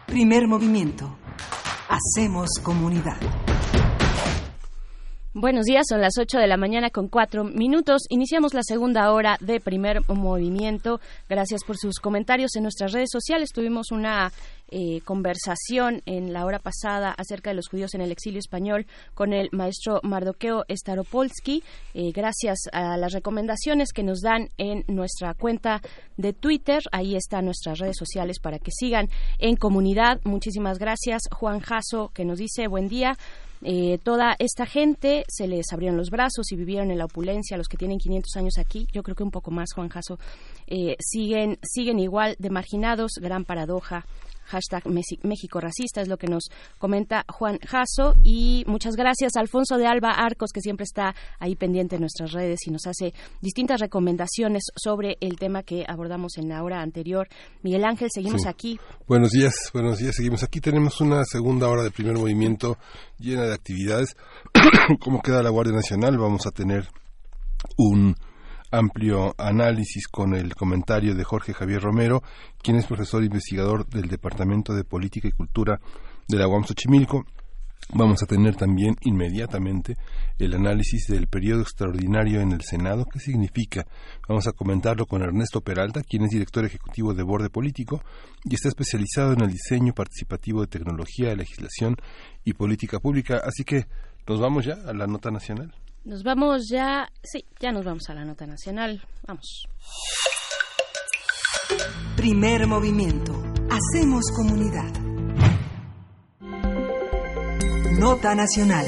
Primer 0.07 0.47
movimiento. 0.47 1.17
Hacemos 1.89 2.49
comunidad. 2.63 3.17
Buenos 5.33 5.65
días, 5.65 5.87
son 5.89 6.01
las 6.01 6.13
8 6.17 6.39
de 6.39 6.47
la 6.47 6.57
mañana 6.57 6.91
con 6.91 7.09
cuatro 7.09 7.43
minutos. 7.43 8.03
Iniciamos 8.09 8.55
la 8.55 8.63
segunda 8.63 9.11
hora 9.11 9.37
de 9.41 9.61
primer 9.61 10.03
movimiento. 10.09 11.01
Gracias 11.29 11.65
por 11.67 11.77
sus 11.77 11.99
comentarios 11.99 12.55
en 12.55 12.63
nuestras 12.63 12.93
redes 12.93 13.09
sociales. 13.11 13.51
Tuvimos 13.53 13.91
una 13.91 14.31
eh, 14.77 15.03
conversación 15.05 16.03
en 16.05 16.33
la 16.33 16.45
hora 16.45 16.59
pasada 16.59 17.15
acerca 17.17 17.51
de 17.51 17.55
los 17.55 17.69
judíos 17.69 17.95
en 17.95 18.01
el 18.01 18.11
exilio 18.11 18.41
español 18.41 18.87
con 19.15 19.33
el 19.33 19.49
maestro 19.53 20.01
Mardoqueo 20.03 20.65
Staropolsky. 20.69 21.63
Eh, 21.95 22.11
gracias 22.11 22.59
a 22.73 22.97
las 22.97 23.13
recomendaciones 23.13 23.93
que 23.93 24.03
nos 24.03 24.21
dan 24.21 24.49
en 24.59 24.85
nuestra 24.89 25.33
cuenta 25.35 25.81
de 26.17 26.33
Twitter. 26.33 26.83
Ahí 26.91 27.15
están 27.15 27.45
nuestras 27.45 27.79
redes 27.79 27.97
sociales 27.97 28.41
para 28.41 28.59
que 28.59 28.73
sigan 28.73 29.09
en 29.39 29.55
comunidad. 29.55 30.21
Muchísimas 30.25 30.81
gracias. 30.81 31.23
Juan 31.31 31.61
Jasso, 31.61 32.11
que 32.13 32.25
nos 32.25 32.41
dice 32.41 32.67
buen 32.67 32.89
día. 32.89 33.17
Eh, 33.63 33.99
toda 34.03 34.35
esta 34.41 34.67
gente 34.67 35.25
se 35.29 35.47
les 35.47 35.73
abrieron 35.73 35.97
los 35.97 36.11
brazos 36.11 36.51
y 36.51 36.57
vivieron 36.57 36.91
en 36.91 36.99
la 36.99 37.05
opulencia, 37.05 37.57
los 37.57 37.69
que 37.69 37.77
tienen 37.77 37.99
500 37.99 38.37
años 38.37 38.59
aquí, 38.59 38.87
yo 38.93 39.03
creo 39.03 39.15
que 39.15 39.23
un 39.23 39.31
poco 39.31 39.51
más, 39.51 39.73
Juan 39.73 39.89
Jaso, 39.89 40.19
eh, 40.67 40.97
siguen, 40.99 41.59
siguen 41.63 41.99
igual 41.99 42.37
de 42.39 42.51
marginados, 42.51 43.13
gran 43.23 43.45
paradoja 43.45 44.05
hashtag 44.47 44.85
México 44.87 45.61
Racista, 45.61 46.01
es 46.01 46.09
lo 46.09 46.17
que 46.17 46.27
nos 46.27 46.45
comenta 46.79 47.25
Juan 47.29 47.59
Jasso. 47.67 48.15
Y 48.25 48.65
muchas 48.67 48.97
gracias 48.97 49.37
a 49.37 49.41
Alfonso 49.41 49.77
de 49.77 49.87
Alba 49.87 50.13
Arcos, 50.13 50.51
que 50.53 50.61
siempre 50.61 50.85
está 50.85 51.15
ahí 51.39 51.57
pendiente 51.57 51.97
en 51.97 52.03
nuestras 52.03 52.33
redes 52.33 52.61
y 52.67 52.71
nos 52.71 52.87
hace 52.87 53.15
distintas 53.41 53.81
recomendaciones 53.81 54.65
sobre 54.77 55.17
el 55.21 55.39
tema 55.39 55.63
que 55.63 55.85
abordamos 55.87 56.37
en 56.39 56.49
la 56.49 56.63
hora 56.63 56.81
anterior. 56.81 57.29
Miguel 57.63 57.85
Ángel, 57.85 58.09
seguimos 58.13 58.47
aquí. 58.47 58.79
Buenos 59.07 59.31
días, 59.31 59.71
buenos 59.73 59.99
días, 59.99 60.15
seguimos 60.17 60.43
aquí. 60.43 60.61
Tenemos 60.61 61.01
una 61.01 61.25
segunda 61.25 61.69
hora 61.69 61.83
de 61.83 61.91
primer 61.91 62.15
movimiento 62.15 62.79
llena 63.19 63.45
de 63.45 63.55
actividades. 63.55 64.17
¿Cómo 65.01 65.21
queda 65.23 65.43
la 65.43 65.51
Guardia 65.51 65.75
Nacional? 65.75 66.19
Vamos 66.19 66.47
a 66.47 66.51
tener 66.51 66.89
un 67.77 68.15
amplio 68.75 69.35
análisis 69.39 70.09
con 70.09 70.35
el 70.35 70.55
comentario 70.55 71.15
de 71.15 71.25
Jorge 71.25 71.55
Javier 71.55 71.81
Romero, 71.81 72.23
quien 72.63 72.77
es 72.77 72.87
profesor 72.87 73.23
investigador 73.23 73.87
del 73.87 74.09
Departamento 74.09 74.75
de 74.75 74.85
Política 74.85 75.29
y 75.29 75.33
Cultura 75.33 75.81
de 76.29 76.37
la 76.37 76.49
UAM 76.49 76.65
Xochimilco. 76.65 77.25
Vamos 77.93 78.23
a 78.23 78.27
tener 78.27 78.57
también 78.57 78.97
inmediatamente 79.03 79.97
el 80.39 80.55
análisis 80.55 81.07
del 81.07 81.27
periodo 81.27 81.61
extraordinario 81.61 82.41
en 82.41 82.53
el 82.53 82.63
Senado. 82.63 83.05
¿Qué 83.05 83.19
significa? 83.19 83.87
Vamos 84.27 84.47
a 84.47 84.53
comentarlo 84.53 85.05
con 85.07 85.23
Ernesto 85.23 85.61
Peralta, 85.61 86.03
quien 86.03 86.25
es 86.25 86.31
director 86.31 86.65
ejecutivo 86.65 87.13
de 87.13 87.23
Borde 87.23 87.51
Político 87.51 88.03
y 88.45 88.55
está 88.55 88.69
especializado 88.69 89.35
en 89.35 89.43
el 89.43 89.51
diseño 89.51 89.93
participativo 89.93 90.63
de 90.63 90.69
tecnología, 90.69 91.35
legislación 91.35 91.97
y 92.43 92.55
política 92.55 92.99
pública. 93.01 93.43
Así 93.45 93.65
que 93.65 93.87
nos 94.27 94.41
vamos 94.41 94.65
ya 94.65 94.79
a 94.87 94.95
la 94.95 95.07
nota 95.07 95.31
nacional. 95.31 95.75
Nos 96.05 96.23
vamos 96.23 96.69
ya, 96.69 97.09
sí, 97.23 97.47
ya 97.59 97.73
nos 97.73 97.83
vamos 97.83 98.11
a 98.11 98.15
la 98.15 98.27
nota 98.27 98.47
nacional. 98.47 99.01
Vamos. 99.27 99.67
Primer 102.15 102.67
movimiento. 102.67 103.33
Hacemos 103.71 104.25
comunidad. 104.37 104.93
Nota 107.99 108.35
nacional. 108.35 108.85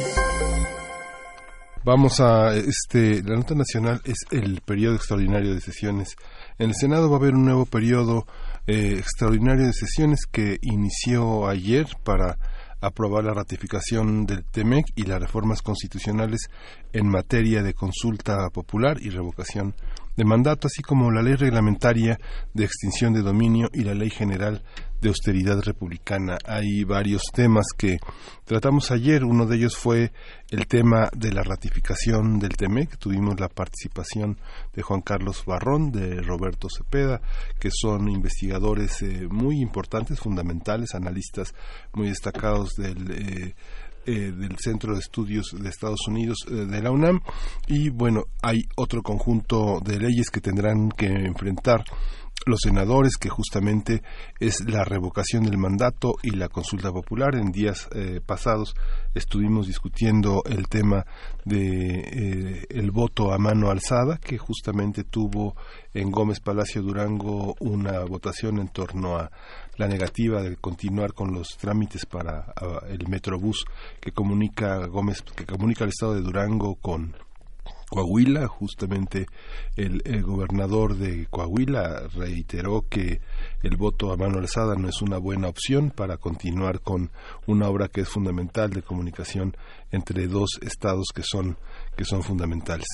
Vamos 1.84 2.20
a 2.20 2.54
este 2.54 3.22
la 3.22 3.36
nota 3.36 3.54
nacional 3.54 4.02
es 4.04 4.18
el 4.30 4.60
periodo 4.60 4.96
extraordinario 4.96 5.54
de 5.54 5.60
sesiones. 5.62 6.16
En 6.58 6.68
el 6.68 6.74
Senado 6.74 7.08
va 7.08 7.16
a 7.16 7.20
haber 7.20 7.34
un 7.34 7.46
nuevo 7.46 7.64
periodo 7.64 8.26
eh, 8.66 8.96
extraordinario 8.98 9.64
de 9.64 9.72
sesiones 9.72 10.26
que 10.30 10.58
inició 10.60 11.48
ayer 11.48 11.86
para 12.04 12.36
aprobar 12.80 13.24
la 13.24 13.34
ratificación 13.34 14.26
del 14.26 14.44
TEMEC 14.44 14.86
y 14.94 15.04
las 15.04 15.20
reformas 15.20 15.62
constitucionales 15.62 16.48
en 16.92 17.08
materia 17.08 17.62
de 17.62 17.74
consulta 17.74 18.48
popular 18.50 18.98
y 19.00 19.10
revocación 19.10 19.74
de 20.16 20.24
mandato, 20.24 20.66
así 20.66 20.82
como 20.82 21.10
la 21.10 21.22
ley 21.22 21.34
reglamentaria 21.34 22.18
de 22.54 22.64
extinción 22.64 23.12
de 23.12 23.22
dominio 23.22 23.68
y 23.72 23.84
la 23.84 23.94
ley 23.94 24.10
general 24.10 24.62
de 25.00 25.08
austeridad 25.08 25.60
republicana. 25.62 26.38
Hay 26.46 26.84
varios 26.84 27.22
temas 27.32 27.66
que 27.76 27.98
tratamos 28.44 28.90
ayer. 28.90 29.24
Uno 29.24 29.46
de 29.46 29.56
ellos 29.56 29.76
fue 29.76 30.12
el 30.50 30.66
tema 30.66 31.10
de 31.14 31.32
la 31.32 31.42
ratificación 31.42 32.38
del 32.38 32.56
TEMEC. 32.56 32.96
Tuvimos 32.96 33.38
la 33.38 33.48
participación 33.48 34.38
de 34.74 34.82
Juan 34.82 35.02
Carlos 35.02 35.44
Barrón, 35.46 35.92
de 35.92 36.22
Roberto 36.22 36.68
Cepeda, 36.74 37.20
que 37.58 37.70
son 37.70 38.08
investigadores 38.08 39.02
eh, 39.02 39.28
muy 39.30 39.60
importantes, 39.60 40.18
fundamentales, 40.18 40.94
analistas 40.94 41.54
muy 41.92 42.08
destacados 42.08 42.70
del. 42.76 43.10
Eh, 43.10 43.54
eh, 44.06 44.32
del 44.32 44.56
Centro 44.58 44.94
de 44.94 45.00
Estudios 45.00 45.54
de 45.58 45.68
Estados 45.68 46.06
Unidos 46.08 46.38
de 46.48 46.82
la 46.82 46.90
UNAM 46.90 47.20
y 47.66 47.90
bueno 47.90 48.24
hay 48.42 48.62
otro 48.76 49.02
conjunto 49.02 49.80
de 49.84 49.98
leyes 49.98 50.30
que 50.30 50.40
tendrán 50.40 50.90
que 50.90 51.06
enfrentar 51.06 51.84
los 52.46 52.60
senadores, 52.62 53.16
que 53.16 53.28
justamente 53.28 54.02
es 54.38 54.60
la 54.68 54.84
revocación 54.84 55.42
del 55.44 55.58
mandato 55.58 56.14
y 56.22 56.30
la 56.30 56.48
consulta 56.48 56.92
popular. 56.92 57.34
En 57.34 57.50
días 57.50 57.88
eh, 57.92 58.20
pasados 58.24 58.76
estuvimos 59.14 59.66
discutiendo 59.66 60.42
el 60.44 60.68
tema 60.68 61.04
de 61.44 62.00
eh, 62.00 62.66
el 62.70 62.92
voto 62.92 63.32
a 63.32 63.38
mano 63.38 63.70
alzada, 63.70 64.18
que 64.18 64.38
justamente 64.38 65.02
tuvo 65.02 65.56
en 65.92 66.10
Gómez 66.10 66.38
Palacio 66.40 66.82
Durango 66.82 67.56
una 67.58 68.04
votación 68.04 68.58
en 68.60 68.68
torno 68.68 69.16
a 69.16 69.30
la 69.76 69.88
negativa 69.88 70.42
de 70.42 70.56
continuar 70.56 71.12
con 71.12 71.32
los 71.32 71.56
trámites 71.58 72.06
para 72.06 72.52
el 72.88 73.08
Metrobús 73.08 73.64
que 74.00 74.12
comunica 74.12 74.86
Gómez, 74.86 75.22
que 75.22 75.46
comunica 75.46 75.84
el 75.84 75.90
estado 75.90 76.14
de 76.14 76.22
Durango 76.22 76.76
con 76.76 77.14
Coahuila, 77.88 78.48
justamente 78.48 79.26
el, 79.76 80.22
gobernador 80.22 80.96
de 80.96 81.26
Coahuila 81.26 82.08
reiteró 82.14 82.84
que 82.88 83.20
el 83.62 83.76
voto 83.76 84.12
a 84.12 84.16
mano 84.16 84.38
alzada 84.38 84.74
no 84.74 84.88
es 84.88 85.02
una 85.02 85.18
buena 85.18 85.48
opción 85.48 85.90
para 85.90 86.16
continuar 86.16 86.80
con 86.80 87.12
una 87.46 87.68
obra 87.68 87.86
que 87.86 88.00
es 88.00 88.08
fundamental 88.08 88.70
de 88.70 88.82
comunicación 88.82 89.56
entre 89.92 90.26
dos 90.26 90.58
estados 90.62 91.06
que 91.14 91.22
son 91.22 91.58
que 91.96 92.04
son 92.04 92.24
fundamentales. 92.24 92.88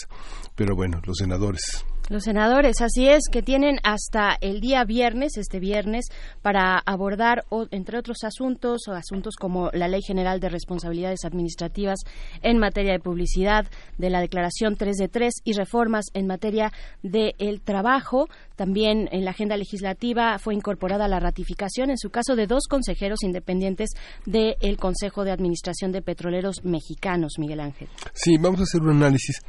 Pero 0.54 0.76
bueno, 0.76 1.00
los 1.06 1.16
senadores 1.16 1.86
los 2.08 2.24
senadores, 2.24 2.80
así 2.80 3.08
es, 3.08 3.22
que 3.30 3.42
tienen 3.42 3.78
hasta 3.82 4.36
el 4.40 4.60
día 4.60 4.84
viernes, 4.84 5.36
este 5.36 5.60
viernes, 5.60 6.06
para 6.42 6.78
abordar, 6.78 7.44
entre 7.70 7.98
otros 7.98 8.24
asuntos, 8.24 8.82
o 8.88 8.92
asuntos 8.92 9.36
como 9.36 9.70
la 9.72 9.88
Ley 9.88 10.00
General 10.06 10.40
de 10.40 10.48
Responsabilidades 10.48 11.24
Administrativas 11.24 12.00
en 12.42 12.58
materia 12.58 12.92
de 12.92 13.00
publicidad, 13.00 13.66
de 13.98 14.10
la 14.10 14.20
Declaración 14.20 14.76
3 14.76 14.96
de 14.96 15.08
3 15.08 15.34
y 15.44 15.52
reformas 15.52 16.06
en 16.14 16.26
materia 16.26 16.72
del 17.02 17.34
el 17.38 17.60
trabajo. 17.60 18.28
También 18.56 19.08
en 19.12 19.24
la 19.24 19.30
agenda 19.30 19.56
legislativa 19.56 20.38
fue 20.38 20.54
incorporada 20.54 21.08
la 21.08 21.20
ratificación, 21.20 21.90
en 21.90 21.98
su 21.98 22.10
caso, 22.10 22.36
de 22.36 22.46
dos 22.46 22.66
consejeros 22.68 23.22
independientes 23.22 23.90
del 24.26 24.76
Consejo 24.78 25.24
de 25.24 25.32
Administración 25.32 25.92
de 25.92 26.02
Petroleros 26.02 26.64
Mexicanos, 26.64 27.34
Miguel 27.38 27.60
Ángel. 27.60 27.88
Sí, 28.12 28.36
vamos 28.40 28.60
a 28.60 28.62
hacer 28.64 28.82
un 28.82 28.96
análisis 28.96 29.40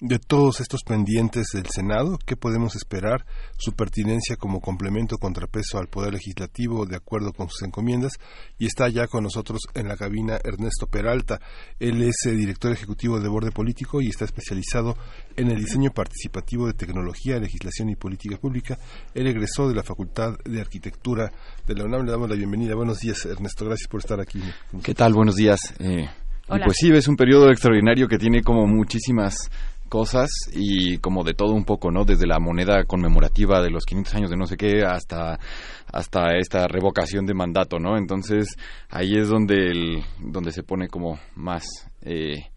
de 0.00 0.18
todos 0.18 0.60
estos 0.60 0.82
pendientes 0.82 1.48
del 1.52 1.66
Senado, 1.66 2.18
¿qué 2.24 2.36
podemos 2.36 2.76
esperar? 2.76 3.24
Su 3.56 3.72
pertinencia 3.72 4.36
como 4.36 4.60
complemento 4.60 5.18
contrapeso 5.18 5.78
al 5.78 5.88
Poder 5.88 6.12
Legislativo 6.12 6.86
de 6.86 6.96
acuerdo 6.96 7.32
con 7.32 7.48
sus 7.48 7.62
encomiendas. 7.62 8.12
Y 8.58 8.66
está 8.66 8.88
ya 8.88 9.06
con 9.06 9.24
nosotros 9.24 9.60
en 9.74 9.88
la 9.88 9.96
cabina 9.96 10.38
Ernesto 10.42 10.86
Peralta. 10.86 11.40
Él 11.78 12.02
es 12.02 12.16
eh, 12.26 12.32
director 12.32 12.72
ejecutivo 12.72 13.20
de 13.20 13.28
Borde 13.28 13.50
Político 13.50 14.00
y 14.00 14.08
está 14.08 14.24
especializado 14.24 14.96
en 15.36 15.50
el 15.50 15.58
diseño 15.58 15.90
participativo 15.90 16.66
de 16.66 16.74
tecnología, 16.74 17.38
legislación 17.38 17.90
y 17.90 17.96
política 17.96 18.36
pública. 18.36 18.78
Él 19.14 19.26
egresó 19.26 19.68
de 19.68 19.74
la 19.74 19.82
Facultad 19.82 20.36
de 20.44 20.60
Arquitectura 20.60 21.30
de 21.66 21.74
la 21.74 21.84
UNAM. 21.84 22.04
Le 22.04 22.12
damos 22.12 22.28
la 22.28 22.36
bienvenida. 22.36 22.74
Buenos 22.74 22.98
días, 22.98 23.24
Ernesto. 23.26 23.64
Gracias 23.64 23.88
por 23.88 24.00
estar 24.00 24.20
aquí. 24.20 24.42
¿Qué 24.82 24.94
tal? 24.94 25.12
Buenos 25.14 25.36
días. 25.36 25.60
Eh, 25.78 26.08
pues 26.46 26.76
sí, 26.78 26.90
es 26.90 27.08
un 27.08 27.16
periodo 27.16 27.50
extraordinario 27.50 28.08
que 28.08 28.18
tiene 28.18 28.42
como 28.42 28.66
muchísimas 28.66 29.50
cosas 29.92 30.30
y 30.54 30.96
como 30.96 31.22
de 31.22 31.34
todo 31.34 31.52
un 31.52 31.66
poco, 31.66 31.90
¿no? 31.90 32.06
Desde 32.06 32.26
la 32.26 32.38
moneda 32.38 32.84
conmemorativa 32.84 33.60
de 33.60 33.68
los 33.68 33.84
500 33.84 34.14
años 34.14 34.30
de 34.30 34.38
no 34.38 34.46
sé 34.46 34.56
qué 34.56 34.84
hasta 34.86 35.38
hasta 35.92 36.38
esta 36.38 36.66
revocación 36.66 37.26
de 37.26 37.34
mandato, 37.34 37.78
¿no? 37.78 37.98
Entonces 37.98 38.56
ahí 38.88 39.18
es 39.18 39.28
donde 39.28 39.70
el, 39.70 40.02
donde 40.18 40.50
se 40.50 40.62
pone 40.62 40.88
como 40.88 41.18
más 41.34 41.64
eh, 42.00 42.52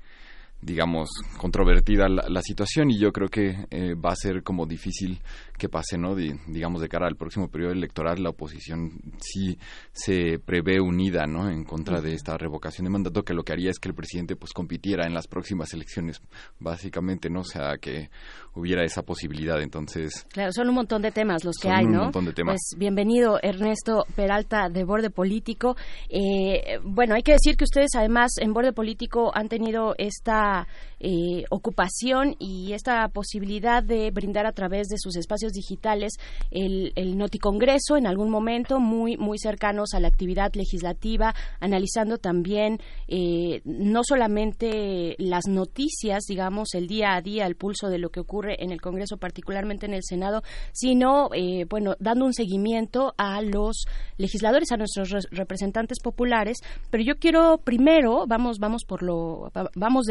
digamos, 0.62 1.10
controvertida 1.38 2.08
la, 2.08 2.42
situación 2.42 2.90
y 2.90 2.98
yo 2.98 3.12
creo 3.12 3.28
que 3.28 3.68
eh, 3.70 3.94
va 3.94 4.12
a 4.12 4.16
ser 4.16 4.42
como 4.42 4.66
difícil 4.66 5.20
que 5.58 5.70
pase, 5.70 5.98
¿no? 5.98 6.16
digamos, 6.16 6.82
de 6.82 6.90
cara 6.90 7.08
al 7.08 7.16
próximo 7.16 7.50
periodo 7.50 7.72
electoral, 7.72 8.22
la 8.22 8.30
oposición 8.30 8.92
sí 9.20 9.58
se 9.92 10.40
prevé 10.40 10.80
unida, 10.82 11.26
¿no? 11.26 11.50
En 11.50 11.64
contra 11.64 12.02
de 12.02 12.14
esta 12.14 12.38
revocación 12.38 12.86
de 12.86 12.92
mandato, 12.92 13.24
que 13.24 13.34
lo 13.34 13.44
que 13.44 13.54
haría 13.54 13.70
es 13.70 13.80
que 13.80 13.90
el 13.90 13.96
presidente, 13.96 14.36
pues, 14.36 14.54
compitiera 14.54 15.06
en 15.06 15.14
las 15.14 15.28
próximas 15.28 15.74
elecciones, 15.74 16.22
básicamente, 16.60 17.30
¿no? 17.30 17.42
O 17.42 17.46
sea, 17.46 17.78
que 17.78 18.10
hubiera 18.56 18.84
esa 18.84 19.04
posibilidad, 19.04 19.62
entonces... 19.62 20.26
Claro, 20.32 20.52
son 20.52 20.70
un 20.70 20.76
montón 20.76 21.02
de 21.02 21.12
temas 21.12 21.44
los 21.44 21.56
que 21.62 21.70
hay, 21.70 21.86
¿no? 21.86 21.92
un 21.92 22.04
montón 22.06 22.26
de 22.26 22.34
temas. 22.34 22.54
Pues, 22.54 22.80
bienvenido, 22.80 23.40
Ernesto 23.42 24.06
Peralta, 24.16 24.70
de 24.70 24.84
Borde 24.84 25.10
Político. 25.10 25.76
Eh, 26.10 26.80
bueno, 26.84 27.16
hay 27.16 27.24
que 27.24 27.34
decir 27.34 27.58
que 27.58 27.64
ustedes, 27.64 27.92
además, 27.96 28.32
en 28.40 28.54
Borde 28.54 28.74
Político 28.74 29.32
han 29.34 29.50
tenido 29.50 29.96
esta 29.98 30.68
eh, 31.00 31.44
ocupación 31.50 32.36
y 32.40 32.74
esta 32.74 33.08
posibilidad 33.10 33.84
de 33.84 34.12
brindar 34.12 34.46
a 34.46 34.52
través 34.52 34.88
de 34.88 34.98
sus 34.98 35.16
espacios 35.16 35.54
digitales 35.54 36.14
el, 36.52 36.94
el 36.96 37.18
Noticongreso 37.18 37.98
en 37.98 38.08
algún 38.08 38.30
momento, 38.30 38.80
muy, 38.80 39.18
muy 39.18 39.38
cercanos 39.38 39.94
a 39.94 40.00
la 40.00 40.08
actividad 40.08 40.54
legislativa, 40.54 41.34
analizando 41.60 42.18
también 42.18 42.80
eh, 43.08 43.62
no 43.66 44.04
solamente 44.04 45.16
las 45.18 45.48
noticias, 45.48 46.24
digamos, 46.28 46.74
el 46.74 46.88
día 46.88 47.16
a 47.16 47.22
día, 47.22 47.46
el 47.46 47.56
pulso 47.56 47.88
de 47.88 47.98
lo 47.98 48.10
que 48.10 48.20
ocurre 48.20 48.64
en 48.64 48.72
el 48.72 48.82
Congreso, 48.82 49.18
particularmente 49.18 49.86
en 49.86 49.94
el 49.94 50.04
Senado, 50.04 50.42
sino, 50.72 51.30
eh, 51.34 51.66
bueno, 51.70 51.96
dando 52.00 52.26
un 52.26 52.34
seguimiento 52.34 53.14
a 53.18 53.42
los 53.42 53.86
legisladores, 54.18 54.72
a 54.72 54.78
nuestros 54.78 55.10
representantes 55.32 56.00
populares. 56.00 56.58
Pero 56.90 57.04
yo 57.04 57.16
quiero 57.18 57.58
primero, 57.58 58.26
vamos, 58.28 58.60
vamos 58.60 58.84
por 58.86 59.04
lo, 59.04 59.52
vamos 59.76 60.06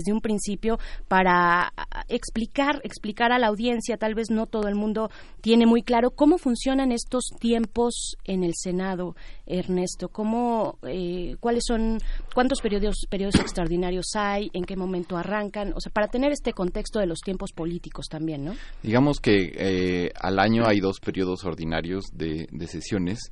desde 0.00 0.12
un 0.12 0.20
principio 0.20 0.78
para 1.08 1.72
explicar, 2.08 2.80
explicar 2.84 3.32
a 3.32 3.38
la 3.38 3.48
audiencia, 3.48 3.96
tal 3.96 4.14
vez 4.14 4.30
no 4.30 4.46
todo 4.46 4.68
el 4.68 4.74
mundo 4.74 5.10
tiene 5.40 5.66
muy 5.66 5.82
claro 5.82 6.10
cómo 6.10 6.38
funcionan 6.38 6.92
estos 6.92 7.24
tiempos 7.38 8.16
en 8.24 8.42
el 8.42 8.52
Senado, 8.54 9.14
Ernesto, 9.46 10.08
cómo, 10.08 10.78
eh, 10.86 11.36
cuáles 11.40 11.64
son, 11.66 11.98
cuántos 12.34 12.60
periodos, 12.60 13.06
periodos 13.08 13.36
extraordinarios 13.36 14.06
hay, 14.14 14.50
en 14.52 14.64
qué 14.64 14.76
momento 14.76 15.16
arrancan, 15.16 15.72
o 15.74 15.80
sea, 15.80 15.92
para 15.92 16.08
tener 16.08 16.32
este 16.32 16.52
contexto 16.52 16.98
de 16.98 17.06
los 17.06 17.20
tiempos 17.20 17.52
políticos 17.52 18.06
también, 18.08 18.44
¿no? 18.44 18.54
Digamos 18.82 19.20
que 19.20 19.52
eh, 19.54 20.12
al 20.20 20.38
año 20.38 20.64
hay 20.66 20.80
dos 20.80 21.00
periodos 21.00 21.44
ordinarios 21.44 22.06
de, 22.12 22.48
de 22.50 22.66
sesiones 22.66 23.30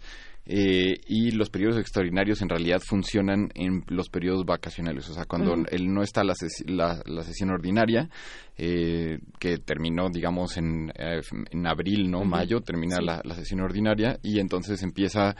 eh, 0.50 0.98
y 1.06 1.32
los 1.32 1.50
periodos 1.50 1.78
extraordinarios 1.78 2.40
en 2.40 2.48
realidad 2.48 2.80
funcionan 2.80 3.50
en 3.54 3.84
los 3.88 4.08
periodos 4.08 4.46
vacacionales, 4.46 5.06
o 5.10 5.12
sea, 5.12 5.26
cuando 5.26 5.54
él 5.70 5.92
no 5.92 6.02
está 6.02 6.24
la, 6.24 6.32
la, 6.64 7.22
sesión 7.22 7.50
ordinaria, 7.50 8.08
eh, 8.56 9.18
que 9.38 9.58
terminó, 9.58 10.08
digamos, 10.08 10.56
en, 10.56 10.90
eh, 10.98 11.20
en 11.50 11.66
abril, 11.66 12.10
¿no? 12.10 12.24
Mayo, 12.24 12.62
termina 12.62 12.96
la, 12.98 13.34
sesión 13.34 13.60
ordinaria 13.60 14.18
y 14.22 14.40
entonces 14.40 14.82
empieza 14.82 15.36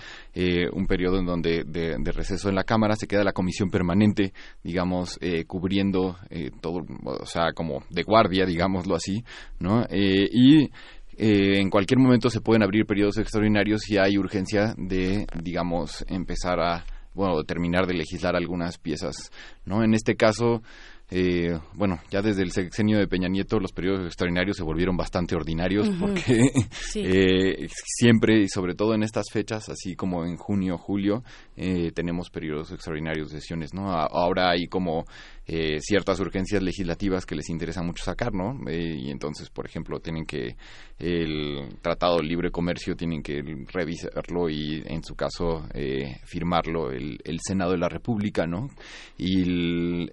un 0.73 0.87
periodo 0.87 1.19
en 1.19 1.25
donde 1.25 1.65
de, 1.67 1.97
de, 1.99 2.13
receso 2.13 2.51
en 2.51 2.55
la 2.55 2.65
Cámara 2.65 2.95
se 2.95 3.07
queda 3.07 3.25
la 3.25 3.33
comisión 3.33 3.71
permanente, 3.71 4.35
digamos, 4.63 5.19
cubriendo 5.47 6.19
todo, 6.61 6.85
o 7.03 7.27
sea, 7.27 7.53
como 7.55 7.83
de 7.89 8.03
guardia, 8.03 8.45
digámoslo 8.45 8.95
así, 8.95 9.25
¿no? 9.59 9.85
y 9.91 10.71
eh, 11.19 11.59
en 11.59 11.69
cualquier 11.69 11.99
momento 11.99 12.31
se 12.31 12.41
pueden 12.41 12.63
abrir 12.63 12.87
periodos 12.87 13.19
extraordinarios 13.19 13.83
si 13.83 13.99
hay 13.99 14.17
urgencia 14.17 14.73
de, 14.77 15.27
digamos, 15.43 16.05
empezar 16.09 16.61
a, 16.61 16.85
bueno, 17.13 17.43
terminar 17.43 17.87
de 17.87 17.95
legislar 17.95 18.37
algunas 18.37 18.79
piezas, 18.79 19.17
¿no? 19.65 19.83
En 19.83 19.95
este 19.95 20.15
caso, 20.15 20.63
eh, 21.11 21.59
bueno, 21.73 22.01
ya 22.11 22.21
desde 22.21 22.43
el 22.43 22.53
sexenio 22.53 22.99
de 22.99 23.09
Peña 23.09 23.29
Nieto 23.29 23.59
los 23.59 23.73
periodos 23.73 24.05
extraordinarios 24.05 24.59
se 24.59 24.63
volvieron 24.63 24.95
bastante 24.95 25.35
ordinarios 25.35 25.89
porque 25.99 26.39
eh, 26.97 27.67
siempre 27.71 28.43
y 28.43 28.49
sobre 28.49 28.75
todo 28.75 28.95
en 28.95 29.03
estas 29.03 29.25
fechas, 29.33 29.71
así 29.71 29.97
como 29.97 30.27
en 30.27 30.37
junio, 30.37 30.77
julio, 30.77 31.25
eh, 31.57 31.93
tenemos 31.95 32.29
periodos 32.29 32.71
extraordinarios 32.73 33.31
de 33.31 33.41
sesiones, 33.41 33.73
¿no? 33.73 33.91
ahora 33.91 34.51
hay 34.51 34.67
como 34.67 35.07
eh, 35.51 35.81
ciertas 35.81 36.21
urgencias 36.21 36.63
legislativas 36.63 37.25
que 37.25 37.35
les 37.35 37.49
interesa 37.49 37.83
mucho 37.83 38.05
sacar, 38.05 38.35
¿no? 38.35 38.69
Eh, 38.69 38.99
y 38.99 39.11
entonces, 39.11 39.49
por 39.49 39.65
ejemplo, 39.65 39.99
tienen 39.99 40.27
que 40.27 40.57
el 40.99 41.79
Tratado 41.81 42.19
de 42.19 42.25
Libre 42.25 42.51
Comercio 42.51 42.95
tienen 42.95 43.23
que 43.23 43.43
revisarlo 43.67 44.51
y, 44.51 44.83
en 44.85 45.03
su 45.03 45.15
caso, 45.15 45.67
eh, 45.73 46.21
firmarlo 46.27 46.91
el, 46.91 47.19
el, 47.25 47.39
Senado 47.41 47.73
de 47.73 47.79
la 47.79 47.89
República, 47.89 48.47
¿no? 48.47 48.69
Y, 49.17 50.07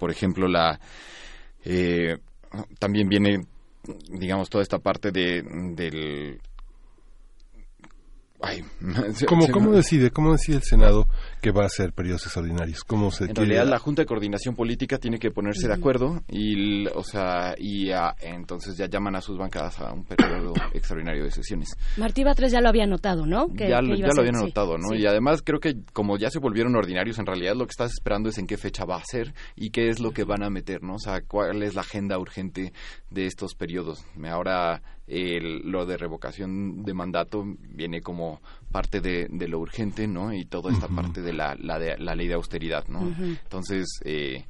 por 0.00 0.10
ejemplo, 0.10 0.48
la 0.48 0.80
también 2.80 3.08
viene 3.08 3.46
digamos 4.08 4.50
toda 4.50 4.62
esta 4.62 4.78
parte 4.78 5.12
de 5.12 5.42
del 5.76 6.40
¿Cómo, 9.28 9.72
decide, 9.72 10.10
¿Cómo 10.10 10.32
decide 10.32 10.56
el 10.56 10.62
Senado 10.62 11.06
que 11.40 11.50
va 11.50 11.64
a 11.64 11.68
ser 11.68 11.92
periodos 11.92 12.24
extraordinarios? 12.24 12.84
¿Cómo 12.84 13.10
se 13.10 13.24
en 13.24 13.34
realidad 13.34 13.66
la 13.66 13.78
Junta 13.78 14.02
de 14.02 14.06
Coordinación 14.06 14.54
Política 14.54 14.98
tiene 14.98 15.18
que 15.18 15.30
ponerse 15.30 15.68
de 15.68 15.74
acuerdo 15.74 16.22
y, 16.28 16.86
o 16.88 17.02
sea, 17.02 17.54
y 17.58 17.90
entonces 18.20 18.76
ya 18.76 18.86
llaman 18.86 19.16
a 19.16 19.20
sus 19.20 19.38
bancadas 19.38 19.80
a 19.80 19.92
un 19.92 20.04
periodo 20.04 20.52
extraordinario 20.74 21.24
de 21.24 21.30
sesiones. 21.30 21.68
Martí 21.96 22.24
Batres 22.24 22.52
ya 22.52 22.60
lo 22.60 22.68
había 22.68 22.86
notado, 22.86 23.26
¿no? 23.26 23.48
ya, 23.54 23.80
lo 23.80 23.94
habían 23.94 24.36
notado, 24.36 24.76
¿no? 24.78 24.94
Y 24.94 25.06
además 25.06 25.42
creo 25.44 25.60
que 25.60 25.76
como 25.92 26.18
ya 26.18 26.30
se 26.30 26.38
volvieron 26.38 26.76
ordinarios, 26.76 27.18
en 27.18 27.26
realidad 27.26 27.54
lo 27.54 27.66
que 27.66 27.72
estás 27.72 27.92
esperando 27.92 28.28
es 28.28 28.38
en 28.38 28.46
qué 28.46 28.56
fecha 28.56 28.84
va 28.84 28.96
a 28.96 29.04
ser 29.04 29.34
y 29.56 29.70
qué 29.70 29.88
es 29.88 30.00
lo 30.00 30.12
que 30.12 30.24
van 30.24 30.42
a 30.42 30.50
meter, 30.50 30.82
¿no? 30.82 30.94
O 30.94 30.98
sea, 30.98 31.22
cuál 31.22 31.62
es 31.62 31.74
la 31.74 31.82
agenda 31.82 32.18
urgente 32.18 32.72
de 33.10 33.26
estos 33.26 33.54
periodos. 33.54 34.04
Ahora 34.24 34.82
lo 35.10 35.86
de 35.86 35.96
revocación 35.96 36.82
de 36.84 36.94
mandato 36.94 37.44
viene 37.58 38.00
como 38.00 38.40
parte 38.70 39.00
de, 39.00 39.28
lo 39.48 39.58
urgente, 39.58 40.06
¿no? 40.06 40.32
Y 40.32 40.44
toda 40.44 40.72
esta 40.72 40.88
parte 40.88 41.20
de 41.20 41.32
la, 41.32 41.56
la, 41.58 41.78
de 41.78 41.98
la 41.98 42.14
ley 42.14 42.28
de 42.28 42.34
austeridad, 42.34 42.86
¿no? 42.88 43.14
Entonces, 43.18 43.86
eh, 44.04 44.44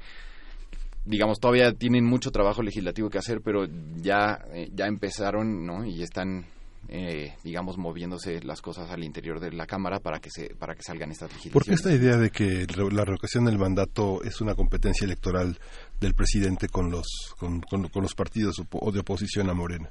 digamos, 1.04 1.40
todavía 1.40 1.72
tienen 1.72 2.04
mucho 2.04 2.30
trabajo 2.30 2.62
legislativo 2.62 3.10
que 3.10 3.18
hacer, 3.18 3.40
pero 3.42 3.66
ya, 3.96 4.44
eh, 4.52 4.70
ya 4.74 4.86
empezaron, 4.86 5.64
¿no? 5.66 5.84
Y 5.84 6.02
están 6.02 6.46
eh, 6.88 7.34
digamos 7.44 7.78
moviéndose 7.78 8.42
las 8.42 8.60
cosas 8.60 8.90
al 8.90 9.04
interior 9.04 9.38
de 9.38 9.52
la 9.52 9.66
cámara 9.66 10.00
para 10.00 10.18
que 10.18 10.30
se 10.30 10.54
para 10.56 10.74
que 10.74 10.82
salgan 10.82 11.12
estas 11.12 11.30
legislaciones. 11.30 11.52
¿Por 11.52 11.64
qué 11.64 11.74
esta 11.74 11.92
idea 11.92 12.16
de 12.16 12.30
que 12.30 12.66
la 12.90 13.04
revocación 13.04 13.44
del 13.44 13.58
mandato 13.58 14.22
es 14.24 14.40
una 14.40 14.54
competencia 14.54 15.04
electoral 15.04 15.58
del 16.00 16.14
presidente 16.14 16.68
con 16.68 16.90
los 16.90 17.06
con, 17.38 17.60
con, 17.60 17.88
los 18.02 18.14
partidos 18.14 18.56
o 18.72 18.92
de 18.92 19.00
oposición 19.00 19.50
a 19.50 19.54
Morena? 19.54 19.88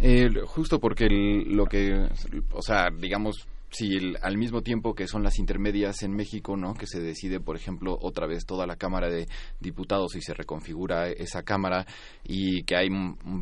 Eh, 0.00 0.28
justo 0.46 0.80
porque 0.80 1.06
lo 1.08 1.66
que, 1.66 2.08
o 2.52 2.62
sea, 2.62 2.88
digamos, 2.90 3.46
si 3.74 4.14
al 4.22 4.38
mismo 4.38 4.62
tiempo 4.62 4.94
que 4.94 5.08
son 5.08 5.24
las 5.24 5.40
intermedias 5.40 6.02
en 6.04 6.12
México, 6.12 6.56
¿no? 6.56 6.74
Que 6.74 6.86
se 6.86 7.00
decide, 7.00 7.40
por 7.40 7.56
ejemplo, 7.56 7.98
otra 8.00 8.26
vez 8.26 8.46
toda 8.46 8.66
la 8.66 8.76
Cámara 8.76 9.08
de 9.08 9.26
Diputados 9.58 10.14
y 10.14 10.20
se 10.20 10.32
reconfigura 10.32 11.08
esa 11.08 11.42
Cámara 11.42 11.84
y 12.22 12.62
que 12.62 12.76
hay 12.76 12.88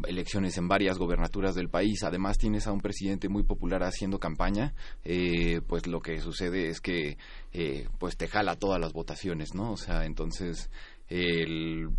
elecciones 0.08 0.56
en 0.56 0.68
varias 0.68 0.96
gobernaturas 0.96 1.54
del 1.54 1.68
país. 1.68 2.02
Además, 2.02 2.38
tienes 2.38 2.66
a 2.66 2.72
un 2.72 2.80
presidente 2.80 3.28
muy 3.28 3.42
popular 3.42 3.82
haciendo 3.82 4.18
campaña, 4.18 4.72
eh, 5.04 5.60
pues 5.66 5.86
lo 5.86 6.00
que 6.00 6.18
sucede 6.20 6.68
es 6.68 6.80
que, 6.80 7.18
eh, 7.52 7.88
pues 7.98 8.16
te 8.16 8.26
jala 8.26 8.56
todas 8.56 8.80
las 8.80 8.94
votaciones, 8.94 9.54
¿no? 9.54 9.72
O 9.72 9.76
sea, 9.76 10.06
entonces 10.06 10.70
el 11.08 11.90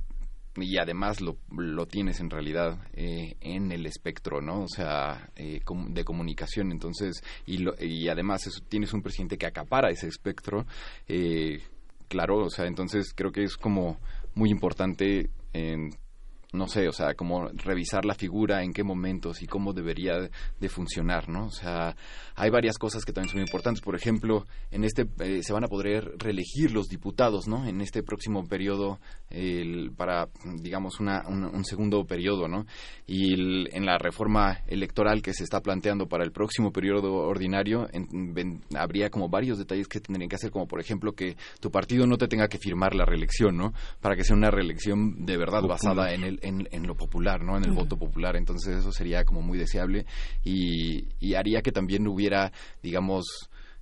y 0.55 0.77
además 0.77 1.21
lo, 1.21 1.37
lo 1.49 1.85
tienes 1.87 2.19
en 2.19 2.29
realidad 2.29 2.77
eh, 2.93 3.35
en 3.41 3.71
el 3.71 3.85
espectro, 3.85 4.41
¿no? 4.41 4.63
O 4.63 4.67
sea, 4.67 5.29
eh, 5.35 5.61
de 5.87 6.03
comunicación. 6.03 6.71
Entonces, 6.71 7.23
y, 7.45 7.65
y 7.83 8.07
además 8.09 8.43
tienes 8.69 8.93
un 8.93 9.01
presidente 9.01 9.37
que 9.37 9.47
acapara 9.47 9.89
ese 9.89 10.07
espectro. 10.07 10.65
Eh, 11.07 11.61
claro, 12.07 12.45
o 12.45 12.49
sea, 12.49 12.65
entonces 12.65 13.13
creo 13.15 13.31
que 13.31 13.43
es 13.43 13.57
como 13.57 13.97
muy 14.35 14.49
importante 14.49 15.29
en 15.53 15.91
no 16.53 16.67
sé, 16.67 16.87
o 16.87 16.93
sea, 16.93 17.15
como 17.15 17.47
revisar 17.49 18.05
la 18.05 18.13
figura, 18.13 18.63
en 18.63 18.73
qué 18.73 18.83
momentos 18.83 19.41
y 19.41 19.47
cómo 19.47 19.73
debería 19.73 20.29
de 20.59 20.69
funcionar, 20.69 21.27
¿no? 21.27 21.47
O 21.47 21.51
sea, 21.51 21.95
hay 22.35 22.51
varias 22.51 22.77
cosas 22.77 23.03
que 23.03 23.11
también 23.11 23.29
son 23.29 23.39
muy 23.39 23.47
importantes. 23.47 23.81
Por 23.81 23.95
ejemplo, 23.95 24.45
en 24.69 24.83
este 24.83 25.07
eh, 25.19 25.41
se 25.41 25.51
van 25.51 25.63
a 25.63 25.67
poder 25.67 26.13
reelegir 26.17 26.71
los 26.71 26.87
diputados, 26.87 27.47
¿no? 27.47 27.65
En 27.65 27.81
este 27.81 28.03
próximo 28.03 28.45
periodo, 28.47 28.99
el, 29.31 29.91
para, 29.97 30.29
digamos, 30.61 30.99
una, 30.99 31.23
un, 31.27 31.65
segundo 31.65 32.05
periodo, 32.05 32.47
¿no? 32.47 32.67
Y 33.07 33.33
en 33.33 33.85
la 33.85 33.97
reforma 33.97 34.59
electoral 34.67 35.23
que 35.23 35.33
se 35.33 35.43
está 35.43 35.61
planteando 35.61 36.07
para 36.07 36.23
el 36.23 36.31
próximo 36.31 36.71
periodo 36.71 37.15
ordinario, 37.15 37.87
habría 38.75 39.09
como 39.09 39.27
varios 39.27 39.57
detalles 39.57 39.87
que 39.87 40.01
tendrían 40.01 40.29
que 40.29 40.35
hacer, 40.35 40.51
como 40.51 40.67
por 40.67 40.79
ejemplo 40.79 41.13
que 41.13 41.35
tu 41.59 41.71
partido 41.71 42.05
no 42.05 42.17
te 42.17 42.27
tenga 42.27 42.47
que 42.47 42.59
firmar 42.59 42.93
la 42.93 43.05
reelección, 43.05 43.57
¿no? 43.57 43.73
Para 44.01 44.15
que 44.15 44.23
sea 44.23 44.35
una 44.35 44.51
reelección 44.51 45.25
de 45.25 45.37
verdad 45.37 45.63
basada 45.63 46.13
en 46.13 46.23
el 46.23 46.39
en, 46.43 46.87
lo 46.87 46.95
popular, 46.95 47.43
¿no? 47.43 47.57
En 47.57 47.65
el 47.65 47.71
voto 47.71 47.97
popular. 47.97 48.35
Entonces 48.35 48.77
eso 48.77 48.91
sería 48.91 49.23
como 49.23 49.41
muy 49.41 49.57
deseable 49.57 50.05
y, 50.43 51.33
haría 51.35 51.61
que 51.61 51.71
también 51.71 52.07
hubiera, 52.07 52.51
digamos, 52.81 53.25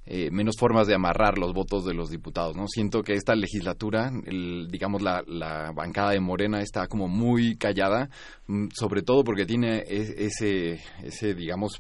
eh, 0.06 0.32
menos 0.32 0.56
formas 0.58 0.88
de 0.88 0.96
amarrar 0.96 1.38
los 1.38 1.54
votos 1.54 1.86
de 1.86 1.94
los 1.94 2.10
diputados, 2.10 2.56
¿no? 2.56 2.66
Siento 2.68 3.04
que 3.04 3.14
esta 3.14 3.36
legislatura, 3.36 4.12
digamos, 4.70 5.02
la, 5.02 5.22
la, 5.28 5.72
bancada 5.74 6.12
de 6.12 6.20
Morena 6.20 6.62
está 6.62 6.88
como 6.88 7.08
muy 7.08 7.56
callada, 7.56 8.10
mm, 8.48 8.70
sobre 8.74 9.04
todo 9.04 9.24
porque 9.24 9.46
tiene 9.46 9.84
ese, 9.88 10.80
ese, 11.04 11.36
digamos, 11.36 11.74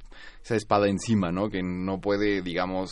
esa 0.44 0.56
espada 0.56 0.88
encima, 0.88 1.32
¿no? 1.32 1.50
Que 1.50 1.64
no 1.64 2.00
puede, 2.00 2.42
digamos, 2.42 2.92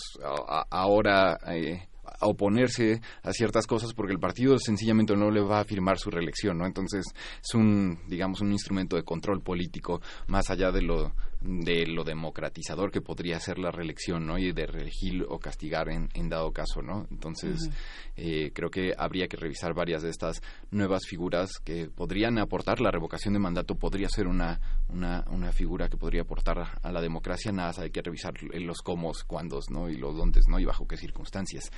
ahora... 0.69 1.37
Eh, 1.53 1.88
a 2.19 2.27
oponerse 2.27 3.01
a 3.23 3.31
ciertas 3.31 3.67
cosas 3.67 3.93
porque 3.93 4.13
el 4.13 4.19
partido 4.19 4.57
sencillamente 4.59 5.15
no 5.15 5.31
le 5.31 5.41
va 5.41 5.59
a 5.59 5.65
firmar 5.65 5.97
su 5.97 6.09
reelección, 6.09 6.57
¿no? 6.57 6.65
Entonces 6.65 7.05
es 7.41 7.53
un, 7.53 7.99
digamos, 8.07 8.41
un 8.41 8.51
instrumento 8.51 8.95
de 8.95 9.03
control 9.03 9.41
político 9.41 10.01
más 10.27 10.49
allá 10.49 10.71
de 10.71 10.81
lo 10.81 11.13
de 11.41 11.85
lo 11.87 12.03
democratizador 12.03 12.91
que 12.91 13.01
podría 13.01 13.39
ser 13.39 13.59
la 13.59 13.71
reelección, 13.71 14.25
¿no? 14.25 14.37
Y 14.37 14.51
de 14.51 14.65
reelegir 14.65 15.25
o 15.27 15.39
castigar 15.39 15.89
en, 15.89 16.09
en 16.13 16.29
dado 16.29 16.51
caso, 16.51 16.81
¿no? 16.81 17.07
Entonces, 17.11 17.69
eh, 18.17 18.51
creo 18.53 18.69
que 18.69 18.93
habría 18.97 19.27
que 19.27 19.37
revisar 19.37 19.73
varias 19.73 20.01
de 20.01 20.09
estas 20.09 20.41
nuevas 20.71 21.03
figuras 21.07 21.51
que 21.63 21.89
podrían 21.89 22.37
aportar. 22.37 22.81
La 22.81 22.91
revocación 22.91 23.33
de 23.33 23.39
mandato 23.39 23.75
podría 23.75 24.09
ser 24.09 24.27
una 24.27 24.59
una, 24.89 25.23
una 25.29 25.51
figura 25.51 25.87
que 25.87 25.97
podría 25.97 26.21
aportar 26.21 26.79
a 26.81 26.91
la 26.91 27.01
democracia, 27.01 27.51
nada, 27.51 27.73
hay 27.81 27.91
que 27.91 28.01
revisar 28.01 28.33
los 28.41 28.81
cómo, 28.81 29.11
cuándos, 29.27 29.69
¿no? 29.69 29.89
Y 29.89 29.97
los 29.97 30.15
dónde, 30.15 30.41
¿no? 30.47 30.59
Y 30.59 30.65
bajo 30.65 30.87
qué 30.87 30.97
circunstancias. 30.97 31.71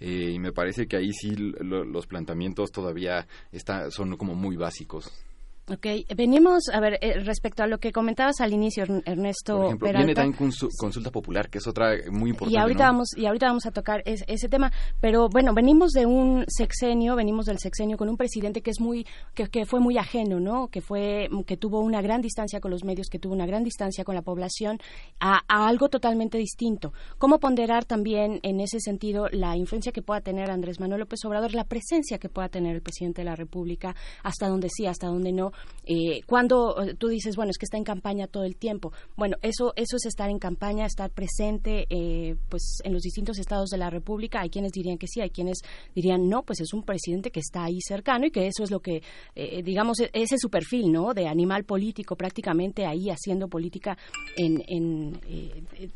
Eh, 0.00 0.32
y 0.34 0.38
me 0.38 0.52
parece 0.52 0.86
que 0.86 0.96
ahí 0.96 1.12
sí 1.12 1.34
los 1.34 2.06
planteamientos 2.06 2.70
todavía 2.70 3.26
está, 3.52 3.90
son 3.90 4.16
como 4.16 4.34
muy 4.34 4.56
básicos. 4.56 5.10
Ok, 5.70 5.86
venimos, 6.16 6.70
a 6.72 6.80
ver, 6.80 6.98
eh, 7.02 7.20
respecto 7.24 7.62
a 7.62 7.66
lo 7.66 7.78
que 7.78 7.92
comentabas 7.92 8.40
al 8.40 8.54
inicio, 8.54 8.84
Ernesto 9.04 9.56
Por 9.56 9.66
ejemplo, 9.66 9.88
viene 9.92 10.14
también 10.14 10.52
consulta 10.78 11.10
popular, 11.10 11.50
que 11.50 11.58
es 11.58 11.66
otra 11.66 11.90
muy 12.10 12.30
importante. 12.30 12.54
Y 12.54 12.56
ahorita, 12.56 12.84
vamos, 12.84 13.08
y 13.14 13.26
ahorita 13.26 13.46
vamos 13.48 13.66
a 13.66 13.70
tocar 13.70 14.02
ese 14.06 14.48
tema, 14.48 14.72
pero 15.00 15.28
bueno, 15.28 15.52
venimos 15.52 15.92
de 15.92 16.06
un 16.06 16.44
sexenio, 16.48 17.16
venimos 17.16 17.44
del 17.44 17.58
sexenio 17.58 17.98
con 17.98 18.08
un 18.08 18.16
presidente 18.16 18.62
que 18.62 18.70
es 18.70 18.80
muy, 18.80 19.06
que, 19.34 19.48
que, 19.48 19.66
fue 19.66 19.78
muy 19.78 19.98
ajeno, 19.98 20.40
¿no? 20.40 20.68
Que 20.68 20.80
fue, 20.80 21.28
que 21.46 21.58
tuvo 21.58 21.80
una 21.80 22.00
gran 22.00 22.22
distancia 22.22 22.60
con 22.60 22.70
los 22.70 22.82
medios, 22.84 23.08
que 23.08 23.18
tuvo 23.18 23.34
una 23.34 23.46
gran 23.46 23.62
distancia 23.62 24.04
con 24.04 24.14
la 24.14 24.22
población, 24.22 24.78
a, 25.20 25.40
a 25.48 25.68
algo 25.68 25.90
totalmente 25.90 26.38
distinto. 26.38 26.94
¿Cómo 27.18 27.40
ponderar 27.40 27.84
también 27.84 28.40
en 28.42 28.60
ese 28.60 28.80
sentido 28.80 29.28
la 29.32 29.54
influencia 29.56 29.92
que 29.92 30.00
pueda 30.00 30.22
tener 30.22 30.50
Andrés 30.50 30.80
Manuel 30.80 31.00
López 31.00 31.22
Obrador, 31.26 31.52
la 31.54 31.64
presencia 31.64 32.18
que 32.18 32.30
pueda 32.30 32.48
tener 32.48 32.74
el 32.74 32.82
presidente 32.82 33.20
de 33.20 33.26
la 33.26 33.36
República, 33.36 33.94
hasta 34.22 34.48
donde 34.48 34.70
sí, 34.70 34.86
hasta 34.86 35.08
donde 35.08 35.32
no? 35.32 35.52
Eh, 35.90 36.20
cuando 36.26 36.82
eh, 36.82 36.94
tú 36.94 37.08
dices, 37.08 37.34
bueno, 37.34 37.50
es 37.50 37.56
que 37.56 37.64
está 37.64 37.78
en 37.78 37.84
campaña 37.84 38.26
todo 38.26 38.44
el 38.44 38.56
tiempo, 38.56 38.92
bueno, 39.16 39.36
eso, 39.40 39.72
eso 39.74 39.96
es 39.96 40.04
estar 40.04 40.28
en 40.28 40.38
campaña, 40.38 40.84
estar 40.84 41.10
presente 41.10 41.86
eh, 41.88 42.36
pues 42.50 42.80
en 42.84 42.92
los 42.92 43.00
distintos 43.00 43.38
estados 43.38 43.70
de 43.70 43.78
la 43.78 43.88
República. 43.88 44.42
Hay 44.42 44.50
quienes 44.50 44.72
dirían 44.72 44.98
que 44.98 45.06
sí, 45.06 45.22
hay 45.22 45.30
quienes 45.30 45.60
dirían 45.94 46.28
no, 46.28 46.42
pues 46.42 46.60
es 46.60 46.74
un 46.74 46.82
presidente 46.82 47.30
que 47.30 47.40
está 47.40 47.64
ahí 47.64 47.80
cercano 47.80 48.26
y 48.26 48.30
que 48.30 48.46
eso 48.46 48.64
es 48.64 48.70
lo 48.70 48.80
que, 48.80 49.02
eh, 49.34 49.62
digamos, 49.62 49.98
e-, 50.00 50.10
ese 50.12 50.34
es 50.34 50.42
su 50.42 50.50
perfil, 50.50 50.92
¿no? 50.92 51.14
De 51.14 51.26
animal 51.26 51.64
político, 51.64 52.16
prácticamente 52.16 52.84
ahí 52.84 53.08
haciendo 53.08 53.48
política 53.48 53.96
en, 54.36 54.62
en 54.68 55.18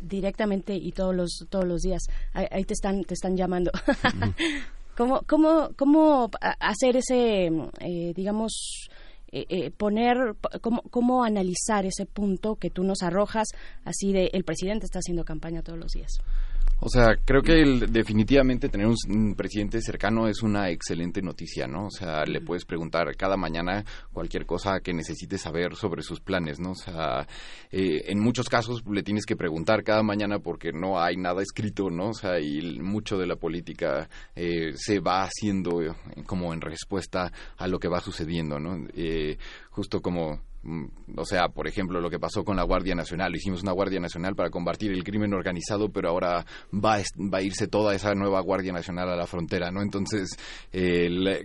directamente 0.01 0.75
y 0.75 0.93
todos 0.93 1.15
los, 1.15 1.47
todos 1.51 1.67
los 1.67 1.83
días. 1.83 2.01
Ahí, 2.33 2.65
te 2.65 2.73
están, 2.73 3.05
te 3.05 3.13
están 3.13 3.37
llamando. 3.37 3.71
¿Cómo, 4.97 5.23
cómo, 5.27 5.71
¿Cómo 5.77 6.31
hacer 6.61 6.97
ese, 6.97 7.51
digamos, 8.15 8.89
eh, 9.33 9.47
eh, 9.49 9.71
poner, 9.71 10.37
cómo, 10.61 10.83
cómo 10.91 11.25
analizar 11.25 11.87
ese 11.87 12.05
punto 12.05 12.57
que 12.57 12.69
tú 12.69 12.85
nos 12.85 13.03
arrojas, 13.03 13.49
así 13.85 14.13
de 14.13 14.31
el 14.35 14.45
presidente 14.45 14.85
está 14.85 14.99
haciendo 14.99 15.25
campaña 15.25 15.63
todos 15.63 15.79
los 15.79 15.93
días. 15.93 16.13
O 16.85 16.89
sea, 16.89 17.15
creo 17.25 17.43
que 17.43 17.65
definitivamente 17.89 18.69
tener 18.69 18.89
un, 18.89 19.37
presidente 19.37 19.81
cercano 19.81 20.27
es 20.27 20.43
una 20.43 20.69
excelente 20.71 21.23
noticia, 21.23 21.69
¿no? 21.69 21.87
O 21.87 21.91
sea, 21.91 22.25
le 22.25 22.41
puedes 22.41 22.65
preguntar 22.65 23.07
cada 23.17 23.37
mañana 23.37 23.85
cualquier 24.13 24.47
cosa 24.47 24.81
que 24.81 24.93
necesites 24.93 25.43
saber 25.43 25.77
sobre 25.77 26.03
sus 26.03 26.19
planes, 26.19 26.59
¿no? 26.59 26.73
O 26.73 26.75
sea, 26.75 27.29
eh, 27.71 28.03
en 28.07 28.19
muchos 28.19 28.49
casos 28.49 28.83
le 28.91 29.05
tienes 29.05 29.27
que 29.27 29.37
preguntar 29.37 29.85
cada 29.85 30.03
mañana 30.03 30.41
porque 30.41 30.73
no 30.73 31.01
hay 31.01 31.17
nada 31.17 31.41
escrito, 31.41 31.89
¿no? 31.89 32.09
O 32.09 32.15
sea, 32.15 32.41
y 32.41 32.81
mucho 32.81 33.17
de 33.17 33.29
la 33.29 33.37
política 33.37 34.09
eh, 34.35 34.73
se 34.75 34.99
va 34.99 35.23
haciendo 35.23 35.83
eh, 35.83 35.95
como 36.27 36.53
en 36.53 36.61
respuesta 36.61 37.31
a 37.59 37.69
lo 37.69 37.79
que 37.79 37.87
va 37.87 38.01
sucediendo, 38.01 38.59
¿no? 38.59 38.73
justo 39.71 40.03
como 40.03 40.41
o 41.17 41.25
sea, 41.25 41.49
por 41.49 41.67
ejemplo, 41.67 42.01
lo 42.01 42.11
que 42.11 42.19
pasó 42.19 42.45
con 42.45 42.57
la 42.57 42.63
Guardia 42.63 42.95
Nacional. 42.95 43.35
Hicimos 43.35 43.63
una 43.63 43.73
Guardia 43.73 44.01
Nacional 44.01 44.35
para 44.35 44.51
combatir 44.51 44.93
el 44.93 45.05
crimen 45.05 45.35
organizado, 45.35 45.89
pero 45.91 46.11
ahora 46.11 46.45
va, 46.73 46.99
va 46.99 47.39
a 47.39 47.43
irse 47.43 47.67
toda 47.67 47.95
esa 47.95 48.15
nueva 48.15 48.41
Guardia 48.41 48.73
Nacional 48.73 49.09
a 49.11 49.17
la 49.17 49.27
frontera, 49.27 49.71
¿no? 49.71 49.83
Entonces, 49.83 50.31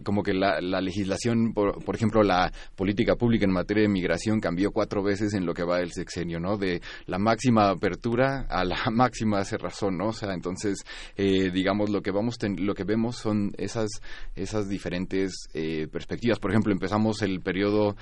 como 0.03 0.23
que 0.23 0.33
la, 0.33 0.59
legislación, 0.81 1.53
por, 1.53 1.83
por, 1.83 1.95
ejemplo, 1.95 2.23
la 2.23 2.51
política 2.75 3.15
pública 3.15 3.45
en 3.45 3.51
materia 3.51 3.83
de 3.83 3.89
migración 3.89 4.39
cambió 4.39 4.71
cuatro 4.71 5.03
veces 5.03 5.33
en 5.33 5.45
lo 5.45 5.53
que 5.53 5.63
va 5.63 5.79
el 5.79 5.91
sexenio, 5.91 6.39
¿no? 6.39 6.57
De 6.57 6.81
la 7.05 7.17
máxima 7.17 7.69
apertura 7.69 8.45
a 8.49 8.63
la 8.63 8.77
máxima 8.91 9.43
cerrazón, 9.43 9.97
¿no? 9.97 10.09
O 10.09 10.13
sea, 10.13 10.33
entonces, 10.33 10.83
eh, 11.15 11.51
digamos, 11.51 11.89
lo 11.89 12.01
que 12.01 12.11
vamos 12.11 12.37
lo 12.57 12.73
que 12.75 12.83
vemos 12.83 13.17
son 13.17 13.53
esas, 13.57 13.89
esas 14.35 14.69
diferentes 14.69 15.47
eh, 15.53 15.87
perspectivas. 15.91 16.39
Por 16.39 16.51
ejemplo, 16.51 16.71
empezamos 16.71 17.21
el 17.21 17.41
periodo 17.41 17.95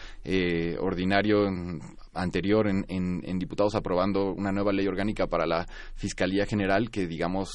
ordinario 1.06 1.48
anterior 2.14 2.68
en, 2.68 2.86
en, 2.88 3.40
diputados 3.40 3.76
aprobando 3.76 4.32
una 4.32 4.52
nueva 4.52 4.74
ley 4.74 4.88
orgánica 4.88 5.28
para 5.28 5.46
la 5.46 5.68
Fiscalía 5.94 6.46
General 6.46 6.90
que, 6.90 7.06
digamos, 7.08 7.50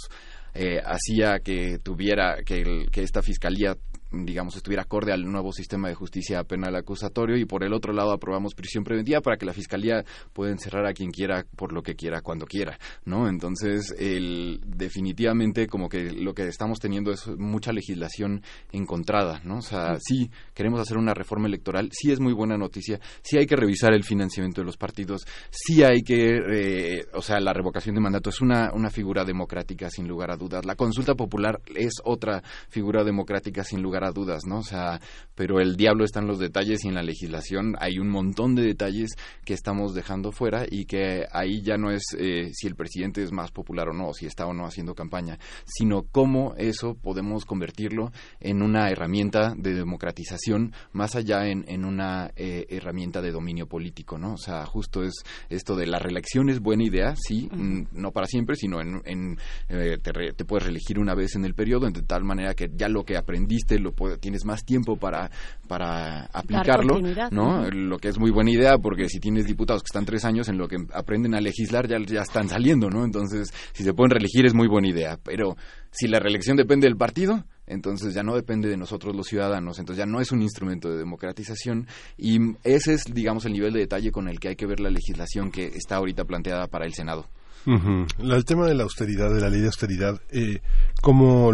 eh, 0.55 0.81
hacía 0.85 1.41
que 1.41 1.79
tuviera 1.79 2.43
que, 2.45 2.87
que 2.93 3.03
esta 3.03 3.23
fiscalía 3.23 3.77
digamos, 4.13 4.57
estuviera 4.57 4.83
acorde 4.83 5.13
al 5.13 5.23
nuevo 5.23 5.53
sistema 5.53 5.89
de 5.89 5.95
justicia 5.95 6.43
penal 6.45 6.75
acusatorio 6.75 7.37
y 7.37 7.45
por 7.45 7.65
el 7.65 7.73
otro 7.73 7.93
lado 7.93 8.13
aprobamos 8.13 8.55
prisión 8.55 8.85
preventiva 8.85 9.21
para 9.21 9.37
que 9.37 9.47
la 9.47 9.53
fiscalía 9.53 10.05
pueda 10.33 10.51
encerrar 10.51 10.87
a 10.87 10.93
quien 10.93 11.11
quiera 11.11 11.45
por 11.57 11.73
lo 11.73 11.83
que 11.83 11.95
quiera 11.95 12.21
cuando 12.21 12.47
quiera, 12.47 12.79
¿no? 13.05 13.29
Entonces, 13.29 13.95
el, 13.99 14.61
definitivamente 14.67 15.67
como 15.67 15.89
que 15.89 16.11
lo 16.11 16.35
que 16.35 16.47
estamos 16.49 16.81
teniendo 16.81 17.13
es 17.13 17.29
mucha 17.39 17.73
legislación 17.73 18.43
encontrada, 18.73 19.41
¿no? 19.45 19.59
O 19.59 19.63
sea, 19.63 19.97
sí 20.01 20.31
queremos 20.55 20.81
hacer 20.81 20.99
una 20.99 21.15
reforma 21.15 21.47
electoral, 21.47 21.91
sí 21.93 22.11
es 22.11 22.21
muy 22.21 22.33
buena 22.33 22.57
noticia, 22.57 22.99
sí 23.23 23.39
hay 23.39 23.47
que 23.47 23.57
revisar 23.57 23.95
el 23.95 24.05
financiamiento 24.05 24.61
de 24.61 24.67
los 24.67 24.77
partidos, 24.77 25.25
sí 25.51 25.83
hay 25.85 26.03
que, 26.03 26.37
eh, 26.37 27.07
o 27.15 27.23
sea, 27.23 27.39
la 27.41 27.53
revocación 27.53 27.95
de 27.95 28.01
mandato 28.01 28.31
es 28.31 28.41
una, 28.41 28.73
una 28.75 28.91
figura 28.91 29.25
democrática 29.25 29.89
sin 29.89 30.09
lugar 30.09 30.31
a 30.31 30.37
dudas, 30.37 30.65
la 30.65 30.75
consulta 30.75 31.15
popular 31.15 31.61
es 31.75 31.95
otra 32.05 32.43
figura 32.69 33.05
democrática 33.05 33.63
sin 33.63 33.83
lugar 33.83 34.00
a 34.05 34.13
dudas, 34.13 34.43
¿no? 34.47 34.59
O 34.59 34.63
sea, 34.63 35.01
pero 35.35 35.61
el 35.61 35.77
diablo 35.77 36.05
está 36.05 36.21
en 36.21 36.27
los 36.27 36.39
detalles 36.39 36.85
y 36.85 36.89
en 36.89 36.95
la 36.95 37.03
legislación 37.03 37.75
hay 37.79 37.99
un 37.99 38.09
montón 38.09 38.55
de 38.55 38.63
detalles 38.63 39.11
que 39.45 39.55
estamos 39.55 39.95
dejando 39.95 40.33
fuera 40.33 40.65
y 40.71 40.85
que 40.85 41.25
ahí 41.33 41.63
ya 41.63 41.77
no 41.77 41.91
es 41.91 42.03
eh, 42.19 42.51
si 42.53 42.67
el 42.67 42.75
presidente 42.75 43.23
es 43.23 43.33
más 43.33 43.51
popular 43.51 43.89
o 43.89 43.93
no, 43.93 44.13
si 44.13 44.27
está 44.27 44.47
o 44.47 44.53
no 44.53 44.67
haciendo 44.67 44.95
campaña, 44.95 45.39
sino 45.65 46.03
cómo 46.03 46.55
eso 46.57 46.95
podemos 46.95 47.45
convertirlo 47.45 48.13
en 48.41 48.63
una 48.63 48.91
herramienta 48.91 49.55
de 49.57 49.75
democratización 49.75 50.73
más 50.93 51.17
allá 51.17 51.47
en, 51.47 51.65
en 51.69 51.85
una 51.85 52.31
eh, 52.37 52.67
herramienta 52.69 53.23
de 53.23 53.33
dominio 53.33 53.67
político, 53.67 54.19
¿no? 54.19 54.35
O 54.35 54.39
sea, 54.39 54.67
justo 54.67 55.03
es 55.03 55.15
esto 55.49 55.77
de 55.77 55.87
la 55.87 55.99
reelección 55.99 56.51
es 56.51 56.61
buena 56.61 56.85
idea, 56.85 57.15
sí, 57.17 57.49
mm, 57.51 57.87
no 57.93 58.13
para 58.13 58.27
siempre, 58.27 58.57
sino 58.57 58.81
en, 58.81 59.01
en 59.05 59.39
eh, 59.69 59.99
te, 60.03 60.13
te, 60.33 60.45
puedes 60.45 60.65
reelegir 60.65 60.99
una 60.99 61.15
vez 61.15 61.35
en 61.37 61.45
el 61.45 61.55
periodo, 61.55 61.89
de 61.91 62.03
tal 62.03 62.25
manera 62.25 62.55
que 62.55 62.71
ya 62.75 62.89
lo 62.89 63.05
que 63.05 63.17
aprendiste 63.17 63.79
lo 63.79 63.90
tienes 64.21 64.45
más 64.45 64.65
tiempo 64.65 64.97
para, 64.97 65.31
para 65.69 66.25
aplicarlo, 66.33 67.01
¿no? 67.31 67.71
Lo 67.71 67.99
que 67.99 68.09
es 68.09 68.19
muy 68.19 68.31
buena 68.31 68.51
idea 68.51 68.79
porque 68.79 69.09
si 69.09 69.21
tienes 69.21 69.47
diputados 69.47 69.83
que 69.83 69.89
están 69.89 70.05
tres 70.05 70.25
años 70.25 70.49
en 70.49 70.59
lo 70.59 70.69
que 70.69 70.77
aprenden 70.93 71.35
a 71.35 71.41
legislar 71.41 71.89
ya, 71.89 71.99
ya 71.99 72.23
están 72.23 72.49
saliendo, 72.49 72.91
¿no? 72.91 73.05
Entonces, 73.05 73.53
si 73.73 73.85
se 73.85 73.95
pueden 73.95 74.11
reelegir 74.11 74.47
es 74.47 74.55
muy 74.55 74.69
buena 74.69 74.89
idea, 74.89 75.19
pero 75.23 75.57
si 75.91 76.07
la 76.09 76.19
reelección 76.19 76.57
depende 76.57 76.87
del 76.87 76.97
partido, 76.97 77.45
entonces 77.67 78.15
ya 78.15 78.23
no 78.23 78.35
depende 78.35 78.69
de 78.69 78.77
nosotros 78.77 79.15
los 79.15 79.27
ciudadanos, 79.27 79.79
entonces 79.79 79.99
ya 79.99 80.07
no 80.07 80.21
es 80.21 80.33
un 80.33 80.43
instrumento 80.43 80.91
de 80.91 80.99
democratización 80.99 81.87
y 82.17 82.39
ese 82.65 82.95
es, 82.95 83.05
digamos, 83.05 83.45
el 83.47 83.53
nivel 83.53 83.73
de 83.73 83.81
detalle 83.81 84.11
con 84.11 84.29
el 84.29 84.41
que 84.41 84.49
hay 84.49 84.57
que 84.57 84.67
ver 84.67 84.81
la 84.81 84.91
legislación 84.91 85.51
que 85.51 85.67
está 85.67 85.97
ahorita 85.97 86.25
planteada 86.25 86.67
para 86.67 86.85
el 86.85 86.95
Senado. 86.95 87.27
El 87.67 88.45
tema 88.45 88.67
de 88.67 88.75
la 88.75 88.85
austeridad, 88.85 89.33
de 89.33 89.41
la 89.41 89.51
ley 89.51 89.61
de 89.61 89.67
austeridad, 89.67 90.21
eh, 90.31 90.61
¿cómo, 91.03 91.51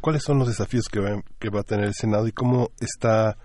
¿cuáles 0.00 0.22
son 0.22 0.38
los 0.38 0.48
desafíos 0.48 0.86
que 0.90 1.00
va, 1.00 1.22
que 1.38 1.48
va 1.50 1.60
a 1.60 1.64
tener 1.64 1.86
el 1.86 1.94
Senado 1.94 2.26
y 2.28 2.32
cómo 2.32 2.70
está 2.80 3.36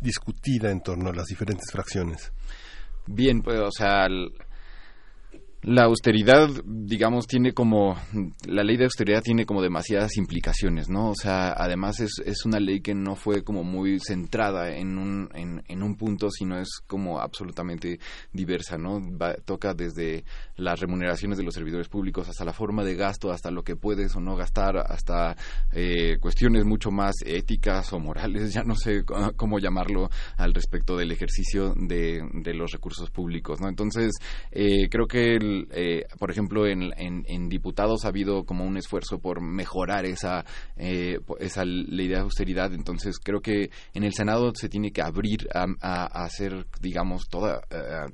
discutida 0.00 0.70
en 0.70 0.80
torno 0.80 1.10
a 1.10 1.14
las 1.14 1.26
diferentes 1.26 1.70
fracciones? 1.70 2.32
Bien, 3.06 3.42
pues, 3.42 3.58
o 3.60 3.70
sea, 3.70 4.06
la 5.62 5.84
austeridad, 5.84 6.48
digamos, 6.64 7.26
tiene 7.26 7.52
como, 7.52 7.96
la 8.46 8.62
ley 8.62 8.78
de 8.78 8.84
austeridad 8.84 9.22
tiene 9.22 9.44
como 9.44 9.60
demasiadas 9.60 10.16
implicaciones, 10.16 10.88
¿no? 10.88 11.10
O 11.10 11.14
sea, 11.14 11.52
además 11.52 12.00
es, 12.00 12.22
es 12.24 12.46
una 12.46 12.58
ley 12.58 12.80
que 12.80 12.94
no 12.94 13.14
fue 13.14 13.44
como 13.44 13.62
muy 13.62 13.98
centrada 14.00 14.74
en 14.74 14.96
un, 14.96 15.28
en, 15.34 15.62
en 15.68 15.82
un 15.82 15.96
punto, 15.96 16.30
sino 16.30 16.58
es 16.58 16.80
como 16.86 17.20
absolutamente 17.20 17.98
diversa, 18.32 18.78
¿no? 18.78 19.00
toca 19.44 19.74
desde 19.74 20.24
las 20.56 20.80
remuneraciones 20.80 21.36
de 21.36 21.44
los 21.44 21.54
servidores 21.54 21.88
públicos 21.88 22.28
hasta 22.28 22.44
la 22.44 22.52
forma 22.52 22.84
de 22.84 22.94
gasto, 22.94 23.30
hasta 23.30 23.50
lo 23.50 23.62
que 23.62 23.76
puedes 23.76 24.16
o 24.16 24.20
no 24.20 24.36
gastar, 24.36 24.78
hasta 24.78 25.36
eh, 25.72 26.16
cuestiones 26.20 26.64
mucho 26.64 26.90
más 26.90 27.16
éticas 27.24 27.92
o 27.92 27.98
morales, 27.98 28.52
ya 28.54 28.62
no 28.62 28.76
sé 28.76 29.04
cómo 29.36 29.58
llamarlo 29.58 30.08
al 30.38 30.54
respecto 30.54 30.96
del 30.96 31.12
ejercicio 31.12 31.74
de, 31.76 32.22
de 32.32 32.54
los 32.54 32.72
recursos 32.72 33.10
públicos, 33.10 33.60
¿no? 33.60 33.68
Entonces, 33.68 34.12
eh, 34.50 34.88
creo 34.88 35.06
que 35.06 35.34
el, 35.34 35.49
eh, 35.70 36.06
por 36.18 36.30
ejemplo, 36.30 36.66
en, 36.66 36.92
en, 36.96 37.48
diputados 37.48 38.04
ha 38.04 38.08
habido 38.08 38.44
como 38.44 38.64
un 38.64 38.76
esfuerzo 38.76 39.18
por 39.18 39.40
mejorar 39.40 40.04
esa, 40.06 40.44
eh, 40.76 41.18
esa 41.38 41.64
ley 41.64 42.08
de 42.08 42.18
austeridad. 42.18 42.72
Entonces, 42.72 43.18
creo 43.18 43.40
que 43.40 43.70
en 43.94 44.04
el 44.04 44.14
Senado 44.14 44.52
se 44.54 44.68
tiene 44.68 44.92
que 44.92 45.02
abrir 45.02 45.48
a, 45.54 45.66
a, 45.80 46.24
hacer, 46.24 46.66
digamos, 46.80 47.28
toda, 47.28 47.62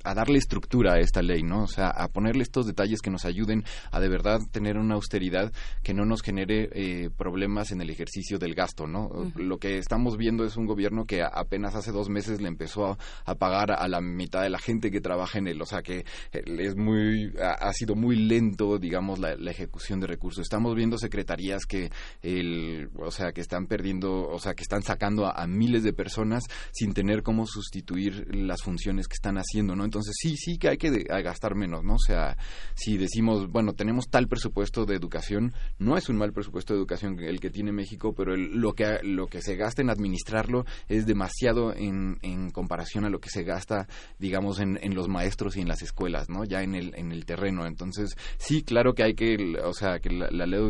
a, 0.04 0.14
darle 0.14 0.38
estructura 0.38 0.94
a 0.94 1.00
esta 1.00 1.22
ley, 1.22 1.42
¿no? 1.42 1.64
O 1.64 1.68
sea, 1.68 1.88
a 1.88 2.08
ponerle 2.08 2.42
estos 2.42 2.66
detalles 2.66 3.02
que 3.02 3.10
nos 3.10 3.24
ayuden 3.24 3.64
a 3.90 4.00
de 4.00 4.08
verdad 4.08 4.40
tener 4.50 4.76
una 4.78 4.94
austeridad 4.94 5.52
que 5.82 5.94
no 5.94 6.04
nos 6.04 6.22
genere 6.22 6.68
eh, 6.72 7.10
problemas 7.16 7.72
en 7.72 7.80
el 7.80 7.90
ejercicio 7.90 8.38
del 8.38 8.54
gasto, 8.54 8.86
¿no? 8.86 9.10
Lo 9.36 9.58
que 9.58 9.78
estamos 9.78 10.16
viendo 10.16 10.44
es 10.44 10.56
un 10.56 10.66
gobierno 10.66 11.04
que 11.04 11.22
apenas 11.22 11.74
hace 11.74 11.92
dos 11.92 12.08
meses 12.08 12.40
le 12.40 12.48
empezó 12.48 12.96
a, 13.24 13.34
pagar 13.36 13.72
a 13.72 13.86
la 13.88 14.00
mitad 14.00 14.42
de 14.42 14.50
la 14.50 14.58
gente 14.58 14.90
que 14.90 15.00
trabaja 15.00 15.38
en 15.38 15.48
él, 15.48 15.60
o 15.60 15.66
sea 15.66 15.82
que 15.82 16.04
eh, 16.32 16.42
es 16.58 16.76
muy, 16.76 17.25
ha, 17.40 17.72
sido 17.72 17.94
muy 17.94 18.16
lento, 18.16 18.78
digamos, 18.78 19.18
la, 19.18 19.34
ejecución 19.50 20.00
de 20.00 20.06
recursos. 20.06 20.42
Estamos 20.42 20.74
viendo 20.74 20.98
secretarías 20.98 21.64
que, 21.66 21.90
el, 22.22 22.90
o 22.98 23.10
sea, 23.10 23.32
que 23.32 23.40
están 23.40 23.66
perdiendo, 23.66 24.28
o 24.28 24.38
sea, 24.38 24.54
que 24.54 24.62
están 24.62 24.82
sacando 24.82 25.26
a, 25.26 25.46
miles 25.46 25.82
de 25.82 25.92
personas 25.92 26.42
sin 26.72 26.92
tener 26.92 27.22
cómo 27.22 27.46
sustituir 27.46 28.26
las 28.34 28.62
funciones 28.62 29.08
que 29.08 29.14
están 29.14 29.36
haciendo, 29.38 29.76
¿no? 29.76 29.84
Entonces 29.84 30.14
sí, 30.18 30.36
sí 30.36 30.58
que 30.58 30.68
hay 30.68 30.76
que 30.76 30.90
gastar 31.22 31.54
menos, 31.54 31.84
¿no? 31.84 31.94
O 31.94 31.98
sea, 31.98 32.36
si 32.74 32.98
decimos, 32.98 33.48
bueno, 33.50 33.72
tenemos 33.72 34.08
tal 34.10 34.28
presupuesto 34.28 34.84
de 34.84 34.96
educación, 34.96 35.54
no 35.78 35.96
es 35.96 36.08
un 36.08 36.16
mal 36.16 36.32
presupuesto 36.32 36.74
de 36.74 36.80
educación 36.80 37.18
el 37.20 37.40
que 37.40 37.50
tiene 37.50 37.72
México, 37.72 38.14
pero 38.14 38.36
lo 38.36 38.74
que 38.74 38.98
lo 39.02 39.26
que 39.26 39.40
se 39.40 39.56
gasta 39.56 39.82
en 39.82 39.90
administrarlo 39.90 40.64
es 40.88 41.06
demasiado 41.06 41.74
en, 41.74 42.18
en 42.22 42.50
comparación 42.50 43.04
a 43.04 43.10
lo 43.10 43.20
que 43.20 43.30
se 43.30 43.44
gasta, 43.44 43.88
digamos, 44.18 44.60
en, 44.60 44.78
en 44.82 44.94
los 44.94 45.08
maestros 45.08 45.56
y 45.56 45.60
en 45.60 45.68
las 45.68 45.82
escuelas, 45.82 46.28
¿no? 46.28 46.44
Ya 46.44 46.62
en 46.62 46.74
el 46.74 46.94
en 46.96 47.12
el 47.12 47.15
terreno. 47.24 47.66
Entonces, 47.66 48.16
sí, 48.38 48.62
claro 48.62 48.94
que 48.94 49.02
hay 49.02 49.14
que, 49.14 49.58
o 49.64 49.72
sea, 49.72 49.98
que 50.00 50.10
la, 50.10 50.46
ley 50.46 50.60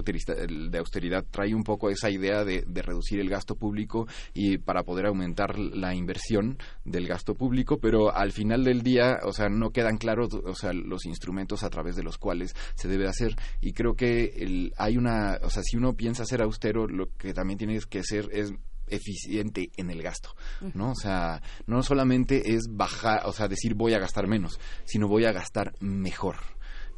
de 0.70 0.78
austeridad, 0.78 1.24
trae 1.30 1.54
un 1.54 1.64
poco 1.64 1.90
esa 1.90 2.10
idea 2.10 2.44
de, 2.44 2.62
de 2.66 2.82
reducir 2.82 3.20
el 3.20 3.28
gasto 3.28 3.56
público 3.56 4.06
y 4.34 4.58
para 4.58 4.82
poder 4.84 5.06
aumentar 5.06 5.58
la 5.58 5.94
inversión 5.94 6.58
del 6.84 7.06
gasto 7.06 7.34
público, 7.34 7.78
pero 7.78 8.14
al 8.14 8.32
final 8.32 8.64
del 8.64 8.82
día, 8.82 9.18
o 9.24 9.32
sea, 9.32 9.48
no 9.48 9.70
quedan 9.70 9.98
claros, 9.98 10.34
o 10.34 10.54
sea, 10.54 10.72
los 10.72 11.06
instrumentos 11.06 11.62
a 11.62 11.70
través 11.70 11.96
de 11.96 12.02
los 12.02 12.18
cuales 12.18 12.54
se 12.74 12.88
debe 12.88 13.08
hacer 13.08 13.36
y 13.60 13.72
creo 13.72 13.94
que 13.94 14.34
el, 14.36 14.72
hay 14.76 14.96
una, 14.96 15.38
o 15.42 15.50
sea, 15.50 15.62
si 15.62 15.76
uno 15.76 15.94
piensa 15.94 16.24
ser 16.24 16.42
austero, 16.42 16.86
lo 16.86 17.08
que 17.16 17.34
también 17.34 17.58
tiene 17.58 17.78
que 17.88 18.02
ser 18.02 18.28
es 18.32 18.52
eficiente 18.88 19.70
en 19.76 19.90
el 19.90 20.02
gasto, 20.02 20.34
¿no? 20.74 20.92
O 20.92 20.94
sea, 20.94 21.42
no 21.66 21.82
solamente 21.82 22.54
es 22.54 22.64
bajar, 22.70 23.22
o 23.26 23.32
sea, 23.32 23.48
decir 23.48 23.74
voy 23.74 23.94
a 23.94 23.98
gastar 23.98 24.26
menos, 24.26 24.58
sino 24.84 25.08
voy 25.08 25.24
a 25.24 25.32
gastar 25.32 25.72
mejor. 25.80 26.36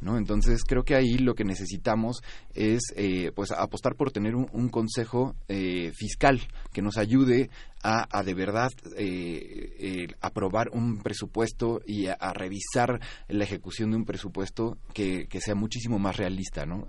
¿No? 0.01 0.17
Entonces 0.17 0.63
creo 0.65 0.83
que 0.83 0.95
ahí 0.95 1.17
lo 1.17 1.35
que 1.35 1.43
necesitamos 1.43 2.21
es 2.53 2.93
eh, 2.95 3.33
pues 3.35 3.51
apostar 3.51 3.95
por 3.97 4.11
tener 4.11 4.33
un, 4.33 4.69
consejo 4.69 5.35
eh, 5.49 5.91
fiscal 5.93 6.39
que 6.71 6.81
nos 6.81 6.97
ayude 6.97 7.49
a, 7.83 8.23
de 8.23 8.33
verdad 8.33 8.71
eh, 8.97 10.07
aprobar 10.21 10.69
un 10.73 11.01
presupuesto 11.01 11.81
y 11.85 12.07
a, 12.07 12.33
revisar 12.33 12.99
la 13.27 13.43
ejecución 13.43 13.91
de 13.91 13.97
un 13.97 14.05
presupuesto 14.05 14.77
que, 14.93 15.27
sea 15.39 15.55
muchísimo 15.55 15.99
más 15.99 16.17
realista, 16.17 16.65
¿no? 16.65 16.87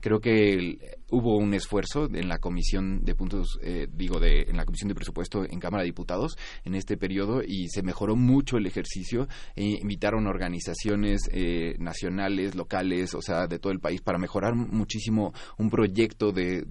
creo 0.00 0.20
que 0.20 0.78
hubo 1.10 1.36
un 1.36 1.54
esfuerzo 1.54 2.08
en 2.12 2.28
la 2.28 2.38
comisión 2.38 3.04
de 3.04 3.14
puntos, 3.14 3.58
eh, 3.62 3.86
digo, 3.92 4.18
de, 4.18 4.42
en 4.42 4.56
la 4.56 4.64
comisión 4.64 4.88
de 4.88 4.94
presupuesto 4.94 5.44
en 5.44 5.60
Cámara 5.60 5.82
de 5.82 5.88
Diputados 5.88 6.36
en 6.64 6.74
este 6.74 6.96
periodo 6.96 7.42
y 7.46 7.68
se 7.68 7.82
mejoró 7.82 8.16
mucho 8.16 8.56
el 8.56 8.66
ejercicio. 8.66 9.28
E 9.56 9.64
invitaron 9.64 10.26
organizaciones 10.26 11.22
eh, 11.32 11.76
nacionales, 11.78 12.54
locales, 12.54 13.14
o 13.14 13.22
sea, 13.22 13.46
de 13.46 13.58
todo 13.58 13.72
el 13.72 13.80
país 13.80 14.00
para 14.00 14.18
mejorar 14.18 14.54
muchísimo 14.54 15.32
un 15.58 15.70
proyecto 15.70 16.32
de, 16.32 16.64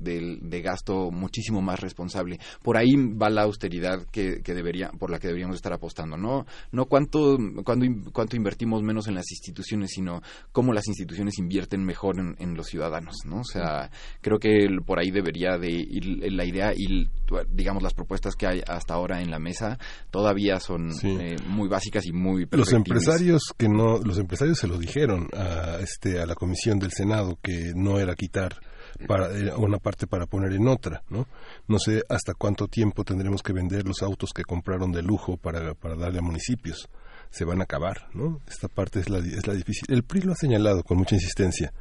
gasto 0.64 1.12
muchísimo 1.12 1.62
más 1.62 1.80
responsable. 1.80 2.40
Por 2.62 2.78
ahí 2.78 2.96
va 2.96 3.29
la 3.30 3.44
austeridad 3.44 4.06
que, 4.12 4.42
debería, 4.46 4.90
por 4.98 5.12
la 5.12 5.20
que 5.20 5.28
deberíamos 5.28 5.56
estar 5.56 5.74
apostando. 5.74 6.18
No, 6.18 6.46
no 6.72 6.86
cuánto, 6.86 7.38
cuánto, 7.64 7.86
cuánto 8.12 8.36
invertimos 8.36 8.82
menos 8.84 9.08
en 9.08 9.16
las 9.16 9.32
instituciones, 9.32 9.92
sino 9.92 10.22
cómo 10.52 10.74
las 10.74 10.88
instituciones 10.88 11.38
invierten 11.40 11.84
mejor 11.84 12.16
en 12.20 12.56
los 12.56 12.68
ciudadanos. 12.68 13.16
¿no? 13.26 13.42
O 13.42 13.44
sea, 13.44 13.90
creo 14.22 14.40
que 14.40 14.68
por 14.86 15.00
ahí 15.00 15.12
debería 15.12 15.58
de 15.58 15.70
ir 15.72 16.32
la 16.34 16.46
idea 16.46 16.74
y, 16.76 17.08
digamos, 17.52 17.84
las 17.84 17.94
propuestas 17.94 18.36
que 18.36 18.48
hay 18.48 18.62
hasta 18.68 18.94
ahora 18.94 19.22
en 19.22 19.32
la 19.32 19.40
mesa 19.40 19.78
todavía 20.12 20.60
son 20.60 20.92
eh, 21.04 21.36
muy 21.48 21.68
básicas 21.68 22.06
y 22.06 22.12
muy 22.12 22.48
Los 22.52 22.74
empresarios 22.74 23.54
que 23.58 23.68
no, 23.70 24.00
los 24.00 24.18
empresarios 24.18 24.58
se 24.58 24.68
lo 24.68 24.78
dijeron 24.78 25.28
a, 25.36 25.78
este, 25.82 26.20
a 26.20 26.26
la 26.26 26.36
comisión 26.36 26.80
del 26.80 26.92
Senado 26.92 27.38
que 27.42 27.74
no 27.76 28.00
era 28.00 28.16
quitar 28.16 28.60
para 29.08 29.38
eh, 29.38 29.54
una 29.56 29.78
parte 29.78 30.08
para 30.08 30.26
poner 30.26 30.54
en 30.54 30.68
otra, 30.68 31.04
¿no? 31.10 31.28
No 31.68 31.80
sé 31.80 32.04
hasta 32.10 32.34
cuánto 32.34 32.68
tiempo 32.68 33.04
tendremos 33.04 33.42
que 33.42 33.54
vender 33.54 33.88
los 33.88 34.02
autos 34.02 34.32
que 34.34 34.44
compraron 34.44 34.92
de 34.92 35.02
lujo 35.02 35.38
para, 35.38 35.74
para 35.74 35.96
darle 35.96 36.20
a 36.20 36.22
municipios. 36.22 36.90
Se 37.32 37.46
van 37.46 37.62
a 37.62 37.66
acabar, 37.66 38.10
¿no? 38.16 38.42
Esta 38.48 38.68
parte 38.68 39.00
es 39.00 39.08
la, 39.08 39.20
es 39.20 39.46
la 39.46 39.54
difícil. 39.54 39.86
El 39.90 40.02
PRI 40.02 40.22
lo 40.22 40.32
ha 40.32 40.36
señalado 40.36 40.84
con 40.84 40.98
mucha 40.98 41.14
insistencia 41.14 41.72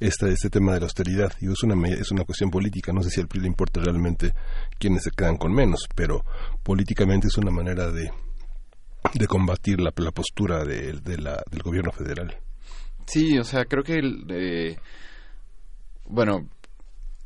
este, 0.00 0.32
este 0.32 0.48
tema 0.48 0.72
de 0.72 0.80
la 0.80 0.86
austeridad. 0.86 1.30
Y 1.40 1.52
es 1.52 1.62
una, 1.62 1.88
es 1.88 2.10
una 2.10 2.24
cuestión 2.24 2.50
política, 2.50 2.90
no 2.92 3.02
sé 3.02 3.10
si 3.10 3.20
al 3.20 3.28
PRI 3.28 3.40
le 3.40 3.48
importa 3.48 3.82
realmente 3.82 4.32
quiénes 4.78 5.02
se 5.02 5.10
quedan 5.10 5.36
con 5.36 5.52
menos, 5.52 5.86
pero 5.94 6.24
políticamente 6.62 7.26
es 7.26 7.36
una 7.36 7.50
manera 7.50 7.90
de, 7.90 8.10
de 9.12 9.26
combatir 9.26 9.78
la, 9.78 9.92
la 9.94 10.10
postura 10.10 10.64
de, 10.64 10.94
de 10.94 11.16
del 11.50 11.62
gobierno 11.62 11.92
federal. 11.92 12.34
Sí, 13.06 13.38
o 13.38 13.44
sea, 13.44 13.66
creo 13.66 13.82
que 13.82 13.98
el, 13.98 14.78
bueno, 16.06 16.48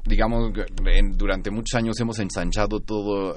digamos, 0.08 0.52
durante 1.12 1.50
muchos 1.50 1.74
años 1.78 2.00
hemos 2.00 2.18
ensanchado 2.18 2.80
todo 2.80 3.36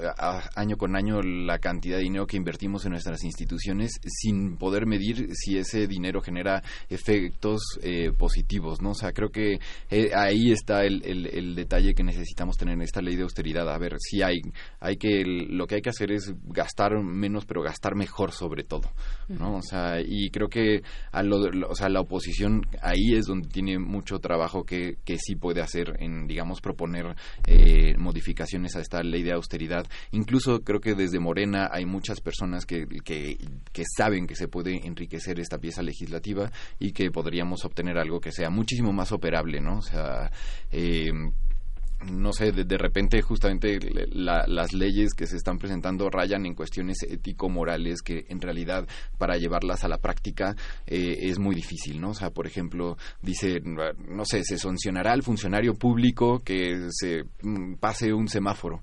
año 0.56 0.78
con 0.78 0.96
año 0.96 1.22
la 1.22 1.60
cantidad 1.60 1.98
de 1.98 2.04
dinero 2.04 2.26
que 2.26 2.38
invertimos 2.38 2.86
en 2.86 2.92
nuestras 2.92 3.24
instituciones 3.24 4.00
sin 4.06 4.58
poder 4.58 4.86
medir 4.86 5.30
si 5.34 5.58
ese 5.58 5.88
dinero 5.88 6.22
genera 6.22 6.64
efectos 6.90 7.62
eh, 7.82 8.12
positivos, 8.18 8.82
¿no? 8.82 8.92
O 8.92 8.96
sea, 8.96 9.12
creo 9.12 9.30
que 9.30 9.60
eh, 9.90 10.12
ahí 10.16 10.52
está 10.52 10.84
el, 10.86 11.04
el, 11.04 11.56
detalle 11.56 11.94
que 11.94 12.04
necesitamos 12.04 12.58
tener 12.58 12.76
en 12.76 12.82
esta 12.82 13.02
ley 13.02 13.16
de 13.16 13.24
austeridad. 13.24 13.70
A 13.70 13.78
ver, 13.78 13.96
si 14.00 14.22
hay, 14.22 14.42
hay 14.80 14.96
que, 14.96 15.24
lo 15.26 15.68
que 15.68 15.76
hay 15.76 15.82
que 15.82 15.90
hacer 15.90 16.12
es 16.12 16.34
gastar 16.46 16.98
menos, 17.04 17.46
pero 17.46 17.62
gastar 17.62 17.96
mejor 17.96 18.32
sobre 18.32 18.64
todo, 18.64 18.92
¿no? 19.28 19.58
O 19.58 19.62
sea, 19.62 20.00
y 20.00 20.30
creo 20.30 20.48
que 20.48 20.82
a 21.12 21.24
lo, 21.24 21.38
o 21.70 21.76
sea, 21.76 21.90
la 21.90 22.02
oposición 22.02 22.62
ahí 22.82 23.14
es 23.14 23.26
donde 23.26 23.50
tiene 23.50 23.78
mucho 23.78 24.20
trabajo 24.20 24.64
que, 24.64 24.98
que 25.04 25.18
sí 25.18 25.36
puede 25.36 25.62
hacer 25.62 25.98
en, 26.00 26.28
digamos, 26.28 26.61
proponer 26.62 27.16
eh, 27.46 27.96
modificaciones 27.98 28.76
a 28.76 28.82
esta 28.82 29.04
ley 29.04 29.24
de 29.24 29.34
austeridad. 29.34 29.86
Incluso 30.12 30.64
creo 30.64 30.80
que 30.80 30.96
desde 30.96 31.20
Morena 31.20 31.70
hay 31.72 31.86
muchas 31.86 32.22
personas 32.22 32.66
que, 32.66 32.88
que, 33.04 33.38
saben 33.98 34.28
que 34.28 34.36
se 34.36 34.48
puede 34.48 34.86
enriquecer 34.86 35.40
esta 35.40 35.58
pieza 35.58 35.82
legislativa 35.82 36.52
y 36.80 36.92
que 36.92 37.12
podríamos 37.12 37.66
obtener 37.66 37.98
algo 37.98 38.22
que 38.22 38.32
sea 38.32 38.50
muchísimo 38.50 38.94
más 38.94 39.12
operable, 39.12 39.60
¿no? 39.60 39.80
O 39.80 39.82
sea, 39.82 40.32
eh, 40.72 41.12
no 42.10 42.34
sé, 42.34 42.52
de, 42.52 42.78
repente 42.78 43.22
justamente 43.22 43.80
las 44.12 44.74
leyes 44.74 45.14
que 45.14 45.28
se 45.28 45.38
están 45.38 45.58
presentando 45.58 46.10
rayan 46.10 46.46
en 46.46 46.56
cuestiones 46.56 47.04
ético-morales 47.04 48.02
que 48.02 48.26
en 48.30 48.42
realidad 48.42 48.88
para 49.18 49.38
llevarlas 49.38 49.84
a 49.84 49.88
la 49.88 49.98
práctica 49.98 50.56
eh, 50.88 51.18
es 51.22 51.40
muy 51.40 51.56
difícil, 51.56 52.02
¿no? 52.02 52.10
O 52.10 52.14
sea, 52.14 52.32
por 52.32 52.48
ejemplo, 52.48 52.98
dice, 53.22 53.62
no 53.62 54.26
sé, 54.26 54.44
se 54.44 54.58
sancionará 54.58 55.14
al 55.14 55.24
funcionario 55.24 55.76
público 55.76 56.40
que 56.40 56.88
se 56.90 57.24
mm, 57.44 57.76
pase 57.76 58.14
un 58.14 58.28
semáforo 58.28 58.82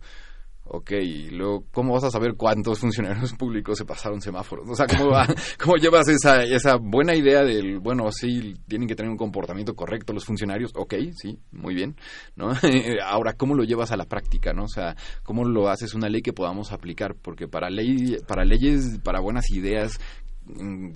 Ok, 0.71 0.93
luego, 1.31 1.65
¿cómo 1.73 1.95
vas 1.95 2.05
a 2.05 2.11
saber 2.11 2.35
cuántos 2.37 2.79
funcionarios 2.81 3.33
públicos 3.35 3.79
se 3.79 3.85
pasaron 3.85 4.21
semáforos? 4.21 4.69
O 4.69 4.75
sea, 4.75 4.87
¿cómo, 4.87 5.11
¿cómo 5.63 5.77
llevas 5.77 6.09
esa, 6.09 6.43
esa 6.43 6.77
buena 6.77 7.15
idea 7.15 7.43
del, 7.43 7.79
bueno, 7.79 8.11
sí, 8.13 8.55
tienen 8.67 8.87
que 8.87 8.95
tener 8.95 9.11
un 9.11 9.17
comportamiento 9.17 9.75
correcto 9.75 10.13
los 10.13 10.27
funcionarios? 10.27 10.73
Ok, 10.75 10.95
sí, 11.15 11.39
muy 11.53 11.75
bien, 11.75 11.97
¿no? 12.37 12.51
Ahora, 13.05 13.33
¿cómo 13.33 13.55
lo 13.55 13.65
llevas 13.65 13.93
a 13.93 13.97
la 13.97 14.05
práctica, 14.05 14.53
no? 14.53 14.65
O 14.65 14.69
sea, 14.69 14.95
¿cómo 15.23 15.45
lo 15.45 15.69
haces 15.69 15.95
una 15.95 16.09
ley 16.09 16.21
que 16.21 16.33
podamos 16.33 16.71
aplicar? 16.73 17.15
Porque 17.15 17.49
para, 17.49 17.71
ley, 17.71 18.17
para 18.27 18.45
leyes, 18.45 18.99
para 19.03 19.21
buenas 19.21 19.51
ideas 19.51 19.99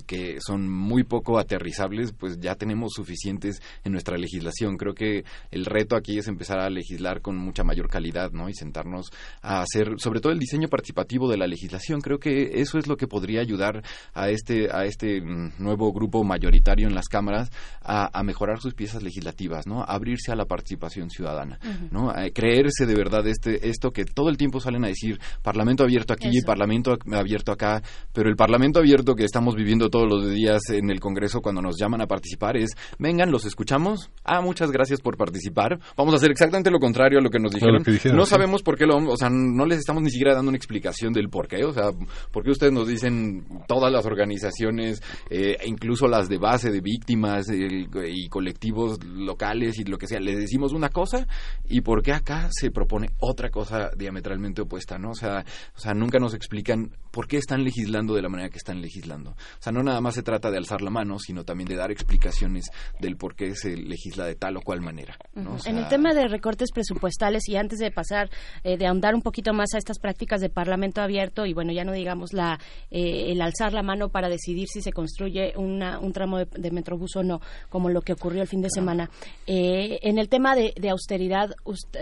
que 0.07 0.37
son 0.39 0.69
muy 0.69 1.03
poco 1.03 1.37
aterrizables, 1.37 2.13
pues 2.13 2.39
ya 2.39 2.55
tenemos 2.55 2.93
suficientes 2.93 3.61
en 3.83 3.91
nuestra 3.91 4.17
legislación. 4.17 4.77
Creo 4.77 4.93
que 4.93 5.23
el 5.51 5.65
reto 5.65 5.95
aquí 5.95 6.17
es 6.17 6.27
empezar 6.27 6.59
a 6.59 6.69
legislar 6.69 7.21
con 7.21 7.37
mucha 7.37 7.63
mayor 7.63 7.89
calidad, 7.89 8.31
¿no? 8.31 8.49
Y 8.49 8.53
sentarnos 8.53 9.11
a 9.41 9.61
hacer, 9.61 9.95
sobre 9.97 10.19
todo 10.19 10.31
el 10.31 10.39
diseño 10.39 10.67
participativo 10.67 11.29
de 11.29 11.37
la 11.37 11.47
legislación. 11.47 12.01
Creo 12.01 12.19
que 12.19 12.61
eso 12.61 12.77
es 12.77 12.87
lo 12.87 12.97
que 12.97 13.07
podría 13.07 13.41
ayudar 13.41 13.83
a 14.13 14.29
este 14.29 14.69
a 14.71 14.85
este 14.85 15.21
mm, 15.21 15.53
nuevo 15.59 15.91
grupo 15.91 16.23
mayoritario 16.23 16.87
en 16.87 16.95
las 16.95 17.07
cámaras 17.07 17.49
a, 17.81 18.23
mejorar 18.23 18.61
sus 18.61 18.73
piezas 18.73 19.03
legislativas, 19.03 19.67
¿no? 19.67 19.83
abrirse 19.83 20.31
a 20.31 20.35
la 20.35 20.45
participación 20.45 21.09
ciudadana, 21.09 21.59
¿no? 21.91 22.13
creerse 22.33 22.85
de 22.85 22.95
verdad 22.95 23.27
este 23.27 23.67
esto 23.67 23.91
que 23.91 24.05
todo 24.05 24.29
el 24.29 24.37
tiempo 24.37 24.61
salen 24.61 24.85
a 24.85 24.87
decir 24.87 25.19
Parlamento 25.41 25.83
abierto 25.83 26.13
aquí, 26.13 26.29
y 26.31 26.41
Parlamento 26.41 26.97
abierto 27.11 27.51
acá, 27.51 27.81
pero 28.13 28.29
el 28.29 28.37
Parlamento 28.37 28.79
abierto 28.79 29.15
que 29.15 29.25
estamos 29.25 29.42
estamos 29.43 29.57
viviendo 29.57 29.89
todos 29.89 30.07
los 30.07 30.31
días 30.31 30.61
en 30.69 30.89
el 30.89 31.01
Congreso 31.01 31.41
cuando 31.41 31.61
nos 31.61 31.75
llaman 31.77 31.99
a 31.99 32.07
participar 32.07 32.55
es, 32.55 32.77
vengan, 32.97 33.29
los 33.29 33.43
escuchamos, 33.43 34.09
ah, 34.23 34.39
muchas 34.39 34.71
gracias 34.71 35.01
por 35.01 35.17
participar, 35.17 35.81
vamos 35.97 36.13
a 36.13 36.15
hacer 36.15 36.31
exactamente 36.31 36.71
lo 36.71 36.79
contrario 36.79 37.19
a 37.19 37.21
lo 37.21 37.29
que 37.29 37.39
nos 37.39 37.51
dijeron, 37.51 37.83
no 38.15 38.25
sabemos 38.25 38.63
por 38.63 38.77
qué 38.77 38.85
lo, 38.85 38.95
o 38.95 39.17
sea, 39.17 39.29
no 39.29 39.65
les 39.65 39.79
estamos 39.79 40.01
ni 40.01 40.11
siquiera 40.11 40.33
dando 40.33 40.47
una 40.47 40.55
explicación 40.55 41.11
del 41.11 41.27
por 41.27 41.49
qué, 41.49 41.65
o 41.65 41.73
sea, 41.73 41.89
por 42.31 42.45
qué 42.45 42.51
ustedes 42.51 42.71
nos 42.71 42.87
dicen 42.87 43.45
todas 43.67 43.91
las 43.91 44.05
organizaciones, 44.05 45.03
eh, 45.29 45.57
incluso 45.65 46.07
las 46.07 46.29
de 46.29 46.37
base 46.37 46.71
de 46.71 46.79
víctimas 46.79 47.47
y 47.49 48.29
colectivos 48.29 49.03
locales 49.03 49.77
y 49.77 49.83
lo 49.83 49.97
que 49.97 50.07
sea, 50.07 50.21
les 50.21 50.37
decimos 50.37 50.71
una 50.71 50.87
cosa 50.87 51.27
y 51.67 51.81
por 51.81 52.01
qué 52.01 52.13
acá 52.13 52.47
se 52.49 52.71
propone 52.71 53.09
otra 53.19 53.49
cosa 53.49 53.89
diametralmente 53.97 54.61
opuesta, 54.61 54.97
¿no? 54.97 55.09
O 55.09 55.15
sea, 55.15 55.43
o 55.75 55.79
sea, 55.81 55.93
nunca 55.93 56.17
nos 56.17 56.33
explican 56.33 56.91
por 57.11 57.27
qué 57.27 57.35
están 57.35 57.65
legislando 57.65 58.15
de 58.15 58.21
la 58.21 58.29
manera 58.29 58.49
que 58.49 58.57
están 58.57 58.81
legislando. 58.81 59.32
O 59.33 59.61
sea, 59.61 59.71
no 59.71 59.83
nada 59.83 60.01
más 60.01 60.15
se 60.15 60.23
trata 60.23 60.51
de 60.51 60.57
alzar 60.57 60.81
la 60.81 60.89
mano, 60.89 61.19
sino 61.19 61.43
también 61.43 61.67
de 61.67 61.75
dar 61.75 61.91
explicaciones 61.91 62.65
del 62.99 63.17
por 63.17 63.35
qué 63.35 63.55
se 63.55 63.75
legisla 63.75 64.25
de 64.25 64.35
tal 64.35 64.57
o 64.57 64.61
cual 64.61 64.81
manera. 64.81 65.17
en 65.35 65.77
el 65.77 65.87
tema 65.87 66.13
de 66.13 66.27
recortes 66.27 66.71
presupuestales 66.71 67.47
y 67.47 67.55
antes 67.55 67.79
de 67.79 67.91
pasar, 67.91 68.29
eh, 68.63 68.77
de 68.77 68.87
ahondar 68.87 69.15
un 69.15 69.21
poquito 69.21 69.53
más 69.53 69.73
a 69.73 69.77
estas 69.77 69.99
prácticas 69.99 70.41
de 70.41 70.49
parlamento 70.49 71.01
abierto 71.01 71.45
y 71.45 71.53
bueno, 71.53 71.71
ya 71.71 71.83
no 71.83 71.93
digamos 71.93 72.33
la 72.33 72.59
eh, 72.91 73.31
el 73.31 73.41
alzar 73.41 73.73
la 73.73 73.83
mano 73.83 74.09
para 74.09 74.29
decidir 74.29 74.67
si 74.67 74.81
se 74.81 74.91
construye 74.91 75.53
una, 75.55 75.99
un 75.99 76.13
tramo 76.13 76.39
de, 76.39 76.71
metrobús 76.71 77.15
o 77.15 77.23
no, 77.23 77.41
como 77.69 77.89
lo 77.89 78.01
que 78.01 78.13
ocurrió 78.13 78.41
el 78.41 78.47
fin 78.47 78.61
de 78.61 78.69
semana. 78.69 79.09
Eh, 79.47 79.99
en 80.01 80.17
el 80.17 80.29
tema 80.29 80.55
de, 80.55 80.73
austeridad, 80.89 81.55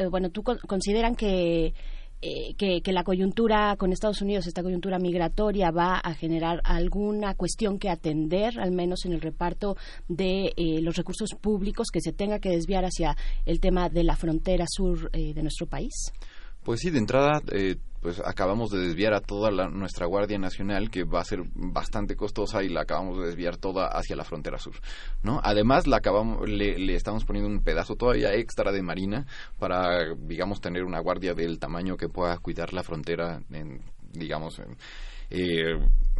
bueno, 0.09 0.29
¿tú 0.29 0.43
consideran 0.43 1.15
que 1.15 1.73
eh, 2.21 2.53
que, 2.55 2.81
la 2.93 3.03
coyuntura 3.03 3.75
con 3.77 3.91
Estados 3.91 4.21
Unidos, 4.21 4.45
esta 4.45 4.61
coyuntura 4.61 4.99
migratoria, 4.99 5.71
va 5.71 5.97
a 5.97 6.13
generar 6.13 6.61
alguna 6.63 7.33
cuestión 7.33 7.79
que 7.79 7.89
atender, 7.89 8.59
al 8.59 8.71
menos 8.71 9.05
en 9.05 9.13
el 9.13 9.21
reparto 9.21 9.75
de 10.07 10.53
eh, 10.55 10.81
los 10.81 10.97
recursos 10.97 11.31
públicos 11.39 11.87
que 11.91 12.01
se 12.01 12.13
tenga 12.13 12.39
que 12.39 12.49
desviar 12.49 12.85
hacia 12.85 13.15
el 13.45 13.59
tema 13.59 13.89
de 13.89 14.03
la 14.03 14.15
frontera 14.15 14.65
sur 14.69 15.09
eh, 15.13 15.33
de 15.33 15.41
nuestro 15.41 15.67
país? 15.67 16.11
Pues 16.63 16.79
sí, 16.79 16.89
de 16.89 16.99
entrada 16.99 17.41
pues 18.01 18.19
acabamos 18.25 18.71
de 18.71 18.79
desviar 18.79 19.13
a 19.13 19.21
toda 19.21 19.51
la, 19.51 19.69
nuestra 19.69 20.07
Guardia 20.07 20.39
Nacional, 20.39 20.89
que 20.89 21.03
va 21.03 21.21
a 21.21 21.25
ser 21.25 21.43
bastante 21.53 22.15
costosa, 22.15 22.63
y 22.63 22.69
la 22.69 22.81
acabamos 22.81 23.19
de 23.19 23.27
desviar 23.27 23.57
toda 23.57 23.87
hacia 23.87 24.15
la 24.15 24.23
frontera 24.23 24.57
sur, 24.57 24.73
¿no? 25.21 25.39
Además, 25.43 25.85
acabamos, 25.93 26.49
le, 26.49 26.95
estamos 26.95 27.25
poniendo 27.25 27.49
un 27.49 27.63
pedazo 27.63 27.95
todavía 27.95 28.33
extra 28.33 28.71
de 28.71 28.81
marina 28.81 29.27
para, 29.59 30.15
digamos, 30.15 30.61
tener 30.61 30.83
una 30.83 30.99
guardia 30.99 31.35
del 31.35 31.59
tamaño 31.59 31.95
que 31.95 32.09
pueda 32.09 32.37
cuidar 32.39 32.73
la 32.73 32.81
frontera, 32.81 33.43
en, 33.51 33.81
digamos, 34.13 34.57
en, 34.57 34.77
eh, 35.29 35.77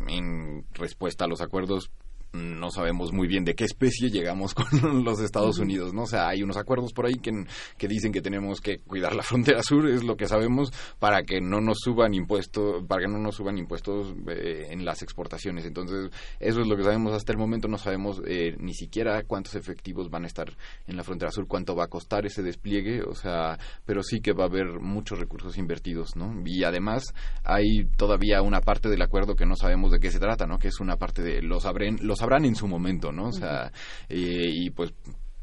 en 0.07 0.63
respuesta 0.73 1.25
a 1.25 1.27
los 1.27 1.41
acuerdos 1.41 1.89
no 2.33 2.71
sabemos 2.71 3.11
muy 3.11 3.27
bien 3.27 3.43
de 3.43 3.55
qué 3.55 3.65
especie 3.65 4.09
llegamos 4.09 4.53
con 4.55 5.03
los 5.03 5.19
Estados 5.19 5.59
Unidos, 5.59 5.93
¿no? 5.93 6.03
O 6.03 6.07
sea, 6.07 6.27
hay 6.27 6.43
unos 6.43 6.57
acuerdos 6.57 6.93
por 6.93 7.05
ahí 7.05 7.15
que, 7.21 7.31
que 7.77 7.87
dicen 7.87 8.11
que 8.11 8.21
tenemos 8.21 8.61
que 8.61 8.79
cuidar 8.79 9.15
la 9.15 9.23
frontera 9.31 9.61
sur, 9.63 9.87
es 9.87 10.03
lo 10.03 10.15
que 10.15 10.27
sabemos, 10.27 10.71
para 10.99 11.23
que 11.23 11.41
no 11.41 11.61
nos 11.61 11.79
suban 11.79 12.13
impuestos, 12.13 12.83
para 12.87 13.01
que 13.01 13.07
no 13.07 13.19
nos 13.19 13.35
suban 13.35 13.57
impuestos 13.57 14.13
eh, 14.27 14.67
en 14.69 14.85
las 14.85 15.01
exportaciones. 15.01 15.65
Entonces, 15.65 16.09
eso 16.39 16.61
es 16.61 16.67
lo 16.67 16.77
que 16.77 16.83
sabemos 16.83 17.13
hasta 17.13 17.31
el 17.31 17.37
momento, 17.37 17.67
no 17.67 17.77
sabemos 17.77 18.21
eh, 18.25 18.55
ni 18.59 18.73
siquiera 18.73 19.23
cuántos 19.23 19.55
efectivos 19.55 20.09
van 20.09 20.23
a 20.23 20.27
estar 20.27 20.51
en 20.87 20.95
la 20.95 21.03
frontera 21.03 21.31
sur, 21.31 21.47
cuánto 21.47 21.75
va 21.75 21.85
a 21.85 21.87
costar 21.87 22.25
ese 22.25 22.41
despliegue, 22.41 23.01
o 23.01 23.15
sea, 23.15 23.57
pero 23.85 24.03
sí 24.03 24.21
que 24.21 24.33
va 24.33 24.45
a 24.45 24.47
haber 24.47 24.79
muchos 24.79 25.19
recursos 25.19 25.57
invertidos, 25.57 26.15
¿no? 26.15 26.33
Y 26.45 26.63
además 26.63 27.13
hay 27.43 27.85
todavía 27.97 28.41
una 28.41 28.61
parte 28.61 28.89
del 28.89 29.01
acuerdo 29.01 29.35
que 29.35 29.45
no 29.45 29.55
sabemos 29.55 29.91
de 29.91 29.99
qué 29.99 30.11
se 30.11 30.19
trata, 30.19 30.45
¿no? 30.45 30.57
Que 30.57 30.69
es 30.69 30.79
una 30.79 30.97
parte 30.97 31.21
de 31.21 31.41
los 31.41 31.65
abren, 31.65 31.97
los 32.01 32.20
sabrán 32.21 32.45
en 32.45 32.55
su 32.55 32.67
momento, 32.67 33.11
¿no? 33.11 33.29
O 33.29 33.31
sea, 33.31 33.71
eh, 34.07 34.51
y 34.53 34.69
pues 34.69 34.93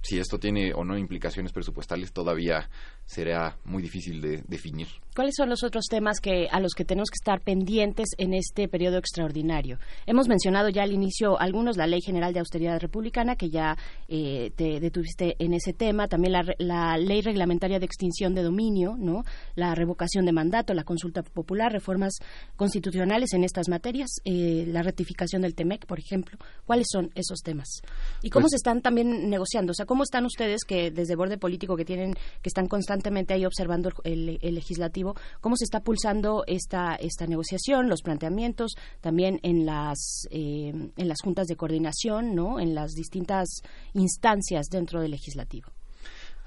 si 0.00 0.18
esto 0.20 0.38
tiene 0.38 0.72
o 0.72 0.84
no 0.84 0.96
implicaciones 0.96 1.52
presupuestales 1.52 2.12
todavía 2.12 2.70
será 3.08 3.56
muy 3.64 3.82
difícil 3.82 4.20
de 4.20 4.42
definir. 4.46 4.86
¿Cuáles 5.16 5.34
son 5.36 5.48
los 5.48 5.64
otros 5.64 5.86
temas 5.90 6.20
que 6.20 6.46
a 6.48 6.60
los 6.60 6.74
que 6.74 6.84
tenemos 6.84 7.08
que 7.10 7.16
estar 7.16 7.40
pendientes 7.40 8.10
en 8.18 8.34
este 8.34 8.68
periodo 8.68 8.98
extraordinario? 8.98 9.78
Hemos 10.06 10.28
mencionado 10.28 10.68
ya 10.68 10.84
al 10.84 10.92
inicio 10.92 11.40
algunos, 11.40 11.76
la 11.76 11.88
Ley 11.88 12.00
General 12.00 12.32
de 12.32 12.38
Austeridad 12.38 12.78
Republicana, 12.78 13.34
que 13.34 13.48
ya 13.48 13.76
eh, 14.06 14.52
te 14.54 14.78
detuviste 14.78 15.34
en 15.40 15.54
ese 15.54 15.72
tema, 15.72 16.06
también 16.06 16.34
la, 16.58 16.98
Ley 16.98 17.22
Reglamentaria 17.22 17.80
de 17.80 17.86
Extinción 17.86 18.34
de 18.34 18.44
Dominio, 18.44 18.94
¿no? 18.96 19.24
la 19.56 19.74
revocación 19.74 20.24
de 20.24 20.32
mandato, 20.32 20.72
la 20.72 20.84
consulta 20.84 21.22
popular, 21.22 21.72
reformas 21.72 22.18
constitucionales 22.54 23.32
en 23.32 23.42
estas 23.42 23.68
materias, 23.68 24.10
eh, 24.24 24.66
la 24.68 24.82
ratificación 24.82 25.42
del 25.42 25.56
TEMEC, 25.56 25.86
por 25.86 25.98
ejemplo. 25.98 26.38
¿Cuáles 26.64 26.86
son 26.92 27.10
esos 27.16 27.40
temas? 27.40 27.80
¿Y 28.22 28.30
cómo 28.30 28.44
pues 28.44 28.50
se 28.50 28.56
están 28.56 28.82
también 28.82 29.28
negociando? 29.30 29.72
O 29.72 29.74
sea, 29.74 29.86
¿cómo 29.86 30.04
están 30.04 30.26
ustedes 30.26 30.60
que 30.64 30.92
desde 30.92 31.16
borde 31.16 31.38
político 31.38 31.74
que 31.74 31.84
tienen, 31.84 32.12
que 32.12 32.48
están 32.48 32.68
constantemente 32.68 32.97
ahí 33.34 33.44
observando 33.44 33.90
el 34.04 34.38
legislativo? 34.42 35.14
cómo 35.40 35.56
se 35.56 35.64
está 35.64 35.80
pulsando 35.80 36.44
esta, 36.46 36.94
esta 36.94 37.26
negociación, 37.26 37.88
los 37.88 38.02
planteamientos, 38.02 38.72
también 39.00 39.40
en 39.42 39.66
las, 39.66 40.26
eh, 40.30 40.72
en 40.96 41.08
las 41.08 41.18
juntas 41.22 41.46
de 41.46 41.56
coordinación, 41.56 42.34
¿no? 42.34 42.60
en 42.60 42.74
las 42.74 42.92
distintas 42.92 43.48
instancias 43.94 44.66
dentro 44.70 45.00
del 45.00 45.12
legislativo. 45.12 45.68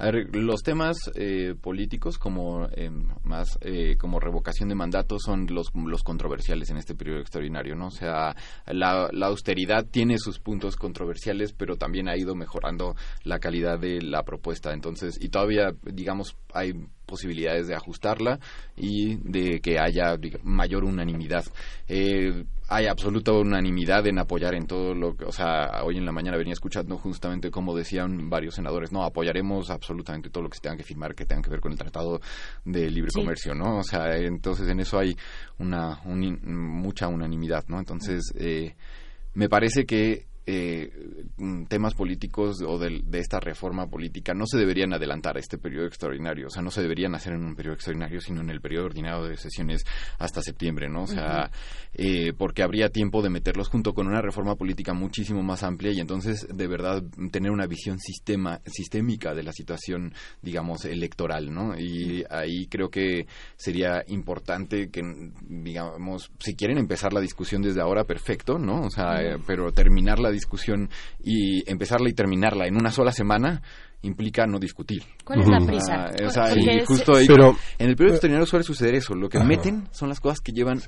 A 0.02 0.06
ver, 0.06 0.36
los 0.36 0.64
temas 0.64 0.98
eh, 1.14 1.54
políticos 1.62 2.18
como 2.18 2.66
eh, 2.72 2.90
más 3.24 3.60
eh, 3.62 3.98
como 3.98 4.20
revocación 4.20 4.68
de 4.70 4.74
mandatos 4.74 5.22
son 5.24 5.46
los, 5.52 5.68
los 5.76 6.02
controversiales 6.02 6.72
en 6.72 6.78
este 6.78 6.96
periodo 6.96 7.20
extraordinario, 7.20 7.76
¿no? 7.76 7.86
O 7.86 7.92
sea, 7.92 8.36
la, 8.66 9.10
la, 9.12 9.28
austeridad 9.28 9.86
tiene 9.86 10.18
sus 10.18 10.40
puntos 10.40 10.76
controversiales, 10.76 11.54
pero 11.54 11.76
también 11.76 12.10
ha 12.10 12.18
ido 12.18 12.34
mejorando 12.34 12.96
la 13.26 13.38
calidad 13.38 13.78
de 13.78 14.02
la 14.02 14.24
propuesta. 14.24 14.74
Entonces, 14.74 15.20
y 15.22 15.30
todavía, 15.30 15.76
digamos, 15.84 16.36
hay 16.52 16.74
posibilidades 17.06 17.68
de 17.68 17.76
ajustarla 17.76 18.40
y 18.76 19.18
de 19.18 19.60
que 19.60 19.78
haya 19.78 20.18
mayor 20.44 20.86
unanimidad. 20.86 21.44
Eh, 21.88 22.46
hay 22.72 22.88
absoluta 22.88 23.34
unanimidad 23.34 24.08
en 24.08 24.18
apoyar 24.18 24.56
en 24.56 24.66
todo 24.66 24.96
lo 24.96 25.18
que, 25.18 25.26
o 25.26 25.32
sea, 25.34 25.84
hoy 25.84 25.98
en 25.98 26.06
la 26.06 26.14
mañana 26.14 26.38
venía 26.38 26.54
escuchando 26.54 26.98
justamente 26.98 27.52
como 27.52 27.76
decían 27.76 28.30
varios 28.30 28.56
senadores, 28.56 28.94
no, 28.94 29.04
apoyaremos 29.04 29.70
absolutamente 29.70 30.30
todo 30.30 30.44
lo 30.44 30.50
que 30.50 30.56
se 30.56 30.62
tenga 30.62 30.78
que 30.78 30.84
firmar 30.84 31.14
que 31.14 31.26
tenga 31.26 31.42
que 31.42 31.50
ver 31.50 31.60
con 31.60 31.74
el 31.74 31.78
Tratado 31.78 32.22
de 32.64 32.90
Libre 32.90 33.12
Comercio, 33.14 33.54
¿no? 33.54 33.80
O 33.80 33.84
sea, 33.84 34.16
entonces 34.16 34.70
en 34.70 34.80
eso 34.80 34.98
hay 34.98 35.18
una 35.60 36.00
mucha 36.06 37.10
unanimidad, 37.10 37.66
¿no? 37.68 37.78
Entonces, 37.78 38.34
eh, 38.38 38.74
me 39.34 39.50
parece 39.50 39.86
que 39.86 40.28
eh, 40.46 40.92
mm, 41.38 41.66
temas 41.66 41.94
políticos 41.94 42.62
o 42.66 42.80
de, 42.80 43.04
esta 43.14 43.40
reforma 43.40 43.88
política 43.88 44.34
no 44.34 44.46
se 44.48 44.58
deberían 44.58 44.92
adelantar 44.92 45.38
a 45.38 45.40
este 45.40 45.60
periodo 45.60 45.86
extraordinario, 45.86 46.48
o 46.48 46.50
sea, 46.50 46.64
no 46.64 46.72
se 46.72 46.82
deberían 46.82 47.14
hacer 47.14 47.34
en 47.34 47.44
un 47.44 47.56
periodo 47.56 47.76
extraordinario, 47.76 48.20
sino 48.22 48.42
en 48.42 48.50
el 48.50 48.60
periodo 48.60 48.86
ordinario 48.86 49.26
de 49.26 49.38
sesiones 49.38 49.84
hasta 50.18 50.42
septiembre, 50.42 50.90
¿no? 50.90 51.04
O 51.04 51.08
sea, 51.08 51.52
eh, 51.94 52.34
porque 52.36 52.64
habría 52.64 52.90
tiempo 52.90 53.22
de 53.22 53.30
meterlos 53.30 53.70
junto 53.70 53.94
con 53.94 54.08
una 54.08 54.22
reforma 54.22 54.56
política 54.56 54.94
muchísimo 54.94 55.44
más 55.44 55.62
amplia 55.62 55.92
y 55.94 56.00
entonces, 56.00 56.48
de 56.52 56.68
verdad, 56.68 57.04
tener 57.32 57.52
una 57.52 57.68
visión 57.68 58.00
sistema, 58.00 58.62
sistémica 58.66 59.36
de 59.36 59.44
la 59.44 59.52
situación, 59.52 60.14
digamos, 60.42 60.86
electoral, 60.86 61.54
¿no? 61.54 61.78
Y 61.78 62.24
ahí 62.30 62.66
creo 62.68 62.90
que 62.90 63.28
sería 63.58 64.04
importante 64.08 64.90
que, 64.90 65.02
digamos, 65.48 66.32
si 66.40 66.56
quieren 66.56 66.80
empezar 66.80 67.14
la 67.14 67.22
discusión 67.22 67.62
desde 67.62 67.82
ahora, 67.82 68.06
perfecto, 68.06 68.58
¿no? 68.58 68.82
O 68.82 68.90
sea, 68.90 69.22
eh, 69.22 69.38
pero 69.46 69.72
terminarla 69.72 70.31
discusión 70.32 70.90
y 71.24 71.70
empezarla 71.70 72.10
y 72.10 72.14
terminarla 72.14 72.68
en 72.68 72.76
una 72.76 72.92
sola 72.92 73.12
semana 73.12 73.62
implica 74.04 74.46
no 74.48 74.60
discutir. 74.60 75.04
¿Cuál 75.24 75.42
es 75.42 75.48
la 75.48 75.60
prisa? 75.60 76.10
justo 76.86 77.16
ahí, 77.16 77.28
Pero, 77.28 77.56
en 77.78 77.90
el 77.90 77.96
periodo 77.96 78.16
extraordinario 78.16 78.46
suele 78.46 78.64
suceder 78.64 78.96
eso. 78.96 79.14
Lo 79.14 79.30
que 79.30 79.40
meten 79.40 79.88
son 79.92 80.10
las 80.10 80.20
cosas 80.20 80.40
que 80.40 80.52
llevan 80.52 80.82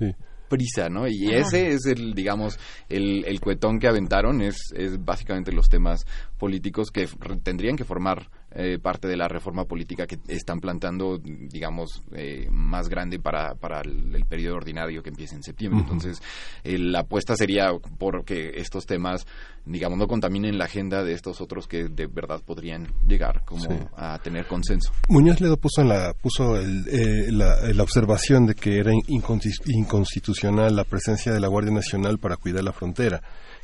prisa, 0.49 0.89
¿no? 0.89 1.07
Y 1.07 1.33
ese 1.33 1.69
es 1.69 1.85
el, 1.85 2.13
digamos, 2.13 2.59
el, 2.89 3.25
el 3.25 3.39
cuetón 3.39 3.79
que 3.79 3.87
aventaron, 3.87 4.41
es, 4.41 4.57
es 4.75 5.03
básicamente 5.03 5.51
los 5.51 5.67
temas 5.67 6.05
políticos 6.37 6.91
que 6.91 7.07
tendrían 7.43 7.75
que 7.75 7.83
formar 7.83 8.29
eh, 8.55 8.77
parte 8.79 9.07
de 9.07 9.17
la 9.17 9.27
reforma 9.27 9.65
política 9.65 10.05
que 10.05 10.19
están 10.27 10.59
plantando, 10.59 11.17
digamos, 11.17 12.03
eh, 12.13 12.47
más 12.51 12.87
grande 12.87 13.17
para, 13.17 13.55
para 13.55 13.81
el, 13.81 14.25
periodo 14.29 14.57
ordinario 14.57 15.01
que 15.01 15.09
empieza 15.09 15.35
en 15.35 15.41
septiembre. 15.41 15.81
Entonces, 15.81 16.21
eh, 16.63 16.77
la 16.77 16.99
apuesta 16.99 17.35
sería 17.35 17.71
porque 17.97 18.51
estos 18.55 18.85
temas, 18.85 19.25
digamos, 19.65 19.97
no 19.97 20.07
contaminen 20.07 20.59
la 20.59 20.65
agenda 20.65 21.03
de 21.03 21.13
estos 21.13 21.41
otros 21.41 21.67
que 21.67 21.85
de 21.85 22.05
verdad 22.05 22.41
podrían 22.45 22.87
llegar 23.07 23.43
como 23.43 23.89
a 23.97 24.19
tener 24.19 24.45
consenso. 24.45 24.91
Muñoz 25.09 25.41
Ledo 25.41 25.57
puso, 25.57 25.81
en 25.81 25.89
la, 25.89 26.13
puso 26.13 26.55
la, 26.55 27.73
la, 27.73 27.83
observación 27.83 28.45
de 28.45 28.53
que 28.53 28.77
era 28.77 28.91
inconstitucional 29.07 30.75
la 30.75 30.83
presencia 30.83 31.33
de 31.33 31.39
la 31.39 31.47
Guardia 31.47 31.73
Nacional 31.73 32.19
para 32.19 32.37
cuidar 32.37 32.63
la 32.63 32.71
frontera 32.71 33.21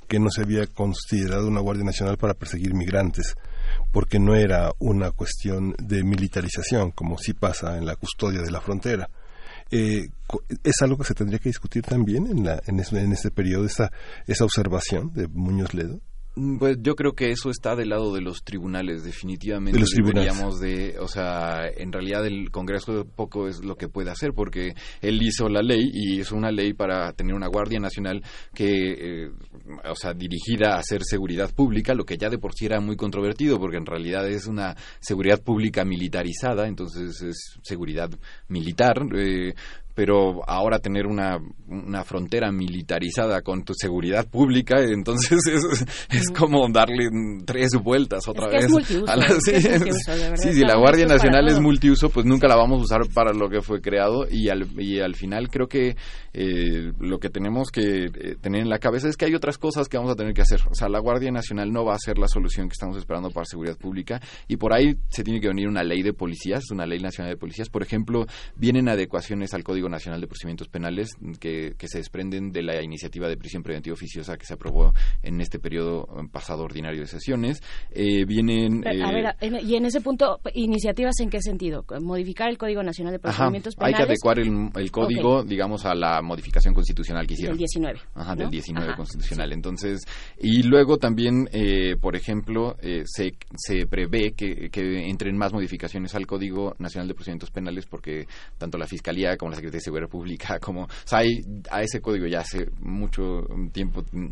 que 0.07 0.19
no 0.19 0.31
se 0.31 0.41
había 0.41 0.65
considerado 0.65 1.47
una 1.47 1.61
Guardia 1.61 1.85
Nacional 1.85 2.17
para 2.17 2.33
perseguir 2.33 2.73
migrantes 2.73 3.35
porque 3.91 4.19
no 4.19 4.35
era 4.35 4.71
una 4.79 5.11
cuestión 5.11 5.75
de 5.77 6.03
militarización, 6.03 6.91
como 6.91 7.17
sí 7.17 7.33
pasa 7.33 7.77
en 7.77 7.85
la 7.85 7.95
custodia 7.95 8.41
de 8.41 8.51
la 8.51 8.61
frontera. 8.61 9.09
Eh, 9.71 10.09
¿Es 10.63 10.81
algo 10.81 10.97
que 10.97 11.03
se 11.03 11.13
tendría 11.13 11.39
que 11.39 11.49
discutir 11.49 11.83
también 11.83 12.27
en, 12.27 12.45
la, 12.45 12.61
en, 12.65 12.79
ese, 12.79 12.99
en 12.99 13.11
este 13.11 13.31
periodo, 13.31 13.65
esa, 13.65 13.91
esa 14.25 14.43
observación 14.43 15.13
de 15.13 15.27
Muñoz 15.27 15.73
Ledo? 15.73 15.99
Mm, 16.39 16.57
pues 16.57 16.77
yo 16.81 16.95
creo 16.95 17.11
que 17.11 17.31
eso 17.31 17.49
está 17.49 17.75
del 17.75 17.89
lado 17.89 18.13
de 18.13 18.21
los 18.21 18.43
tribunales, 18.43 19.03
definitivamente. 19.03 19.77
De 19.77 19.81
los 19.81 19.89
deberíamos 19.89 20.59
de, 20.61 20.97
o 20.99 21.07
sea, 21.07 21.67
en 21.67 21.91
realidad 21.91 22.25
el 22.25 22.49
Congreso 22.49 23.05
poco 23.05 23.49
es 23.49 23.63
lo 23.63 23.75
que 23.75 23.89
puede 23.89 24.09
hacer 24.09 24.31
porque 24.33 24.73
él 25.01 25.21
hizo 25.21 25.49
la 25.49 25.61
ley 25.61 25.89
y 25.91 26.21
hizo 26.21 26.37
una 26.37 26.49
ley 26.49 26.73
para 26.73 27.11
tener 27.11 27.35
una 27.35 27.47
Guardia 27.47 27.79
Nacional 27.79 28.23
que, 28.53 29.25
eh, 29.25 29.31
o 29.83 29.95
sea, 29.95 30.13
dirigida 30.13 30.75
a 30.75 30.79
hacer 30.79 31.01
seguridad 31.03 31.53
pública, 31.53 31.93
lo 31.93 32.05
que 32.05 32.17
ya 32.17 32.29
de 32.29 32.37
por 32.37 32.53
sí 32.53 32.65
era 32.65 32.79
muy 32.79 32.95
controvertido 32.95 33.59
porque 33.59 33.77
en 33.77 33.85
realidad 33.85 34.25
es 34.29 34.47
una 34.47 34.77
seguridad 35.01 35.41
pública 35.43 35.83
militarizada, 35.83 36.67
entonces 36.67 37.21
es 37.21 37.59
seguridad 37.63 38.09
militar. 38.47 39.01
Eh, 39.13 39.53
pero 39.99 40.47
ahora 40.47 40.79
tener 40.79 41.05
una, 41.05 41.39
una 41.67 42.05
frontera 42.05 42.53
militarizada 42.53 43.41
con 43.41 43.65
tu 43.65 43.73
seguridad 43.73 44.25
pública, 44.29 44.79
entonces 44.81 45.45
es, 45.45 45.85
es 46.09 46.29
como 46.29 46.69
darle 46.71 47.09
tres 47.45 47.71
vueltas 47.83 48.25
otra 48.29 48.47
vez. 48.47 48.71
a 49.05 49.17
la, 49.17 49.27
sí, 49.41 50.53
si 50.53 50.61
la 50.61 50.77
Guardia 50.77 51.05
Nacional 51.05 51.49
es 51.49 51.59
multiuso, 51.59 52.09
pues 52.11 52.25
nunca 52.25 52.47
la 52.47 52.55
vamos 52.55 52.79
a 52.79 52.83
usar 52.83 53.13
para 53.13 53.33
lo 53.33 53.49
que 53.49 53.61
fue 53.61 53.81
creado 53.81 54.25
y 54.31 54.47
al, 54.47 54.67
y 54.81 55.01
al 55.01 55.15
final 55.15 55.49
creo 55.49 55.67
que 55.67 55.97
eh, 56.31 56.93
lo 56.97 57.19
que 57.19 57.29
tenemos 57.29 57.69
que 57.69 58.05
eh, 58.05 58.35
tener 58.39 58.61
en 58.61 58.69
la 58.69 58.79
cabeza 58.79 59.09
es 59.09 59.17
que 59.17 59.25
hay 59.25 59.35
otras 59.35 59.57
cosas 59.57 59.89
que 59.89 59.97
vamos 59.97 60.13
a 60.13 60.15
tener 60.15 60.33
que 60.33 60.43
hacer. 60.43 60.61
O 60.71 60.75
sea, 60.75 60.87
la 60.87 60.99
Guardia 60.99 61.31
Nacional 61.31 61.73
no 61.73 61.83
va 61.83 61.95
a 61.95 61.99
ser 61.99 62.17
la 62.17 62.29
solución 62.29 62.69
que 62.69 62.73
estamos 62.73 62.95
esperando 62.95 63.31
para 63.31 63.43
seguridad 63.43 63.77
pública 63.77 64.21
y 64.47 64.55
por 64.55 64.73
ahí 64.73 64.95
se 65.09 65.25
tiene 65.25 65.41
que 65.41 65.49
venir 65.49 65.67
una 65.67 65.83
ley 65.83 66.03
de 66.03 66.13
policías, 66.13 66.71
una 66.71 66.85
ley 66.85 66.99
nacional 66.99 67.33
de 67.33 67.37
policías. 67.37 67.67
Por 67.67 67.83
ejemplo, 67.83 68.25
vienen 68.55 68.87
adecuaciones 68.87 69.53
al 69.53 69.65
Código 69.65 69.88
Nacional 69.89 70.21
de 70.21 70.27
Procedimientos 70.27 70.67
Penales 70.67 71.09
que, 71.39 71.75
se 71.79 71.97
desprenden 71.97 72.51
de 72.51 72.61
la 72.61 72.83
iniciativa 72.83 73.27
de 73.27 73.37
prisión 73.37 73.63
preventiva 73.63 73.93
oficiosa 73.93 74.37
que 74.37 74.45
se 74.45 74.53
aprobó 74.53 74.93
en 75.23 75.41
este 75.41 75.59
periodo 75.59 76.07
pasado 76.31 76.63
ordinario 76.63 77.01
de 77.01 77.07
sesiones. 77.07 77.61
Eh, 77.91 78.25
vienen. 78.25 78.87
a 78.87 78.91
eh, 78.91 79.23
ver, 79.41 79.63
y 79.63 79.75
en 79.75 79.85
ese 79.85 80.01
punto, 80.01 80.39
¿iniciativas 80.53 81.19
en 81.19 81.29
qué 81.29 81.41
sentido? 81.41 81.83
¿Modificar 82.01 82.49
el 82.49 82.57
Código 82.57 82.83
Nacional 82.83 83.13
de 83.13 83.19
Procedimientos 83.19 83.75
Penales? 83.75 83.99
Hay 83.99 84.05
que 84.05 84.11
adecuar 84.11 84.39
el, 84.39 84.91
código, 84.91 85.43
digamos, 85.43 85.85
a 85.85 85.95
la 85.95 86.21
modificación 86.21 86.73
constitucional 86.73 87.25
que 87.25 87.33
hicieron. 87.33 87.57
Del 87.57 87.59
19. 87.59 87.99
Ajá, 88.13 88.35
del 88.35 88.49
19 88.49 88.95
constitucional. 88.95 89.51
Entonces, 89.51 90.01
y 90.39 90.63
luego 90.63 90.97
también, 90.97 91.49
eh, 91.51 91.95
por 91.99 92.15
ejemplo, 92.15 92.75
se, 93.05 93.33
se 93.55 93.87
prevé 93.87 94.33
que, 94.33 94.69
que 94.69 95.09
entren 95.09 95.37
más 95.37 95.53
modificaciones 95.53 96.13
al 96.15 96.27
Código 96.27 96.75
Nacional 96.77 97.07
de 97.07 97.13
Procedimientos 97.13 97.51
Penales 97.51 97.85
porque 97.85 98.27
tanto 98.57 98.77
la 98.77 98.87
Fiscalía 98.87 99.37
como 99.37 99.51
la 99.51 99.55
Secretaría 99.55 99.68
de 99.71 99.79
Seguridad 99.79 100.09
Pública, 100.09 100.59
como, 100.61 100.83
o 100.83 100.87
sea, 101.05 101.19
a 101.71 101.81
ese 101.81 102.01
código 102.01 102.27
ya 102.27 102.39
hace 102.39 102.67
mucho 102.79 103.45
tiempo 103.71 104.03
mm, 104.11 104.27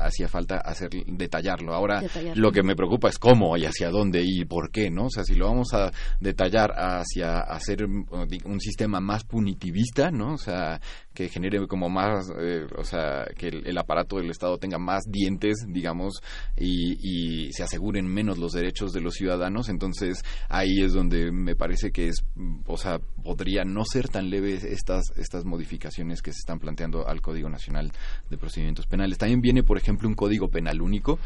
hacía 0.00 0.28
falta 0.28 0.58
hacer 0.58 0.90
detallarlo. 1.06 1.74
Ahora 1.74 2.02
lo 2.34 2.52
que 2.52 2.62
me 2.62 2.76
preocupa 2.76 3.08
es 3.08 3.18
cómo 3.18 3.56
y 3.56 3.64
hacia 3.64 3.90
dónde 3.90 4.22
y 4.24 4.44
por 4.44 4.70
qué, 4.70 4.90
¿no? 4.90 5.06
O 5.06 5.10
sea, 5.10 5.24
si 5.24 5.34
lo 5.34 5.46
vamos 5.46 5.72
a 5.74 5.90
detallar 6.20 6.72
hacia 6.76 7.40
hacer 7.40 7.84
un 7.84 8.60
sistema 8.60 9.00
más 9.00 9.24
punitivista, 9.24 10.10
¿no? 10.10 10.34
O 10.34 10.38
sea, 10.38 10.80
que 11.14 11.28
genere 11.28 11.66
como 11.66 11.88
más, 11.88 12.30
eh, 12.38 12.66
o 12.76 12.84
sea, 12.84 13.26
que 13.36 13.48
el, 13.48 13.78
aparato 13.78 14.16
del 14.16 14.30
Estado 14.30 14.58
tenga 14.58 14.78
más 14.78 15.04
dientes, 15.08 15.66
digamos, 15.68 16.22
y, 16.56 17.46
y, 17.48 17.52
se 17.52 17.64
aseguren 17.64 18.06
menos 18.06 18.38
los 18.38 18.52
derechos 18.52 18.92
de 18.92 19.00
los 19.00 19.14
ciudadanos. 19.14 19.68
Entonces 19.68 20.24
ahí 20.48 20.80
es 20.80 20.92
donde 20.92 21.32
me 21.32 21.56
parece 21.56 21.90
que 21.90 22.08
es, 22.08 22.24
o 22.66 22.76
sea, 22.76 23.00
podría 23.22 23.64
no 23.64 23.84
ser 23.84 24.08
tan 24.08 24.30
leve 24.30 24.54
estas, 24.54 25.04
estas 25.16 25.44
modificaciones 25.44 26.22
que 26.22 26.32
se 26.32 26.38
están 26.38 26.60
planteando 26.60 27.06
al 27.06 27.20
Código 27.20 27.48
Nacional 27.48 27.92
de 28.30 28.38
Procedimientos 28.38 28.86
Penales. 28.86 29.18
También 29.18 29.40
viene, 29.40 29.62
por 29.62 29.78
ejemplo, 29.78 30.08
un 30.08 30.14
Código 30.14 30.48
Penal 30.48 30.80
único 30.80 31.18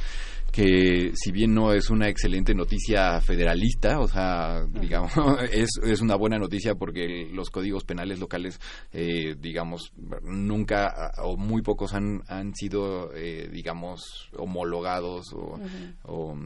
que 0.55 1.10
si 1.14 1.32
bien 1.32 1.52
no 1.52 1.72
es 1.72 1.90
una 1.90 2.09
excelente 2.09 2.55
noticia 2.55 3.20
federalista, 3.20 3.98
o 3.98 4.06
sea, 4.06 4.64
digamos, 4.66 5.10
es, 5.52 5.68
es 5.82 6.01
una 6.01 6.14
buena 6.14 6.39
noticia 6.39 6.76
porque 6.76 7.28
los 7.28 7.51
códigos 7.51 7.82
penales 7.82 8.20
locales, 8.20 8.60
eh, 8.93 9.35
digamos, 9.36 9.93
nunca 10.22 11.10
o 11.24 11.36
muy 11.36 11.60
pocos 11.62 11.93
han, 11.93 12.22
han 12.28 12.55
sido, 12.55 13.12
eh, 13.16 13.48
digamos, 13.52 14.31
homologados 14.39 15.32
o, 15.32 15.59
o 16.05 16.36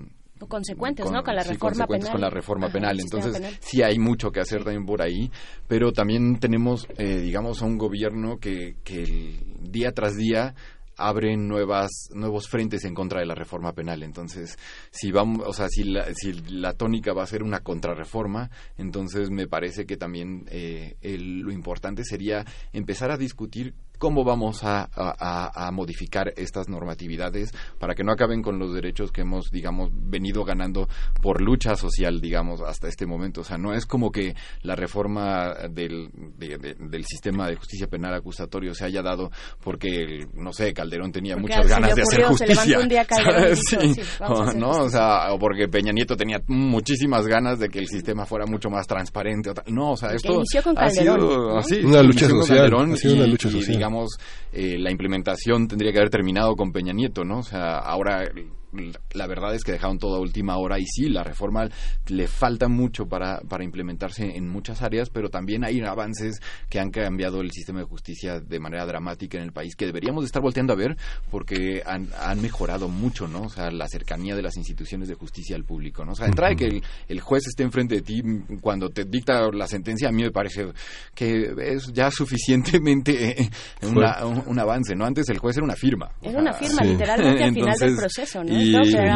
consecuentes, 0.47 1.10
¿no? 1.10 1.22
Con 1.22 1.35
la 1.35 1.43
reforma 1.43 1.86
penal. 1.86 2.12
Con 2.12 2.20
la 2.20 2.30
reforma 2.30 2.68
penal. 2.70 2.98
Entonces, 3.01 3.59
sí 3.60 3.82
hay 3.82 3.98
mucho 3.98 4.30
que 4.30 4.40
hacer 4.40 4.64
también 4.64 4.86
por 4.86 5.02
ahí, 5.02 5.30
pero 5.66 5.93
también 5.93 6.39
tenemos, 6.39 6.86
eh, 6.97 7.18
digamos, 7.20 7.60
a 7.60 7.66
un 7.66 7.76
gobierno 7.76 8.39
que, 8.39 8.76
que 8.85 9.39
día 9.60 9.93
tras 9.93 10.16
día 10.16 10.55
abren 10.99 11.49
nuevas 11.49 11.91
nuevos 12.12 12.49
frentes 12.49 12.85
en 12.85 12.95
contra 12.95 13.20
de 13.20 13.27
la 13.27 13.35
reforma 13.35 13.73
penal. 13.73 14.03
Entonces, 14.03 14.59
si 14.91 15.11
vamos, 15.12 15.47
o 15.47 15.53
sea, 15.53 15.69
si 15.69 15.85
la, 15.85 16.12
si 16.15 16.33
la 16.33 16.75
tónica 16.75 17.12
va 17.12 17.23
a 17.23 17.27
ser 17.27 17.43
una 17.43 17.61
contrarreforma, 17.61 18.51
entonces 18.77 19.31
me 19.31 19.47
parece 19.47 19.87
que 19.87 19.97
también 19.97 20.45
eh, 20.51 20.97
lo 21.03 21.53
importante 21.53 22.05
sería 22.05 22.45
empezar 22.73 23.11
a 23.11 23.16
discutir 23.16 23.75
cómo 23.99 24.25
vamos 24.25 24.61
a, 24.62 24.89
modificar 25.73 26.33
estas 26.37 26.69
normatividades 26.69 27.53
para 27.79 27.95
que 27.95 28.05
no 28.05 28.12
acaben 28.12 28.43
con 28.43 28.59
los 28.59 28.73
derechos 28.73 29.12
que 29.12 29.23
hemos, 29.23 29.51
digamos, 29.51 29.91
venido 29.93 30.45
ganando 30.45 30.89
por 31.20 31.41
lucha 31.41 31.75
social, 31.75 32.20
digamos, 32.20 32.61
hasta 32.62 32.89
este 32.89 33.07
momento. 33.07 33.43
O 33.43 33.45
sea, 33.45 33.59
no 33.59 33.75
es 33.75 33.87
como 33.87 34.11
que 34.11 34.35
la 34.62 34.75
reforma 34.75 35.55
del, 35.70 36.11
del 36.37 37.05
sistema 37.05 37.49
de 37.49 37.57
justicia 37.57 37.87
penal 37.87 38.15
acusatorio 38.15 38.75
se 38.75 38.85
haya 38.85 39.03
dado 39.03 39.31
porque, 39.62 40.27
no 40.35 40.53
sé, 40.53 40.73
Calderón 40.73 41.12
tenía 41.12 41.37
muchas 41.37 41.69
ganas 41.69 41.95
de 41.95 42.03
hacer 42.03 42.25
justicia. 42.25 42.79
no, 44.57 44.70
o 44.70 44.89
sea, 44.89 45.33
o 45.33 45.39
porque 45.39 45.69
Peña 45.69 45.93
Nieto 45.93 46.16
tenía 46.16 46.41
muchísimas 46.47 47.27
ganas 47.27 47.59
de 47.59 47.69
que 47.69 47.79
el 47.79 47.89
sistema 47.89 48.27
fuera 48.27 48.47
mucho 48.47 48.70
más 48.70 48.87
transparente. 48.87 49.51
No, 49.66 49.93
o 49.93 49.97
sea, 49.97 50.11
esto 50.11 50.41
ha 50.77 50.91
sido 50.91 51.57
así, 51.57 51.81
una 51.85 52.03
lucha 52.03 52.29
social, 52.29 52.73
una 52.75 53.27
lucha 53.27 53.51
social 53.51 53.88
eh, 54.52 54.78
la 54.78 54.90
implementación 54.90 55.69
tendría 55.69 55.93
que 55.93 55.98
haber 55.98 56.10
terminado 56.10 56.55
con 56.56 56.73
Peña 56.73 56.93
Nieto, 56.93 57.24
¿no? 57.24 57.39
O 57.39 57.43
sea, 57.43 57.78
ahora 57.78 58.24
la 59.12 59.27
verdad 59.27 59.55
es 59.55 59.65
que 59.65 59.73
dejaron 59.73 59.99
todo 59.99 60.16
a 60.16 60.20
última 60.20 60.57
hora 60.59 60.78
y 60.78 60.86
sí, 60.86 61.09
la 61.09 61.24
reforma 61.24 61.69
le 62.09 62.27
falta 62.27 62.69
mucho 62.69 63.07
para, 63.07 63.40
para 63.40 63.65
implementarse 63.65 64.36
en 64.36 64.49
muchas 64.49 64.82
áreas, 64.82 65.11
pero 65.11 65.31
también 65.31 65.65
hay 65.65 65.81
avances 65.81 66.40
que 66.69 66.78
han 66.78 66.90
cambiado 66.90 67.40
el 67.40 67.51
sistema 67.51 67.81
de 67.81 67.86
justicia 67.86 68.40
de 68.40 68.61
manera 68.61 68.85
dramática 68.86 69.39
en 69.39 69.45
el 69.45 69.53
país 69.53 69.74
que 69.74 69.86
deberíamos 69.86 70.24
estar 70.24 70.43
volteando 70.43 70.73
a 70.73 70.77
ver 70.77 70.97
porque 71.31 71.82
han, 71.85 72.09
han 72.20 72.40
mejorado 72.43 72.89
mucho, 72.89 73.27
¿no? 73.27 73.43
O 73.43 73.49
sea, 73.49 73.70
la 73.70 73.89
cercanía 73.89 74.35
de 74.35 74.43
las 74.43 74.57
instituciones 74.57 75.09
de 75.09 75.15
justicia 75.15 75.57
al 75.57 75.65
público, 75.65 76.05
¿no? 76.05 76.12
O 76.12 76.15
sea, 76.15 76.27
entrada 76.27 76.55
que 76.55 76.82
el, 77.09 77.20
juez 77.20 77.47
esté 77.47 77.62
enfrente 77.62 77.97
de 77.97 78.03
ti 78.03 78.23
cuando 78.61 78.89
te 78.90 79.05
dicta 79.05 79.51
la 79.53 79.66
sentencia, 79.66 80.09
a 80.09 80.12
mí 80.12 80.23
me 80.23 80.31
parece 80.31 80.69
que 81.15 81.53
es 81.59 81.93
ya 81.93 82.11
suficientemente 82.11 83.49
un, 83.82 84.59
avance, 84.59 84.95
¿no? 84.95 85.05
Antes 85.05 85.28
el 85.28 85.39
juez 85.39 85.57
era 85.57 85.65
una 85.65 85.77
firma. 85.77 86.11
Era 86.23 86.39
una 86.39 86.53
firma, 86.53 86.82
literalmente 86.82 87.45
al 87.45 87.55
final 87.55 87.77
del 87.78 87.97
proceso, 87.97 88.45
¿no? 88.45 88.57
Y, 88.59 88.74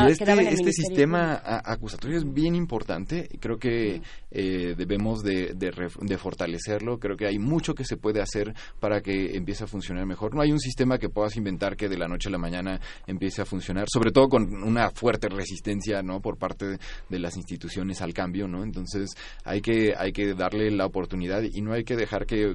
este, 0.08 0.52
este 0.52 0.72
sistema 0.72 1.40
acusatorio 1.44 2.18
es 2.18 2.32
bien 2.32 2.54
importante 2.54 3.28
y 3.30 3.38
creo 3.38 3.58
que 3.58 4.00
eh, 4.32 4.74
debemos 4.76 5.22
de, 5.22 5.54
de, 5.54 6.18
fortalecerlo. 6.18 6.98
Creo 6.98 7.16
que 7.16 7.26
hay 7.26 7.38
mucho 7.38 7.74
que 7.74 7.84
se 7.84 7.96
puede 7.96 8.20
hacer 8.20 8.54
para 8.80 9.00
que 9.00 9.36
empiece 9.36 9.64
a 9.64 9.66
funcionar 9.66 10.06
mejor. 10.06 10.34
No 10.34 10.42
hay 10.42 10.52
un 10.52 10.60
sistema 10.60 10.98
que 10.98 11.08
puedas 11.08 11.36
inventar 11.36 11.76
que 11.76 11.88
de 11.88 11.98
la 11.98 12.08
noche 12.08 12.28
a 12.28 12.32
la 12.32 12.38
mañana 12.38 12.80
empiece 13.06 13.42
a 13.42 13.44
funcionar, 13.44 13.86
sobre 13.92 14.10
todo 14.10 14.28
con 14.28 14.62
una 14.62 14.90
fuerte 14.90 15.28
resistencia 15.28 16.02
¿no? 16.02 16.20
por 16.20 16.38
parte 16.38 16.78
de, 17.08 17.18
las 17.18 17.36
instituciones 17.36 18.00
al 18.02 18.14
cambio. 18.14 18.48
¿no? 18.48 18.62
Entonces 18.62 19.10
hay 19.44 19.60
que, 19.60 19.94
hay 19.96 20.12
que 20.12 20.34
darle 20.34 20.70
la 20.70 20.86
oportunidad 20.86 21.42
y 21.42 21.60
no 21.60 21.72
hay 21.72 21.84
que 21.84 21.96
dejar 21.96 22.26
que, 22.26 22.54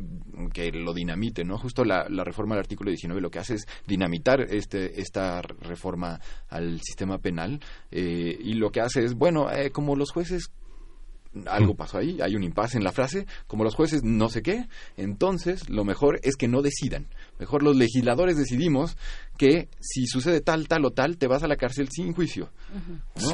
que 0.54 0.72
lo 0.72 0.94
dinamite. 0.94 1.44
¿no? 1.44 1.58
Justo 1.58 1.84
la, 1.84 2.08
la 2.10 2.24
reforma 2.24 2.56
del 2.56 2.62
artículo 2.62 2.90
19 2.90 3.22
lo 3.22 3.30
que 3.30 3.40
hace 3.40 3.56
es 3.56 3.68
dinamitar 3.86 4.42
este, 4.42 5.00
esta 5.00 5.42
reforma 5.42 6.20
al 6.50 6.82
sistema 6.82 7.20
penal 7.20 7.60
eh, 7.92 8.38
y 8.40 8.54
lo 8.54 8.72
que 8.72 8.82
hace 8.82 9.04
es, 9.04 9.14
bueno, 9.14 9.52
eh, 9.52 9.72
como 9.72 9.96
los 9.96 10.12
jueces 10.12 10.52
algo 11.48 11.74
mm. 11.74 11.78
pasó 11.78 11.98
ahí, 11.98 12.20
hay 12.22 12.36
un 12.36 12.44
impasse 12.44 12.78
en 12.78 12.84
la 12.84 12.92
frase, 12.92 13.26
como 13.48 13.64
los 13.64 13.76
jueces 13.76 14.04
no 14.04 14.30
sé 14.30 14.42
qué, 14.42 14.68
entonces 14.96 15.70
lo 15.70 15.84
mejor 15.84 16.20
es 16.24 16.36
que 16.36 16.48
no 16.48 16.62
decidan. 16.62 17.08
Mejor 17.40 17.64
los 17.64 17.76
legisladores 17.76 18.38
decidimos 18.38 18.98
que 19.38 19.70
si 19.80 20.06
sucede 20.08 20.42
tal, 20.42 20.68
tal 20.68 20.86
o 20.86 20.92
tal, 20.92 21.18
te 21.18 21.28
vas 21.28 21.44
a 21.44 21.48
la 21.48 21.56
cárcel 21.56 21.90
sin 21.90 22.14
juicio. 22.14 22.50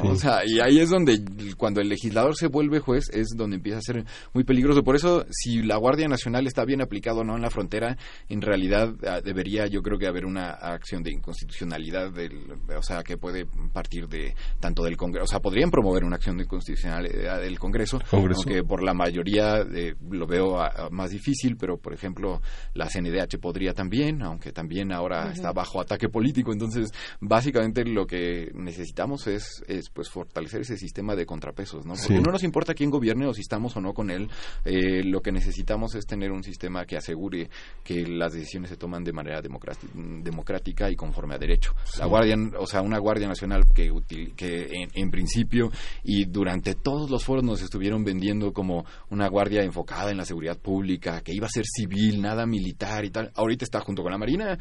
O 0.02 0.16
sea, 0.16 0.42
y 0.46 0.60
ahí 0.60 0.78
es 0.78 0.90
donde 0.90 1.20
cuando 1.56 1.80
el 1.80 1.88
legislador 1.88 2.36
se 2.36 2.46
vuelve 2.48 2.78
juez 2.78 3.10
es 3.12 3.28
donde 3.36 3.56
empieza 3.56 3.78
a 3.78 3.82
ser 3.82 4.04
muy 4.32 4.44
peligroso. 4.44 4.82
Por 4.82 4.96
eso, 4.96 5.24
si 5.30 5.62
la 5.62 5.76
Guardia 5.76 6.06
Nacional 6.06 6.46
está 6.46 6.64
bien 6.64 6.82
aplicado 6.82 7.20
o 7.20 7.24
no 7.24 7.36
en 7.36 7.42
la 7.42 7.50
frontera, 7.50 7.96
en 8.28 8.40
realidad 8.40 8.94
ah, 9.06 9.20
debería 9.20 9.66
yo 9.66 9.82
creo 9.82 9.98
que 9.98 10.06
haber 10.06 10.26
una 10.26 10.50
acción 10.50 11.02
de 11.02 11.12
inconstitucionalidad, 11.12 12.12
del, 12.12 12.52
o 12.76 12.82
sea, 12.82 13.02
que 13.02 13.16
puede 13.16 13.46
partir 13.72 14.08
de 14.08 14.34
tanto 14.60 14.84
del 14.84 14.96
Congreso, 14.96 15.24
o 15.24 15.28
sea, 15.28 15.40
podrían 15.40 15.70
promover 15.70 16.04
una 16.04 16.16
acción 16.16 16.36
de 16.36 16.44
inconstitucionalidad 16.44 17.40
del 17.40 17.58
Congreso, 17.58 17.98
aunque 18.12 18.62
por 18.62 18.82
la 18.82 18.94
mayoría 18.94 19.60
eh, 19.60 19.94
lo 20.10 20.26
veo 20.26 20.60
ah, 20.60 20.88
más 20.90 21.10
difícil, 21.10 21.56
pero 21.56 21.78
por 21.78 21.94
ejemplo 21.94 22.40
la 22.74 22.88
CNDH 22.88 23.38
podría 23.40 23.72
también, 23.72 24.22
aunque 24.22 24.52
también 24.52 24.92
ahora 24.92 25.32
está 25.32 25.52
bajo 25.52 25.80
ataque 25.80 25.93
político, 26.08 26.52
entonces 26.52 26.92
básicamente 27.20 27.84
lo 27.84 28.06
que 28.06 28.50
necesitamos 28.54 29.26
es, 29.26 29.62
es 29.66 29.90
pues 29.90 30.10
fortalecer 30.10 30.62
ese 30.62 30.76
sistema 30.76 31.14
de 31.14 31.26
contrapesos, 31.26 31.86
¿no? 31.86 31.94
Porque 31.94 32.20
no 32.20 32.32
nos 32.32 32.42
importa 32.42 32.74
quién 32.74 32.90
gobierne 32.90 33.26
o 33.26 33.34
si 33.34 33.40
estamos 33.40 33.76
o 33.76 33.80
no 33.80 33.94
con 33.94 34.10
él, 34.10 34.28
eh, 34.64 35.02
lo 35.04 35.20
que 35.20 35.32
necesitamos 35.32 35.94
es 35.94 36.06
tener 36.06 36.30
un 36.30 36.42
sistema 36.42 36.84
que 36.84 36.96
asegure 36.96 37.48
que 37.82 38.06
las 38.06 38.32
decisiones 38.32 38.70
se 38.70 38.76
toman 38.76 39.04
de 39.04 39.12
manera 39.12 39.40
democrática 39.42 40.90
y 40.90 40.96
conforme 40.96 41.34
a 41.34 41.38
derecho. 41.38 41.74
La 41.98 42.06
Guardia, 42.06 42.36
o 42.58 42.66
sea, 42.66 42.82
una 42.82 42.98
Guardia 42.98 43.28
Nacional 43.28 43.64
que, 43.74 43.92
que 44.36 44.68
en, 44.94 45.10
principio 45.10 45.70
y 46.02 46.24
durante 46.24 46.74
todos 46.74 47.10
los 47.10 47.24
foros 47.24 47.44
nos 47.44 47.62
estuvieron 47.62 48.04
vendiendo 48.04 48.52
como 48.52 48.84
una 49.10 49.28
guardia 49.28 49.62
enfocada 49.62 50.10
en 50.10 50.16
la 50.16 50.24
seguridad 50.24 50.58
pública, 50.58 51.20
que 51.20 51.32
iba 51.32 51.46
a 51.46 51.50
ser 51.50 51.64
civil, 51.66 52.20
nada 52.20 52.46
militar 52.46 53.04
y 53.04 53.10
tal. 53.10 53.30
Ahorita 53.34 53.64
está 53.64 53.80
junto 53.80 54.02
con 54.02 54.12
la 54.12 54.18
Marina 54.18 54.58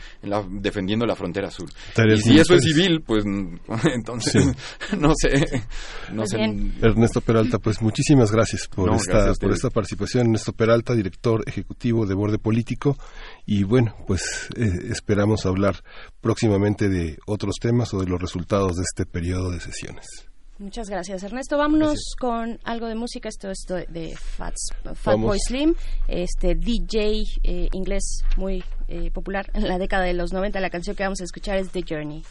defendiendo 0.49 1.05
la 1.05 1.15
frontera 1.23 1.49
sur. 1.49 1.69
y 1.69 2.21
si 2.21 2.37
eso 2.37 2.55
es 2.55 2.63
civil, 2.63 3.01
pues 3.01 3.23
entonces 3.95 4.45
no 4.99 5.13
sé, 5.15 5.63
no 6.11 6.25
sé. 6.25 6.37
Ernesto 6.81 7.21
Peralta, 7.21 7.59
pues 7.59 7.81
muchísimas 7.81 8.29
gracias 8.29 8.67
por 8.67 8.93
esta 8.93 9.33
por 9.35 9.53
esta 9.53 9.69
participación. 9.69 10.27
Ernesto 10.27 10.51
Peralta, 10.51 10.93
director 10.93 11.41
ejecutivo 11.47 12.05
de 12.05 12.13
Borde 12.13 12.39
Político 12.39 12.97
y 13.45 13.63
bueno, 13.63 13.95
pues 14.05 14.49
eh, 14.57 14.69
esperamos 14.89 15.45
hablar 15.45 15.77
próximamente 16.19 16.89
de 16.89 17.17
otros 17.25 17.55
temas 17.61 17.93
o 17.93 17.99
de 18.01 18.07
los 18.07 18.21
resultados 18.21 18.75
de 18.75 18.83
este 18.83 19.05
periodo 19.05 19.49
de 19.51 19.61
sesiones. 19.61 20.32
Muchas 20.63 20.89
gracias, 20.89 21.21
Ernesto. 21.23 21.57
Vámonos 21.57 22.15
con 22.17 22.57
algo 22.63 22.87
de 22.87 22.95
música. 22.95 23.27
Esto 23.27 23.49
es 23.49 23.65
de 23.89 24.15
Fats, 24.15 24.69
Fatboy 24.95 25.37
Slim, 25.37 25.75
este 26.07 26.55
DJ 26.55 27.23
eh, 27.43 27.67
inglés 27.73 28.23
muy 28.37 28.63
eh, 28.87 29.11
popular 29.11 29.51
en 29.53 29.67
la 29.67 29.77
década 29.77 30.05
de 30.05 30.13
los 30.13 30.31
90. 30.31 30.61
La 30.61 30.69
canción 30.69 30.95
que 30.95 31.03
vamos 31.03 31.19
a 31.19 31.25
escuchar 31.25 31.57
es 31.57 31.69
The 31.71 31.83
Journey. 31.85 32.23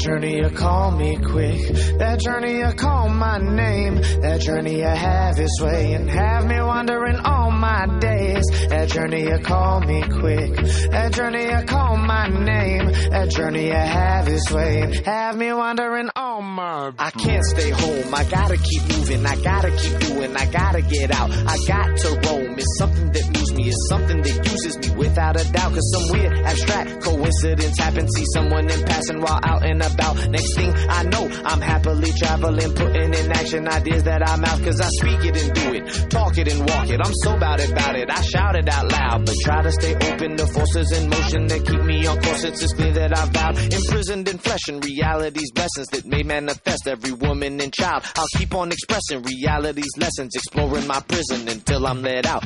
Journey 0.00 0.36
you 0.38 0.48
call 0.50 0.90
me 0.92 1.16
quick. 1.16 1.68
That 1.98 2.20
journey 2.20 2.58
you 2.58 2.72
call 2.72 3.08
my 3.10 3.38
name. 3.38 3.96
That 4.22 4.40
journey 4.40 4.78
you 4.78 4.86
have 4.86 5.38
its 5.38 5.60
way 5.60 5.92
and 5.92 6.08
have 6.08 6.46
me 6.46 6.60
wandering 6.60 7.16
all 7.16 7.50
my 7.50 7.86
days. 7.98 8.44
That 8.68 8.88
journey 8.88 9.24
you 9.24 9.38
call 9.38 9.80
me 9.80 10.02
quick. 10.02 10.56
That 10.90 11.12
journey 11.12 11.44
you 11.44 11.62
call 11.66 11.96
my 11.96 12.28
name. 12.28 12.86
That 13.10 13.28
journey 13.30 13.66
you 13.66 13.74
have 13.74 14.26
its 14.28 14.50
way 14.50 14.80
and 14.80 14.94
have 15.06 15.36
me 15.36 15.52
wandering 15.52 16.08
all 16.16 16.40
my. 16.40 16.92
I 16.98 17.10
can't 17.10 17.44
stay 17.44 17.70
home. 17.70 18.14
I 18.14 18.24
gotta 18.24 18.56
keep 18.56 18.82
moving. 18.96 19.26
I 19.26 19.36
gotta 19.36 19.70
keep 19.70 19.98
doing. 20.00 20.34
I 20.34 20.46
gotta 20.46 20.82
get 20.82 21.10
out. 21.10 21.30
I 21.30 21.56
got 21.66 21.96
to 21.98 22.08
roam. 22.26 22.58
It's 22.58 22.78
something 22.78 23.12
that 23.12 23.39
me. 23.54 23.68
is 23.68 23.88
something 23.88 24.22
that 24.22 24.36
uses 24.50 24.78
me 24.78 24.96
without 24.96 25.40
a 25.40 25.44
doubt. 25.52 25.72
Cause 25.72 25.90
some 25.94 26.06
weird 26.12 26.32
abstract 26.44 27.02
coincidence 27.02 27.78
happened. 27.78 28.08
See 28.14 28.24
someone 28.34 28.70
in 28.70 28.82
passing 28.84 29.20
while 29.20 29.40
out 29.42 29.64
and 29.64 29.82
about. 29.82 30.28
Next 30.28 30.54
thing 30.56 30.72
I 30.74 31.02
know, 31.04 31.28
I'm 31.44 31.60
happily 31.60 32.10
traveling, 32.18 32.74
putting 32.74 33.14
in 33.14 33.32
action 33.32 33.68
ideas 33.68 34.04
that 34.04 34.28
I 34.28 34.36
mouth. 34.36 34.62
Cause 34.64 34.80
I 34.80 34.88
speak 34.88 35.24
it 35.24 35.42
and 35.42 35.52
do 35.54 35.74
it, 35.74 36.10
talk 36.10 36.38
it 36.38 36.52
and 36.52 36.60
walk 36.68 36.88
it. 36.90 37.00
I'm 37.02 37.14
so 37.22 37.36
about 37.36 37.60
it, 37.60 37.70
about 37.70 37.96
it. 37.96 38.10
I 38.10 38.20
shout 38.22 38.56
it 38.56 38.68
out 38.68 38.90
loud, 38.90 39.26
but 39.26 39.34
try 39.42 39.62
to 39.62 39.72
stay 39.72 39.94
open 39.94 40.36
to 40.36 40.46
forces 40.46 40.92
in 40.92 41.08
motion 41.08 41.46
that 41.46 41.66
keep 41.66 41.82
me 41.82 42.06
on 42.06 42.20
course. 42.22 42.44
It's 42.44 42.60
just 42.60 42.76
clear 42.76 42.92
that 42.92 43.16
I've 43.16 43.30
vowed, 43.30 43.58
imprisoned 43.72 44.28
in 44.28 44.38
flesh 44.38 44.68
and 44.68 44.84
reality's 44.84 45.50
blessings 45.52 45.88
that 45.88 46.04
may 46.06 46.22
manifest 46.22 46.86
every 46.86 47.12
woman 47.12 47.60
and 47.60 47.72
child. 47.72 48.04
I'll 48.16 48.26
keep 48.36 48.54
on 48.54 48.70
expressing 48.72 49.22
reality's 49.22 49.92
lessons, 49.96 50.34
exploring 50.34 50.86
my 50.86 51.00
prison 51.00 51.48
until 51.48 51.86
I'm 51.86 52.02
let 52.02 52.26
out. 52.26 52.42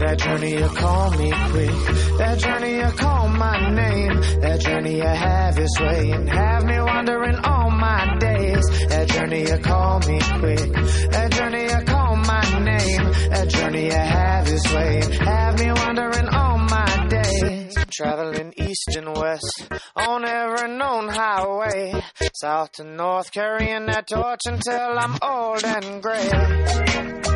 That 0.00 0.20
journey 0.26 0.54
you 0.54 0.68
call 0.68 1.10
me 1.12 1.30
quick, 1.30 1.70
that 2.18 2.38
journey 2.38 2.76
you 2.76 2.90
call 2.98 3.28
my 3.28 3.70
name, 3.70 4.20
that 4.40 4.60
journey 4.60 4.96
you 4.96 5.02
have 5.06 5.56
its 5.56 5.80
way 5.80 6.10
and 6.10 6.28
have 6.28 6.64
me 6.64 6.80
wandering 6.80 7.36
all 7.44 7.70
my 7.70 8.16
days. 8.18 8.64
That 8.88 9.08
journey 9.08 9.42
you 9.42 9.58
call 9.58 10.00
me 10.00 10.18
quick. 10.40 10.72
That 11.12 11.32
journey 11.32 11.62
you 11.62 11.80
call 11.86 12.16
my 12.16 12.64
name. 12.64 13.04
That 13.30 13.48
journey 13.50 13.84
you 13.84 13.92
have 13.92 14.46
this 14.46 14.74
way. 14.74 15.00
and 15.00 15.14
Have 15.14 15.58
me 15.60 15.72
wandering 15.72 16.28
all 16.28 16.58
my 16.58 17.06
days. 17.08 17.76
Traveling 17.90 18.52
east 18.56 18.96
and 18.96 19.16
west 19.16 19.68
on 19.94 20.24
every 20.24 20.76
known 20.76 21.08
highway. 21.08 22.02
South 22.34 22.72
to 22.72 22.84
north, 22.84 23.30
carrying 23.30 23.86
that 23.86 24.08
torch 24.08 24.40
until 24.46 24.98
I'm 24.98 25.16
old 25.22 25.64
and 25.64 26.02
gray. 26.02 27.35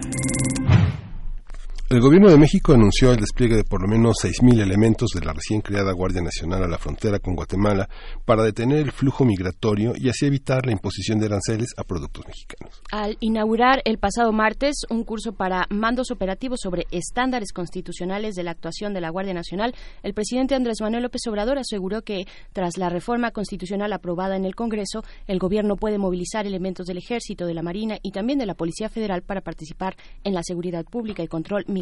El 1.91 1.99
Gobierno 1.99 2.29
de 2.29 2.37
México 2.37 2.71
anunció 2.71 3.11
el 3.11 3.17
despliegue 3.17 3.57
de 3.57 3.65
por 3.65 3.81
lo 3.81 3.87
menos 3.89 4.15
6.000 4.23 4.61
elementos 4.61 5.09
de 5.13 5.25
la 5.25 5.33
recién 5.33 5.59
creada 5.59 5.91
Guardia 5.91 6.21
Nacional 6.21 6.63
a 6.63 6.67
la 6.69 6.77
frontera 6.77 7.19
con 7.19 7.35
Guatemala 7.35 7.89
para 8.23 8.43
detener 8.43 8.77
el 8.77 8.93
flujo 8.93 9.25
migratorio 9.25 9.91
y 9.97 10.07
así 10.07 10.25
evitar 10.25 10.65
la 10.65 10.71
imposición 10.71 11.19
de 11.19 11.25
aranceles 11.25 11.73
a 11.75 11.83
productos 11.83 12.25
mexicanos. 12.25 12.81
Al 12.93 13.17
inaugurar 13.19 13.81
el 13.83 13.97
pasado 13.97 14.31
martes 14.31 14.85
un 14.89 15.03
curso 15.03 15.33
para 15.33 15.67
mandos 15.69 16.11
operativos 16.11 16.61
sobre 16.63 16.87
estándares 16.91 17.51
constitucionales 17.51 18.35
de 18.35 18.43
la 18.43 18.51
actuación 18.51 18.93
de 18.93 19.01
la 19.01 19.09
Guardia 19.09 19.33
Nacional, 19.33 19.75
el 20.01 20.13
presidente 20.13 20.55
Andrés 20.55 20.79
Manuel 20.79 21.03
López 21.03 21.27
Obrador 21.27 21.57
aseguró 21.57 22.03
que 22.03 22.25
tras 22.53 22.77
la 22.77 22.87
reforma 22.87 23.31
constitucional 23.31 23.91
aprobada 23.91 24.37
en 24.37 24.45
el 24.45 24.55
Congreso, 24.55 25.03
el 25.27 25.39
Gobierno 25.39 25.75
puede 25.75 25.97
movilizar 25.97 26.47
elementos 26.47 26.87
del 26.87 26.99
Ejército, 26.99 27.45
de 27.45 27.53
la 27.53 27.63
Marina 27.63 27.97
y 28.01 28.11
también 28.11 28.39
de 28.39 28.45
la 28.45 28.55
Policía 28.55 28.87
Federal 28.87 29.23
para 29.23 29.41
participar 29.41 29.97
en 30.23 30.33
la 30.33 30.41
seguridad 30.41 30.85
pública 30.85 31.21
y 31.21 31.27
control 31.27 31.65
migratorio 31.67 31.80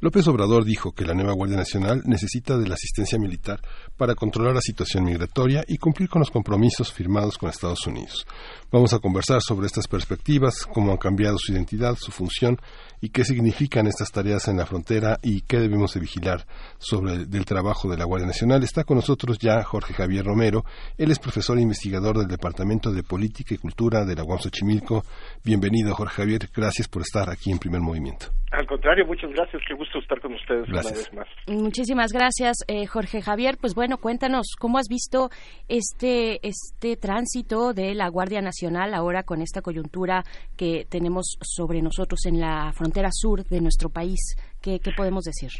López 0.00 0.26
Obrador 0.28 0.64
dijo 0.64 0.92
que 0.92 1.04
la 1.04 1.14
nueva 1.14 1.32
Guardia 1.32 1.56
Nacional 1.56 2.02
necesita 2.04 2.56
de 2.56 2.68
la 2.68 2.74
asistencia 2.74 3.18
militar 3.18 3.60
para 3.96 4.14
controlar 4.14 4.54
la 4.54 4.60
situación 4.60 5.04
migratoria 5.04 5.64
y 5.66 5.78
cumplir 5.78 6.08
con 6.08 6.20
los 6.20 6.30
compromisos 6.30 6.92
firmados 6.92 7.38
con 7.38 7.50
Estados 7.50 7.86
Unidos. 7.86 8.26
Vamos 8.70 8.92
a 8.92 8.98
conversar 8.98 9.40
sobre 9.42 9.66
estas 9.66 9.88
perspectivas, 9.88 10.66
cómo 10.66 10.92
han 10.92 10.98
cambiado 10.98 11.36
su 11.38 11.52
identidad, 11.52 11.96
su 11.96 12.12
función 12.12 12.58
y 13.00 13.10
qué 13.10 13.24
significan 13.24 13.86
estas 13.86 14.10
tareas 14.10 14.48
en 14.48 14.56
la 14.56 14.66
frontera 14.66 15.18
y 15.22 15.42
qué 15.42 15.58
debemos 15.58 15.94
de 15.94 16.00
vigilar 16.00 16.46
sobre 16.78 17.14
el 17.14 17.44
trabajo 17.44 17.88
de 17.88 17.96
la 17.96 18.04
Guardia 18.04 18.26
Nacional. 18.26 18.62
Está 18.62 18.84
con 18.84 18.96
nosotros 18.96 19.38
ya 19.38 19.62
Jorge 19.62 19.94
Javier 19.94 20.24
Romero. 20.24 20.64
Él 20.96 21.10
es 21.10 21.18
profesor 21.18 21.58
e 21.58 21.62
investigador 21.62 22.18
del 22.18 22.28
Departamento 22.28 22.92
de 22.92 23.02
Política 23.02 23.54
y 23.54 23.58
Cultura 23.58 24.04
de 24.04 24.14
la 24.14 24.24
UAM 24.24 24.38
Xochimilco. 24.38 25.04
Bienvenido, 25.44 25.94
Jorge 25.94 26.16
Javier. 26.16 26.50
Gracias 26.54 26.88
por 26.88 27.02
estar 27.02 27.30
aquí 27.30 27.50
en 27.50 27.58
Primer 27.58 27.80
Movimiento. 27.80 28.26
Al 28.50 28.66
contrario, 28.66 29.04
muchas 29.06 29.30
gracias. 29.32 29.62
Qué 29.68 29.74
gusto 29.74 29.98
estar 29.98 30.20
con 30.20 30.32
ustedes 30.32 30.66
Gracias. 30.68 31.10
una 31.12 31.22
vez 31.24 31.28
más. 31.46 31.54
Muchísimas 31.58 32.12
gracias, 32.12 32.56
eh, 32.66 32.86
Jorge 32.86 33.20
Javier. 33.20 33.58
Pues 33.60 33.74
bueno, 33.74 33.98
cuéntanos 33.98 34.54
cómo 34.58 34.78
has 34.78 34.88
visto 34.88 35.28
este 35.68 36.38
este 36.46 36.96
tránsito 36.96 37.74
de 37.74 37.94
la 37.94 38.08
Guardia 38.08 38.40
Nacional 38.40 38.94
ahora 38.94 39.22
con 39.22 39.42
esta 39.42 39.60
coyuntura 39.60 40.24
que 40.56 40.86
tenemos 40.88 41.36
sobre 41.42 41.82
nosotros 41.82 42.24
en 42.26 42.40
la 42.40 42.72
frontera 42.72 43.10
sur 43.12 43.44
de 43.44 43.60
nuestro 43.60 43.90
país. 43.90 44.36
¿Qué, 44.62 44.80
qué 44.80 44.92
podemos 44.96 45.24
decir? 45.24 45.50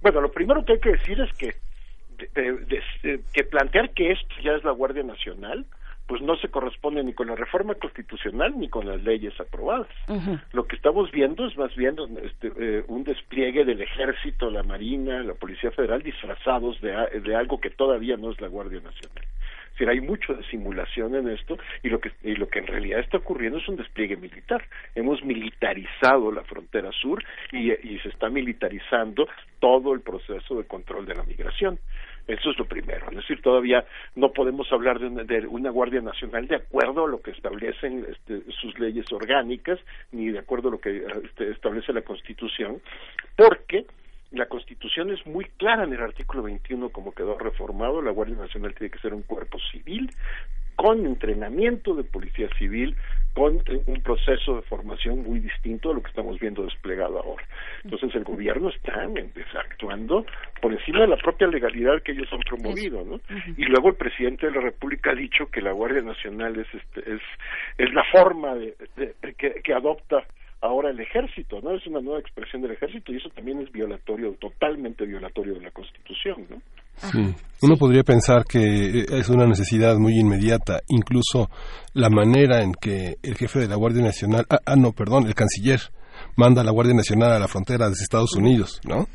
Bueno, 0.00 0.20
lo 0.22 0.30
primero 0.30 0.64
que 0.64 0.72
hay 0.74 0.80
que 0.80 0.92
decir 0.92 1.20
es 1.20 1.30
que, 1.36 1.54
de- 2.34 2.52
de- 2.66 2.82
de- 3.02 3.20
que 3.34 3.44
plantear 3.44 3.90
que 3.90 4.10
esto 4.12 4.34
ya 4.42 4.52
es 4.52 4.64
la 4.64 4.72
Guardia 4.72 5.02
Nacional, 5.02 5.66
pues 6.08 6.22
no 6.22 6.36
se 6.36 6.48
corresponde 6.48 7.04
ni 7.04 7.12
con 7.12 7.26
la 7.26 7.36
reforma 7.36 7.74
constitucional 7.74 8.58
ni 8.58 8.68
con 8.68 8.86
las 8.86 9.02
leyes 9.02 9.38
aprobadas. 9.38 9.88
Lo 10.52 10.66
que 10.66 10.74
estamos 10.74 11.10
viendo 11.12 11.46
es 11.46 11.56
más 11.58 11.76
bien 11.76 11.96
este, 12.24 12.50
eh, 12.58 12.84
un 12.88 13.04
despliegue 13.04 13.66
del 13.66 13.82
ejército, 13.82 14.50
la 14.50 14.62
marina, 14.62 15.22
la 15.22 15.34
policía 15.34 15.70
federal 15.70 16.02
disfrazados 16.02 16.80
de, 16.80 17.20
de 17.20 17.36
algo 17.36 17.60
que 17.60 17.68
todavía 17.68 18.16
no 18.16 18.30
es 18.32 18.40
la 18.40 18.48
Guardia 18.48 18.80
Nacional. 18.80 19.22
Es 19.66 19.72
decir, 19.72 19.90
hay 19.90 20.00
mucho 20.00 20.32
de 20.32 20.42
simulación 20.44 21.14
en 21.14 21.28
esto 21.28 21.58
y 21.82 21.90
lo 21.90 22.00
que 22.00 22.10
y 22.24 22.34
lo 22.34 22.48
que 22.48 22.58
en 22.58 22.66
realidad 22.66 23.00
está 23.00 23.18
ocurriendo 23.18 23.58
es 23.58 23.68
un 23.68 23.76
despliegue 23.76 24.16
militar. 24.16 24.64
Hemos 24.94 25.22
militarizado 25.22 26.32
la 26.32 26.42
frontera 26.42 26.90
sur 26.90 27.22
y, 27.52 27.70
y 27.70 27.98
se 28.00 28.08
está 28.08 28.28
militarizando 28.28 29.28
todo 29.60 29.92
el 29.92 30.00
proceso 30.00 30.56
de 30.56 30.64
control 30.64 31.06
de 31.06 31.14
la 31.14 31.22
migración. 31.22 31.78
Eso 32.28 32.50
es 32.50 32.58
lo 32.58 32.66
primero. 32.66 33.08
Es 33.10 33.16
decir, 33.16 33.40
todavía 33.40 33.86
no 34.14 34.32
podemos 34.32 34.70
hablar 34.70 34.98
de 34.98 35.06
una, 35.06 35.24
de 35.24 35.46
una 35.46 35.70
Guardia 35.70 36.02
Nacional 36.02 36.46
de 36.46 36.56
acuerdo 36.56 37.06
a 37.06 37.08
lo 37.08 37.22
que 37.22 37.30
establecen 37.30 38.06
este, 38.06 38.42
sus 38.52 38.78
leyes 38.78 39.10
orgánicas, 39.10 39.80
ni 40.12 40.28
de 40.28 40.38
acuerdo 40.38 40.68
a 40.68 40.72
lo 40.72 40.78
que 40.78 41.04
este, 41.24 41.50
establece 41.50 41.94
la 41.94 42.02
Constitución, 42.02 42.82
porque 43.34 43.86
la 44.30 44.46
Constitución 44.46 45.10
es 45.10 45.26
muy 45.26 45.46
clara 45.56 45.84
en 45.84 45.94
el 45.94 46.02
artículo 46.02 46.42
21 46.42 46.90
como 46.90 47.12
quedó 47.12 47.38
reformado, 47.38 48.02
la 48.02 48.10
Guardia 48.10 48.36
Nacional 48.36 48.74
tiene 48.74 48.90
que 48.90 48.98
ser 48.98 49.14
un 49.14 49.22
cuerpo 49.22 49.58
civil 49.72 50.10
con 50.76 51.04
entrenamiento 51.06 51.94
de 51.94 52.04
policía 52.04 52.48
civil, 52.56 52.94
con 53.38 53.62
un 53.86 54.02
proceso 54.02 54.56
de 54.56 54.62
formación 54.62 55.22
muy 55.22 55.38
distinto 55.38 55.90
a 55.90 55.94
lo 55.94 56.02
que 56.02 56.08
estamos 56.10 56.38
viendo 56.40 56.64
desplegado 56.64 57.18
ahora. 57.20 57.44
Entonces 57.84 58.14
el 58.14 58.24
gobierno 58.24 58.68
está 58.68 59.06
actuando 59.60 60.26
por 60.60 60.72
encima 60.72 61.00
de 61.02 61.06
la 61.08 61.16
propia 61.16 61.46
legalidad 61.46 62.02
que 62.02 62.12
ellos 62.12 62.28
han 62.32 62.40
promovido, 62.40 63.04
¿no? 63.04 63.20
Y 63.56 63.64
luego 63.64 63.88
el 63.90 63.94
presidente 63.94 64.46
de 64.46 64.52
la 64.52 64.60
República 64.60 65.12
ha 65.12 65.14
dicho 65.14 65.46
que 65.50 65.60
la 65.62 65.72
Guardia 65.72 66.02
Nacional 66.02 66.58
es 66.58 66.66
este, 66.74 67.14
es 67.14 67.20
es 67.78 67.92
la 67.94 68.04
forma 68.10 68.54
de, 68.56 68.74
de- 68.96 69.14
de- 69.22 69.34
que, 69.34 69.60
que 69.62 69.72
adopta 69.72 70.24
ahora 70.60 70.90
el 70.90 71.00
ejército, 71.00 71.60
¿no? 71.60 71.74
Es 71.74 71.86
una 71.86 72.00
nueva 72.00 72.20
expresión 72.20 72.62
del 72.62 72.72
ejército 72.72 73.12
y 73.12 73.16
eso 73.16 73.28
también 73.30 73.60
es 73.60 73.70
violatorio, 73.70 74.34
totalmente 74.40 75.06
violatorio 75.06 75.54
de 75.54 75.60
la 75.60 75.70
Constitución, 75.70 76.46
¿no? 76.50 76.56
Sí. 76.96 77.34
Uno 77.62 77.76
podría 77.76 78.02
pensar 78.02 78.42
que 78.44 78.58
eh, 78.58 79.06
es 79.08 79.28
una 79.28 79.46
necesidad 79.46 79.96
muy 79.98 80.18
inmediata, 80.18 80.80
incluso 80.88 81.48
la 81.94 82.10
manera 82.10 82.62
en 82.62 82.72
que 82.72 83.14
el 83.22 83.36
jefe 83.36 83.60
de 83.60 83.68
la 83.68 83.76
Guardia 83.76 84.02
Nacional, 84.02 84.44
ah, 84.50 84.58
ah, 84.66 84.74
no, 84.76 84.92
perdón, 84.92 85.26
el 85.26 85.34
canciller 85.34 85.78
manda 86.36 86.62
a 86.62 86.64
la 86.64 86.72
Guardia 86.72 86.94
Nacional 86.94 87.32
a 87.32 87.38
la 87.38 87.46
frontera 87.46 87.86
de 87.86 87.92
Estados 87.92 88.34
Unidos, 88.34 88.80
¿no? 88.84 89.06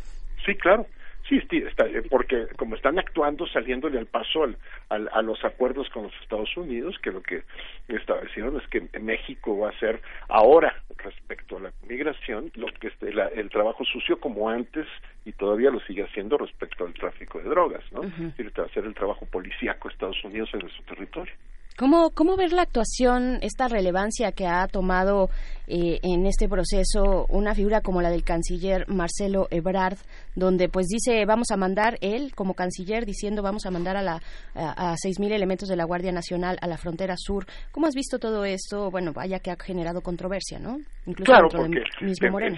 Sí, 0.46 0.54
claro. 0.56 0.86
Sí, 1.30 1.42
sí, 1.50 1.58
está- 1.66 1.88
porque 2.10 2.48
como 2.58 2.76
están 2.76 3.00
actuando 3.00 3.48
saliéndole 3.48 3.98
al 3.98 4.08
paso 4.08 4.44
al, 4.44 4.58
al- 4.90 5.10
a 5.14 5.22
los 5.22 5.44
acuerdos 5.46 5.90
con 5.90 6.04
los 6.04 6.14
Estados 6.22 6.56
Unidos, 6.58 7.00
que 7.02 7.12
lo 7.12 7.22
que 7.24 7.44
establecieron 7.88 8.58
es 8.58 8.68
que 8.68 8.82
México 9.00 9.58
va 9.58 9.68
a 9.68 9.72
hacer 9.72 10.02
ahora 10.30 10.76
respecto 10.98 11.58
a 11.58 11.62
la 11.62 11.74
migración 11.88 12.52
lo 12.56 12.68
que 12.68 12.88
este, 12.88 13.14
la- 13.14 13.28
el 13.28 13.50
trabajo 13.50 13.84
sucio 13.86 14.20
como 14.20 14.50
antes 14.50 14.88
y 15.26 15.32
todavía 15.32 15.70
lo 15.72 15.80
sigue 15.82 16.04
haciendo 16.04 16.38
respecto 16.38 16.86
al 16.86 16.94
tráfico 16.94 17.40
de 17.40 17.50
drogas, 17.50 17.84
¿no? 17.92 18.04
Es 18.04 18.18
decir, 18.38 18.52
va 18.60 18.64
a 18.64 18.68
hacer 18.68 18.86
el 18.86 18.94
trabajo 18.94 19.26
policíaco 19.26 19.88
de 19.88 19.94
Estados 19.94 20.24
Unidos 20.24 20.50
en 20.54 20.68
su 20.70 20.84
territorio. 20.84 21.34
¿Cómo, 21.78 22.12
¿Cómo 22.12 22.36
ver 22.38 22.54
la 22.54 22.62
actuación, 22.62 23.40
esta 23.42 23.68
relevancia 23.68 24.32
que 24.32 24.46
ha 24.46 24.68
tomado 24.68 25.30
eh, 25.68 26.00
en 26.04 26.26
este 26.28 26.48
proceso 26.48 27.26
una 27.30 27.56
figura 27.56 27.82
como 27.82 28.02
la 28.02 28.10
del 28.12 28.24
canciller 28.24 28.88
Marcelo 28.88 29.48
Ebrard, 29.50 29.98
donde 30.36 30.70
pues 30.70 30.88
dice 30.88 31.26
vamos 31.26 31.50
a 31.52 31.58
mandar 31.58 31.98
él 32.02 32.34
como 32.36 32.54
canciller 32.54 33.06
diciendo 33.06 33.42
vamos 33.42 33.66
a 33.66 33.72
mandar 33.72 33.98
a 33.98 34.02
la 34.04 34.22
a, 34.56 34.92
a 34.92 34.96
6.000 34.96 35.32
elementos 35.32 35.68
de 35.68 35.76
la 35.76 35.86
Guardia 35.86 36.12
Nacional 36.12 36.58
a 36.62 36.68
la 36.68 36.78
frontera 36.78 37.16
sur? 37.18 37.46
¿Cómo 37.72 37.88
has 37.88 37.96
visto 37.96 38.20
todo 38.20 38.46
esto? 38.46 38.92
Bueno, 38.92 39.12
vaya 39.14 39.40
que 39.40 39.50
ha 39.52 39.56
generado 39.56 40.02
controversia, 40.02 40.60
¿no? 40.60 40.78
Incluso 41.08 41.32
claro, 41.32 41.48
porque 41.50 41.80
del 42.00 42.08
mismo 42.10 42.28
el- 42.28 42.32
Moreno. 42.32 42.58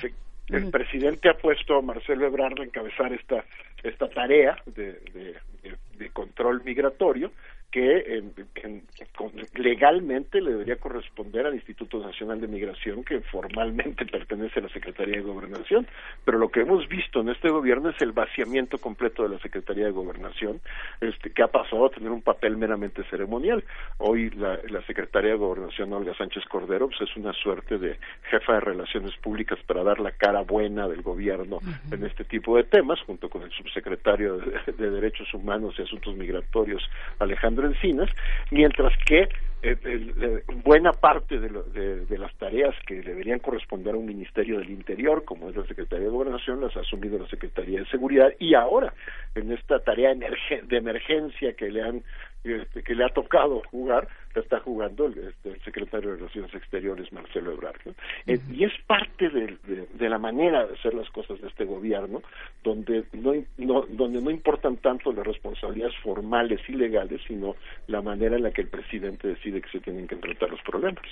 el, 0.50 0.70
presidente 0.72 1.30
ha 1.30 1.38
puesto 1.38 1.78
a 1.78 1.82
Marcelo 1.82 2.28
Ebrard 2.28 2.60
a 2.60 2.64
encabezar 2.66 3.14
esta 3.14 3.44
esta 3.84 4.10
tarea 4.10 4.58
de, 4.66 4.94
de- 5.14 5.36
de- 5.64 5.78
de 5.98 6.10
control 6.10 6.62
migratorio 6.66 7.32
que 7.76 8.20
en- 8.20 8.32
en- 8.64 8.84
con- 9.18 9.34
legalmente 9.56 10.40
le 10.40 10.52
debería 10.52 10.78
corresponder 10.78 11.46
al 11.46 11.56
Instituto 11.56 12.00
Nacional 12.00 12.40
de 12.40 12.48
Migración 12.48 13.04
que 13.04 13.20
formalmente 13.20 14.06
pertenece 14.06 14.60
a 14.62 14.64
la 14.64 14.70
Secretaría 14.70 15.16
de 15.18 15.22
Gobernación. 15.24 15.86
Pero 16.24 16.38
lo 16.38 16.48
que 16.48 16.62
hemos 16.62 16.88
visto 16.88 17.20
en 17.20 17.28
este 17.28 17.50
gobierno 17.50 17.90
es 17.90 18.02
el 18.02 18.14
vaciamiento 18.14 18.78
completo 18.78 19.24
de 19.24 19.30
la 19.36 19.40
Secretaría 19.40 19.84
de 19.88 19.92
Gobernación 19.92 20.62
este, 21.02 21.32
que 21.32 21.44
ha 21.44 21.48
pasado 21.48 21.88
a 21.88 21.90
tener 21.90 22.12
un 22.12 22.22
papel 22.22 22.56
meramente 22.56 23.04
ceremonial. 23.10 23.62
Hoy 23.98 24.30
la, 24.30 24.58
la 24.70 24.82
Secretaría 24.84 25.32
de 25.32 25.38
Gobernación 25.38 25.92
Olga 25.92 26.16
Sánchez 26.18 26.46
Cordero 26.46 26.88
pues 26.88 27.02
es 27.10 27.18
una 27.18 27.34
suerte 27.34 27.78
de 27.78 27.98
jefa 28.30 28.54
de 28.54 28.60
relaciones 28.62 29.14
públicas 29.18 29.60
para 29.68 29.84
dar 29.84 30.00
la 30.00 30.12
cara 30.12 30.44
buena 30.44 30.88
del 30.88 31.02
gobierno 31.02 31.60
en 31.92 32.06
este 32.06 32.24
tipo 32.24 32.56
de 32.56 32.64
temas 32.64 33.02
junto 33.02 33.30
con 33.30 33.42
el 33.44 33.52
subsecretario 33.52 34.38
de, 34.38 34.72
de 34.78 34.92
Derechos 34.92 35.34
Humanos 35.34 35.76
y 35.78 35.82
Asuntos 35.82 36.16
Migratorios 36.16 36.82
Alejandro 37.20 37.65
Encinas 37.66 38.10
mientras 38.52 38.94
que 39.06 39.30
eh, 39.68 39.78
eh, 39.84 40.44
buena 40.64 40.94
parte 40.94 41.40
de, 41.40 41.50
lo- 41.50 41.64
de- 41.64 42.06
de 42.06 42.18
las 42.20 42.34
tareas 42.36 42.76
que 42.86 43.02
deberían 43.02 43.40
corresponder 43.40 43.96
a 43.96 43.98
un 43.98 44.06
ministerio 44.06 44.60
del 44.60 44.70
Interior, 44.70 45.24
como 45.26 45.50
es 45.50 45.56
la 45.56 45.66
Secretaría 45.66 46.06
de 46.06 46.12
Gobernación, 46.12 46.62
las 46.62 46.76
ha 46.78 46.82
asumido 46.82 47.18
la 47.18 47.28
Secretaría 47.28 47.80
de 47.80 47.86
Seguridad 47.88 48.32
y 48.38 48.54
ahora 48.54 48.94
en 49.34 49.52
esta 49.52 49.80
tarea 49.80 50.14
de 50.14 50.78
emergencia 50.78 51.54
que 51.54 51.72
le 51.72 51.82
han 51.82 52.04
este, 52.44 52.84
que 52.84 52.94
le 52.94 53.06
ha 53.06 53.10
tocado 53.10 53.64
jugar, 53.72 54.08
está 54.42 54.60
jugando 54.60 55.06
el, 55.08 55.18
este, 55.30 55.50
el 55.50 55.62
secretario 55.64 56.12
de 56.12 56.18
Relaciones 56.18 56.54
Exteriores, 56.54 57.12
Marcelo 57.14 57.52
Ebrard. 57.54 57.80
¿no? 57.86 57.94
Eh, 58.28 58.40
y 58.52 58.64
es 58.64 58.74
parte 58.88 59.30
de, 59.30 59.58
de 59.94 60.10
la 60.10 60.18
manera 60.18 60.66
de 60.66 60.74
hacer 60.76 60.94
las 60.94 61.10
cosas 61.10 61.40
de 61.42 61.48
este 61.48 61.66
gobierno, 61.66 62.22
donde 62.64 63.04
no, 63.14 63.34
no- 63.58 63.86
donde 63.90 64.22
no 64.22 64.30
importan 64.32 64.78
tanto 64.78 65.12
las 65.14 65.26
responsabilidades 65.26 65.96
formales 66.04 66.60
y 66.68 66.74
legales, 66.74 67.22
sino 67.28 67.56
la 67.88 68.02
manera 68.02 68.36
en 68.36 68.44
la 68.44 68.52
que 68.52 68.62
el 68.62 68.68
presidente 68.68 69.28
decide 69.28 69.62
que 69.62 69.70
se 69.70 69.80
tienen 69.80 70.08
que 70.08 70.16
enfrentar 70.16 70.50
los 70.50 70.62
problemas. 70.62 71.04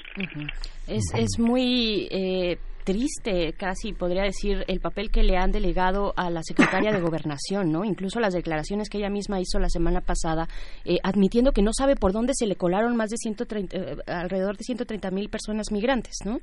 Es, 0.88 1.04
es 1.16 1.40
muy 1.40 2.08
eh, 2.12 2.58
triste, 2.84 3.54
casi 3.54 3.94
podría 3.94 4.24
decir, 4.24 4.64
el 4.68 4.80
papel 4.80 5.10
que 5.12 5.24
le 5.24 5.38
han 5.38 5.52
delegado 5.52 6.14
a 6.16 6.30
la 6.30 6.44
secretaria 6.44 6.92
de 6.92 7.02
Gobernación, 7.02 7.72
¿no? 7.72 7.84
Incluso 7.84 8.20
las 8.20 8.34
declaraciones 8.34 8.90
que 8.90 8.98
ella 8.98 9.10
misma 9.10 9.40
hizo 9.40 9.60
la 9.60 9.70
semana 9.70 10.02
pasada, 10.02 10.48
eh, 10.86 10.98
admitiendo 11.04 11.52
que 11.52 11.62
no 11.62 11.72
sabe 11.74 11.96
por 11.96 12.12
dónde 12.12 12.34
se 12.36 12.48
le 12.48 12.56
colaron 12.56 12.96
más 12.96 13.10
de 13.10 13.18
130, 13.18 13.78
eh, 13.78 13.96
alrededor 14.08 14.58
de 14.58 14.64
130 14.64 15.12
mil 15.12 15.30
personas 15.30 15.72
migrantes, 15.72 16.18
¿no? 16.26 16.40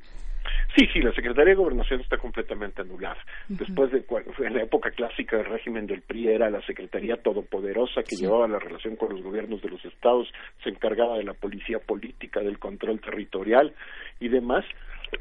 Sí, 0.76 0.86
sí, 0.92 1.00
la 1.00 1.12
Secretaría 1.12 1.50
de 1.50 1.56
Gobernación 1.56 2.00
está 2.00 2.16
completamente 2.16 2.82
anulada. 2.82 3.18
Después 3.48 3.90
de 3.90 4.04
en 4.38 4.54
la 4.54 4.62
época 4.62 4.90
clásica 4.92 5.36
del 5.36 5.46
régimen 5.46 5.86
del 5.86 6.00
PRI 6.00 6.28
era 6.28 6.48
la 6.48 6.62
Secretaría 6.62 7.16
todopoderosa 7.16 8.02
que 8.02 8.16
llevaba 8.16 8.46
la 8.46 8.58
relación 8.58 8.96
con 8.96 9.10
los 9.10 9.22
gobiernos 9.22 9.60
de 9.62 9.68
los 9.68 9.84
estados, 9.84 10.28
se 10.62 10.70
encargaba 10.70 11.18
de 11.18 11.24
la 11.24 11.34
policía 11.34 11.78
política, 11.80 12.40
del 12.40 12.58
control 12.58 13.00
territorial 13.00 13.74
y 14.20 14.28
demás. 14.28 14.64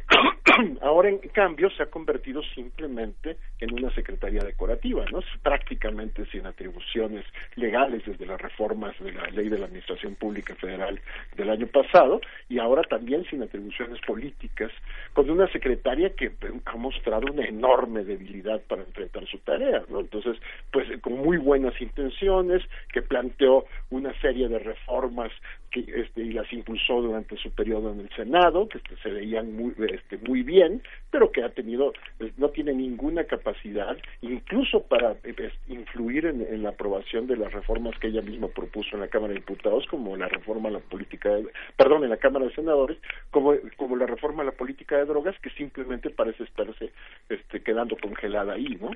Ahora, 0.81 1.09
en 1.09 1.19
cambio, 1.19 1.69
se 1.69 1.83
ha 1.83 1.85
convertido 1.85 2.41
simplemente 2.55 3.37
en 3.59 3.73
una 3.73 3.93
secretaría 3.93 4.41
decorativa, 4.41 5.05
¿no? 5.11 5.19
Prácticamente 5.41 6.25
sin 6.27 6.45
atribuciones 6.45 7.25
legales 7.55 8.03
desde 8.05 8.25
las 8.25 8.41
reformas 8.41 8.97
de 8.99 9.13
la 9.13 9.27
ley 9.27 9.49
de 9.49 9.57
la 9.57 9.65
Administración 9.65 10.15
Pública 10.15 10.55
Federal 10.55 10.99
del 11.35 11.49
año 11.49 11.67
pasado 11.67 12.19
y 12.49 12.59
ahora 12.59 12.83
también 12.83 13.25
sin 13.29 13.43
atribuciones 13.43 13.99
políticas, 14.01 14.71
con 15.13 15.29
una 15.29 15.47
secretaria 15.51 16.13
que 16.15 16.31
ha 16.65 16.75
mostrado 16.75 17.31
una 17.31 17.45
enorme 17.45 18.03
debilidad 18.03 18.61
para 18.63 18.81
enfrentar 18.81 19.25
su 19.27 19.37
tarea, 19.39 19.83
¿no? 19.89 19.99
Entonces, 19.99 20.37
pues 20.71 20.87
con 21.01 21.13
muy 21.13 21.37
buenas 21.37 21.79
intenciones, 21.81 22.63
que 22.91 23.01
planteó 23.01 23.65
una 23.89 24.13
serie 24.19 24.47
de 24.47 24.59
reformas 24.59 25.31
que, 25.71 25.85
este, 25.95 26.21
y 26.21 26.31
las 26.33 26.51
impulsó 26.51 27.01
durante 27.01 27.37
su 27.37 27.51
periodo 27.51 27.91
en 27.91 28.01
el 28.01 28.09
Senado, 28.15 28.67
que 28.67 28.79
se 29.01 29.09
veían 29.09 29.55
muy, 29.55 29.73
este, 29.89 30.17
muy 30.17 30.43
bien, 30.43 30.81
pero 31.11 31.31
que 31.31 31.43
ha 31.43 31.49
tenido, 31.49 31.93
pues, 32.17 32.37
no 32.37 32.49
tiene 32.49 32.73
ninguna 32.73 33.23
capacidad, 33.23 33.97
incluso 34.21 34.83
para 34.83 35.15
pues, 35.15 35.53
influir 35.67 36.25
en, 36.25 36.63
la 36.63 36.69
aprobación 36.69 37.27
de 37.27 37.37
las 37.37 37.51
reformas 37.53 37.97
que 37.99 38.07
ella 38.07 38.21
misma 38.21 38.47
propuso 38.47 38.95
en 38.95 39.01
la 39.01 39.07
Cámara 39.07 39.33
de 39.33 39.39
Diputados, 39.39 39.85
como 39.87 40.17
la 40.17 40.27
reforma 40.27 40.69
a 40.69 40.73
la 40.73 40.79
política, 40.79 41.29
perdón, 41.77 42.03
en 42.03 42.09
la 42.09 42.17
Cámara 42.17 42.45
de 42.45 42.53
Senadores, 42.53 42.97
como, 43.31 43.53
como 43.77 43.95
la 43.95 44.05
reforma 44.05 44.43
a 44.43 44.45
la 44.45 44.51
política 44.51 44.97
de 44.97 45.05
drogas, 45.05 45.35
que 45.39 45.49
simplemente 45.51 46.09
parece 46.09 46.43
estarse 46.43 46.91
este, 47.29 47.61
quedando 47.61 47.95
congelada 47.97 48.53
ahí, 48.53 48.77
¿no? 48.81 48.91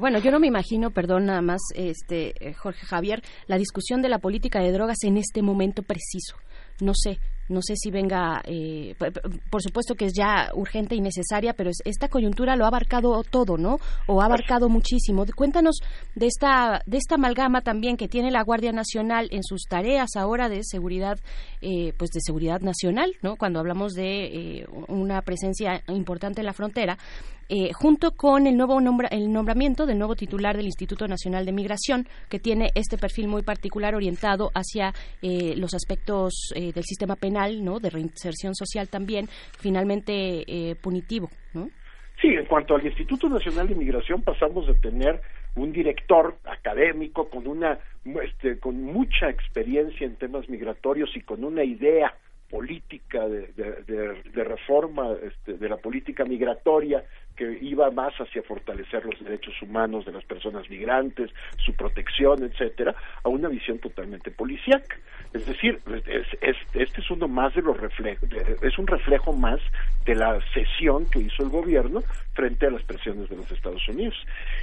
Bueno, 0.00 0.18
yo 0.18 0.30
no 0.30 0.40
me 0.40 0.46
imagino, 0.46 0.90
perdón, 0.90 1.26
nada 1.26 1.42
más, 1.42 1.60
este, 1.74 2.32
eh, 2.40 2.54
Jorge 2.54 2.86
Javier, 2.86 3.22
la 3.46 3.58
discusión 3.58 4.02
de 4.02 4.08
la 4.08 4.18
política 4.18 4.60
de 4.60 4.72
drogas 4.72 4.98
en 5.04 5.16
este 5.16 5.42
momento 5.42 5.82
preciso. 5.82 6.36
No 6.80 6.92
sé, 6.94 7.18
no 7.48 7.60
sé 7.62 7.74
si 7.76 7.90
venga, 7.90 8.42
eh, 8.44 8.94
por 9.50 9.62
supuesto 9.62 9.94
que 9.94 10.06
es 10.06 10.12
ya 10.14 10.50
urgente 10.54 10.94
y 10.94 11.00
necesaria, 11.00 11.54
pero 11.54 11.70
esta 11.84 12.08
coyuntura 12.08 12.56
lo 12.56 12.64
ha 12.64 12.68
abarcado 12.68 13.22
todo, 13.24 13.56
¿no? 13.56 13.78
O 14.06 14.20
ha 14.20 14.26
abarcado 14.26 14.68
muchísimo. 14.68 15.24
Cuéntanos 15.34 15.80
de 16.14 16.26
esta, 16.26 16.82
de 16.86 16.98
esta 16.98 17.14
amalgama 17.14 17.62
también 17.62 17.96
que 17.96 18.06
tiene 18.06 18.30
la 18.30 18.44
Guardia 18.44 18.72
Nacional 18.72 19.28
en 19.30 19.42
sus 19.42 19.62
tareas 19.62 20.10
ahora 20.16 20.48
de 20.48 20.62
seguridad, 20.62 21.18
eh, 21.62 21.94
pues 21.96 22.10
de 22.10 22.20
seguridad 22.20 22.60
nacional, 22.60 23.14
¿no? 23.22 23.36
Cuando 23.36 23.60
hablamos 23.60 23.94
de 23.94 24.60
eh, 24.60 24.66
una 24.88 25.22
presencia 25.22 25.82
importante 25.88 26.42
en 26.42 26.46
la 26.46 26.52
frontera, 26.52 26.98
junto 27.74 28.12
con 28.12 28.46
el 28.46 28.56
nuevo 28.56 28.78
el 29.10 29.32
nombramiento 29.32 29.86
del 29.86 29.98
nuevo 29.98 30.14
titular 30.14 30.56
del 30.56 30.66
Instituto 30.66 31.08
Nacional 31.08 31.46
de 31.46 31.52
Migración, 31.52 32.06
que 32.28 32.38
tiene 32.38 32.70
este 32.74 32.98
perfil 32.98 33.28
muy 33.28 33.42
particular 33.42 33.94
orientado 33.94 34.50
hacia 34.54 34.92
los 35.22 35.74
aspectos 35.74 36.52
del 36.54 36.84
sistema 36.84 37.16
penal 37.16 37.48
¿no? 37.62 37.80
De 37.80 37.90
reinserción 37.90 38.54
social 38.54 38.88
también, 38.88 39.26
finalmente 39.58 40.44
eh, 40.46 40.74
punitivo, 40.76 41.28
¿no? 41.54 41.68
Sí, 42.20 42.28
en 42.28 42.46
cuanto 42.46 42.74
al 42.74 42.84
Instituto 42.84 43.28
Nacional 43.28 43.68
de 43.68 43.76
Migración 43.76 44.22
pasamos 44.22 44.66
de 44.66 44.74
tener 44.74 45.20
un 45.54 45.72
director 45.72 46.36
académico 46.44 47.28
con 47.28 47.46
una 47.46 47.78
este, 48.24 48.58
con 48.58 48.82
mucha 48.82 49.28
experiencia 49.28 50.04
en 50.04 50.16
temas 50.16 50.48
migratorios 50.48 51.10
y 51.14 51.20
con 51.20 51.44
una 51.44 51.62
idea 51.62 52.12
política 52.50 53.28
de, 53.28 53.52
de, 53.52 54.44
reforma 54.44 55.12
este, 55.22 55.58
de 55.58 55.68
la 55.68 55.76
política 55.76 56.24
migratoria 56.24 57.04
que 57.38 57.56
iba 57.62 57.88
más 57.92 58.12
hacia 58.16 58.42
fortalecer 58.42 59.04
los 59.04 59.22
derechos 59.22 59.54
humanos 59.62 60.04
de 60.04 60.10
las 60.10 60.24
personas 60.24 60.68
migrantes, 60.68 61.30
su 61.64 61.72
protección, 61.72 62.42
etcétera, 62.42 62.96
a 63.22 63.28
una 63.28 63.48
visión 63.48 63.78
totalmente 63.78 64.32
policíaca. 64.32 64.96
Es 65.32 65.46
decir, 65.46 65.78
este 66.72 67.00
es 67.00 67.10
uno 67.10 67.28
más 67.28 67.54
de 67.54 67.62
los 67.62 67.78
reflejos, 67.78 68.28
es 68.62 68.78
un 68.78 68.86
reflejo 68.88 69.32
más 69.32 69.60
de 70.04 70.16
la 70.16 70.40
cesión 70.52 71.06
que 71.08 71.20
hizo 71.20 71.44
el 71.44 71.50
gobierno 71.50 72.02
frente 72.32 72.66
a 72.66 72.70
las 72.70 72.82
presiones 72.82 73.28
de 73.28 73.36
los 73.36 73.50
Estados 73.52 73.86
Unidos. 73.88 74.16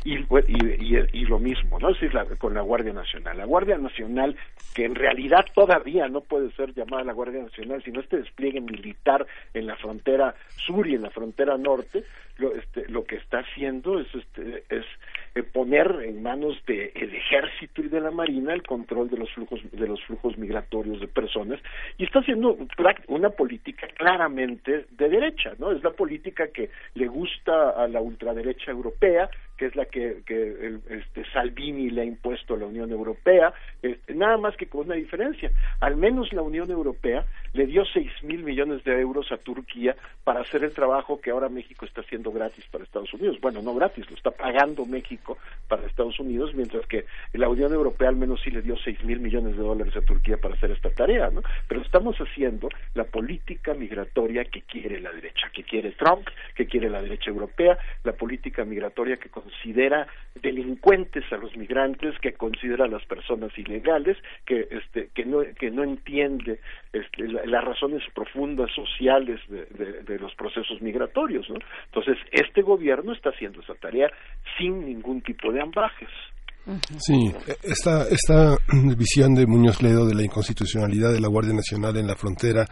Y, 0.04 0.16
y, 0.16 1.26
lo 1.26 1.40
mismo, 1.40 1.80
¿no? 1.80 1.90
Es 1.90 2.02
decir, 2.02 2.18
con 2.40 2.54
la 2.54 2.62
Guardia 2.62 2.94
Nacional. 2.94 3.38
La 3.38 3.46
Guardia 3.46 3.78
Nacional, 3.78 4.36
que 4.74 4.86
en 4.86 4.96
realidad 4.96 5.46
todavía 5.54 6.08
no 6.10 6.22
puede 6.22 6.52
ser 6.54 6.74
llamada 6.74 7.04
la 7.04 7.14
Guardia 7.14 7.44
Nacional, 7.44 7.82
sino 7.84 8.02
este 8.02 8.18
despliegue 8.18 8.60
militar 8.60 9.26
en 9.54 9.68
la 9.68 9.76
frontera 9.78 10.36
sur 10.58 10.88
y 10.88 10.96
en 10.96 11.04
la 11.04 11.10
frontera 11.12 11.58
norte, 11.58 12.04
lo, 12.38 12.54
este, 12.56 12.88
lo 12.90 13.06
que 13.06 13.16
está 13.16 13.40
haciendo 13.40 14.00
es, 14.00 14.08
este, 14.14 14.64
es 14.70 14.86
eh, 15.36 15.44
poner 15.44 16.02
en 16.04 16.22
manos 16.22 16.58
del 16.66 16.92
ejército 16.96 17.82
y 17.82 17.88
de 17.88 18.02
la 18.02 18.12
marina 18.12 18.54
el 18.54 18.64
control 18.64 19.10
de 19.10 19.18
los 19.18 19.32
flujos 19.34 19.62
de 19.72 19.88
los 19.88 20.04
flujos 20.04 20.38
migratorios 20.38 21.00
de 21.00 21.08
personas 21.08 21.60
y 21.98 22.06
está 22.06 22.20
haciendo 22.20 22.58
una 23.08 23.30
política 23.30 23.88
claramente 23.96 24.86
de 24.92 25.10
derecha 25.10 25.54
no 25.60 25.72
es 25.72 25.84
la 25.84 25.92
política 25.92 26.48
que 26.48 26.70
le 26.94 27.08
gusta 27.08 27.72
a 27.72 27.88
la 27.88 28.02
ultraderecha 28.02 28.72
europea 28.72 29.30
que 29.58 29.68
es 29.68 29.76
la 29.76 29.86
que, 29.86 30.24
que 30.26 30.78
este, 30.90 31.24
Salvini 31.32 31.90
le 31.90 32.02
ha 32.02 32.06
impuesto 32.06 32.56
a 32.56 32.58
la 32.58 32.66
Unión 32.66 32.92
Europea, 32.92 33.54
este, 33.82 34.14
nada 34.14 34.38
más 34.38 34.56
que 34.58 34.68
con 34.68 34.86
una 34.86 34.96
diferencia. 34.96 35.52
Al 35.80 35.96
menos 35.96 36.34
la 36.34 36.42
Unión 36.42 36.70
Europea 36.70 37.26
le 37.54 37.66
dio 37.66 37.86
seis 37.86 38.12
mil 38.24 38.44
millones 38.44 38.84
de 38.84 39.00
euros 39.00 39.32
a 39.32 39.38
Turquía 39.38 39.96
para 40.24 40.42
hacer 40.42 40.64
el 40.64 40.74
trabajo 40.74 41.22
que 41.22 41.32
ahora 41.32 41.50
México 41.50 41.86
está 41.86 42.02
haciendo 42.02 42.32
gratis 42.32 42.66
para 42.72 42.84
Estados 42.84 43.14
Unidos. 43.14 43.40
Bueno, 43.40 43.62
no 43.62 43.74
gratis, 43.74 44.10
lo 44.10 44.16
está 44.16 44.32
pagando 44.32 44.86
México 44.86 45.38
para 45.68 45.86
Estados 45.88 46.20
Unidos, 46.20 46.54
mientras 46.54 46.86
que 46.88 47.06
la 47.34 47.48
Unión 47.48 47.72
Europea 47.72 48.10
al 48.10 48.16
menos 48.16 48.42
sí 48.42 48.52
le 48.52 48.62
dio 48.62 48.76
seis 48.78 49.04
mil 49.04 49.20
millones 49.20 49.56
de 49.56 49.64
dólares 49.64 49.96
a 49.96 50.02
Turquía 50.02 50.38
para 50.38 50.56
hacer 50.56 50.72
esta 50.72 50.90
tarea, 50.90 51.30
¿no? 51.30 51.42
Pero 51.68 51.82
estamos 51.82 52.18
haciendo 52.18 52.70
la 52.94 53.06
política 53.06 53.74
migratoria 53.74 54.44
que 54.46 54.62
quiere 54.64 55.00
la 55.00 55.12
derecha, 55.12 55.50
que 55.54 55.64
quiere 55.64 55.92
Trump, 55.92 56.28
que 56.56 56.66
quiere 56.66 56.90
la 56.90 57.02
derecha 57.02 57.30
europea, 57.30 57.78
la 58.04 58.14
política 58.14 58.66
migratoria 58.66 59.18
que 59.18 59.30
considera 59.46 60.08
delincuentes 60.42 61.24
a 61.32 61.38
los 61.38 61.56
migrantes, 61.56 62.16
que 62.20 62.34
considera 62.34 62.86
a 62.86 62.88
las 62.88 63.06
personas 63.06 63.52
ilegales, 63.58 64.18
que 64.46 64.68
este 64.72 65.10
que 65.14 65.24
no 65.24 65.42
que 65.58 65.70
no 65.70 65.84
entiende 65.84 66.60
este, 66.92 67.28
las 67.28 67.64
razones 67.64 68.02
profundas 68.14 68.70
sociales 68.76 69.40
de, 69.48 70.20
los 70.20 70.34
procesos 70.36 70.82
migratorios, 70.82 71.48
¿no? 71.50 71.58
Entonces 71.86 72.18
este 72.32 72.62
gobierno 72.62 73.14
está 73.14 73.30
haciendo 73.30 73.62
esa 73.62 73.76
tarea 73.76 74.10
sin 74.58 74.86
ningún 74.86 75.22
tipo 75.22 75.52
de 75.52 75.62
ambajes. 75.62 76.10
Sí, 76.98 77.32
esta, 77.62 78.08
esta 78.10 78.58
visión 78.98 79.36
de 79.36 79.46
Muñoz 79.46 79.84
Ledo 79.84 80.08
de 80.08 80.16
la 80.16 80.24
inconstitucionalidad 80.24 81.14
de 81.14 81.20
la 81.20 81.28
Guardia 81.28 81.54
Nacional 81.54 81.96
en 81.98 82.08
la 82.08 82.16
frontera, 82.16 82.66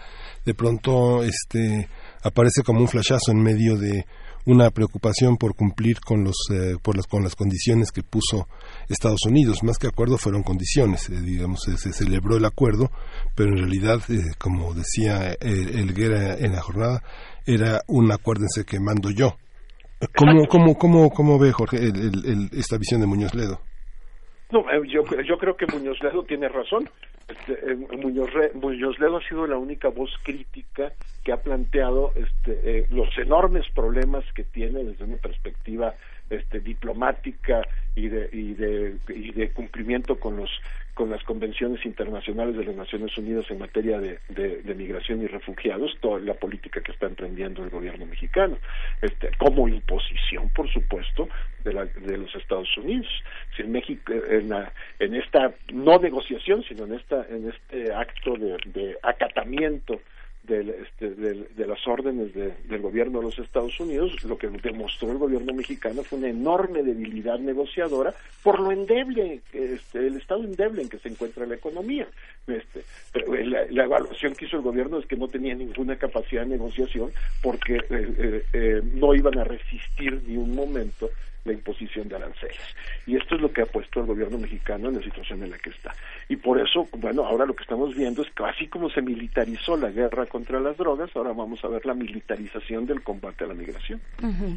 de 0.44 0.54
pronto 0.56 1.24
este, 1.24 1.88
aparece 2.24 2.64
como 2.66 2.80
un 2.80 2.88
flashazo 2.88 3.32
en 3.32 3.44
medio 3.44 3.78
de 3.78 4.04
una 4.46 4.70
preocupación 4.72 5.38
por 5.38 5.56
cumplir 5.56 6.00
con 6.00 6.24
los 6.24 6.36
eh, 6.52 6.76
por 6.82 6.96
las 6.96 7.08
con 7.08 7.24
las 7.24 7.36
condiciones 7.36 7.92
que 7.92 8.04
puso 8.04 8.48
Estados 8.90 9.26
Unidos. 9.26 9.64
Más 9.64 9.78
que 9.78 9.88
acuerdo 9.88 10.18
fueron 10.18 10.44
condiciones 10.44 11.10
eh, 11.10 11.22
digamos 11.22 11.62
se, 11.64 11.94
celebró 11.94 12.38
el 12.38 12.46
acuerdo 12.46 12.90
pero 13.36 13.50
en 13.50 13.58
realidad 13.58 14.00
eh, 14.10 14.34
como 14.38 14.74
decía 14.74 15.34
Elguera 15.40 16.38
en 16.38 16.54
la 16.54 16.62
jornada 16.62 17.04
era 17.46 17.82
un 17.88 18.12
acuérdense 18.12 18.66
que 18.66 18.80
mando 18.80 19.10
yo. 19.12 19.38
Cómo 20.16 20.48
cómo 20.48 20.78
cómo 20.78 21.10
cómo 21.10 21.40
ve 21.40 21.52
Jorge 21.52 21.92
esta 22.52 22.78
visión 22.78 23.00
de 23.00 23.08
Muñoz 23.08 23.34
Ledo 23.34 23.62
no, 24.54 24.64
yo, 24.84 25.02
yo 25.26 25.38
creo 25.38 25.56
que 25.58 25.66
Muñoz 25.66 25.98
Ledo 26.04 26.24
tiene 26.24 26.48
razón. 26.48 26.88
Este, 27.28 27.72
eh, 27.72 27.76
Muñoz, 27.76 29.00
Ledo 29.00 29.18
ha 29.18 29.28
sido 29.28 29.48
la 29.48 29.58
única 29.58 29.88
voz 29.88 30.12
crítica 30.24 30.92
que 31.24 31.32
ha 31.32 31.38
planteado 31.38 32.12
este, 32.16 32.60
eh, 32.80 32.88
los 32.90 33.18
enormes 33.18 33.66
problemas 33.74 34.26
que 34.34 34.44
tiene 34.44 34.84
desde 34.84 35.06
una 35.06 35.18
perspectiva 35.18 35.94
este, 36.30 36.60
diplomática 36.60 37.62
y 37.96 38.10
de, 38.10 38.30
y 38.32 38.54
de, 38.54 38.98
y 39.10 39.32
de 39.32 39.52
cumplimiento 39.52 40.20
con 40.20 40.38
los 40.38 40.50
con 40.94 41.10
las 41.10 41.24
convenciones 41.24 41.86
internacionales 41.86 42.56
de 42.56 42.66
las 42.66 42.76
Naciones 42.76 43.18
Unidas 43.18 43.46
en 43.50 43.60
materia 43.60 44.00
de, 44.00 44.20
de, 44.30 44.76
migración 44.76 45.22
y 45.24 45.28
refugiados, 45.28 45.96
toda 46.02 46.20
la 46.20 46.36
política 46.36 46.82
que 46.82 46.92
está 46.92 47.08
emprendiendo 47.08 47.64
el 47.64 47.70
gobierno 47.70 48.06
mexicano, 48.06 48.58
este, 49.02 49.32
como 49.38 49.68
imposición, 49.68 50.50
por 50.50 50.72
supuesto, 50.72 51.28
de, 51.64 51.74
la, 51.74 51.86
de 51.86 52.18
los 52.18 52.34
Estados 52.36 52.70
Unidos. 52.78 53.08
Si 53.56 53.64
en 53.64 53.72
México, 53.72 54.12
en, 54.12 54.52
en 55.00 55.16
esta 55.16 55.54
no 55.72 55.98
negociación, 56.00 56.64
sino 56.64 56.86
en 56.86 56.94
esta 56.94 57.26
en 57.30 57.50
este 57.50 57.94
acto 57.94 58.36
de, 58.36 58.58
de 58.66 58.98
acatamiento 59.02 60.00
este, 60.46 61.10
de 61.12 61.68
las 61.68 61.88
órdenes 61.88 62.34
del 62.34 62.82
gobierno 62.82 63.20
de 63.20 63.26
los 63.26 63.40
Estados 63.40 63.80
Unidos, 63.80 64.24
lo 64.26 64.38
que 64.38 64.50
demostró 64.50 65.12
el 65.12 65.18
gobierno 65.18 65.54
mexicano 65.54 66.04
fue 66.04 66.20
una 66.20 66.30
enorme 66.30 66.84
debilidad 66.84 67.40
negociadora 67.40 68.14
por 68.44 68.60
lo 68.60 68.72
endeble, 68.72 69.42
este, 69.54 70.00
el 70.00 70.18
estado 70.18 70.44
endeble 70.44 70.82
en 70.82 70.90
que 70.90 71.00
se 71.00 71.08
encuentra 71.08 71.46
la 71.46 71.56
economía. 71.56 72.08
Este, 72.46 72.84
pero 73.14 73.34
la, 73.34 73.84
evaluación 73.84 74.36
que 74.36 74.46
hizo 74.46 74.58
el 74.58 74.64
gobierno 74.64 75.00
es 75.00 75.06
que 75.06 75.16
no 75.16 75.30
tenía 75.30 75.56
ninguna 75.56 75.96
capacidad 75.96 76.42
de 76.42 76.50
negociación 76.50 77.12
porque 77.42 77.76
eh, 77.76 77.84
eh, 77.90 78.46
eh, 78.52 78.82
no 78.96 79.16
iban 79.16 79.38
a 79.40 79.46
resistir 79.46 80.22
ni 80.28 80.36
un 80.36 80.54
momento 80.54 81.10
la 81.46 81.54
imposición 81.54 82.08
de 82.08 82.16
aranceles. 82.16 82.62
Y 83.06 83.18
esto 83.18 83.36
es 83.36 83.42
lo 83.42 83.52
que 83.52 83.62
ha 83.62 83.66
puesto 83.66 84.00
el 84.00 84.06
gobierno 84.06 84.38
mexicano 84.38 84.90
en 84.90 84.96
la 84.96 85.02
situación 85.02 85.44
en 85.44 85.52
la 85.52 85.58
que 85.58 85.70
está. 85.70 85.94
Y 86.30 86.38
por 86.38 86.60
eso, 86.60 86.88
bueno, 86.98 87.26
ahora 87.26 87.46
lo 87.46 87.54
que 87.54 87.64
estamos 87.64 87.96
viendo 87.96 88.22
es 88.22 88.30
que 88.32 88.44
así 88.44 88.68
como 88.68 88.90
se 88.90 89.02
militarizó 89.02 89.76
la 89.76 89.90
guerra 89.90 90.26
contra 90.26 90.60
las 90.60 90.78
drogas, 90.78 91.10
ahora 91.16 91.34
vamos 91.34 91.60
a 91.64 91.68
ver 91.68 91.86
la 91.86 91.94
militarización 91.94 92.86
del 92.86 93.04
combate 93.04 93.44
a 93.44 93.48
la 93.48 93.54
migración. 93.54 94.02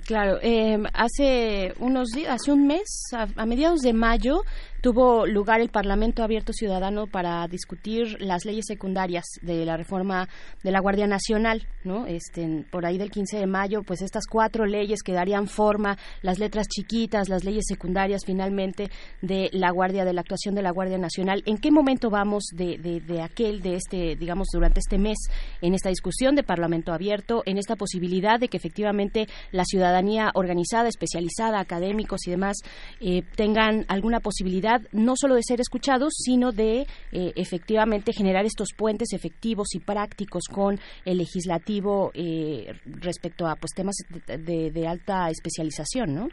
claro, 0.07 0.39
eh, 0.43 0.79
hace 0.93 1.73
unos 1.79 2.09
días, 2.11 2.35
hace 2.35 2.53
un 2.53 2.67
mes, 2.67 3.11
a 3.13 3.47
mediados 3.47 3.81
de 3.81 3.93
mayo, 3.93 4.43
tuvo 4.87 5.27
lugar 5.27 5.61
el 5.61 5.69
Parlamento 5.69 6.23
Abierto 6.23 6.53
Ciudadano 6.53 7.09
para 7.09 7.49
discutir 7.49 8.21
las 8.21 8.45
leyes 8.45 8.67
secundarias 8.69 9.25
de 9.43 9.65
la 9.65 9.77
reforma 9.77 10.29
de 10.63 10.71
la 10.71 10.81
Guardia 10.81 11.09
Nacional, 11.09 11.67
¿no? 11.83 12.07
Este, 12.07 12.65
por 12.71 12.87
ahí 12.87 12.97
del 12.97 13.11
15 13.11 13.39
de 13.39 13.47
mayo, 13.49 13.83
pues 13.83 14.01
estas 14.01 14.27
cuatro 14.31 14.65
leyes 14.65 15.03
que 15.03 15.13
darían 15.13 15.49
forma, 15.49 15.99
las 16.23 16.39
letras 16.39 16.69
chiquitas, 16.77 17.29
las 17.29 17.45
leyes 17.45 17.65
secundarias 17.67 18.23
finalmente 18.27 18.91
de 19.23 19.49
la 19.53 19.71
Guardia, 19.71 20.05
de 20.05 20.13
la 20.13 20.21
actuación 20.21 20.55
de 20.55 20.63
la 20.63 20.73
Guardia 20.73 20.99
Nacional. 20.99 21.43
¿En 21.47 21.57
qué 21.57 21.71
momento 21.71 22.11
vamos 22.11 22.45
de, 22.53 22.77
de, 22.79 23.23
aquel, 23.23 23.63
de 23.63 23.77
este, 23.77 24.17
digamos, 24.17 24.49
durante 24.53 24.81
este 24.81 24.99
mes 24.99 25.17
en 25.63 25.75
esta 25.75 25.89
discusión 25.89 26.35
de 26.35 26.43
Parlamento 26.43 26.93
abierto, 26.93 27.43
en 27.47 27.57
esta 27.57 27.77
posibilidad 27.77 28.39
de 28.39 28.49
que 28.49 28.59
efectivamente 28.59 29.27
la 29.53 29.65
ciudadanía 29.65 30.31
organizada, 30.35 30.89
especializada, 30.89 31.61
académicos 31.61 32.27
y 32.27 32.31
demás, 32.31 32.57
eh, 33.01 33.23
tengan 33.37 33.87
alguna 33.89 34.21
posibilidad 34.21 34.83
no 34.93 35.15
solo 35.17 35.35
de 35.35 35.43
ser 35.43 35.61
escuchados, 35.61 36.13
sino 36.17 36.53
de 36.53 36.87
eh, 37.13 37.33
efectivamente 37.37 38.13
generar 38.13 38.45
estos 38.45 38.69
puentes 38.77 39.13
efectivos 39.13 39.75
y 39.75 39.81
prácticos 39.81 40.45
con 40.53 40.79
el 41.05 41.19
legislativo 41.19 42.11
eh, 42.13 42.75
respecto 42.85 43.47
a 43.47 43.57
pues 43.57 43.73
temas 43.75 43.97
de, 44.27 44.71
de 44.71 44.87
alta 44.87 45.31
especialización, 45.31 46.15
¿no? 46.15 46.29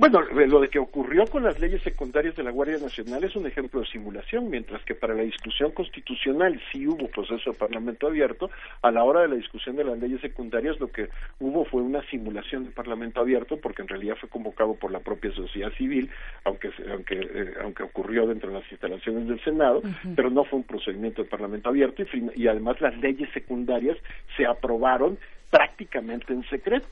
Bueno, 0.00 0.22
lo 0.22 0.60
de 0.60 0.70
que 0.70 0.78
ocurrió 0.78 1.26
con 1.26 1.42
las 1.42 1.60
leyes 1.60 1.82
secundarias 1.82 2.34
de 2.34 2.42
la 2.42 2.50
Guardia 2.50 2.78
Nacional 2.78 3.22
es 3.22 3.36
un 3.36 3.46
ejemplo 3.46 3.80
de 3.80 3.86
simulación, 3.86 4.48
mientras 4.48 4.82
que 4.84 4.94
para 4.94 5.12
la 5.12 5.20
discusión 5.20 5.72
constitucional 5.72 6.58
sí 6.72 6.86
hubo 6.86 7.06
proceso 7.08 7.50
de 7.50 7.58
parlamento 7.58 8.06
abierto, 8.06 8.50
a 8.80 8.90
la 8.90 9.04
hora 9.04 9.20
de 9.20 9.28
la 9.28 9.34
discusión 9.34 9.76
de 9.76 9.84
las 9.84 9.98
leyes 9.98 10.22
secundarias 10.22 10.80
lo 10.80 10.90
que 10.90 11.10
hubo 11.38 11.66
fue 11.66 11.82
una 11.82 12.02
simulación 12.08 12.64
de 12.64 12.70
parlamento 12.70 13.20
abierto, 13.20 13.58
porque 13.58 13.82
en 13.82 13.88
realidad 13.88 14.16
fue 14.18 14.30
convocado 14.30 14.72
por 14.72 14.90
la 14.90 15.00
propia 15.00 15.32
sociedad 15.32 15.70
civil, 15.74 16.08
aunque 16.44 16.70
aunque 16.90 17.20
eh, 17.20 17.54
aunque 17.62 17.82
ocurrió 17.82 18.26
dentro 18.26 18.48
de 18.48 18.58
las 18.58 18.72
instalaciones 18.72 19.28
del 19.28 19.44
Senado, 19.44 19.82
pero 20.16 20.30
no 20.30 20.44
fue 20.44 20.60
un 20.60 20.64
procedimiento 20.64 21.22
de 21.22 21.28
parlamento 21.28 21.68
abierto 21.68 22.02
y 22.34 22.46
además 22.46 22.80
las 22.80 22.96
leyes 23.00 23.28
secundarias 23.34 23.98
se 24.34 24.46
aprobaron 24.46 25.18
prácticamente 25.50 26.32
en 26.32 26.42
secreto 26.48 26.88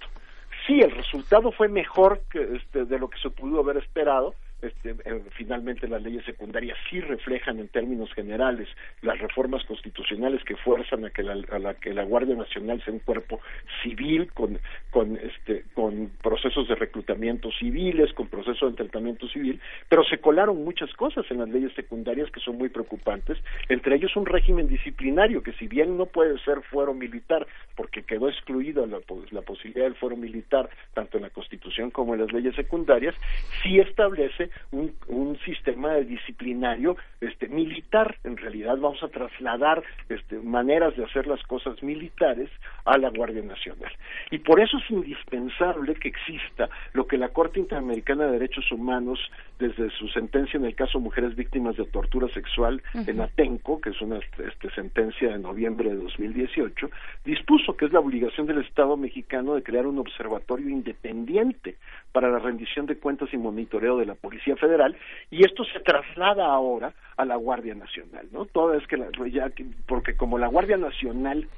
sí, 0.69 0.79
el 0.81 0.93
resultado 0.93 1.51
fue 1.51 1.69
mejor 1.69 2.21
que, 2.31 2.57
este, 2.57 2.85
de 2.85 2.99
lo 2.99 3.09
que 3.09 3.19
se 3.19 3.31
pudo 3.31 3.61
haber 3.61 3.79
esperado, 3.79 4.35
este, 4.61 4.97
finalmente 5.37 5.87
las 5.87 6.03
leyes 6.03 6.25
secundarias 6.25 6.77
sí 6.91 7.01
reflejan 7.01 7.61
en 7.61 7.69
términos 7.69 8.13
generales 8.13 8.69
las 9.03 9.17
reformas 9.21 9.65
constitucionales 9.65 10.43
que 10.43 10.57
fuerzan 10.57 11.05
a 11.05 11.11
que 11.11 11.23
la, 11.23 11.37
a 11.53 11.59
la 11.61 11.75
que 11.75 11.95
la 11.95 12.03
Guardia 12.03 12.35
Nacional 12.35 12.83
sea 12.83 12.93
un 12.93 12.99
cuerpo 12.99 13.41
civil 13.83 14.33
con 14.33 14.59
con 14.91 15.17
este 15.17 15.65
con 15.75 16.11
procesos 16.23 16.67
de 16.67 16.75
reclutamiento 16.75 17.51
civiles 17.53 18.13
con 18.15 18.27
procesos 18.27 18.75
de 18.75 18.83
entrenamiento 18.83 19.29
civil 19.29 19.61
pero 19.89 20.03
se 20.03 20.19
colaron 20.19 20.65
muchas 20.65 20.93
cosas 20.95 21.25
en 21.31 21.39
las 21.39 21.49
leyes 21.49 21.73
secundarias 21.75 22.29
que 22.33 22.41
son 22.41 22.59
muy 22.59 22.69
preocupantes 22.69 23.39
entre 23.69 23.95
ellos 23.95 24.17
un 24.17 24.27
régimen 24.27 24.67
disciplinario 24.67 25.43
que 25.43 25.53
si 25.53 25.69
bien 25.69 25.97
no 25.97 26.07
puede 26.07 26.37
ser 26.41 26.63
fuero 26.63 26.95
militar 26.95 27.47
porque 27.77 28.03
quedó 28.03 28.29
excluida 28.29 28.87
la, 28.87 28.99
la 29.31 29.43
posibilidad 29.43 29.85
del 29.85 29.95
fuero 29.95 30.17
militar 30.17 30.69
tanto 30.95 31.17
en 31.17 31.23
la 31.23 31.31
Constitución 31.31 31.93
como 31.93 32.15
en 32.15 32.23
las 32.23 32.33
leyes 32.33 32.57
secundarias 32.57 33.15
sí 33.63 33.79
establece 33.79 34.48
un, 34.71 34.93
un 35.09 35.39
sistema 35.41 35.95
disciplinario 35.97 36.97
este, 37.21 37.49
militar. 37.49 38.17
En 38.25 38.37
realidad 38.37 38.77
vamos 38.79 39.03
a 39.03 39.09
trasladar 39.09 39.83
este, 40.09 40.39
maneras 40.39 40.97
de 40.97 41.05
hacer 41.05 41.27
las 41.27 41.43
cosas 41.45 41.83
militares 41.83 42.51
a 42.85 42.99
la 42.99 43.11
Guardia 43.11 43.43
Nacional. 43.43 43.93
Y 44.31 44.39
por 44.39 44.61
eso 44.61 44.79
es 44.79 44.91
indispensable 44.91 45.95
que 45.95 46.09
exista 46.09 46.69
lo 46.93 47.07
que 47.07 47.19
la 47.19 47.31
Corte 47.31 47.61
Interamericana 47.61 48.27
de 48.27 48.33
Derechos 48.33 48.71
Humanos, 48.73 49.19
desde 49.59 49.91
su 49.91 50.09
sentencia 50.09 50.59
en 50.59 50.65
el 50.65 50.75
caso 50.75 51.01
Mujeres 51.01 51.35
Víctimas 51.35 51.77
de 51.77 51.85
Tortura 51.87 52.29
Sexual 52.29 52.83
en 52.95 53.21
Atenco, 53.21 53.81
que 53.81 53.91
es 53.91 54.01
una 54.01 54.19
este, 54.19 54.71
sentencia 54.75 55.31
de 55.31 55.39
noviembre 55.39 55.91
de 55.91 55.97
2018, 55.97 56.91
dispuso 57.25 57.77
que 57.77 57.87
es 57.87 57.93
la 57.93 58.01
obligación 58.01 58.47
del 58.47 58.59
Estado 58.59 58.97
mexicano 58.97 59.55
de 59.55 59.63
crear 59.63 59.87
un 59.87 59.99
observatorio 59.99 60.69
independiente 60.69 61.77
para 62.13 62.31
la 62.31 62.39
rendición 62.39 62.87
de 62.87 62.99
cuentas 62.99 63.29
y 63.33 63.37
monitoreo 63.37 63.97
de 63.97 64.07
la 64.07 64.15
Policía 64.15 64.57
Federal 64.57 64.97
y 65.31 65.45
esto 65.45 65.65
se 65.65 65.81
traslada 65.81 66.47
ahora 66.47 66.93
a 67.17 67.25
la 67.25 67.37
Guardia 67.37 67.75
Nacional, 67.75 68.29
¿no? 68.33 68.47
Todo 68.47 68.75
es 68.75 68.87
que 68.87 68.97
la, 68.97 69.09
ya 69.31 69.51
porque 69.87 70.17
como 70.17 70.39
la 70.39 70.49
Guardia 70.49 70.77
Nacional 70.77 71.49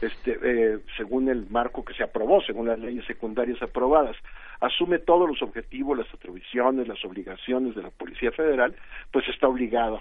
este, 0.00 0.38
eh, 0.42 0.78
según 0.96 1.28
el 1.28 1.46
marco 1.50 1.84
que 1.84 1.92
se 1.92 2.02
aprobó, 2.02 2.40
según 2.42 2.68
las 2.68 2.78
leyes 2.78 3.04
secundarias 3.04 3.60
aprobadas, 3.62 4.16
asume 4.60 4.98
todos 4.98 5.28
los 5.28 5.42
objetivos, 5.42 5.98
las 5.98 6.12
atribuciones, 6.14 6.88
las 6.88 7.04
obligaciones 7.04 7.74
de 7.74 7.82
la 7.82 7.90
Policía 7.90 8.32
Federal, 8.32 8.74
pues 9.12 9.28
está 9.28 9.46
obligado 9.46 10.00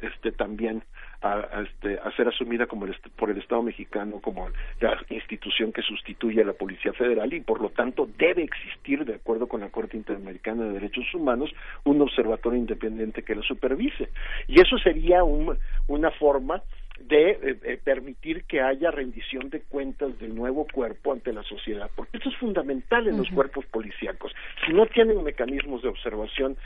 este, 0.00 0.32
también 0.32 0.82
a, 1.22 1.62
este, 1.62 1.98
a 1.98 2.10
ser 2.12 2.28
asumida 2.28 2.66
como 2.66 2.86
por 3.16 3.30
el 3.30 3.38
Estado 3.38 3.62
mexicano 3.62 4.20
como 4.20 4.48
la 4.80 4.98
institución 5.10 5.72
que 5.72 5.82
sustituye 5.82 6.42
a 6.42 6.44
la 6.44 6.52
Policía 6.52 6.92
Federal 6.92 7.32
y 7.32 7.40
por 7.40 7.60
lo 7.60 7.70
tanto 7.70 8.08
debe 8.18 8.42
existir, 8.42 9.04
de 9.04 9.14
acuerdo 9.14 9.46
con 9.48 9.60
la 9.60 9.70
Corte 9.70 9.96
Interamericana 9.96 10.64
de 10.64 10.72
Derechos 10.74 11.12
Humanos, 11.14 11.50
un 11.84 12.00
observatorio 12.00 12.58
independiente 12.58 13.22
que 13.22 13.34
la 13.34 13.42
supervise. 13.42 14.10
Y 14.46 14.60
eso 14.60 14.78
sería 14.78 15.24
un, 15.24 15.58
una 15.88 16.10
forma 16.12 16.62
de 17.00 17.30
eh, 17.30 17.58
eh, 17.62 17.80
permitir 17.82 18.44
que 18.44 18.60
haya 18.60 18.90
rendición 18.90 19.50
de 19.50 19.60
cuentas 19.60 20.18
del 20.18 20.34
nuevo 20.34 20.66
cuerpo 20.72 21.12
ante 21.12 21.32
la 21.32 21.42
sociedad, 21.42 21.90
porque 21.94 22.18
eso 22.18 22.28
es 22.28 22.36
fundamental 22.36 23.06
en 23.06 23.18
los 23.18 23.28
cuerpos 23.30 23.64
policíacos. 23.66 24.32
Si 24.66 24.72
no 24.72 24.86
tienen 24.86 25.22
mecanismos 25.22 25.82
de 25.82 25.88
observación 25.88 26.56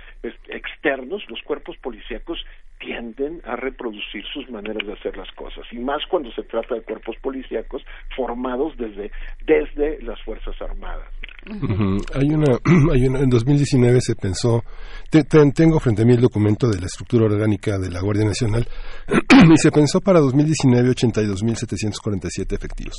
externos, 0.49 1.29
los 1.29 1.43
cuerpos 1.43 1.77
policíacos 1.79 2.45
tienden 2.79 3.43
a 3.45 3.57
reproducir 3.57 4.25
sus 4.33 4.49
maneras 4.51 4.87
de 4.87 4.95
hacer 4.95 5.17
las 5.17 5.31
cosas, 5.33 5.67
y 5.71 5.79
más 5.79 6.05
cuando 6.07 6.33
se 6.33 6.43
trata 6.43 6.75
de 6.75 6.83
cuerpos 6.83 7.17
policíacos 7.21 7.85
formados 8.17 8.77
desde, 8.77 9.11
desde 9.45 10.01
las 10.03 10.21
Fuerzas 10.23 10.61
Armadas. 10.63 11.09
Hay 12.15 12.29
una, 12.31 12.59
hay 12.93 13.07
una, 13.07 13.21
en 13.21 13.31
2019 13.31 14.01
se 14.01 14.15
pensó, 14.15 14.63
tengo 15.55 15.81
frente 15.81 16.03
a 16.03 16.05
mí 16.05 16.13
el 16.13 16.21
documento 16.21 16.69
de 16.69 16.79
la 16.79 16.87
estructura 16.87 17.25
orgánica 17.25 17.79
de 17.79 17.91
la 17.91 18.01
Guardia 18.01 18.27
Nacional, 18.27 18.69
y 19.09 19.57
se 19.57 19.71
pensó 19.71 20.01
para 20.01 20.21
2019 20.21 20.91
82.747 20.91 22.53
efectivos. 22.53 22.97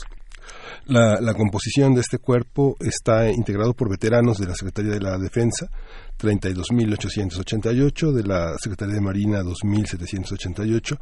La, 0.86 1.34
composición 1.36 1.94
de 1.94 2.02
este 2.02 2.18
cuerpo 2.18 2.76
está 2.80 3.32
integrado 3.32 3.74
por 3.74 3.90
veteranos 3.90 4.38
de 4.38 4.48
la 4.48 4.56
Secretaría 4.56 4.94
de 4.94 5.00
la 5.00 5.18
Defensa, 5.18 5.70
32.888, 6.22 8.12
de 8.12 8.24
la 8.24 8.56
Secretaría 8.58 8.96
de 8.96 9.02
Marina 9.02 9.42
2.788, 9.42 11.00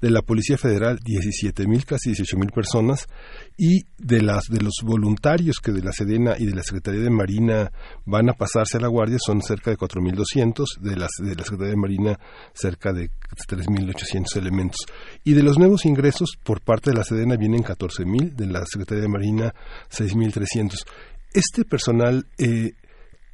de 0.00 0.10
la 0.10 0.22
Policía 0.22 0.56
Federal 0.56 0.98
17.000, 1.00 1.84
casi 1.84 2.12
18.000 2.12 2.52
personas, 2.52 3.06
y 3.58 3.82
de, 3.98 4.22
las, 4.22 4.44
de 4.48 4.60
los 4.60 4.80
voluntarios 4.82 5.58
que 5.62 5.72
de 5.72 5.82
la 5.82 5.92
Sedena 5.92 6.36
y 6.38 6.46
de 6.46 6.54
la 6.54 6.62
Secretaría 6.62 7.02
de 7.02 7.10
Marina 7.10 7.70
van 8.06 8.30
a 8.30 8.32
pasarse 8.32 8.78
a 8.78 8.80
la 8.80 8.88
Guardia 8.88 9.18
son 9.18 9.42
cerca 9.42 9.70
de 9.70 9.76
4.200, 9.76 10.64
de, 10.80 10.96
las, 10.96 11.10
de 11.18 11.34
la 11.34 11.42
Secretaría 11.42 11.72
de 11.72 11.76
Marina 11.76 12.18
cerca 12.54 12.92
de 12.92 13.10
3.800 13.48 14.36
elementos. 14.36 14.86
Y 15.24 15.34
de 15.34 15.42
los 15.42 15.58
nuevos 15.58 15.84
ingresos 15.84 16.38
por 16.42 16.62
parte 16.62 16.90
de 16.90 16.96
la 16.96 17.04
Sedena 17.04 17.36
vienen 17.36 17.62
14.000, 17.62 18.34
de 18.34 18.46
la 18.46 18.64
Secretaría 18.64 19.02
de 19.02 19.08
Marina 19.08 19.54
6.300. 19.90 20.84
Este 21.34 21.64
personal 21.64 22.26
eh, 22.38 22.72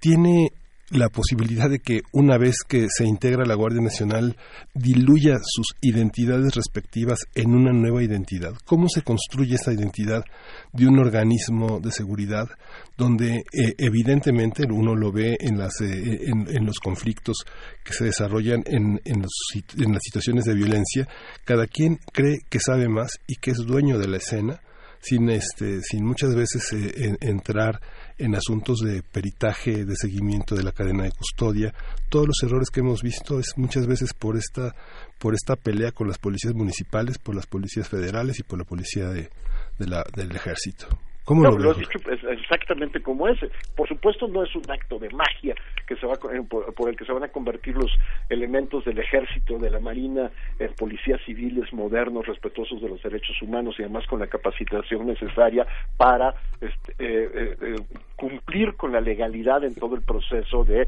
tiene 0.00 0.52
la 0.90 1.08
posibilidad 1.10 1.68
de 1.68 1.80
que 1.80 2.00
una 2.12 2.38
vez 2.38 2.56
que 2.66 2.86
se 2.88 3.04
integra 3.04 3.44
la 3.44 3.54
Guardia 3.54 3.82
Nacional 3.82 4.36
diluya 4.74 5.38
sus 5.42 5.74
identidades 5.82 6.54
respectivas 6.54 7.20
en 7.34 7.54
una 7.54 7.72
nueva 7.72 8.02
identidad. 8.02 8.54
¿Cómo 8.64 8.88
se 8.88 9.02
construye 9.02 9.56
esa 9.56 9.72
identidad 9.72 10.24
de 10.72 10.86
un 10.86 10.98
organismo 10.98 11.80
de 11.80 11.92
seguridad 11.92 12.48
donde 12.96 13.36
eh, 13.52 13.74
evidentemente 13.78 14.64
uno 14.70 14.94
lo 14.94 15.12
ve 15.12 15.36
en, 15.40 15.58
las, 15.58 15.80
eh, 15.80 16.26
en, 16.26 16.64
los 16.64 16.78
conflictos 16.78 17.44
que 17.84 17.92
se 17.92 18.04
desarrollan 18.04 18.62
en, 18.66 19.00
en, 19.04 19.22
las 19.22 20.02
situaciones 20.02 20.44
de 20.44 20.54
violencia? 20.54 21.06
Cada 21.44 21.66
quien 21.66 22.00
cree 22.12 22.38
que 22.48 22.60
sabe 22.60 22.88
más 22.88 23.18
y 23.26 23.36
que 23.36 23.50
es 23.50 23.58
dueño 23.58 23.98
de 23.98 24.08
la 24.08 24.16
escena 24.16 24.60
sin 25.00 25.30
este 25.30 25.80
sin 25.82 26.04
muchas 26.04 26.34
veces 26.34 26.72
eh, 26.72 27.16
entrar 27.20 27.80
en 28.18 28.34
asuntos 28.34 28.80
de 28.80 29.02
peritaje, 29.02 29.84
de 29.84 29.96
seguimiento 29.96 30.54
de 30.54 30.64
la 30.64 30.72
cadena 30.72 31.04
de 31.04 31.12
custodia. 31.12 31.72
Todos 32.08 32.26
los 32.26 32.42
errores 32.42 32.70
que 32.70 32.80
hemos 32.80 33.02
visto 33.02 33.38
es 33.38 33.54
muchas 33.56 33.86
veces 33.86 34.12
por 34.12 34.36
esta 34.36 34.74
por 35.18 35.34
esta 35.34 35.56
pelea 35.56 35.92
con 35.92 36.08
las 36.08 36.18
policías 36.18 36.54
municipales, 36.54 37.18
por 37.18 37.34
las 37.34 37.46
policías 37.46 37.88
federales 37.88 38.38
y 38.38 38.42
por 38.42 38.58
la 38.58 38.64
policía 38.64 39.08
de, 39.08 39.30
la, 39.78 40.04
del 40.14 40.34
ejército. 40.34 40.86
¿Cómo 41.28 41.42
lo, 41.42 41.72
has 41.72 41.76
dicho 41.76 41.98
exactamente 42.30 43.02
como 43.02 43.28
ese. 43.28 43.50
Por 43.76 43.86
supuesto 43.86 44.26
no 44.28 44.42
es 44.42 44.56
un 44.56 44.62
acto 44.70 44.98
de 44.98 45.10
magia 45.10 45.54
que 45.86 45.94
se 45.96 46.06
va 46.06 46.14
eh, 46.14 46.42
por, 46.48 46.88
el 46.88 46.96
que 46.96 47.04
se 47.04 47.12
van 47.12 47.22
a 47.22 47.28
convertir 47.28 47.76
los 47.76 47.90
elementos 48.30 48.86
del 48.86 48.98
ejército, 48.98 49.58
de 49.58 49.68
la 49.68 49.78
marina, 49.78 50.30
en 50.58 50.72
policías 50.72 51.20
civiles 51.26 51.70
modernos, 51.74 52.26
respetuosos 52.26 52.80
de 52.80 52.88
los 52.88 53.02
derechos 53.02 53.42
humanos 53.42 53.74
y 53.78 53.82
además 53.82 54.06
con 54.06 54.20
la 54.20 54.26
capacitación 54.26 55.06
necesaria 55.06 55.66
para 55.98 56.34
este, 56.62 56.92
eh, 56.98 57.56
eh, 57.60 57.76
cumplir 58.16 58.76
con 58.76 58.92
la 58.92 59.02
legalidad 59.02 59.62
en 59.64 59.74
todo 59.74 59.96
el 59.96 60.02
proceso 60.02 60.64
de 60.64 60.86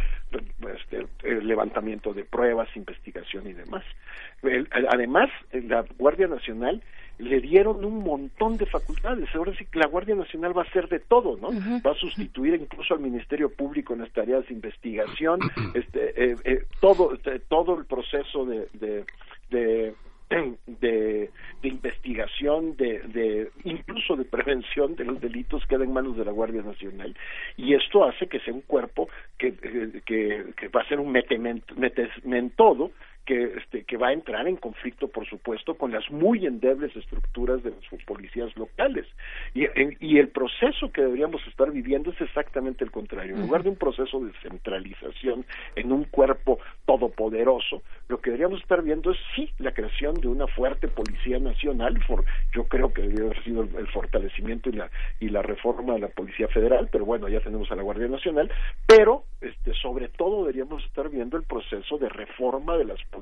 este, 0.75 1.07
levantamiento 1.43 2.15
de 2.15 2.25
pruebas, 2.25 2.75
investigación 2.77 3.47
y 3.47 3.53
demás. 3.53 3.85
además, 4.89 5.29
la 5.53 5.85
Guardia 5.99 6.29
Nacional 6.29 6.83
le 7.21 7.41
dieron 7.41 7.85
un 7.85 8.03
montón 8.03 8.57
de 8.57 8.67
facultades. 8.67 9.29
Ahora 9.35 9.55
sí 9.57 9.65
que 9.67 9.79
la 9.79 9.87
Guardia 9.87 10.15
Nacional 10.15 10.57
va 10.57 10.63
a 10.63 10.65
hacer 10.65 10.89
de 10.89 11.01
todo, 11.01 11.37
¿no? 11.37 11.51
Va 11.85 11.93
a 11.93 11.95
sustituir 11.95 12.55
incluso 12.55 12.95
al 12.95 13.01
Ministerio 13.01 13.51
Público 13.51 13.93
en 13.93 14.01
las 14.01 14.13
tareas 14.13 14.47
de 14.49 14.55
investigación, 14.55 15.41
este, 15.75 16.25
eh, 16.25 16.37
eh, 16.45 16.65
todo, 16.81 17.15
este, 17.15 17.39
todo 17.41 17.79
el 17.79 17.85
proceso 17.85 18.45
de, 18.47 18.69
de, 18.75 19.05
de 19.51 19.95
de, 20.67 21.31
de 21.63 21.69
investigación, 21.69 22.77
de, 22.77 23.01
de, 23.01 23.51
incluso 23.65 24.17
de 24.17 24.25
prevención 24.25 24.95
de 24.95 25.05
los 25.05 25.21
delitos 25.21 25.67
queda 25.67 25.85
en 25.85 25.93
manos 25.93 26.17
de 26.17 26.25
la 26.25 26.31
Guardia 26.31 26.63
Nacional. 26.63 27.17
Y 27.57 27.75
esto 27.75 28.05
hace 28.05 28.29
que 28.29 28.41
sea 28.41 28.55
un 28.55 28.63
cuerpo 28.63 29.09
que, 29.39 29.49
eh, 29.49 30.03
que, 30.07 30.45
que 30.57 30.69
va 30.69 30.83
a 30.83 30.89
ser 30.89 31.01
un 31.01 31.11
metementodo 31.11 32.93
que, 33.31 33.44
este, 33.59 33.85
que 33.85 33.97
va 33.97 34.09
a 34.09 34.12
entrar 34.12 34.48
en 34.48 34.57
conflicto, 34.57 35.07
por 35.07 35.24
supuesto, 35.24 35.74
con 35.74 35.93
las 35.93 36.11
muy 36.11 36.47
endebles 36.47 36.97
estructuras 36.97 37.62
de 37.62 37.70
las 37.70 38.02
policías 38.05 38.51
locales. 38.57 39.07
Y, 39.55 39.66
y 40.01 40.19
el 40.19 40.31
proceso 40.31 40.90
que 40.90 41.02
deberíamos 41.02 41.40
estar 41.47 41.70
viviendo 41.70 42.11
es 42.11 42.20
exactamente 42.20 42.82
el 42.82 42.90
contrario. 42.90 43.36
En 43.36 43.43
lugar 43.43 43.62
de 43.62 43.69
un 43.69 43.77
proceso 43.77 44.19
de 44.19 44.32
centralización 44.43 45.47
en 45.77 45.93
un 45.93 46.05
cuerpo 46.07 46.59
todopoderoso, 46.86 47.82
lo 48.09 48.20
que 48.20 48.31
deberíamos 48.31 48.62
estar 48.62 48.82
viendo 48.82 49.12
es 49.12 49.19
sí 49.36 49.48
la 49.59 49.73
creación 49.74 50.15
de 50.15 50.27
una 50.27 50.48
fuerte 50.48 50.89
policía 50.89 51.39
nacional. 51.39 52.02
For, 52.02 52.24
yo 52.52 52.65
creo 52.65 52.93
que 52.93 53.02
debería 53.02 53.27
haber 53.27 53.44
sido 53.44 53.62
el, 53.62 53.86
fortalecimiento 53.93 54.70
y 54.70 54.73
la, 54.73 54.90
y 55.20 55.28
la 55.28 55.43
reforma 55.43 55.94
de 55.94 56.01
la 56.01 56.09
Policía 56.09 56.48
Federal, 56.48 56.89
pero 56.90 57.05
bueno, 57.05 57.28
ya 57.28 57.39
tenemos 57.39 57.70
a 57.70 57.77
la 57.77 57.82
Guardia 57.82 58.09
Nacional. 58.09 58.51
Pero, 58.89 59.23
este, 59.40 59.73
sobre 59.74 60.09
todo, 60.09 60.40
deberíamos 60.40 60.85
estar 60.85 61.09
viendo 61.09 61.36
el 61.36 61.44
proceso 61.44 61.97
de 61.98 62.09
reforma 62.09 62.77
de 62.77 62.86
las 62.86 62.98
policías 63.05 63.20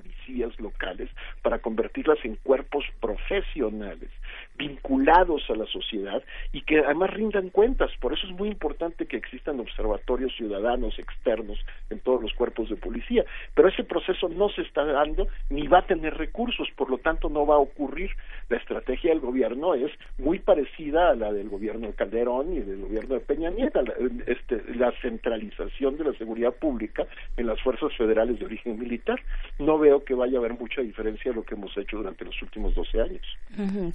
locales 0.58 1.10
para 1.42 1.58
convertirlas 1.58 2.18
en 2.24 2.36
cuerpos 2.36 2.84
profesionales 3.00 4.10
vinculados 4.58 5.48
a 5.48 5.54
la 5.54 5.66
sociedad 5.66 6.22
y 6.52 6.62
que 6.62 6.80
además 6.80 7.10
rindan 7.10 7.50
cuentas. 7.50 7.90
Por 8.00 8.12
eso 8.12 8.26
es 8.26 8.32
muy 8.32 8.48
importante 8.48 9.06
que 9.06 9.16
existan 9.16 9.60
observatorios 9.60 10.34
ciudadanos 10.36 10.98
externos 10.98 11.58
en 11.90 12.00
todos 12.00 12.20
los 12.20 12.34
cuerpos 12.34 12.68
de 12.68 12.76
policía. 12.76 13.24
Pero 13.54 13.68
ese 13.68 13.84
proceso 13.84 14.28
no 14.28 14.48
se 14.50 14.62
está 14.62 14.84
dando 14.84 15.28
ni 15.48 15.66
va 15.68 15.78
a 15.78 15.86
tener 15.86 16.14
recursos, 16.16 16.68
por 16.76 16.90
lo 16.90 16.98
tanto 16.98 17.28
no 17.28 17.46
va 17.46 17.54
a 17.54 17.58
ocurrir. 17.58 18.10
La 18.48 18.56
estrategia 18.56 19.10
del 19.10 19.20
gobierno 19.20 19.74
es 19.74 19.92
muy 20.18 20.38
parecida 20.40 21.10
a 21.10 21.14
la 21.14 21.32
del 21.32 21.48
gobierno 21.48 21.86
de 21.86 21.92
Calderón 21.92 22.52
y 22.54 22.60
del 22.60 22.80
gobierno 22.82 23.14
de 23.14 23.20
Peña 23.20 23.50
Nieto, 23.50 23.80
la, 23.82 23.94
este, 24.26 24.62
la 24.74 24.92
centralización 25.00 25.96
de 25.96 26.04
la 26.04 26.12
seguridad 26.14 26.52
pública 26.52 27.06
en 27.36 27.46
las 27.46 27.60
fuerzas 27.62 27.94
federales 27.96 28.38
de 28.38 28.44
origen 28.44 28.78
militar. 28.78 29.20
No 29.58 29.78
veo 29.78 30.04
que 30.04 30.14
vaya 30.14 30.36
a 30.36 30.40
haber 30.40 30.54
mucha 30.54 30.80
diferencia 30.82 31.30
de 31.30 31.36
lo 31.36 31.44
que 31.44 31.54
hemos 31.54 31.76
hecho 31.76 31.98
durante 31.98 32.24
los 32.24 32.40
últimos 32.42 32.74
12 32.74 33.00
años. 33.00 33.26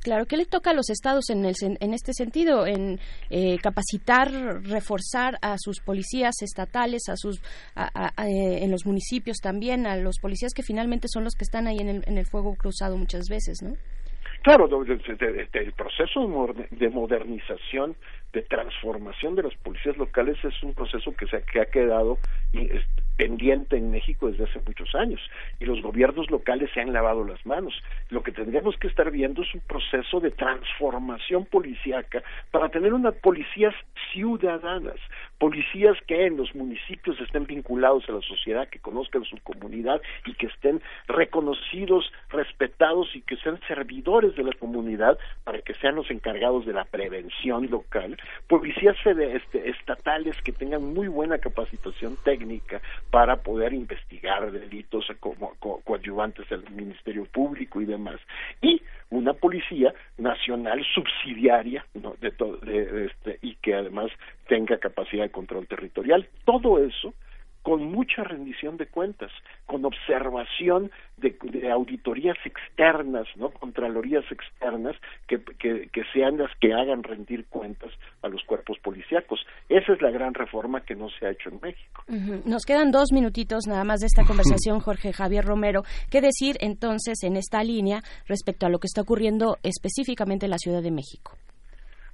Claro, 0.02 0.26
¿qué 0.26 0.38
le 0.38 0.46
toca 0.54 0.70
a 0.70 0.74
los 0.74 0.92
estados 0.92 1.32
en, 1.32 1.46
el, 1.46 1.56
en 1.80 1.94
este 1.94 2.14
sentido? 2.14 2.68
En 2.68 3.00
eh, 3.32 3.58
capacitar, 3.58 4.30
reforzar 4.64 5.34
a 5.42 5.56
sus 5.58 5.80
policías 5.80 6.36
estatales, 6.44 7.10
a 7.10 7.16
sus, 7.16 7.42
eh, 7.76 8.60
en 8.62 8.70
los 8.70 8.86
municipios 8.86 9.38
también, 9.42 9.88
a 9.88 9.98
los 9.98 10.20
policías 10.20 10.54
que 10.54 10.62
finalmente 10.62 11.08
son 11.08 11.24
los 11.24 11.34
que 11.34 11.44
están 11.44 11.66
ahí 11.66 11.80
en 11.80 11.90
el, 11.90 12.04
en 12.06 12.20
el 12.20 12.28
fuego 12.28 12.54
cruzado 12.56 12.98
muchas 12.98 13.28
veces, 13.30 13.64
¿no? 13.64 13.74
Claro, 14.44 14.68
el 14.86 15.74
proceso 15.74 16.20
de 16.72 16.90
modernización, 16.90 17.96
de 18.34 18.42
transformación 18.42 19.36
de 19.36 19.44
las 19.44 19.56
policías 19.64 19.96
locales 19.96 20.38
es 20.44 20.62
un 20.64 20.74
proceso 20.74 21.16
que 21.16 21.28
se 21.28 21.42
que 21.44 21.62
ha 21.62 21.66
quedado 21.66 22.18
pendiente 23.18 23.78
en 23.78 23.92
México 23.92 24.30
desde 24.30 24.46
hace 24.46 24.60
muchos 24.66 24.94
años 24.96 25.22
y 25.60 25.66
los 25.66 25.82
gobiernos 25.82 26.30
locales 26.32 26.70
se 26.74 26.82
han 26.82 26.94
lavado 26.94 27.24
las 27.24 27.46
manos. 27.46 27.74
Lo 28.10 28.24
que 28.24 28.32
tendríamos 28.32 28.76
que 28.78 28.88
estar 28.88 29.12
viendo 29.12 29.44
es 29.44 29.54
un 29.54 29.62
proceso 29.62 30.20
de 30.20 30.32
transformación 30.32 31.46
policíaca 31.46 32.24
para 32.52 32.70
tener 32.70 32.94
unas 32.94 33.16
policías 33.16 33.74
ciudadanas, 34.12 34.96
policías 35.38 35.98
que 36.08 36.26
en 36.26 36.38
los 36.38 36.54
municipios 36.56 37.20
estén 37.20 37.46
vinculados 37.46 38.08
a 38.10 38.14
la 38.14 38.22
sociedad, 38.22 38.68
que 38.70 38.80
conozcan 38.80 39.24
su 39.26 39.38
comunidad 39.44 40.02
y 40.26 40.34
que 40.34 40.48
estén 40.48 40.82
reconocidos, 41.08 42.12
respetados 42.30 43.16
y 43.16 43.22
que 43.22 43.38
sean 43.38 43.60
servidores 43.68 44.36
de 44.36 44.44
la 44.44 44.54
comunidad 44.54 45.18
para 45.44 45.62
que 45.62 45.74
sean 45.76 45.96
los 45.96 46.10
encargados 46.10 46.66
de 46.66 46.74
la 46.74 46.86
prevención 46.86 47.70
local, 47.70 48.18
policías 48.48 48.96
este, 49.06 49.70
estatales 49.70 50.36
que 50.44 50.52
tengan 50.52 50.94
muy 50.94 51.08
buena 51.08 51.38
capacitación 51.38 52.18
técnica 52.24 52.82
para 53.12 53.38
poder 53.38 53.74
investigar 53.74 54.52
delitos 54.52 55.06
como 55.20 55.54
coadyuvantes 55.84 56.50
del 56.50 56.70
Ministerio 56.72 57.26
Público 57.26 57.82
y 57.82 57.86
demás, 57.86 58.20
y 58.62 58.82
una 59.10 59.34
policía 59.34 59.94
nacional 60.18 60.84
subsidiaria 60.94 61.86
de, 61.94 62.32
de 62.32 63.06
este, 63.06 63.40
y 63.42 63.56
que 63.56 63.76
además 63.76 64.12
tenga 64.48 64.78
capacidad 64.78 65.24
de 65.24 65.32
control 65.32 65.68
territorial. 65.68 66.28
Todo 66.46 66.84
eso 66.84 67.14
con 67.64 67.92
mucha 67.92 68.24
rendición 68.24 68.78
de 68.78 68.88
cuentas, 68.88 69.32
con 69.66 69.86
observación 69.86 70.92
de, 71.18 71.38
auditorías 71.72 72.38
externas, 72.46 73.26
¿no? 73.38 73.50
Contralorías 73.52 74.26
externas 74.30 74.96
que, 75.28 75.42
que, 75.42 76.04
sean 76.14 76.38
las 76.38 76.52
que 76.60 76.74
hagan 76.74 77.04
rendir 77.04 77.46
cuentas 77.48 77.92
a 78.22 78.28
los 78.28 78.44
cuerpos 78.44 78.78
policíacos. 78.80 79.40
Esa 79.70 79.94
es 79.94 80.02
la 80.02 80.12
gran 80.12 80.34
reforma 80.34 80.82
que 80.82 80.96
no 80.96 81.10
se 81.10 81.26
ha 81.26 81.32
hecho 81.32 81.50
en 81.50 81.60
México. 81.62 82.04
Nos 82.46 82.66
quedan 82.66 82.92
dos 82.92 83.12
minutitos 83.14 83.66
nada 83.66 83.86
más 83.86 84.02
de 84.02 84.08
esta 84.08 84.26
conversación, 84.26 84.80
Jorge 84.82 85.14
Javier 85.14 85.46
Romero. 85.46 85.84
¿Qué 86.12 86.20
decir 86.20 86.58
entonces 86.60 87.24
en 87.24 87.38
esta 87.38 87.64
línea 87.64 88.02
respecto 88.28 88.66
a 88.66 88.70
lo 88.70 88.80
que 88.80 88.88
está 88.88 89.02
ocurriendo 89.02 89.58
específicamente 89.64 90.46
en 90.46 90.52
la 90.52 90.58
Ciudad 90.58 90.84
de 90.84 90.92
México? 90.92 91.38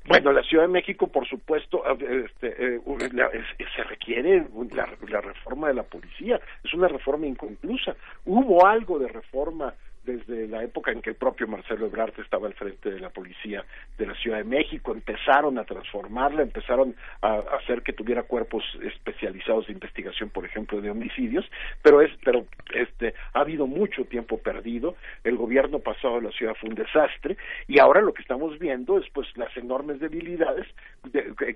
Bueno, 0.05 0.31
la 0.31 0.41
Ciudad 0.43 0.63
de 0.63 0.69
México, 0.69 1.07
por 1.07 1.27
supuesto, 1.27 1.83
este, 1.99 2.75
eh, 2.75 2.81
se 3.75 3.83
requiere 3.83 4.45
la, 4.71 4.89
la, 5.07 5.21
reforma 5.21 5.67
de 5.67 5.75
la 5.75 5.83
policía. 5.83 6.39
Es 6.63 6.73
una 6.73 6.87
reforma 6.87 7.27
inconclusa. 7.27 7.95
Hubo 8.25 8.65
algo 8.65 8.97
de 8.97 9.07
reforma 9.07 9.73
desde 10.09 10.47
la 10.47 10.63
época 10.63 10.91
en 10.91 11.01
que 11.01 11.11
el 11.11 11.15
propio 11.15 11.47
Marcelo 11.47 11.85
Ebrard 11.85 12.19
estaba 12.19 12.47
al 12.47 12.53
frente 12.53 12.89
de 12.89 12.99
la 12.99 13.09
policía 13.09 13.63
de 13.97 14.07
la 14.07 14.15
Ciudad 14.15 14.37
de 14.37 14.43
México, 14.43 14.91
empezaron 14.91 15.57
a 15.57 15.65
transformarla, 15.65 16.41
empezaron 16.41 16.95
a 17.21 17.39
hacer 17.59 17.83
que 17.83 17.93
tuviera 17.93 18.23
cuerpos 18.23 18.63
especializados 18.81 19.67
de 19.67 19.73
investigación, 19.73 20.29
por 20.29 20.45
ejemplo, 20.45 20.81
de 20.81 20.89
homicidios, 20.89 21.45
pero 21.83 22.01
es, 22.01 22.11
pero 22.23 22.45
este, 22.73 23.13
ha 23.33 23.41
habido 23.41 23.67
mucho 23.67 24.05
tiempo 24.05 24.37
perdido, 24.39 24.95
el 25.23 25.37
gobierno 25.37 25.79
pasado 25.79 26.15
de 26.15 26.21
la 26.23 26.31
ciudad 26.31 26.55
fue 26.59 26.69
un 26.69 26.75
desastre, 26.75 27.37
y 27.67 27.79
ahora 27.79 28.01
lo 28.01 28.13
que 28.13 28.21
estamos 28.21 28.57
viendo 28.57 28.97
es 28.97 29.05
pues 29.13 29.27
las 29.37 29.55
enormes 29.57 29.99
debilidades 29.99 30.67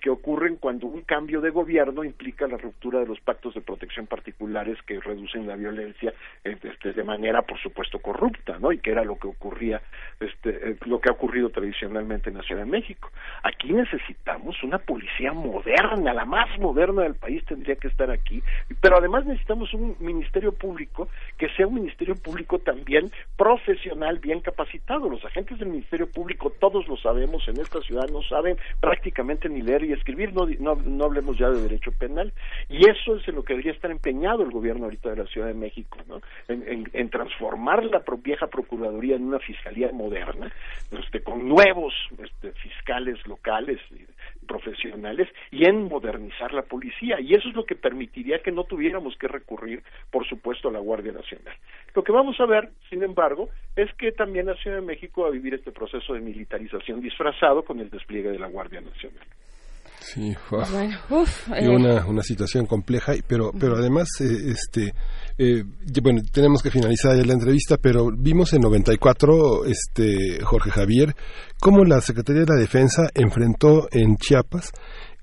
que, 0.02 0.10
ocurren 0.10 0.58
cuando 0.58 0.86
un 0.88 1.02
cambio 1.02 1.42
de 1.42 1.50
gobierno 1.50 2.04
implica 2.04 2.48
la 2.48 2.58
ruptura 2.58 3.00
de 3.00 3.08
los 3.08 3.20
pactos 3.20 3.56
de 3.56 3.62
protección 3.62 4.06
particulares 4.06 4.78
que 4.86 5.00
reducen 5.00 5.48
la 5.48 5.56
violencia 5.56 6.14
este, 6.44 6.94
de 6.94 7.04
manera, 7.04 7.42
por 7.42 7.60
supuesto, 7.60 8.00
corrupta 8.00 8.43
¿no? 8.60 8.72
Y 8.72 8.80
que 8.80 8.92
era 8.92 9.04
lo 9.04 9.18
que 9.18 9.28
ocurría, 9.28 9.82
este, 10.20 10.72
eh, 10.72 10.78
lo 10.86 11.00
que 11.00 11.10
ha 11.10 11.14
ocurrido 11.14 11.50
tradicionalmente 11.50 12.30
en 12.30 12.38
la 12.38 12.44
Ciudad 12.44 12.64
de 12.64 12.70
México. 12.70 13.10
Aquí 13.44 13.72
necesitamos 13.72 14.62
una 14.64 14.80
policía 14.80 15.34
moderna, 15.34 16.14
la 16.14 16.26
más 16.26 16.58
moderna 16.60 17.04
del 17.04 17.16
país 17.16 17.44
tendría 17.46 17.76
que 17.76 17.88
estar 17.88 18.12
aquí, 18.12 18.44
pero 18.82 18.98
además 18.98 19.26
necesitamos 19.26 19.74
un 19.74 19.96
ministerio 20.00 20.52
público 20.52 21.08
que 21.38 21.50
sea 21.50 21.68
un 21.68 21.76
ministerio 21.76 22.16
público 22.16 22.60
también 22.60 23.12
profesional, 23.38 24.20
bien 24.20 24.42
capacitado. 24.42 25.10
Los 25.10 25.24
agentes 25.26 25.60
del 25.60 25.70
ministerio 25.70 26.10
público, 26.12 26.52
todos 26.60 26.88
lo 26.88 26.98
sabemos 26.98 27.48
en 27.48 27.60
esta 27.60 27.82
ciudad, 27.82 28.10
no 28.10 28.22
saben 28.24 28.58
prácticamente 28.82 29.50
ni 29.50 29.62
leer 29.62 29.84
y 29.84 29.94
escribir, 29.94 30.34
no, 30.34 30.46
no, 30.76 31.06
hablemos 31.06 31.38
ya 31.38 31.50
de 31.50 31.62
derecho 31.62 31.92
penal. 31.92 32.34
Y 32.70 32.90
eso 32.90 33.16
es 33.16 33.28
en 33.28 33.36
lo 33.36 33.44
que 33.44 33.54
debería 33.54 33.72
estar 33.72 33.92
empeñado 33.92 34.44
el 34.44 34.52
gobierno 34.52 34.86
ahorita 34.86 35.10
de 35.10 35.18
la 35.18 35.26
Ciudad 35.26 35.48
de 35.48 35.54
México, 35.54 35.98
¿no? 36.08 36.22
En, 36.48 36.90
en 36.92 37.10
transformar 37.10 37.84
la 37.86 38.02
vieja 38.34 38.48
procuraduría 38.48 39.16
en 39.16 39.26
una 39.26 39.38
fiscalía 39.38 39.92
moderna, 39.92 40.52
este, 40.92 41.22
con 41.22 41.48
nuevos 41.48 41.94
este, 42.18 42.52
fiscales 42.54 43.20
locales 43.28 43.80
profesionales 44.48 45.30
y 45.52 45.66
en 45.66 45.84
modernizar 45.84 46.52
la 46.52 46.64
policía 46.64 47.22
y 47.22 47.36
eso 47.36 47.48
es 47.50 47.56
lo 47.56 47.64
que 47.64 47.76
permitiría 47.76 48.40
que 48.40 48.52
no 48.52 48.64
tuviéramos 48.64 49.16
que 49.18 49.28
recurrir 49.28 49.84
por 50.10 50.28
supuesto 50.28 50.70
a 50.70 50.72
la 50.72 50.80
Guardia 50.80 51.12
Nacional. 51.12 51.56
Lo 51.94 52.04
que 52.04 52.12
vamos 52.12 52.40
a 52.40 52.46
ver, 52.46 52.70
sin 52.90 53.04
embargo, 53.04 53.50
es 53.76 53.94
que 54.00 54.12
también 54.12 54.48
la 54.48 54.56
Ciudad 54.56 54.78
de 54.78 54.86
México 54.86 55.22
va 55.22 55.28
a 55.28 55.32
vivir 55.32 55.54
este 55.54 55.72
proceso 55.72 56.14
de 56.14 56.22
militarización 56.22 57.02
disfrazado 57.02 57.64
con 57.64 57.80
el 57.80 57.90
despliegue 57.90 58.32
de 58.32 58.40
la 58.40 58.48
Guardia 58.48 58.82
Nacional. 58.82 59.26
Sí, 60.00 60.32
eh. 60.32 61.70
una, 61.70 62.06
una 62.06 62.24
situación 62.24 62.66
compleja, 62.66 63.14
pero, 63.26 63.52
pero 63.58 63.76
además, 63.76 64.10
eh, 64.20 64.52
este, 64.52 64.94
eh, 65.38 65.64
bueno, 66.02 66.22
tenemos 66.32 66.62
que 66.62 66.70
finalizar 66.72 67.16
ya 67.16 67.26
la 67.26 67.34
entrevista, 67.34 67.78
pero 67.78 68.10
vimos 68.16 68.54
en 68.54 68.62
94, 68.62 69.66
este, 69.66 70.44
Jorge 70.44 70.72
Javier, 70.72 71.16
cómo 71.60 71.84
la 71.86 72.02
Secretaría 72.02 72.42
de 72.44 72.54
la 72.54 72.60
Defensa 72.60 73.10
enfrentó 73.14 73.88
en 73.92 74.18
Chiapas 74.18 74.72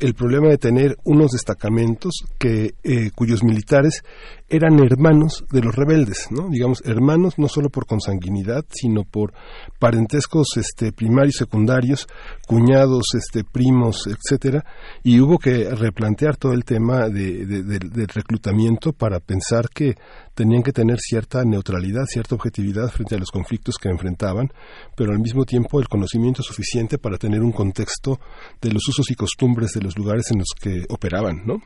el 0.01 0.15
problema 0.15 0.49
de 0.49 0.59
tener 0.59 0.97
unos 1.05 1.33
destacamentos 1.33 2.25
que, 2.39 2.75
eh, 2.83 3.11
cuyos 3.15 3.45
militares 3.45 4.03
eran 4.51 4.81
hermanos 4.81 5.45
de 5.51 5.63
los 5.63 5.75
rebeldes, 5.75 6.27
¿no? 6.31 6.49
Digamos, 6.49 6.83
hermanos 6.85 7.39
no 7.39 7.49
solo 7.49 7.71
por 7.71 7.87
consanguinidad, 7.87 8.65
sino 8.71 9.05
por 9.05 9.33
parentescos 9.79 10.49
este, 10.57 10.93
primarios, 10.93 11.37
secundarios, 11.37 12.09
cuñados, 12.47 13.15
este, 13.15 13.45
primos, 13.45 14.09
etcétera, 14.09 14.65
y 15.05 15.21
hubo 15.21 15.39
que 15.39 15.71
replantear 15.71 16.37
todo 16.37 16.53
el 16.53 16.65
tema 16.65 17.09
de, 17.09 17.47
del 17.47 18.09
reclutamiento 18.09 18.93
para 18.93 19.21
pensar 19.21 19.69
que 19.71 19.95
tenían 20.35 20.63
que 20.63 20.73
tener 20.73 20.99
cierta 20.99 21.45
neutralidad, 21.45 22.07
cierta 22.07 22.35
objetividad 22.35 22.89
frente 22.89 23.15
a 23.15 23.19
los 23.19 23.31
conflictos 23.31 23.77
que 23.77 23.89
enfrentaban, 23.89 24.53
pero 24.97 25.13
al 25.13 25.21
mismo 25.21 25.45
tiempo 25.45 25.81
el 25.81 25.89
conocimiento 25.89 26.43
suficiente 26.43 26.99
para 26.99 27.19
tener 27.19 27.41
un 27.41 27.53
contexto 27.53 28.19
de 28.61 28.73
los 28.73 28.87
usos 28.89 29.11
y 29.11 29.15
costumbres 29.15 29.73
de 29.73 29.83
los 29.83 29.97
lugares 29.97 30.31
en 30.33 30.39
los 30.39 30.49
que 30.61 30.85
operaban, 30.89 31.43
¿no? 31.47 31.61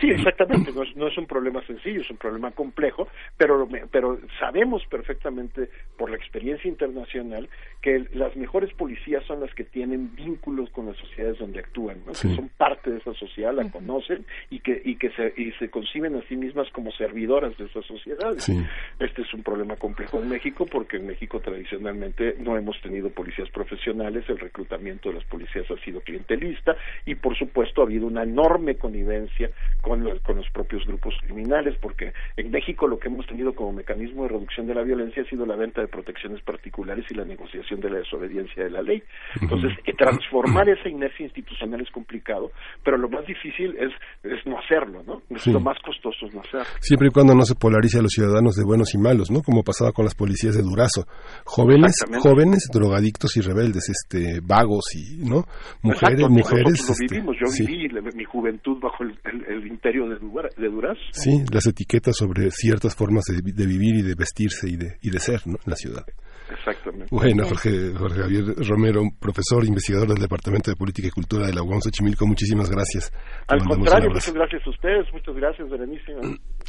Sí, 0.00 0.10
exactamente. 0.10 0.72
No 0.72 0.82
es, 0.82 0.96
no 0.96 1.08
es, 1.08 1.18
un 1.18 1.26
problema 1.26 1.64
sencillo, 1.66 2.00
es 2.00 2.10
un 2.10 2.16
problema 2.16 2.50
complejo, 2.52 3.08
pero, 3.36 3.68
pero 3.90 4.18
sabemos 4.38 4.82
perfectamente 4.86 5.68
por 5.96 6.10
la 6.10 6.16
experiencia 6.16 6.68
internacional 6.68 7.48
que 7.80 8.06
las 8.12 8.36
mejores 8.36 8.72
policías 8.74 9.24
son 9.24 9.40
las 9.40 9.54
que 9.54 9.64
tienen 9.64 10.14
vínculos 10.14 10.70
con 10.70 10.86
las 10.86 10.96
sociedades 10.96 11.38
donde 11.38 11.60
actúan, 11.60 12.00
que 12.06 12.14
son 12.14 12.50
parte 12.56 12.90
de 12.90 12.98
esa 12.98 13.14
sociedad, 13.14 13.54
la 13.54 13.70
conocen 13.70 14.24
y 14.50 14.60
que, 14.60 14.80
y 14.84 14.96
que 14.96 15.10
se, 15.10 15.32
y 15.36 15.52
se 15.52 15.70
conciben 15.70 16.16
a 16.16 16.22
sí 16.28 16.36
mismas 16.36 16.68
como 16.70 16.92
servidoras 16.92 17.56
de 17.56 17.66
esas 17.66 17.84
sociedades. 17.86 18.48
Este 18.98 19.22
es 19.22 19.34
un 19.34 19.42
problema 19.42 19.76
complejo 19.76 20.20
en 20.20 20.28
México 20.28 20.66
porque 20.66 20.96
en 20.96 21.06
México 21.06 21.40
tradicionalmente 21.40 22.36
no 22.38 22.56
hemos 22.56 22.80
tenido 22.82 23.10
policías 23.10 23.48
profesionales, 23.50 24.24
el 24.28 24.38
reclutamiento 24.38 25.08
de 25.08 25.16
las 25.16 25.24
policías 25.24 25.70
ha 25.70 25.76
sido 25.84 26.00
clientelista 26.00 26.76
y 27.06 27.14
por 27.14 27.36
supuesto 27.36 27.80
ha 27.80 27.84
habido 27.84 28.06
una 28.06 28.22
enorme 28.22 28.76
connivencia 28.76 29.50
con, 29.80 30.02
con 30.20 30.36
los 30.36 30.48
propios 30.50 30.84
grupos 30.86 31.14
criminales, 31.22 31.76
porque 31.80 32.12
en 32.36 32.50
México 32.50 32.86
lo 32.86 32.98
que 32.98 33.08
hemos 33.08 33.26
tenido 33.26 33.54
como 33.54 33.72
mecanismo 33.72 34.22
de 34.22 34.30
reducción 34.30 34.66
de 34.66 34.74
la 34.74 34.82
violencia 34.82 35.22
ha 35.22 35.26
sido 35.26 35.46
la 35.46 35.56
venta 35.56 35.80
de 35.80 35.88
protecciones 35.88 36.42
particulares 36.42 37.04
y 37.10 37.14
la 37.14 37.24
negociación 37.24 37.80
de 37.80 37.90
la 37.90 37.98
desobediencia 37.98 38.64
de 38.64 38.70
la 38.70 38.82
ley. 38.82 39.02
Entonces, 39.40 39.72
eh, 39.86 39.92
transformar 39.96 40.68
esa 40.68 40.88
inercia 40.88 41.24
institucional 41.24 41.80
es 41.80 41.90
complicado, 41.90 42.50
pero 42.84 42.96
lo 42.96 43.08
más 43.08 43.26
difícil 43.26 43.76
es, 43.76 43.92
es 44.22 44.46
no 44.46 44.58
hacerlo, 44.58 45.02
¿no? 45.06 45.22
Lo 45.52 45.60
más 45.60 45.78
costoso 45.84 46.26
es 46.26 46.34
no 46.34 46.40
hacerlo. 46.40 46.66
Siempre 46.80 47.08
y 47.08 47.10
cuando 47.10 47.34
no 47.34 47.42
se 47.42 47.54
polarice 47.54 47.98
a 47.98 48.02
los 48.02 48.12
ciudadanos 48.12 48.54
de 48.54 48.64
buenos 48.64 48.94
y 48.94 48.98
malos, 48.98 49.30
¿no? 49.30 49.42
Como 49.42 49.62
pasaba 49.62 49.92
con 49.92 50.04
las 50.04 50.14
policías 50.14 50.56
de 50.56 50.62
Durazo. 50.62 51.06
Jóvenes, 51.44 52.04
jóvenes, 52.20 52.68
drogadictos 52.72 53.36
y 53.36 53.40
rebeldes, 53.40 53.88
este, 53.88 54.40
vagos 54.42 54.84
y, 54.94 55.28
¿no? 55.28 55.44
Mujeres, 55.82 56.28
mujeres. 56.28 56.86
Lo 56.86 56.92
este, 56.92 57.06
vivimos. 57.08 57.36
Yo 57.40 57.46
viví 57.66 57.88
mi 58.14 58.24
juventud 58.24 58.78
bajo 58.80 59.04
el, 59.04 59.18
el 59.48 59.66
imperio 59.70 60.08
de, 60.08 60.16
de 60.16 60.68
Durazno. 60.68 61.02
Sí, 61.12 61.44
las 61.52 61.66
etiquetas 61.66 62.16
sobre 62.16 62.50
ciertas 62.50 62.94
formas 62.94 63.24
de, 63.24 63.66
vivir 63.66 63.96
y 63.96 64.02
de 64.02 64.14
vestirse 64.14 64.68
y 64.68 64.76
de, 64.76 64.96
y 65.00 65.10
de 65.10 65.18
ser 65.18 65.46
¿no? 65.46 65.54
en 65.64 65.70
la 65.70 65.76
ciudad. 65.76 66.04
Exactamente. 66.50 67.06
Bueno, 67.10 67.44
Jorge, 67.44 67.92
Jorge 67.96 68.22
Javier 68.22 68.44
Romero, 68.68 69.02
profesor, 69.20 69.64
investigador 69.64 70.08
del 70.08 70.18
Departamento 70.18 70.70
de 70.70 70.76
Política 70.76 71.08
y 71.08 71.10
Cultura 71.10 71.46
de 71.46 71.54
la 71.54 71.62
UAM 71.62 71.80
Xochimilco, 71.80 72.26
muchísimas 72.26 72.68
gracias. 72.68 73.12
Al 73.46 73.60
contrario, 73.60 74.10
muchas 74.10 74.34
gracias 74.34 74.66
a 74.66 74.70
ustedes, 74.70 75.06
muchas 75.12 75.36
gracias, 75.36 75.70
Berenice. 75.70 76.12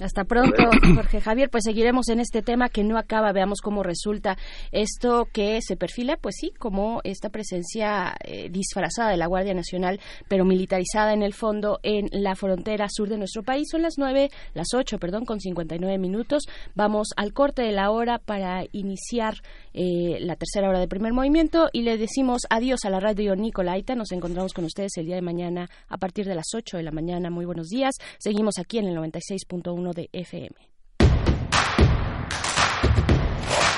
Hasta 0.01 0.23
pronto, 0.23 0.63
Jorge 0.95 1.21
Javier. 1.21 1.49
Pues 1.49 1.63
seguiremos 1.63 2.09
en 2.09 2.19
este 2.19 2.41
tema 2.41 2.69
que 2.69 2.83
no 2.83 2.97
acaba. 2.97 3.31
Veamos 3.31 3.61
cómo 3.61 3.83
resulta 3.83 4.35
esto 4.71 5.27
que 5.31 5.59
se 5.61 5.77
perfila, 5.77 6.17
pues 6.17 6.35
sí, 6.39 6.51
como 6.57 7.01
esta 7.03 7.29
presencia 7.29 8.15
eh, 8.23 8.49
disfrazada 8.49 9.11
de 9.11 9.17
la 9.17 9.27
Guardia 9.27 9.53
Nacional, 9.53 9.99
pero 10.27 10.43
militarizada 10.43 11.13
en 11.13 11.21
el 11.21 11.33
fondo 11.33 11.79
en 11.83 12.09
la 12.11 12.35
frontera 12.35 12.87
sur 12.89 13.09
de 13.09 13.17
nuestro 13.19 13.43
país. 13.43 13.67
Son 13.69 13.83
las 13.83 13.95
nueve, 13.97 14.29
las 14.55 14.73
ocho, 14.73 14.97
perdón, 14.97 15.25
con 15.25 15.39
59 15.39 15.97
minutos. 15.99 16.43
Vamos 16.73 17.09
al 17.15 17.33
corte 17.33 17.61
de 17.61 17.71
la 17.71 17.91
hora 17.91 18.17
para 18.17 18.63
iniciar 18.71 19.35
eh, 19.73 20.17
la 20.19 20.35
tercera 20.35 20.67
hora 20.67 20.79
de 20.79 20.87
primer 20.87 21.13
movimiento 21.13 21.69
y 21.71 21.83
le 21.83 21.97
decimos 21.97 22.41
adiós 22.49 22.85
a 22.85 22.89
la 22.89 22.99
radio 22.99 23.35
Nicolaita. 23.35 23.93
Nos 23.93 24.11
encontramos 24.11 24.53
con 24.53 24.65
ustedes 24.65 24.97
el 24.97 25.05
día 25.05 25.15
de 25.15 25.21
mañana 25.21 25.69
a 25.89 25.97
partir 25.97 26.25
de 26.25 26.33
las 26.33 26.47
8 26.55 26.77
de 26.77 26.83
la 26.83 26.91
mañana. 26.91 27.29
Muy 27.29 27.45
buenos 27.45 27.67
días. 27.67 27.93
Seguimos 28.17 28.57
aquí 28.57 28.79
en 28.79 28.87
el 28.87 28.97
96.1 28.97 29.90
de 29.93 30.09
FM. 30.11 30.55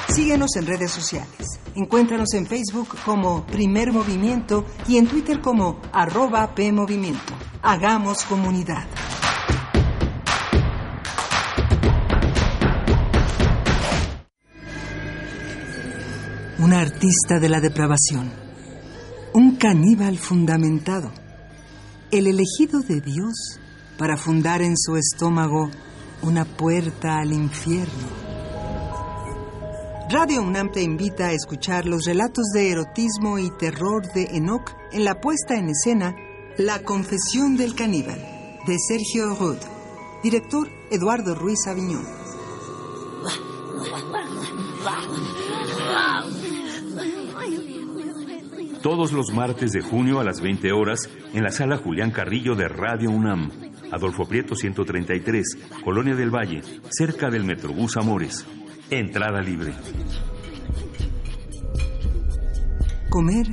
Síguenos 0.10 0.56
en 0.56 0.68
redes 0.68 0.92
sociales. 0.92 1.60
Encuéntranos 1.76 2.34
en 2.34 2.46
Facebook 2.46 2.90
como 3.04 3.46
Primer 3.48 3.92
Movimiento 3.92 4.66
y 4.88 4.98
en 4.98 5.08
Twitter 5.08 5.42
como 5.42 5.82
arroba 5.92 6.54
PMovimiento. 6.54 7.34
Hagamos 7.64 8.24
comunidad. 8.26 8.88
una 16.64 16.80
artista 16.80 17.42
de 17.42 17.50
la 17.50 17.60
depravación, 17.60 18.32
un 19.34 19.58
caníbal 19.58 20.18
fundamentado, 20.18 21.12
el 22.10 22.26
elegido 22.26 22.80
de 22.80 23.02
Dios 23.02 23.60
para 23.98 24.16
fundar 24.16 24.62
en 24.62 24.78
su 24.78 24.96
estómago 24.96 25.70
una 26.24 26.46
puerta 26.46 27.20
al 27.20 27.32
infierno. 27.34 28.08
Radio 30.10 30.42
UNAM 30.42 30.72
te 30.72 30.82
invita 30.82 31.28
a 31.28 31.32
escuchar 31.32 31.86
los 31.86 32.06
relatos 32.06 32.46
de 32.54 32.72
erotismo 32.72 33.40
y 33.40 33.50
terror 33.52 34.04
de 34.14 34.24
Enoch 34.36 34.72
en 34.92 35.04
la 35.04 35.20
puesta 35.20 35.56
en 35.56 35.70
escena 35.70 36.16
La 36.58 36.84
confesión 36.84 37.58
del 37.58 37.76
caníbal, 37.76 38.20
de 38.66 38.78
Sergio 38.80 39.36
Rod, 39.36 39.58
director 40.24 40.70
Eduardo 40.92 41.36
Ruiz 41.36 41.68
Aviñón. 41.68 42.06
todos 48.84 49.14
los 49.14 49.32
martes 49.32 49.72
de 49.72 49.82
junio 49.82 50.20
a 50.20 50.26
las 50.26 50.42
20 50.42 50.74
horas 50.74 51.10
en 51.34 51.42
la 51.42 51.52
sala 51.52 51.78
Julián 51.78 52.12
Carrillo 52.12 52.54
de 52.54 52.68
Radio 52.68 53.12
UNAM. 53.12 53.73
Adolfo 53.94 54.26
Prieto 54.26 54.56
133, 54.56 55.58
Colonia 55.84 56.16
del 56.16 56.34
Valle, 56.34 56.62
cerca 56.90 57.30
del 57.30 57.44
Metrobús 57.44 57.96
Amores. 57.96 58.44
Entrada 58.90 59.40
libre. 59.40 59.72
Comer 63.10 63.46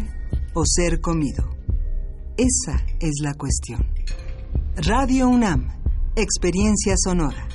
o 0.54 0.62
ser 0.64 1.02
comido. 1.02 1.44
Esa 2.38 2.86
es 3.00 3.20
la 3.22 3.34
cuestión. 3.34 3.86
Radio 4.76 5.28
UNAM, 5.28 5.68
experiencia 6.16 6.94
sonora. 6.96 7.49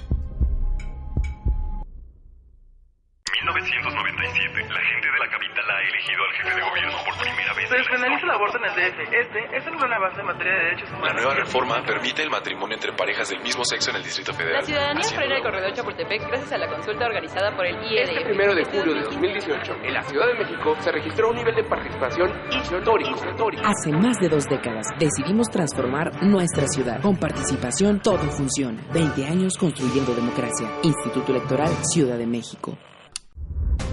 Se 7.65 7.77
despenaliza 7.77 8.25
el 8.25 8.31
aborto 8.31 8.57
en 8.59 8.65
el 8.65 8.73
DF. 8.77 8.99
Este 9.09 9.57
es 9.57 9.65
un 9.65 9.77
gran 9.77 9.93
avance 9.93 10.21
en 10.21 10.27
materia 10.27 10.53
de 10.53 10.59
derechos 10.65 10.89
humanos. 10.89 11.07
La 11.07 11.13
nueva 11.13 11.33
reforma 11.33 11.81
permite 11.81 12.21
el 12.21 12.29
matrimonio 12.29 12.75
entre 12.75 12.93
parejas 12.93 13.29
del 13.29 13.41
mismo 13.41 13.65
sexo 13.65 13.89
en 13.89 13.97
el 13.97 14.03
Distrito 14.03 14.33
Federal. 14.33 14.61
La 14.61 14.61
ciudadanía 14.61 15.03
frena 15.03 15.37
el 15.37 15.43
corredor 15.43 15.73
Chapultepec 15.73 16.27
gracias 16.27 16.51
a 16.53 16.57
la 16.59 16.67
consulta 16.67 17.05
organizada 17.05 17.55
por 17.55 17.65
el 17.65 17.75
IED. 17.81 18.09
Este 18.09 18.25
primero 18.25 18.53
de 18.53 18.65
julio 18.65 18.93
de 18.93 19.01
2018, 19.01 19.73
en 19.81 19.93
la 19.93 20.03
Ciudad 20.03 20.27
de 20.27 20.33
México, 20.35 20.75
se 20.79 20.91
registró 20.91 21.29
un 21.29 21.35
nivel 21.37 21.55
de 21.55 21.63
participación 21.63 22.29
histórico. 22.51 23.19
Hace 23.63 23.91
más 23.91 24.17
de 24.19 24.29
dos 24.29 24.45
décadas 24.45 24.87
decidimos 24.99 25.49
transformar 25.49 26.21
nuestra 26.21 26.67
ciudad. 26.67 27.01
Con 27.01 27.17
participación 27.17 27.99
todo 27.99 28.29
funciona. 28.29 28.79
20 28.93 29.25
años 29.25 29.57
construyendo 29.57 30.13
democracia. 30.13 30.69
Instituto 30.83 31.31
Electoral 31.31 31.69
Ciudad 31.83 32.17
de 32.17 32.27
México. 32.27 32.77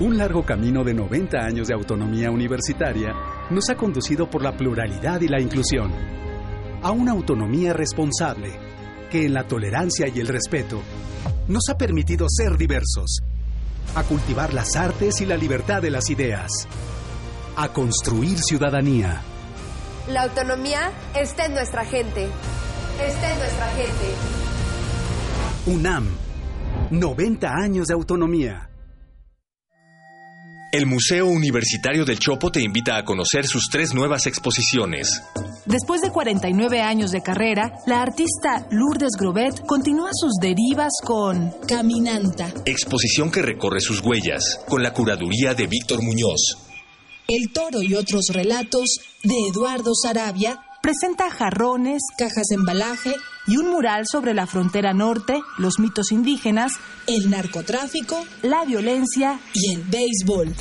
Un 0.00 0.18
largo 0.18 0.44
camino 0.44 0.82
de 0.82 0.94
90 0.94 1.38
años 1.38 1.68
de 1.68 1.74
autonomía 1.74 2.30
universitaria 2.30 3.14
nos 3.52 3.68
ha 3.70 3.76
conducido 3.76 4.28
por 4.28 4.42
la 4.42 4.56
pluralidad 4.56 5.20
y 5.20 5.28
la 5.28 5.40
inclusión 5.40 5.92
a 6.82 6.90
una 6.90 7.12
autonomía 7.12 7.72
responsable 7.72 8.50
que 9.10 9.26
en 9.26 9.34
la 9.34 9.46
tolerancia 9.46 10.08
y 10.08 10.18
el 10.18 10.26
respeto 10.26 10.82
nos 11.46 11.68
ha 11.70 11.76
permitido 11.76 12.26
ser 12.28 12.56
diversos, 12.56 13.20
a 13.94 14.02
cultivar 14.02 14.52
las 14.52 14.74
artes 14.74 15.20
y 15.20 15.26
la 15.26 15.36
libertad 15.36 15.82
de 15.82 15.90
las 15.90 16.10
ideas, 16.10 16.50
a 17.56 17.68
construir 17.68 18.38
ciudadanía. 18.38 19.22
La 20.08 20.22
autonomía 20.22 20.90
está 21.14 21.46
en 21.46 21.54
nuestra 21.54 21.84
gente. 21.84 22.28
Está 23.00 23.32
en 23.32 23.38
nuestra 23.38 23.66
gente. 23.68 24.14
UNAM, 25.66 26.08
90 26.90 27.48
años 27.48 27.86
de 27.86 27.94
autonomía. 27.94 28.71
El 30.72 30.86
Museo 30.86 31.26
Universitario 31.26 32.06
del 32.06 32.18
Chopo 32.18 32.50
te 32.50 32.62
invita 32.62 32.96
a 32.96 33.04
conocer 33.04 33.46
sus 33.46 33.68
tres 33.70 33.92
nuevas 33.92 34.26
exposiciones. 34.26 35.20
Después 35.66 36.00
de 36.00 36.10
49 36.10 36.80
años 36.80 37.10
de 37.10 37.20
carrera, 37.20 37.74
la 37.86 38.00
artista 38.00 38.66
Lourdes 38.70 39.12
Grobet 39.20 39.66
continúa 39.66 40.08
sus 40.14 40.32
derivas 40.40 40.92
con 41.04 41.52
Caminanta. 41.68 42.54
Exposición 42.64 43.30
que 43.30 43.42
recorre 43.42 43.82
sus 43.82 44.00
huellas, 44.00 44.60
con 44.66 44.82
la 44.82 44.94
curaduría 44.94 45.52
de 45.52 45.66
Víctor 45.66 46.02
Muñoz. 46.02 46.56
El 47.28 47.52
toro 47.52 47.82
y 47.82 47.92
otros 47.92 48.28
relatos 48.32 48.96
de 49.22 49.34
Eduardo 49.50 49.92
Sarabia 49.94 50.58
presenta 50.82 51.30
jarrones, 51.30 52.02
cajas 52.18 52.46
de 52.50 52.56
embalaje 52.56 53.14
y 53.46 53.56
un 53.56 53.70
mural 53.70 54.04
sobre 54.10 54.34
la 54.34 54.46
frontera 54.46 54.92
norte, 54.92 55.40
los 55.58 55.78
mitos 55.78 56.10
indígenas, 56.10 56.72
el 57.06 57.30
narcotráfico, 57.30 58.22
la 58.42 58.64
violencia 58.64 59.40
y 59.54 59.74
el 59.74 59.82
béisbol. 59.84 60.54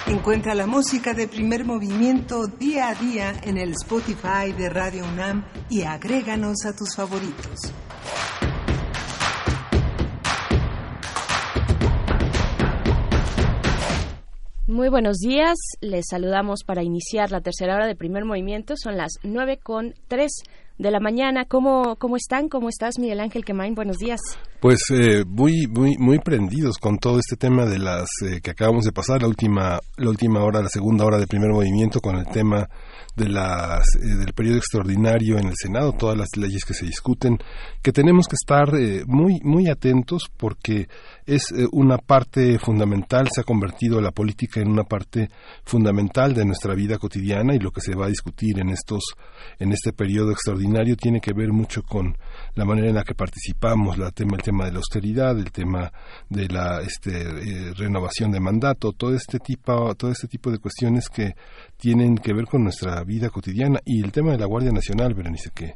Encuentra 0.07 0.55
la 0.55 0.65
música 0.65 1.13
de 1.13 1.27
primer 1.27 1.63
movimiento 1.63 2.47
día 2.47 2.89
a 2.89 2.95
día 2.95 3.39
en 3.43 3.59
el 3.59 3.73
Spotify 3.73 4.51
de 4.57 4.69
Radio 4.69 5.05
UNAM 5.05 5.45
y 5.69 5.83
agréganos 5.83 6.65
a 6.65 6.75
tus 6.75 6.95
favoritos. 6.95 7.71
Muy 14.75 14.89
buenos 14.89 15.19
días, 15.19 15.55
les 15.79 16.03
saludamos 16.09 16.65
para 16.65 16.83
iniciar 16.83 17.31
la 17.31 17.39
tercera 17.39 17.75
hora 17.75 17.87
de 17.87 17.95
primer 17.95 18.25
movimiento, 18.25 18.73
son 18.75 18.97
las 18.97 19.13
nueve 19.23 19.57
con 19.57 19.93
tres 20.09 20.43
de 20.77 20.91
la 20.91 20.99
mañana. 20.99 21.45
¿Cómo, 21.45 21.95
cómo 21.95 22.17
están? 22.17 22.49
¿Cómo 22.49 22.67
estás, 22.67 22.99
Miguel 22.99 23.21
Ángel 23.21 23.45
Quemain? 23.45 23.73
Buenos 23.73 23.95
días. 23.99 24.19
Pues 24.59 24.81
eh, 24.91 25.23
muy, 25.25 25.67
muy, 25.67 25.95
muy 25.97 26.19
prendidos 26.19 26.77
con 26.77 26.97
todo 26.97 27.19
este 27.19 27.37
tema 27.37 27.65
de 27.65 27.79
las 27.79 28.09
eh, 28.29 28.41
que 28.43 28.51
acabamos 28.51 28.83
de 28.83 28.91
pasar, 28.91 29.21
la 29.21 29.29
última, 29.29 29.79
la 29.95 30.09
última 30.09 30.43
hora, 30.43 30.61
la 30.61 30.67
segunda 30.67 31.05
hora 31.05 31.19
de 31.19 31.27
primer 31.27 31.51
movimiento 31.51 32.01
con 32.01 32.17
el 32.17 32.25
tema 32.25 32.67
de 33.15 33.29
las, 33.29 33.85
eh, 33.95 34.15
del 34.15 34.33
periodo 34.33 34.57
extraordinario 34.57 35.37
en 35.37 35.47
el 35.47 35.55
Senado, 35.55 35.93
todas 35.93 36.17
las 36.17 36.29
leyes 36.37 36.65
que 36.65 36.73
se 36.73 36.85
discuten, 36.85 37.37
que 37.81 37.91
tenemos 37.91 38.27
que 38.27 38.35
estar 38.35 38.69
muy, 39.05 39.39
muy 39.43 39.69
atentos 39.69 40.23
porque 40.37 40.87
es 41.25 41.53
una 41.71 41.97
parte 41.97 42.59
fundamental, 42.59 43.27
se 43.33 43.41
ha 43.41 43.43
convertido 43.43 44.01
la 44.01 44.11
política 44.11 44.59
en 44.59 44.69
una 44.69 44.83
parte 44.83 45.29
fundamental 45.63 46.33
de 46.33 46.45
nuestra 46.45 46.73
vida 46.73 46.97
cotidiana 46.97 47.55
y 47.55 47.59
lo 47.59 47.71
que 47.71 47.81
se 47.81 47.95
va 47.95 48.05
a 48.05 48.09
discutir 48.09 48.59
en 48.59 48.69
estos, 48.69 49.03
en 49.59 49.71
este 49.71 49.93
periodo 49.93 50.31
extraordinario 50.31 50.95
tiene 50.95 51.19
que 51.19 51.33
ver 51.33 51.51
mucho 51.51 51.83
con 51.83 52.17
la 52.55 52.65
manera 52.65 52.89
en 52.89 52.95
la 52.95 53.03
que 53.03 53.15
participamos, 53.15 53.97
la 53.97 54.11
tema, 54.11 54.35
el 54.35 54.43
tema 54.43 54.65
de 54.65 54.71
la 54.71 54.77
austeridad, 54.77 55.37
el 55.37 55.51
tema 55.51 55.91
de 56.29 56.47
la 56.47 56.81
este, 56.81 57.73
renovación 57.73 58.31
de 58.31 58.39
mandato, 58.39 58.91
todo 58.91 59.13
este 59.15 59.39
tipo, 59.39 59.93
todo 59.95 60.11
este 60.11 60.27
tipo 60.27 60.51
de 60.51 60.59
cuestiones 60.59 61.09
que 61.09 61.35
tienen 61.77 62.17
que 62.17 62.33
ver 62.33 62.45
con 62.45 62.63
nuestra 62.63 63.03
vida 63.03 63.29
cotidiana. 63.29 63.79
Y 63.85 64.03
el 64.03 64.11
tema 64.11 64.31
de 64.31 64.37
la 64.37 64.45
Guardia 64.45 64.71
Nacional, 64.71 65.13
Berenice, 65.13 65.51
que, 65.53 65.75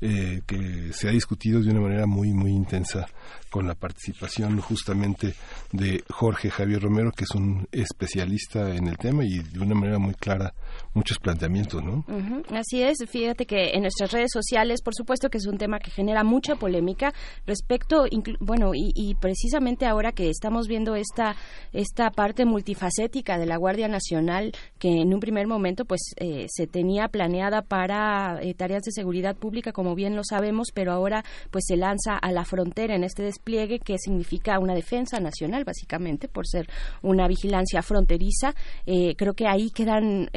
eh, 0.00 0.42
que 0.46 0.92
se 0.92 1.08
ha 1.08 1.12
discutido 1.12 1.60
de 1.60 1.70
una 1.70 1.80
manera 1.80 2.06
muy, 2.06 2.32
muy 2.32 2.52
intensa 2.52 3.06
con 3.50 3.66
la 3.66 3.74
participación 3.74 4.60
justamente 4.60 5.34
de 5.72 6.02
Jorge 6.08 6.50
Javier 6.50 6.82
Romero, 6.82 7.12
que 7.12 7.24
es 7.24 7.30
un 7.32 7.66
especialista 7.72 8.74
en 8.74 8.86
el 8.86 8.96
tema 8.96 9.24
y 9.24 9.38
de 9.38 9.60
una 9.60 9.74
manera 9.74 9.98
muy 9.98 10.14
clara 10.14 10.54
muchos 10.92 11.18
planteamientos, 11.18 11.82
¿no? 11.84 12.04
Así 12.50 12.82
es, 12.82 12.98
fíjate 13.08 13.46
que 13.46 13.70
en 13.74 13.82
nuestras 13.82 14.10
redes 14.10 14.30
sociales, 14.32 14.82
por 14.82 14.94
supuesto 14.94 15.28
que 15.28 15.38
es 15.38 15.46
un 15.46 15.56
tema 15.56 15.78
que 15.78 15.90
genera 15.90 16.24
mucha 16.24 16.56
polémica 16.56 17.12
respecto, 17.46 18.04
bueno, 18.40 18.72
y, 18.74 19.14
precisamente 19.20 19.86
ahora 19.86 20.12
que 20.12 20.30
estamos 20.30 20.66
viendo 20.66 20.94
esta, 20.96 21.36
esta 21.72 22.10
parte 22.10 22.44
multifacética 22.44 23.38
de 23.38 23.46
la 23.46 23.56
Guardia 23.56 23.88
Nacional, 23.88 24.52
que 24.78 25.00
en 25.00 25.14
un 25.14 25.20
primer 25.20 25.46
momento 25.46 25.84
pues 25.84 26.00
eh, 26.16 26.46
se 26.48 26.66
tenía 26.66 27.08
planeada 27.08 27.62
para 27.62 28.40
eh, 28.42 28.54
tareas 28.54 28.82
de 28.82 28.92
seguridad 28.92 29.36
pública, 29.36 29.72
como 29.72 29.94
bien 29.94 30.16
lo 30.16 30.22
sabemos, 30.24 30.68
pero 30.74 30.92
ahora 30.92 31.24
pues 31.50 31.64
se 31.66 31.76
lanza 31.76 32.16
a 32.16 32.32
la 32.32 32.44
frontera 32.44 32.96
en 32.96 33.04
este 33.04 33.22
despliegue 33.22 33.78
que 33.78 33.96
significa 33.98 34.58
una 34.58 34.74
defensa 34.74 35.20
nacional, 35.20 35.64
básicamente, 35.64 36.28
por 36.28 36.46
ser 36.46 36.68
una 37.02 37.28
vigilancia 37.28 37.82
fronteriza. 37.82 38.54
Eh, 38.86 39.14
creo 39.16 39.34
que 39.34 39.46
ahí 39.46 39.70
quedan 39.70 40.28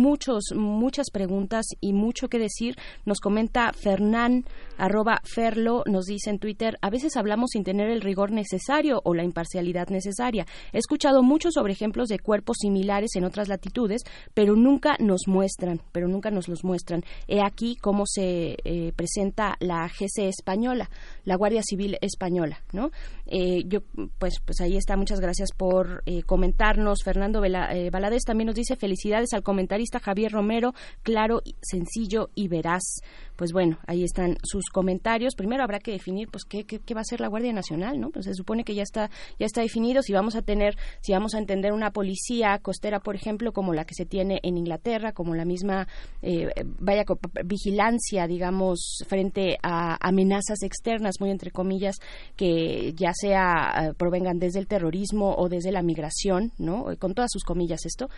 muchos, 0.00 0.44
muchas 0.54 1.10
preguntas 1.10 1.66
y 1.80 1.92
mucho 1.92 2.28
que 2.28 2.38
decir. 2.38 2.76
Nos 3.04 3.20
comenta 3.20 3.72
Fernán, 3.72 4.44
arroba 4.78 5.20
Ferlo, 5.24 5.84
nos 5.86 6.06
dice 6.06 6.30
en 6.30 6.38
Twitter, 6.38 6.78
a 6.80 6.90
veces 6.90 7.16
hablamos 7.16 7.50
sin 7.52 7.64
tener 7.64 7.90
el 7.90 8.00
rigor 8.00 8.32
necesario 8.32 9.00
o 9.04 9.14
la 9.14 9.24
imparcialidad 9.24 9.88
necesaria. 9.88 10.46
He 10.72 10.78
escuchado 10.78 11.22
mucho 11.22 11.50
sobre 11.50 11.72
ejemplos 11.72 12.08
de 12.08 12.18
cuerpos 12.18 12.56
similares 12.60 13.10
en 13.14 13.24
otras 13.24 13.48
latitudes, 13.48 14.02
pero 14.34 14.56
nunca 14.56 14.96
nos 14.98 15.22
muestran, 15.26 15.80
pero 15.92 16.08
nunca 16.08 16.30
nos 16.30 16.48
los 16.48 16.64
muestran. 16.64 17.04
He 17.28 17.42
aquí 17.42 17.76
cómo 17.76 18.04
se 18.06 18.56
eh, 18.64 18.92
presenta 18.96 19.56
la 19.60 19.88
GC 19.88 20.28
española, 20.28 20.90
la 21.24 21.36
Guardia 21.36 21.62
Civil 21.62 21.98
española, 22.00 22.62
¿no? 22.72 22.90
Eh, 23.26 23.64
yo, 23.66 23.80
pues, 24.18 24.34
pues 24.44 24.60
ahí 24.60 24.76
está. 24.76 24.96
Muchas 24.96 25.20
gracias 25.20 25.50
por 25.56 26.02
eh, 26.06 26.22
comentarnos. 26.22 27.02
Fernando 27.04 27.40
Valadez 27.40 28.22
también 28.24 28.46
nos 28.46 28.56
dice 28.56 28.76
felicidades 28.76 29.32
al 29.32 29.42
comentarista 29.42 29.89
Javier 29.98 30.30
Romero, 30.30 30.74
claro, 31.02 31.40
sencillo 31.62 32.30
y 32.34 32.48
veraz. 32.48 33.00
Pues 33.36 33.52
bueno, 33.52 33.78
ahí 33.86 34.04
están 34.04 34.36
sus 34.42 34.68
comentarios. 34.68 35.34
Primero 35.34 35.62
habrá 35.62 35.78
que 35.78 35.92
definir 35.92 36.28
pues 36.28 36.44
qué, 36.44 36.64
va 36.94 37.00
a 37.00 37.04
ser 37.04 37.20
la 37.20 37.28
Guardia 37.28 37.54
Nacional, 37.54 37.98
¿no? 37.98 38.10
Pues 38.10 38.26
se 38.26 38.34
supone 38.34 38.64
que 38.64 38.74
ya 38.74 38.82
está 38.82 39.10
ya 39.38 39.46
está 39.46 39.62
definido 39.62 40.02
si 40.02 40.12
vamos 40.12 40.36
a 40.36 40.42
tener 40.42 40.76
si 41.00 41.12
vamos 41.12 41.34
a 41.34 41.38
entender 41.38 41.72
una 41.72 41.90
policía 41.90 42.58
costera, 42.58 43.00
por 43.00 43.16
ejemplo, 43.16 43.52
como 43.52 43.72
la 43.72 43.86
que 43.86 43.94
se 43.94 44.04
tiene 44.04 44.40
en 44.42 44.58
Inglaterra, 44.58 45.12
como 45.12 45.34
la 45.34 45.46
misma 45.46 45.88
eh, 46.20 46.48
vaya 46.78 47.04
vigilancia, 47.44 48.26
digamos, 48.26 49.04
frente 49.08 49.56
a 49.62 49.96
amenazas 50.06 50.62
externas, 50.62 51.16
muy 51.18 51.30
entre 51.30 51.50
comillas, 51.50 51.96
que 52.36 52.92
ya 52.94 53.12
sea 53.14 53.88
eh, 53.88 53.94
provengan 53.96 54.38
desde 54.38 54.58
el 54.58 54.66
terrorismo 54.66 55.34
o 55.36 55.48
desde 55.48 55.72
la 55.72 55.82
migración, 55.82 56.52
¿no? 56.58 56.84
Con 56.98 57.14
todas 57.14 57.30
sus 57.32 57.44
comillas 57.44 57.86
esto, 57.86 58.08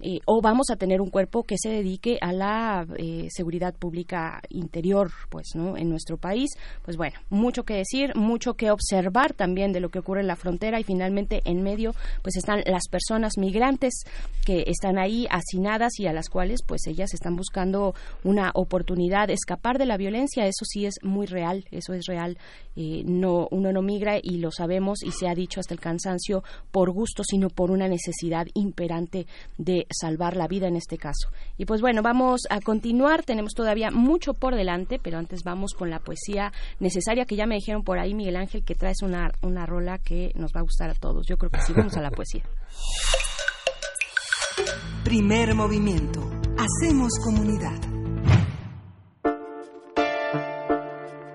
eh, 0.00 0.20
o 0.26 0.40
vamos 0.40 0.70
a 0.70 0.76
tener 0.76 1.00
un 1.00 1.10
cuerpo 1.18 1.42
que 1.42 1.56
se 1.58 1.70
dedique 1.70 2.16
a 2.20 2.32
la 2.32 2.86
eh, 2.96 3.26
seguridad 3.30 3.74
pública 3.74 4.40
interior, 4.50 5.10
pues, 5.30 5.48
¿no? 5.56 5.76
En 5.76 5.90
nuestro 5.90 6.16
país, 6.16 6.48
pues 6.84 6.96
bueno, 6.96 7.18
mucho 7.28 7.64
que 7.64 7.74
decir, 7.74 8.14
mucho 8.14 8.54
que 8.54 8.70
observar 8.70 9.32
también 9.32 9.72
de 9.72 9.80
lo 9.80 9.88
que 9.88 9.98
ocurre 9.98 10.20
en 10.20 10.28
la 10.28 10.36
frontera 10.36 10.78
y 10.78 10.84
finalmente 10.84 11.42
en 11.44 11.64
medio, 11.64 11.92
pues 12.22 12.36
están 12.36 12.62
las 12.66 12.86
personas 12.88 13.32
migrantes 13.36 14.04
que 14.46 14.62
están 14.68 14.96
ahí 14.96 15.26
hacinadas 15.28 15.98
y 15.98 16.06
a 16.06 16.12
las 16.12 16.28
cuales, 16.28 16.60
pues 16.64 16.86
ellas 16.86 17.12
están 17.12 17.34
buscando 17.34 17.96
una 18.22 18.52
oportunidad 18.54 19.26
de 19.26 19.34
escapar 19.34 19.76
de 19.78 19.86
la 19.86 19.96
violencia. 19.96 20.46
Eso 20.46 20.64
sí 20.64 20.86
es 20.86 20.94
muy 21.02 21.26
real, 21.26 21.64
eso 21.72 21.94
es 21.94 22.06
real. 22.06 22.38
Eh, 22.76 23.02
no, 23.04 23.48
uno 23.50 23.72
no 23.72 23.82
migra 23.82 24.20
y 24.22 24.38
lo 24.38 24.52
sabemos 24.52 25.02
y 25.02 25.10
se 25.10 25.26
ha 25.26 25.34
dicho 25.34 25.58
hasta 25.58 25.74
el 25.74 25.80
cansancio 25.80 26.44
por 26.70 26.92
gusto, 26.92 27.24
sino 27.24 27.50
por 27.50 27.72
una 27.72 27.88
necesidad 27.88 28.46
imperante 28.54 29.26
de 29.56 29.84
salvar 29.90 30.36
la 30.36 30.46
vida 30.46 30.68
en 30.68 30.76
este 30.76 30.96
caso. 30.96 31.07
Y 31.56 31.64
pues 31.64 31.80
bueno, 31.80 32.02
vamos 32.02 32.42
a 32.50 32.60
continuar, 32.60 33.24
tenemos 33.24 33.52
todavía 33.54 33.90
mucho 33.90 34.34
por 34.34 34.54
delante, 34.54 34.98
pero 35.02 35.18
antes 35.18 35.42
vamos 35.44 35.72
con 35.74 35.90
la 35.90 36.00
poesía 36.00 36.52
necesaria 36.80 37.24
que 37.24 37.36
ya 37.36 37.46
me 37.46 37.56
dijeron 37.56 37.82
por 37.82 37.98
ahí, 37.98 38.14
Miguel 38.14 38.36
Ángel, 38.36 38.64
que 38.64 38.74
traes 38.74 39.02
una, 39.02 39.30
una 39.42 39.66
rola 39.66 39.98
que 39.98 40.32
nos 40.34 40.52
va 40.52 40.60
a 40.60 40.62
gustar 40.62 40.90
a 40.90 40.94
todos. 40.94 41.26
Yo 41.26 41.36
creo 41.36 41.50
que 41.50 41.60
sí, 41.60 41.72
vamos 41.76 41.96
a 41.96 42.02
la 42.02 42.10
poesía. 42.10 42.42
Primer 45.04 45.54
movimiento. 45.54 46.28
Hacemos 46.58 47.12
comunidad. 47.22 47.78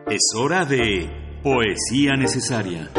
Es 0.10 0.22
hora 0.38 0.66
de 0.66 1.40
poesía 1.42 2.16
necesaria. 2.16 2.92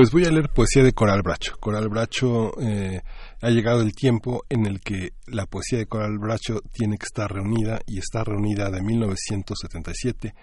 Pues 0.00 0.12
voy 0.12 0.24
a 0.24 0.30
leer 0.30 0.48
poesía 0.48 0.82
de 0.82 0.94
Coral 0.94 1.20
Bracho. 1.20 1.58
Coral 1.60 1.90
Bracho 1.90 2.58
eh, 2.58 3.02
ha 3.42 3.50
llegado 3.50 3.82
el 3.82 3.92
tiempo 3.92 4.46
en 4.48 4.64
el 4.64 4.80
que 4.80 5.12
la 5.26 5.44
poesía 5.44 5.76
de 5.76 5.84
Coral 5.84 6.18
Bracho 6.18 6.62
tiene 6.72 6.96
que 6.96 7.04
estar 7.04 7.30
reunida 7.30 7.80
y 7.86 7.98
está 7.98 8.24
reunida 8.24 8.70
de 8.70 8.80
1977 8.80 10.34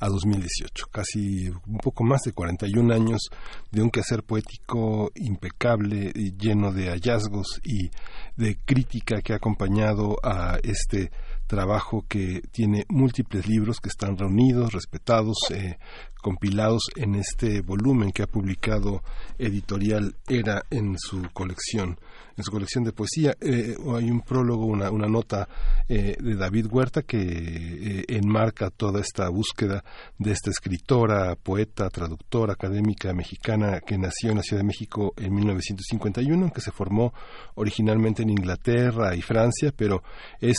a 0.00 0.08
2018, 0.08 0.88
casi 0.92 1.48
un 1.48 1.78
poco 1.82 2.04
más 2.04 2.24
de 2.26 2.32
41 2.32 2.92
años 2.92 3.30
de 3.70 3.80
un 3.80 3.88
quehacer 3.88 4.22
poético 4.22 5.10
impecable, 5.14 6.12
lleno 6.38 6.70
de 6.70 6.90
hallazgos 6.90 7.62
y 7.64 7.88
de 8.36 8.58
crítica 8.66 9.22
que 9.22 9.32
ha 9.32 9.36
acompañado 9.36 10.18
a 10.22 10.58
este 10.62 11.10
trabajo 11.46 12.04
que 12.08 12.42
tiene 12.50 12.84
múltiples 12.88 13.46
libros 13.46 13.80
que 13.80 13.88
están 13.88 14.16
reunidos, 14.16 14.72
respetados, 14.72 15.36
eh, 15.50 15.78
compilados 16.20 16.82
en 16.96 17.14
este 17.14 17.60
volumen 17.60 18.10
que 18.10 18.22
ha 18.22 18.26
publicado 18.26 19.02
Editorial 19.38 20.16
Era 20.26 20.64
en 20.70 20.98
su 20.98 21.22
colección 21.32 21.98
en 22.36 22.44
su 22.44 22.50
colección 22.50 22.84
de 22.84 22.92
poesía. 22.92 23.34
Eh, 23.40 23.74
hay 23.94 24.10
un 24.10 24.20
prólogo, 24.20 24.66
una, 24.66 24.90
nota 24.90 25.48
eh, 25.88 26.16
de 26.18 26.36
David 26.36 26.66
Huerta 26.70 27.02
que 27.02 27.18
eh, 27.18 28.04
enmarca 28.08 28.70
toda 28.70 29.00
esta 29.00 29.28
búsqueda 29.28 29.84
de 30.18 30.32
esta 30.32 30.50
escritora, 30.50 31.34
poeta, 31.36 31.88
traductora, 31.88 32.52
académica 32.52 33.12
mexicana 33.12 33.80
que 33.80 33.96
nació 33.96 34.30
en 34.30 34.36
la 34.38 34.42
Ciudad 34.42 34.62
de 34.62 34.66
México 34.66 35.14
en 35.16 35.34
1951, 35.34 36.52
que 36.52 36.60
se 36.60 36.72
formó 36.72 37.14
originalmente 37.54 38.22
en 38.22 38.30
Inglaterra 38.30 39.14
y 39.14 39.22
Francia, 39.22 39.72
pero 39.76 40.02
es 40.40 40.56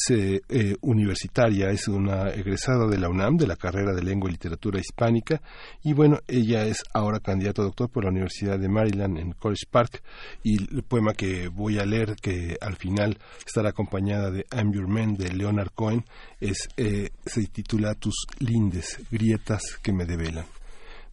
universitaria, 0.82 1.70
es 1.70 1.88
una 1.88 2.30
egresada 2.30 2.88
de 2.88 2.98
la 2.98 3.10
UNAM, 3.10 3.38
de 3.38 3.48
la 3.48 3.56
carrera 3.56 3.94
de 3.94 4.04
Lengua 4.04 4.30
y 4.30 4.34
Literatura 4.34 4.80
Hispánica, 4.80 5.42
y 5.84 5.94
bueno, 5.94 6.20
ella 6.28 6.66
es 6.66 6.84
ahora 6.94 7.20
candidata 7.20 7.62
a 7.62 7.66
doctor 7.66 7.90
por 7.90 8.04
la 8.04 8.10
Universidad 8.10 8.58
de 8.58 8.70
Maryland 8.70 9.18
en 9.18 9.32
College 9.34 9.66
Park, 9.70 10.02
y 10.44 10.76
el 10.76 10.84
poema 10.84 11.14
que 11.14 11.50
voy 11.50 11.67
voy 11.68 11.80
a 11.80 11.86
leer 11.86 12.16
que 12.16 12.56
al 12.62 12.78
final 12.78 13.20
estará 13.46 13.72
acompañada 13.72 14.32
de 14.32 14.46
I'm 14.56 14.72
Your 14.72 14.88
Man 14.88 15.16
de 15.16 15.34
Leonard 15.34 15.72
Cohen. 15.76 16.06
Es 16.40 16.70
eh, 16.78 17.10
se 17.26 17.46
titula 17.48 17.94
Tus 17.94 18.26
lindes 18.40 19.02
grietas 19.12 19.78
que 19.84 19.92
me 19.92 20.06
develan. 20.06 20.46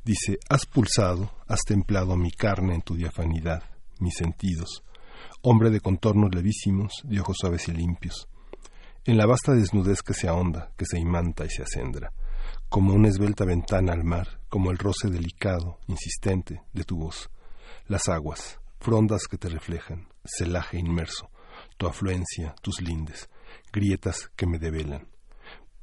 Dice, 0.04 0.38
has 0.48 0.64
pulsado, 0.64 1.32
has 1.48 1.58
templado 1.66 2.16
mi 2.16 2.30
carne 2.30 2.76
en 2.76 2.82
tu 2.82 2.94
diafanidad, 2.94 3.64
mis 3.98 4.14
sentidos, 4.14 4.84
hombre 5.42 5.70
de 5.70 5.80
contornos 5.80 6.32
levísimos, 6.32 6.92
de 7.02 7.18
ojos 7.18 7.38
suaves 7.40 7.66
y 7.66 7.72
limpios, 7.72 8.28
en 9.06 9.16
la 9.16 9.26
vasta 9.26 9.54
desnudez 9.54 10.02
que 10.02 10.14
se 10.14 10.28
ahonda, 10.28 10.70
que 10.76 10.84
se 10.84 11.00
imanta 11.00 11.44
y 11.46 11.50
se 11.50 11.64
acendra, 11.64 12.12
como 12.68 12.94
una 12.94 13.08
esbelta 13.08 13.44
ventana 13.44 13.92
al 13.92 14.04
mar, 14.04 14.38
como 14.48 14.70
el 14.70 14.78
roce 14.78 15.08
delicado, 15.08 15.80
insistente, 15.88 16.62
de 16.72 16.84
tu 16.84 16.96
voz, 16.96 17.28
las 17.88 18.08
aguas, 18.08 18.60
frondas 18.78 19.22
que 19.26 19.38
te 19.38 19.48
reflejan, 19.48 20.13
celaje 20.24 20.78
inmerso, 20.78 21.30
tu 21.76 21.86
afluencia, 21.86 22.54
tus 22.62 22.80
lindes, 22.80 23.28
grietas 23.72 24.30
que 24.36 24.46
me 24.46 24.58
develan. 24.58 25.08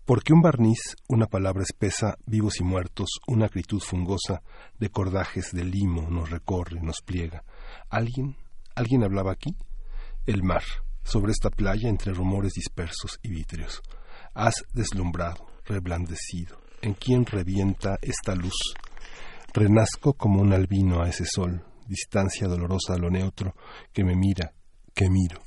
Porque 0.05 0.33
un 0.33 0.41
barniz, 0.41 0.95
una 1.07 1.27
palabra 1.27 1.63
espesa, 1.63 2.17
vivos 2.25 2.59
y 2.59 2.63
muertos, 2.63 3.19
una 3.27 3.45
acritud 3.45 3.79
fungosa, 3.79 4.41
de 4.79 4.89
cordajes 4.89 5.51
de 5.51 5.63
limo 5.63 6.09
nos 6.09 6.29
recorre, 6.29 6.81
nos 6.81 7.01
pliega. 7.01 7.43
¿Alguien? 7.89 8.35
¿Alguien 8.75 9.03
hablaba 9.03 9.31
aquí? 9.31 9.55
El 10.25 10.43
mar, 10.43 10.63
sobre 11.03 11.31
esta 11.31 11.49
playa 11.49 11.87
entre 11.87 12.13
rumores 12.13 12.53
dispersos 12.53 13.19
y 13.21 13.29
vítreos. 13.29 13.81
Has 14.33 14.65
deslumbrado, 14.73 15.45
reblandecido. 15.65 16.57
¿En 16.81 16.93
quién 16.93 17.25
revienta 17.25 17.97
esta 18.01 18.33
luz? 18.33 18.73
Renazco 19.53 20.13
como 20.13 20.41
un 20.41 20.51
albino 20.51 21.03
a 21.03 21.09
ese 21.09 21.25
sol, 21.25 21.63
distancia 21.91 22.47
dolorosa 22.47 22.93
a 22.93 22.97
lo 22.97 23.09
neutro, 23.09 23.53
que 23.91 24.03
me 24.03 24.15
mira, 24.15 24.53
que 24.93 25.09
miro. 25.09 25.41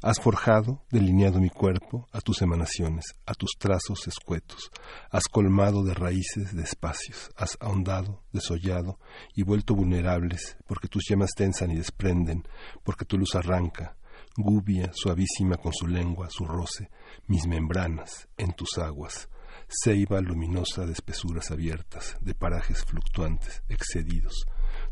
Has 0.00 0.20
forjado, 0.20 0.84
delineado 0.92 1.40
mi 1.40 1.50
cuerpo 1.50 2.06
a 2.12 2.20
tus 2.20 2.40
emanaciones, 2.40 3.16
a 3.26 3.34
tus 3.34 3.50
trazos 3.58 4.06
escuetos. 4.06 4.70
Has 5.10 5.24
colmado 5.24 5.82
de 5.82 5.92
raíces, 5.92 6.54
de 6.54 6.62
espacios. 6.62 7.30
Has 7.34 7.56
ahondado, 7.58 8.22
desollado 8.32 9.00
y 9.34 9.42
vuelto 9.42 9.74
vulnerables, 9.74 10.56
porque 10.68 10.86
tus 10.86 11.02
llamas 11.10 11.30
tensan 11.34 11.72
y 11.72 11.76
desprenden, 11.76 12.46
porque 12.84 13.04
tu 13.04 13.18
luz 13.18 13.34
arranca, 13.34 13.96
gubia, 14.36 14.92
suavísima 14.94 15.56
con 15.56 15.72
su 15.72 15.88
lengua, 15.88 16.28
su 16.30 16.44
roce, 16.44 16.90
mis 17.26 17.48
membranas, 17.48 18.28
en 18.36 18.52
tus 18.52 18.78
aguas. 18.78 19.28
Ceiba 19.68 20.20
luminosa 20.20 20.86
de 20.86 20.92
espesuras 20.92 21.50
abiertas, 21.50 22.16
de 22.20 22.36
parajes 22.36 22.84
fluctuantes, 22.84 23.64
excedidos. 23.68 24.46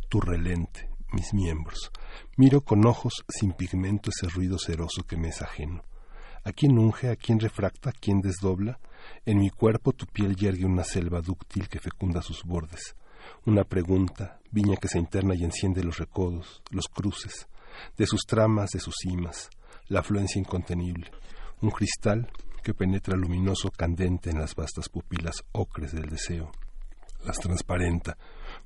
Tu 0.09 0.21
relente, 0.21 0.91
mis 1.13 1.33
miembros. 1.35 1.91
Miro 2.37 2.61
con 2.61 2.87
ojos 2.87 3.25
sin 3.29 3.53
pigmento 3.53 4.11
ese 4.11 4.29
ruido 4.29 4.59
ceroso 4.59 5.05
que 5.07 5.17
me 5.17 5.29
es 5.29 5.43
ajeno. 5.43 5.85
¿A 6.45 6.53
quién 6.53 6.79
unge, 6.79 7.11
a 7.11 7.17
quién 7.17 7.41
refracta, 7.41 7.91
a 7.91 7.93
quién 7.93 8.21
desdobla? 8.21 8.79
En 9.25 9.39
mi 9.39 9.51
cuerpo 9.51 9.93
tu 9.93 10.07
piel 10.07 10.37
yergue 10.37 10.65
una 10.65 10.85
selva 10.85 11.21
dúctil 11.21 11.69
que 11.69 11.81
fecunda 11.81 12.23
sus 12.23 12.45
bordes. 12.45 12.95
Una 13.45 13.65
pregunta, 13.65 14.39
viña 14.51 14.77
que 14.77 14.89
se 14.89 14.99
interna 14.99 15.35
y 15.35 15.45
enciende 15.45 15.83
los 15.83 15.99
recodos, 15.99 16.63
los 16.71 16.87
cruces, 16.87 17.49
de 17.97 18.07
sus 18.07 18.23
tramas, 18.27 18.71
de 18.71 18.81
sus 18.81 18.95
cimas, 19.03 19.51
la 19.89 20.01
afluencia 20.01 20.39
incontenible. 20.39 21.11
Un 21.61 21.71
cristal 21.71 22.31
que 22.63 22.75
penetra 22.75 23.17
luminoso, 23.17 23.71
candente 23.71 24.31
en 24.31 24.39
las 24.39 24.55
vastas 24.55 24.89
pupilas 24.89 25.45
ocres 25.53 25.93
del 25.93 26.09
deseo. 26.09 26.51
Las 27.25 27.39
transparenta, 27.39 28.17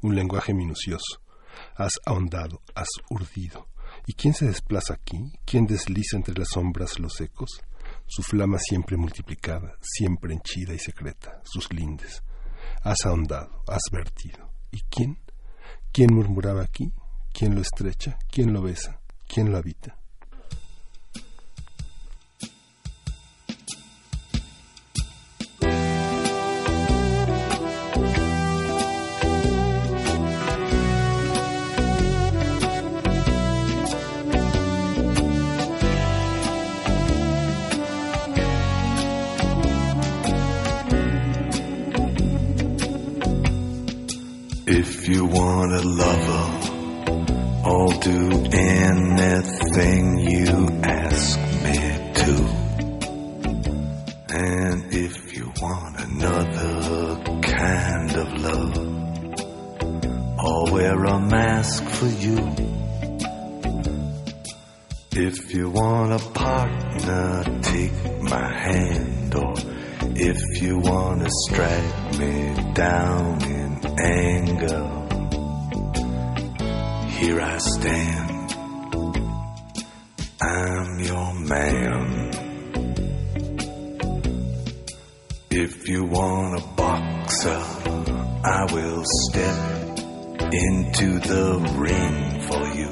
un 0.02 0.14
lenguaje 0.14 0.52
minucioso, 0.52 1.20
Has 1.77 1.93
ahondado, 2.07 2.62
has 2.74 2.89
urdido. 3.11 3.69
¿Y 4.07 4.15
quién 4.15 4.35
se 4.35 4.47
desplaza 4.47 4.95
aquí? 4.95 5.32
¿Quién 5.45 5.66
desliza 5.66 6.16
entre 6.16 6.35
las 6.35 6.49
sombras 6.49 6.99
los 6.99 7.20
ecos? 7.20 7.61
Su 8.07 8.23
flama 8.23 8.59
siempre 8.59 8.97
multiplicada, 8.97 9.77
siempre 9.81 10.32
henchida 10.32 10.74
y 10.74 10.78
secreta, 10.78 11.41
sus 11.45 11.73
lindes. 11.73 12.23
Has 12.82 13.05
ahondado, 13.05 13.62
has 13.66 13.82
vertido. 13.93 14.51
¿Y 14.70 14.81
quién? 14.91 15.19
¿Quién 15.93 16.15
murmuraba 16.15 16.62
aquí? 16.62 16.93
¿Quién 17.32 17.55
lo 17.55 17.61
estrecha? 17.61 18.19
¿Quién 18.31 18.53
lo 18.53 18.62
besa? 18.62 19.01
¿Quién 19.27 19.51
lo 19.51 19.59
habita? 19.59 19.99
You 45.11 45.24
want 45.24 45.73
a 45.73 45.82
lover, 45.82 46.47
I'll 47.65 47.99
do 48.01 48.31
anything 48.53 50.19
you 50.20 50.69
ask 50.85 51.39
me 51.65 51.78
to. 52.20 52.35
And 54.32 54.95
if 54.95 55.37
you 55.37 55.53
want 55.61 55.99
another 55.99 57.41
kind 57.43 58.11
of 58.16 58.28
love, 58.41 58.78
I'll 60.39 60.73
wear 60.73 61.05
a 61.05 61.19
mask 61.19 61.82
for 61.85 62.07
you. 62.07 62.39
If 65.12 65.53
you 65.53 65.70
want 65.70 66.12
a 66.12 66.24
partner, 66.31 67.45
take 67.62 68.23
my 68.23 68.49
hand, 68.49 69.35
or 69.35 69.55
if 70.22 70.62
you 70.62 70.78
want 70.78 71.22
to 71.22 71.30
strike 71.48 72.18
me 72.18 72.72
down 72.74 73.42
in 73.42 74.01
anger 74.01 75.01
here 77.20 77.38
I 77.38 77.59
stand. 77.59 78.52
I'm 80.40 81.01
your 81.01 81.34
man. 81.34 82.30
If 85.51 85.86
you 85.86 86.05
want 86.05 86.62
a 86.62 86.66
boxer, 86.76 87.62
I 88.42 88.66
will 88.72 89.05
step 89.05 89.59
into 90.51 91.18
the 91.28 91.59
ring 91.76 92.40
for 92.48 92.64
you. 92.78 92.90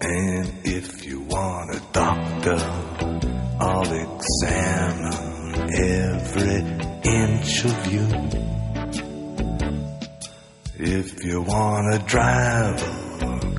And 0.00 0.52
if 0.64 1.04
you 1.06 1.20
want 1.20 1.74
a 1.74 1.82
doctor, 1.92 2.75
of 7.64 7.92
you. 7.92 8.06
If 10.78 11.24
you 11.24 11.42
wanna 11.42 11.98
drive, 12.00 12.80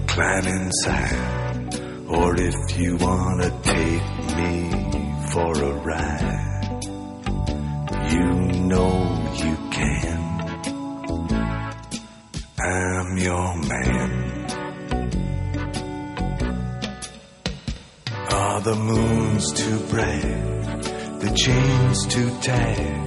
climb 0.07 0.45
inside. 0.45 2.07
Or 2.07 2.36
if 2.36 2.80
you 2.80 2.98
wanna 2.98 3.49
take 3.64 4.07
me 4.38 4.53
for 5.32 5.52
a 5.53 5.74
ride, 5.91 6.84
you 8.11 8.28
know 8.72 8.91
you 9.44 9.56
can. 9.72 10.19
I'm 12.60 13.18
your 13.18 13.56
man. 13.72 14.11
Are 18.32 18.61
the 18.61 18.76
moons 18.76 19.53
too 19.53 19.80
bright? 19.90 21.19
The 21.22 21.32
chains 21.36 22.06
too 22.07 22.30
tight? 22.41 23.06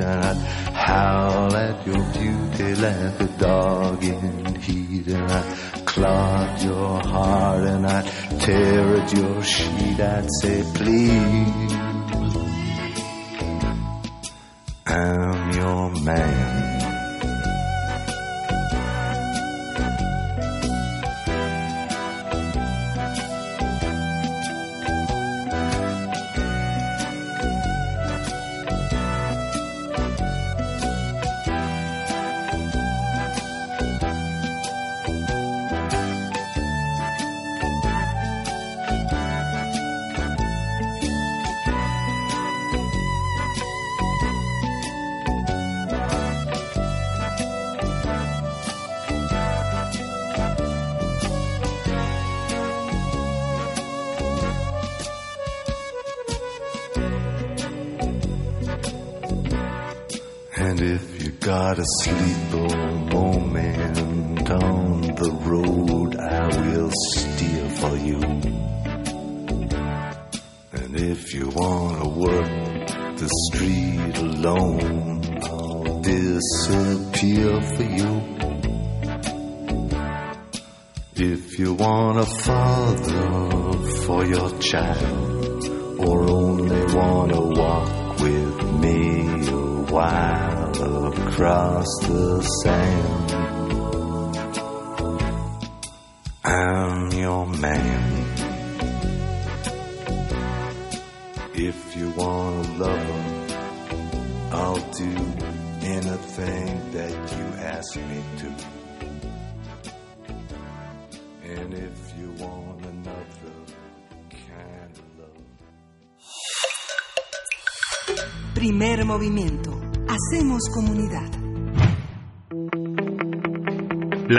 and 0.00 0.24
I'd 0.24 0.36
howl 0.74 1.54
at 1.54 1.86
your 1.86 2.02
beauty 2.12 2.74
like 2.74 3.20
a 3.20 3.28
dog 3.38 4.04
in 4.04 4.54
heat, 4.56 5.06
and 5.08 5.30
I'd 5.30 5.86
clog 5.86 6.62
your 6.62 7.00
heart, 7.00 7.64
and 7.64 7.86
I'd 7.86 8.40
tear 8.40 8.96
at 8.96 9.12
your 9.12 9.42
sheet. 9.42 10.00
I'd 10.00 10.28
say, 10.40 10.64
please, 10.74 11.72
I'm 14.86 15.52
your 15.52 15.90
man. 16.02 16.57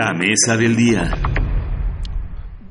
La 0.10 0.16
mesa 0.16 0.58
del 0.58 0.76
día. 0.76 1.12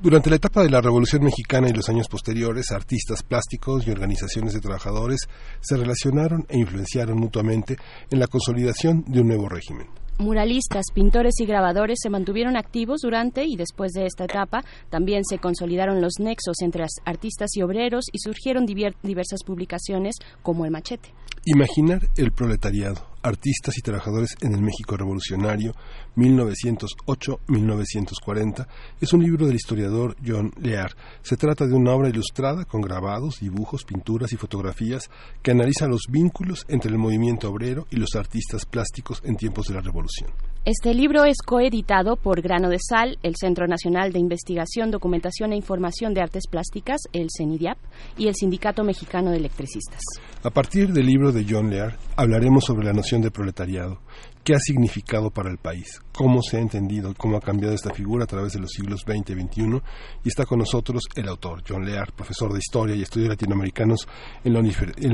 Durante 0.03 0.29
la 0.29 0.35
etapa 0.35 0.65
de 0.65 0.71
la 0.71 0.81
Revolución 0.81 1.23
Mexicana 1.23 1.69
y 1.69 1.73
los 1.73 1.89
años 1.89 2.09
posteriores, 2.09 2.73
artistas 2.73 3.23
plásticos 3.23 3.87
y 3.87 3.93
organizaciones 3.93 4.55
de 4.55 4.61
trabajadores 4.61 5.21
se 5.61 5.77
relacionaron 5.77 6.47
e 6.49 6.59
influenciaron 6.59 7.17
mutuamente 7.17 7.77
en 8.11 8.19
la 8.19 8.27
consolidación 8.27 9.05
de 9.07 9.21
un 9.21 9.29
nuevo 9.29 9.49
régimen. 9.49 9.87
Muralistas, 10.19 10.87
pintores 10.93 11.35
y 11.39 11.47
grabadores 11.47 12.01
se 12.03 12.11
mantuvieron 12.11 12.57
activos 12.57 13.03
durante 13.03 13.45
y 13.45 13.55
después 13.55 13.93
de 13.93 14.07
esta 14.07 14.25
etapa. 14.25 14.65
También 14.91 15.23
se 15.25 15.39
consolidaron 15.39 16.01
los 16.01 16.15
nexos 16.19 16.57
entre 16.61 16.87
artistas 17.05 17.51
y 17.55 17.63
obreros 17.63 18.07
y 18.13 18.19
surgieron 18.19 18.67
diversas 18.67 19.45
publicaciones 19.47 20.17
como 20.43 20.65
El 20.65 20.73
Machete. 20.73 21.15
Imaginar 21.45 22.01
el 22.17 22.33
proletariado, 22.33 23.07
artistas 23.23 23.79
y 23.79 23.83
trabajadores 23.83 24.35
en 24.41 24.55
el 24.55 24.63
México 24.63 24.97
revolucionario 24.97 25.75
1908-1940 26.17 28.67
es 29.01 29.13
un 29.13 29.23
libro 29.23 29.47
del 29.47 29.55
historiador 29.57 30.17
John 30.25 30.53
Lear. 30.61 30.93
Se 31.23 31.37
trata 31.37 31.67
de 31.67 31.75
una 31.75 31.93
obra 31.93 32.09
ilustrada 32.09 32.65
con 32.65 32.81
grabados, 32.81 33.41
dibujos, 33.41 33.85
pinturas 33.85 34.33
y 34.33 34.37
fotografías 34.37 35.11
que 35.43 35.53
analiza 35.53 35.87
los 35.87 36.03
vínculos 36.11 36.65
entre 36.69 36.91
el 36.91 36.99
movimiento 36.99 37.51
obrero 37.51 37.87
y 37.91 37.97
los 37.97 38.17
artistas 38.17 38.65
plásticos 38.65 39.21
en 39.25 39.37
tiempos 39.37 39.69
de 39.69 39.75
la 39.75 39.81
revolución. 39.81 40.31
Este 40.65 40.93
libro 40.93 41.25
es 41.25 41.39
coeditado 41.39 42.17
por 42.17 42.43
Grano 42.43 42.69
de 42.69 42.79
Sal, 42.79 43.19
el 43.23 43.37
Centro 43.37 43.67
Nacional 43.67 44.13
de 44.13 44.19
Investigación, 44.19 44.91
Documentación 44.91 45.53
e 45.53 45.57
Información 45.57 46.13
de 46.13 46.21
Artes 46.21 46.45
Plásticas, 46.51 47.01
el 47.13 47.29
CENIDIAP, 47.35 47.79
y 48.19 48.29
el 48.29 48.35
Sindicato 48.35 48.85
Mexicano 48.85 49.31
de 49.31 49.39
Electricistas. 49.39 50.01
A 50.45 50.51
partir 50.51 50.93
del 50.93 51.05
libro 51.05 51.33
de 51.33 51.45
John 51.49 51.69
Lear, 51.69 51.99
hablaremos 52.15 52.63
sobre 52.65 52.87
la 52.87 52.93
noción 52.93 53.21
de 53.21 53.33
proletariado, 53.33 53.99
qué 54.45 54.55
ha 54.55 54.61
significado 54.61 55.31
para 55.31 55.51
el 55.51 55.59
país, 55.59 56.01
cómo 56.13 56.43
se 56.43 56.59
ha 56.59 56.61
entendido, 56.61 57.13
cómo 57.19 57.37
ha 57.37 57.41
cambiado 57.41 57.75
esta 57.75 57.93
figura 57.93 58.23
a 58.23 58.29
través 58.29 58.53
de 58.53 58.61
los 58.61 58.71
siglos 58.71 59.01
XX 59.01 59.31
y 59.31 59.43
XXI. 59.43 59.83
Y 60.23 60.29
está 60.29 60.47
con 60.47 60.61
nosotros 60.61 61.03
el 61.17 61.27
autor, 61.27 61.65
John 61.69 61.85
Lear, 61.85 62.13
profesor 62.13 62.53
de 62.53 62.61
Historia 62.61 62.95
y 62.95 63.03
Estudios 63.03 63.31
Latinoamericanos 63.31 64.07
en 64.45 64.53
la, 64.53 64.61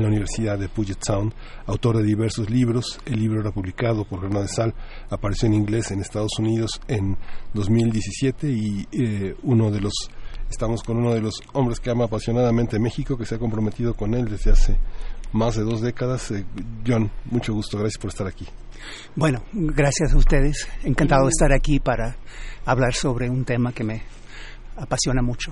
Universidad 0.07 0.59
de 0.59 0.69
Puget 0.69 0.99
Sound, 1.03 1.33
autor 1.65 1.97
de 1.97 2.03
diversos 2.03 2.47
libros. 2.51 2.99
El 3.07 3.19
libro 3.19 3.41
era 3.41 3.49
publicado 3.49 4.05
por 4.05 4.21
Grano 4.21 4.41
de 4.41 4.47
Sal, 4.47 4.75
apareció 5.09 5.47
en 5.47 5.55
inglés 5.55 5.89
en 5.89 6.01
Estados 6.01 6.37
Unidos 6.37 6.79
en 6.87 7.17
2017 7.55 8.47
y 8.47 8.87
eh, 8.91 9.35
uno 9.41 9.71
de 9.71 9.81
los 9.81 9.93
estamos 10.49 10.83
con 10.83 10.97
uno 10.97 11.13
de 11.13 11.21
los 11.21 11.41
hombres 11.53 11.79
que 11.79 11.89
ama 11.89 12.05
apasionadamente 12.05 12.79
México, 12.79 13.17
que 13.17 13.25
se 13.25 13.35
ha 13.35 13.39
comprometido 13.39 13.95
con 13.95 14.13
él 14.13 14.25
desde 14.29 14.51
hace 14.51 14.77
más 15.35 15.55
de 15.55 15.63
dos 15.63 15.81
décadas. 15.81 16.31
Eh, 16.31 16.45
John, 16.87 17.11
mucho 17.25 17.53
gusto, 17.53 17.77
gracias 17.77 18.01
por 18.01 18.09
estar 18.09 18.25
aquí. 18.25 18.47
Bueno, 19.15 19.43
gracias 19.51 20.13
a 20.13 20.17
ustedes. 20.17 20.67
Encantado 20.83 21.25
de 21.25 21.29
estar 21.29 21.51
aquí 21.51 21.79
para 21.79 22.15
hablar 22.65 22.93
sobre 22.93 23.29
un 23.29 23.43
tema 23.43 23.73
que 23.73 23.83
me 23.83 24.01
apasiona 24.77 25.21
mucho 25.21 25.51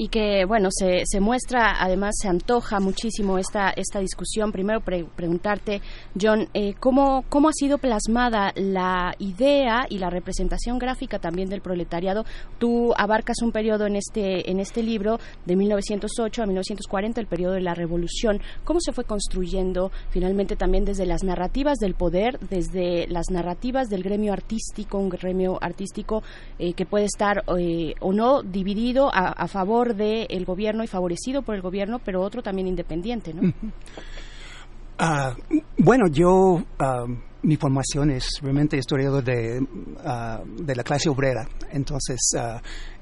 y 0.00 0.08
que 0.08 0.46
bueno 0.46 0.70
se, 0.72 1.02
se 1.04 1.20
muestra 1.20 1.74
además 1.78 2.14
se 2.18 2.26
antoja 2.26 2.80
muchísimo 2.80 3.36
esta 3.36 3.68
esta 3.68 4.00
discusión. 4.00 4.50
Primero 4.50 4.80
preguntarte 4.80 5.82
John 6.18 6.48
eh, 6.54 6.72
cómo 6.80 7.26
cómo 7.28 7.50
ha 7.50 7.52
sido 7.52 7.76
plasmada 7.76 8.52
la 8.56 9.14
idea 9.18 9.84
y 9.90 9.98
la 9.98 10.08
representación 10.08 10.78
gráfica 10.78 11.18
también 11.18 11.50
del 11.50 11.60
proletariado 11.60 12.24
tú 12.58 12.94
abarcas 12.96 13.42
un 13.42 13.52
periodo 13.52 13.86
en 13.86 13.96
este 13.96 14.50
en 14.50 14.58
este 14.58 14.82
libro 14.82 15.20
de 15.44 15.54
1908 15.54 16.44
a 16.44 16.46
1940 16.46 17.20
el 17.20 17.26
periodo 17.26 17.52
de 17.52 17.60
la 17.60 17.74
revolución. 17.74 18.40
Cómo 18.64 18.80
se 18.80 18.92
fue 18.92 19.04
construyendo 19.04 19.92
finalmente 20.08 20.56
también 20.56 20.86
desde 20.86 21.04
las 21.04 21.24
narrativas 21.24 21.76
del 21.76 21.92
poder 21.92 22.38
desde 22.48 23.06
las 23.08 23.26
narrativas 23.30 23.90
del 23.90 24.02
gremio 24.02 24.32
artístico 24.32 24.96
un 24.96 25.10
gremio 25.10 25.58
artístico 25.60 26.22
eh, 26.58 26.72
que 26.72 26.86
puede 26.86 27.04
estar 27.04 27.44
eh, 27.58 27.92
o 28.00 28.14
no 28.14 28.42
dividido 28.42 29.14
a, 29.14 29.28
a 29.32 29.46
favor 29.46 29.89
del 29.94 30.26
el 30.28 30.44
gobierno 30.44 30.84
y 30.84 30.86
favorecido 30.86 31.42
por 31.42 31.54
el 31.54 31.62
gobierno, 31.62 31.98
pero 32.04 32.22
otro 32.22 32.42
también 32.42 32.68
independiente, 32.68 33.34
¿no? 33.34 33.52
Ah, 34.98 35.34
bueno, 35.78 36.08
yo, 36.08 36.28
uh, 36.28 36.62
mi 37.42 37.56
formación 37.56 38.10
es 38.10 38.38
realmente 38.42 38.76
historiador 38.76 39.24
de, 39.24 39.58
uh, 39.58 40.62
de 40.62 40.76
la 40.76 40.82
clase 40.82 41.08
obrera, 41.08 41.48
entonces, 41.72 42.18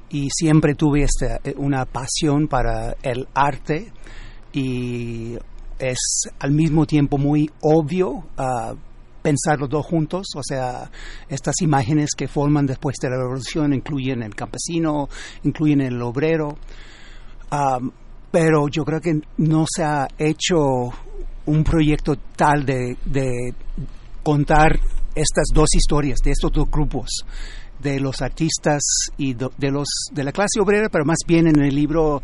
y 0.09 0.29
siempre 0.31 0.75
tuve 0.75 1.03
esta, 1.03 1.41
una 1.57 1.85
pasión 1.87 2.47
para 2.47 2.95
el 3.03 3.27
arte 3.35 3.93
y 4.53 5.37
es 5.79 6.29
al 6.39 6.53
mismo 6.53 6.87
tiempo 6.87 7.19
muy 7.19 7.51
obvio 7.61 8.25
pensar 9.23 9.59
los 9.59 9.69
dos 9.69 9.85
juntos, 9.87 10.27
o 10.35 10.43
sea, 10.43 10.91
estas 11.29 11.55
imágenes 11.61 12.11
que 12.17 12.29
forman 12.29 12.67
después 12.67 12.97
de 13.01 13.11
la 13.11 13.17
revolución 13.17 13.75
incluyen 13.75 14.23
el 14.23 14.35
campesino, 14.35 15.09
incluyen 15.45 15.81
el 15.81 16.01
obrero, 16.03 16.57
pero 18.31 18.69
yo 18.69 18.85
creo 18.85 19.01
que 19.01 19.21
no 19.39 19.65
se 19.69 19.85
ha 19.85 20.07
hecho 20.19 20.91
un 21.47 21.65
proyecto 21.65 22.17
tal 22.37 22.65
de, 22.65 22.97
de 23.05 23.55
contar 24.23 24.79
estas 25.15 25.47
dos 25.53 25.75
historias 25.75 26.19
de 26.23 26.31
estos 26.31 26.53
dos 26.53 26.71
grupos 26.71 27.25
de 27.79 28.01
los 28.01 28.21
artistas 28.23 28.83
y 29.17 29.35
de 29.35 29.71
los 29.71 29.89
de 30.13 30.25
la 30.25 30.33
clase 30.33 30.61
obrera, 30.61 30.89
pero 30.89 31.05
más 31.05 31.19
bien 31.27 31.47
en 31.47 31.61
el 31.61 31.75
libro 31.75 32.23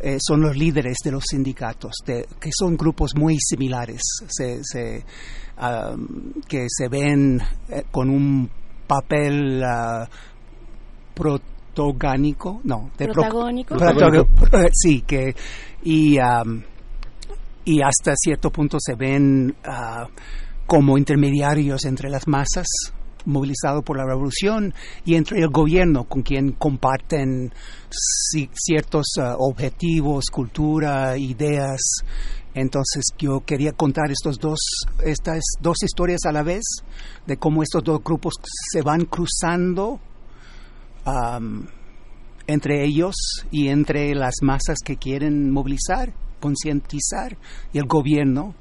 eh, 0.00 0.18
son 0.20 0.40
los 0.40 0.56
líderes 0.56 0.98
de 1.04 1.12
los 1.12 1.24
sindicatos, 1.28 1.94
de, 2.06 2.26
que 2.40 2.50
son 2.52 2.76
grupos 2.76 3.12
muy 3.16 3.36
similares, 3.38 4.02
se, 4.28 4.60
se, 4.62 5.04
que 6.48 6.66
se 6.68 6.88
ven 6.88 7.40
eh, 7.68 7.84
con 7.90 8.10
un 8.10 8.50
papel 8.86 9.62
uh, 9.62 10.06
protagónico, 11.14 12.60
no, 12.64 12.90
de 12.98 13.06
protagónico, 13.06 13.76
sí, 14.72 15.02
que 15.02 15.34
y 15.84 16.16
y 17.66 17.80
hasta 17.80 18.14
cierto 18.16 18.50
punto 18.50 18.78
se 18.80 18.94
ven 18.94 19.54
uh, 19.66 20.08
como 20.66 20.98
intermediarios 20.98 21.84
entre 21.84 22.10
las 22.10 22.26
masas 22.28 22.66
movilizado 23.26 23.82
por 23.82 23.96
la 23.96 24.04
revolución 24.04 24.74
y 25.04 25.14
entre 25.14 25.40
el 25.40 25.48
gobierno 25.48 26.04
con 26.04 26.22
quien 26.22 26.52
comparten 26.52 27.52
ciertos 27.90 29.06
uh, 29.18 29.34
objetivos, 29.38 30.26
cultura, 30.30 31.16
ideas. 31.16 31.80
Entonces 32.54 33.04
yo 33.18 33.44
quería 33.44 33.72
contar 33.72 34.10
estos 34.10 34.38
dos, 34.38 34.60
estas 35.04 35.42
dos 35.60 35.82
historias 35.82 36.20
a 36.24 36.32
la 36.32 36.42
vez 36.42 36.62
de 37.26 37.36
cómo 37.36 37.62
estos 37.62 37.82
dos 37.82 38.02
grupos 38.02 38.34
se 38.72 38.82
van 38.82 39.04
cruzando 39.06 40.00
entre 42.46 42.84
ellos 42.84 43.14
y 43.50 43.68
entre 43.68 44.14
las 44.14 44.34
masas 44.42 44.78
que 44.84 44.96
quieren 44.96 45.50
movilizar, 45.50 46.14
concientizar 46.40 47.36
y 47.72 47.78
el 47.78 47.86
gobierno. 47.86 48.54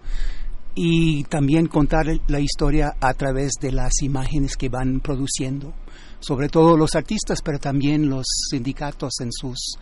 Y 0.75 1.25
también 1.25 1.67
contar 1.67 2.07
la 2.27 2.39
historia 2.39 2.95
a 2.99 3.13
través 3.13 3.51
de 3.61 3.71
las 3.71 4.01
imágenes 4.01 4.57
que 4.57 4.69
van 4.69 5.01
produciendo, 5.01 5.71
sobre 6.19 6.49
todo 6.49 6.75
los 6.75 6.95
artistas, 6.95 7.43
pero 7.43 7.59
también 7.59 8.09
los 8.09 8.25
sindicatos 8.49 9.19
en 9.19 9.31
sus 9.31 9.77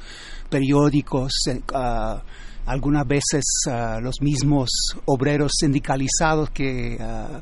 periódicos, 0.50 1.32
uh, 1.48 2.20
algunas 2.66 3.08
veces 3.08 3.44
uh, 3.68 4.00
los 4.02 4.22
mismos 4.22 4.70
obreros 5.06 5.52
sindicalizados 5.60 6.50
que, 6.52 6.98
uh, 7.00 7.42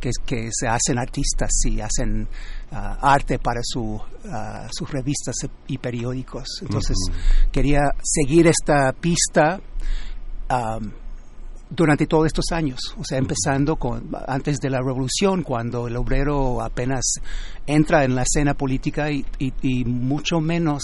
que, 0.00 0.10
que, 0.24 0.48
se 0.52 0.68
hacen 0.68 0.98
artistas 0.98 1.50
y 1.64 1.80
hacen 1.80 2.28
arte 2.70 3.38
para 3.38 3.60
su, 3.62 3.98
sus 4.70 4.90
revistas 4.90 5.36
y 5.68 5.78
periódicos. 5.78 6.44
Entonces, 6.60 6.96
quería 7.50 7.80
seguir 8.02 8.46
esta 8.46 8.92
pista. 8.92 9.58
Um, 10.50 10.92
durante 11.70 12.06
todos 12.06 12.26
estos 12.26 12.46
años, 12.52 12.80
o 12.98 13.04
sea, 13.04 13.18
empezando 13.18 13.76
con 13.76 14.10
antes 14.26 14.58
de 14.58 14.70
la 14.70 14.78
revolución, 14.78 15.42
cuando 15.42 15.86
el 15.86 15.96
obrero 15.96 16.62
apenas 16.62 17.04
entra 17.66 18.04
en 18.04 18.14
la 18.14 18.22
escena 18.22 18.54
política 18.54 19.10
y, 19.10 19.24
mucho 19.84 20.40
menos 20.40 20.82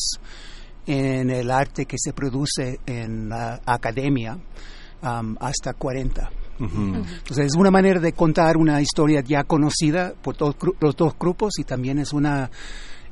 en 0.87 1.31
el 1.31 1.51
arte 1.51 1.87
que 1.87 1.97
se 1.99 2.13
produce 2.13 2.81
en 2.87 3.29
la 3.29 3.61
academia 3.65 4.39
um, 5.03 5.37
hasta 5.41 5.75
40. 5.75 6.31
Entonces 6.57 7.47
es 7.47 7.57
una 7.57 7.71
manera 7.71 7.99
de 7.99 8.13
contar 8.13 8.57
una 8.57 8.81
historia 8.81 9.23
ya 9.27 9.43
conocida 9.43 10.15
por 10.23 10.37
todos 10.37 10.57
los 10.81 10.95
dos 10.95 11.15
grupos 11.19 11.59
y 11.59 11.65
también 11.65 11.99
es 11.99 12.13
una 12.13 12.49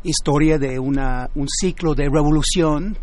historia 0.05 0.59
de 0.59 0.79
una, 0.79 1.29
un 1.35 1.49
ciclo 1.49 1.95
de 1.95 2.09
revolución 2.09 2.97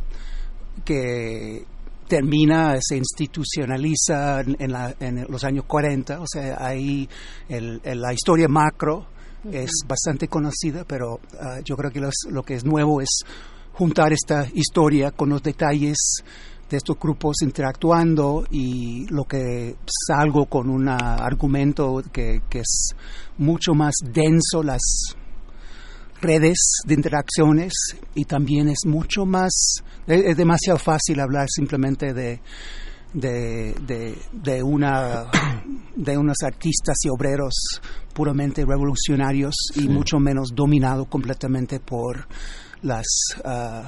que 0.85 1.65
termina, 2.07 2.77
se 2.81 2.97
institucionaliza 2.97 4.41
en, 4.41 5.25
los 5.29 5.43
años 5.43 5.65
40, 5.65 6.21
o 6.21 6.25
sea, 6.25 6.57
ahí 6.59 7.07
la 7.49 8.13
historia 8.13 8.47
macro 8.47 9.07
es 9.51 9.71
bastante 9.87 10.27
conocida, 10.27 10.83
pero 10.85 11.19
ah, 11.39 11.59
yo 11.63 11.77
creo 11.77 11.91
que 11.91 12.01
lo 12.29 12.43
que 12.43 12.55
es 12.55 12.65
nuevo 12.65 12.99
es 13.01 13.23
juntar 13.73 14.11
esta 14.13 14.47
historia 14.53 15.11
con 15.11 15.29
los 15.29 15.41
detalles 15.41 15.97
de 16.69 16.77
estos 16.77 16.97
grupos 16.99 17.37
interactuando 17.41 18.45
y 18.51 19.07
lo 19.09 19.23
que 19.23 19.75
salgo 20.07 20.45
con 20.45 20.69
un 20.69 20.87
argumento 20.87 22.01
que, 22.11 22.43
que 22.49 22.59
es 22.59 22.91
mucho 23.37 23.73
más 23.73 23.93
denso, 24.03 24.61
las 24.61 24.81
redes 26.21 26.81
de 26.85 26.93
interacciones 26.93 27.73
y 28.13 28.25
también 28.25 28.69
es 28.69 28.85
mucho 28.85 29.25
más, 29.25 29.81
es, 30.05 30.37
demasiado 30.37 30.77
fácil 30.77 31.19
hablar 31.19 31.47
simplemente 31.49 32.13
de, 32.13 32.41
de, 33.13 34.15
de, 34.31 34.63
una, 34.63 35.25
de 35.95 36.17
unos 36.17 36.37
artistas 36.43 36.97
y 37.03 37.09
obreros 37.09 37.81
puramente 38.13 38.65
revolucionarios 38.65 39.55
y 39.75 39.87
mucho 39.87 40.19
menos 40.19 40.49
dominado 40.53 41.05
completamente 41.05 41.79
por 41.79 42.27
las 42.81 43.05
uh, 43.43 43.83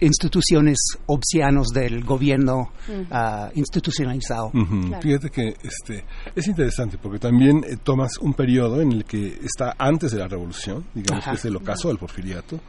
instituciones 0.00 0.78
obsianos 1.06 1.68
del 1.68 2.04
gobierno 2.04 2.70
uh, 2.88 3.48
institucionalizado. 3.54 4.52
Fíjate 5.00 5.30
que 5.30 5.54
este 5.62 6.04
es 6.34 6.46
interesante 6.46 6.98
porque 6.98 7.18
también 7.18 7.64
eh, 7.66 7.76
tomas 7.82 8.18
un 8.18 8.34
periodo 8.34 8.80
en 8.80 8.92
el 8.92 9.04
que 9.04 9.38
está 9.42 9.74
antes 9.78 10.12
de 10.12 10.18
la 10.18 10.28
revolución, 10.28 10.84
digamos 10.94 11.24
que 11.24 11.34
es 11.34 11.44
el 11.44 11.56
ocaso 11.56 11.88
del 11.88 11.98
porfiriato, 11.98 12.60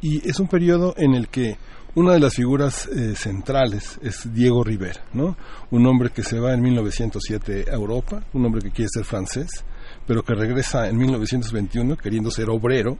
y 0.00 0.26
es 0.28 0.38
un 0.40 0.48
periodo 0.48 0.94
en 0.96 1.14
el 1.14 1.28
que 1.28 1.58
una 1.94 2.12
de 2.12 2.20
las 2.20 2.34
figuras 2.34 2.86
eh, 2.86 3.14
centrales 3.16 3.98
es 4.02 4.32
Diego 4.32 4.62
Rivera, 4.62 5.04
¿no? 5.12 5.36
Un 5.72 5.86
hombre 5.86 6.10
que 6.10 6.22
se 6.22 6.38
va 6.38 6.54
en 6.54 6.62
1907 6.62 7.66
a 7.68 7.74
Europa, 7.74 8.22
un 8.32 8.46
hombre 8.46 8.62
que 8.62 8.70
quiere 8.70 8.88
ser 8.92 9.04
francés, 9.04 9.64
pero 10.06 10.24
que 10.24 10.34
regresa 10.34 10.88
en 10.88 10.96
1921 10.96 11.96
queriendo 11.96 12.30
ser 12.30 12.50
obrero 12.50 12.98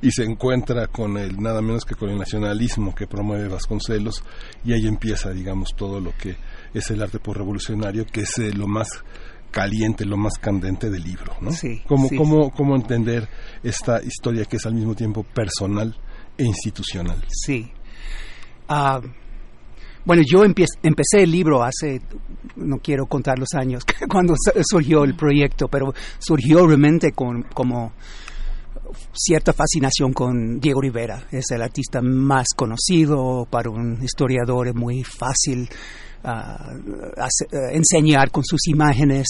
y 0.00 0.10
se 0.10 0.24
encuentra 0.24 0.86
con 0.86 1.18
el 1.18 1.36
nada 1.40 1.60
menos 1.60 1.84
que 1.84 1.94
con 1.94 2.08
el 2.08 2.18
nacionalismo 2.18 2.94
que 2.94 3.06
promueve 3.06 3.48
Vasconcelos 3.48 4.22
y 4.64 4.72
ahí 4.72 4.86
empieza, 4.86 5.30
digamos, 5.30 5.74
todo 5.76 6.00
lo 6.00 6.12
que 6.16 6.36
es 6.72 6.90
el 6.90 7.02
arte 7.02 7.18
por 7.18 7.36
revolucionario, 7.36 8.06
que 8.06 8.22
es 8.22 8.38
eh, 8.38 8.52
lo 8.52 8.66
más 8.66 8.88
caliente, 9.50 10.04
lo 10.04 10.16
más 10.16 10.38
candente 10.38 10.90
del 10.90 11.02
libro, 11.02 11.34
¿no? 11.40 11.50
Sí, 11.50 11.82
¿Cómo, 11.86 12.08
cómo, 12.16 12.50
¿Cómo 12.50 12.76
entender 12.76 13.28
esta 13.62 14.02
historia 14.02 14.44
que 14.44 14.56
es 14.56 14.66
al 14.66 14.74
mismo 14.74 14.94
tiempo 14.94 15.22
personal 15.22 15.96
e 16.36 16.44
institucional? 16.44 17.24
Sí. 17.28 17.70
Ah, 18.68 19.00
bueno, 20.06 20.22
yo 20.24 20.44
empecé 20.44 21.22
el 21.22 21.32
libro 21.32 21.64
hace, 21.64 22.00
no 22.54 22.78
quiero 22.78 23.06
contar 23.06 23.38
los 23.40 23.48
años, 23.54 23.84
cuando 24.08 24.34
surgió 24.62 25.02
el 25.02 25.16
proyecto, 25.16 25.66
pero 25.66 25.92
surgió 26.18 26.64
realmente 26.64 27.10
con, 27.10 27.42
como 27.42 27.92
cierta 29.12 29.52
fascinación 29.52 30.12
con 30.12 30.60
Diego 30.60 30.80
Rivera. 30.80 31.26
Es 31.32 31.50
el 31.50 31.60
artista 31.60 32.00
más 32.00 32.46
conocido 32.56 33.48
para 33.50 33.68
un 33.68 34.00
historiador, 34.00 34.68
es 34.68 34.74
muy 34.76 35.02
fácil 35.02 35.68
eh, 36.22 37.68
enseñar 37.72 38.30
con 38.30 38.44
sus 38.44 38.68
imágenes. 38.68 39.26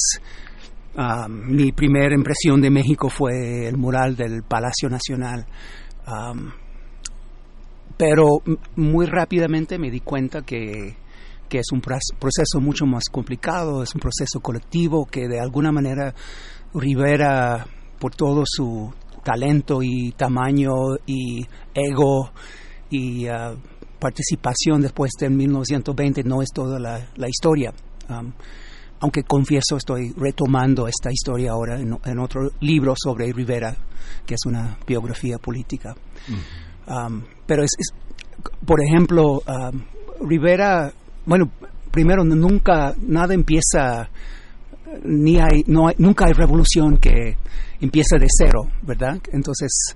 Ah, 0.95 1.27
mi 1.27 1.73
primera 1.73 2.15
impresión 2.15 2.61
de 2.61 2.71
México 2.71 3.09
fue 3.09 3.67
el 3.67 3.79
mural 3.79 4.15
del 4.15 4.43
Palacio 4.43 4.91
Nacional. 4.91 5.47
Ah, 6.07 6.35
pero 7.97 8.43
muy 8.77 9.07
rápidamente 9.07 9.79
me 9.79 9.91
di 9.91 10.01
cuenta 10.01 10.43
que, 10.43 10.97
que 11.49 11.59
es 11.59 11.67
un 11.73 11.81
proceso 11.81 12.61
mucho 12.61 12.87
más 12.87 13.05
complicado, 13.11 13.83
es 13.83 13.95
un 13.95 14.01
proceso 14.01 14.41
colectivo 14.41 15.07
que 15.07 15.29
de 15.29 15.41
alguna 15.41 15.73
manera 15.73 16.15
Rivera, 16.75 17.67
por 17.99 18.15
todo 18.15 18.43
su 18.45 18.93
talento 19.25 19.83
y 19.83 20.13
tamaño 20.13 20.73
y 21.07 21.45
ego 21.75 22.31
y 22.91 23.29
uh, 23.29 23.57
participación 23.99 24.83
después 24.83 25.11
de 25.19 25.31
1920 25.31 26.23
no 26.25 26.43
es 26.43 26.49
toda 26.55 26.79
la, 26.79 27.29
historia. 27.29 27.73
Aunque 29.01 29.25
confieso 29.25 29.77
estoy 29.77 30.13
retomando 30.17 30.87
esta 30.87 31.11
historia 31.11 31.53
ahora 31.53 31.81
en, 31.81 32.19
otro 32.19 32.51
libro 32.61 32.95
sobre 32.97 33.33
Rivera, 33.33 33.77
que 34.25 34.35
es 34.35 34.41
una 34.47 34.79
biografía 34.87 35.39
política. 35.39 35.95
Um, 36.87 37.23
pero 37.47 37.63
es, 37.63 37.71
por 38.65 38.81
ejemplo, 38.83 39.43
um, 39.47 39.83
Rivera, 40.27 40.93
bueno, 41.25 41.51
primero 41.91 42.25
nunca, 42.25 42.95
nada 43.01 43.35
empieza, 43.35 44.09
ni 45.05 45.39
hay, 45.39 45.65
no 45.67 45.91
nunca 45.99 46.27
hay 46.27 46.33
revolución 46.33 46.99
que 46.99 47.37
empieza 47.81 48.19
de 48.19 48.27
cero, 48.29 48.69
¿verdad? 48.83 49.19
Entonces, 49.33 49.95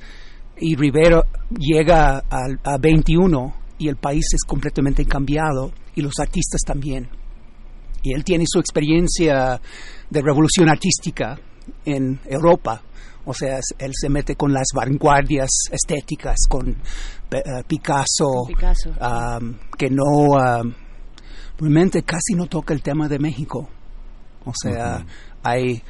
y 0.59 0.77
Rivera 0.77 1.25
llega 1.57 2.19
a, 2.19 2.47
a 2.65 2.78
21 2.78 3.55
y 3.78 3.89
el 3.89 3.97
país 3.97 4.27
es 4.35 4.44
completamente 4.44 5.05
cambiado 5.07 5.73
y 5.94 6.02
los 6.02 6.19
artistas 6.19 6.60
también. 6.67 7.09
Y 8.02 8.15
él 8.15 8.25
tiene 8.25 8.44
su 8.47 8.59
experiencia 8.59 9.60
de 10.09 10.23
revolución 10.23 10.69
artística 10.69 11.39
en 11.85 12.19
Europa 12.27 12.83
o 13.25 13.35
sea, 13.35 13.59
él 13.79 13.93
se 13.95 14.09
mete 14.09 14.37
con 14.37 14.53
las 14.53 14.69
vanguardias 14.75 15.51
estéticas, 15.71 16.37
con 16.49 16.69
eh, 16.69 17.41
Picasso, 17.67 18.47
que 19.77 19.91
no, 19.91 20.75
realmente 21.59 22.03
casi 22.03 22.35
no 22.35 22.47
toca 22.47 22.75
el 22.75 22.83
tema 22.83 23.09
de 23.09 23.19
México. 23.19 23.69
O 24.45 24.53
sea, 24.63 25.05
hay 25.43 25.83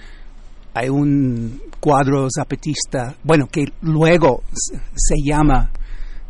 hay 0.75 0.89
un 0.89 1.61
cuadro 1.81 2.29
zapatista, 2.35 3.17
bueno, 3.25 3.47
que 3.49 3.65
luego 3.83 4.43
se 4.95 5.17
llama 5.25 5.71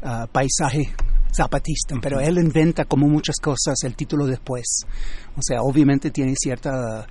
ah, 0.02 0.26
Paisaje 0.30 0.92
Zapatista, 1.32 1.96
pero 2.00 2.20
él 2.20 2.38
inventa 2.38 2.84
como 2.84 3.06
muchas 3.06 3.36
cosas 3.36 3.76
el 3.84 3.94
título 3.94 4.26
después. 4.26 4.82
O 5.36 5.40
sea, 5.42 5.62
obviamente 5.62 6.10
tiene 6.10 6.34
cierta 6.36 7.06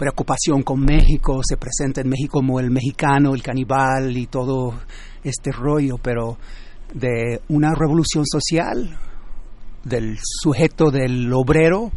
preocupación 0.00 0.62
con 0.62 0.80
México, 0.80 1.42
se 1.46 1.58
presenta 1.58 2.00
en 2.00 2.08
México 2.08 2.38
como 2.38 2.58
el 2.58 2.70
mexicano, 2.70 3.34
el 3.34 3.42
caníbal 3.42 4.16
y 4.16 4.28
todo 4.28 4.72
este 5.22 5.52
rollo, 5.52 5.98
pero 5.98 6.38
de 6.94 7.42
una 7.50 7.74
revolución 7.74 8.24
social, 8.24 8.98
del 9.84 10.16
sujeto 10.22 10.90
del 10.90 11.30
obrero, 11.34 11.90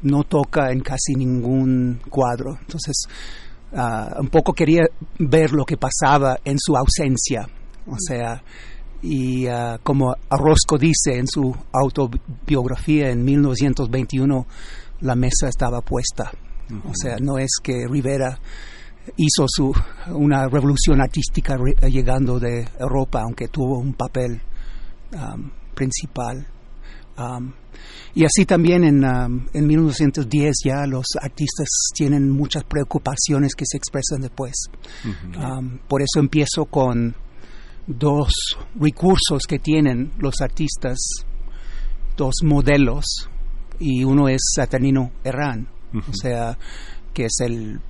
no 0.00 0.24
toca 0.24 0.72
en 0.72 0.80
casi 0.80 1.12
ningún 1.14 2.00
cuadro. 2.08 2.56
Entonces, 2.58 3.04
ah, 3.74 4.16
un 4.18 4.28
poco 4.28 4.54
quería 4.54 4.84
ver 5.18 5.52
lo 5.52 5.66
que 5.66 5.76
pasaba 5.76 6.38
en 6.46 6.56
su 6.58 6.74
ausencia. 6.74 7.46
O 7.86 7.96
sea, 7.98 8.42
y 9.02 9.46
ah, 9.48 9.78
como 9.82 10.14
Arrosco 10.30 10.78
dice 10.78 11.18
en 11.18 11.26
su 11.26 11.54
autobiografía 11.70 13.10
en 13.10 13.22
1921, 13.22 14.46
la 15.02 15.14
mesa 15.14 15.48
estaba 15.48 15.82
puesta. 15.82 16.32
O 16.84 16.92
sea, 16.94 17.16
no 17.20 17.38
es 17.38 17.50
que 17.62 17.86
Rivera 17.88 18.38
hizo 19.16 19.46
su, 19.48 19.74
una 20.08 20.48
revolución 20.48 21.00
artística 21.00 21.56
llegando 21.88 22.38
de 22.38 22.68
Europa, 22.78 23.22
aunque 23.22 23.48
tuvo 23.48 23.78
un 23.78 23.94
papel 23.94 24.40
um, 25.12 25.50
principal. 25.74 26.46
Um, 27.18 27.52
y 28.14 28.24
así 28.24 28.46
también 28.46 28.84
en, 28.84 29.04
um, 29.04 29.46
en 29.52 29.66
1910 29.66 30.54
ya 30.64 30.86
los 30.86 31.06
artistas 31.20 31.68
tienen 31.94 32.30
muchas 32.30 32.64
preocupaciones 32.64 33.54
que 33.54 33.64
se 33.66 33.76
expresan 33.76 34.22
después. 34.22 34.54
por 35.88 36.02
eso 36.02 36.20
empiezo 36.20 36.66
con 36.66 37.14
dos 37.86 38.56
recursos 38.78 39.42
que 39.48 39.58
tienen 39.58 40.12
los 40.18 40.40
artistas, 40.40 40.98
dos 42.16 42.34
modelos, 42.44 43.28
y 43.78 44.04
uno 44.04 44.28
es 44.28 44.40
Saturnino 44.54 45.10
Herrán, 45.24 45.68
o 46.08 46.12
sea, 46.12 46.56
que 47.12 47.24
es 47.26 47.36
el 47.40 47.80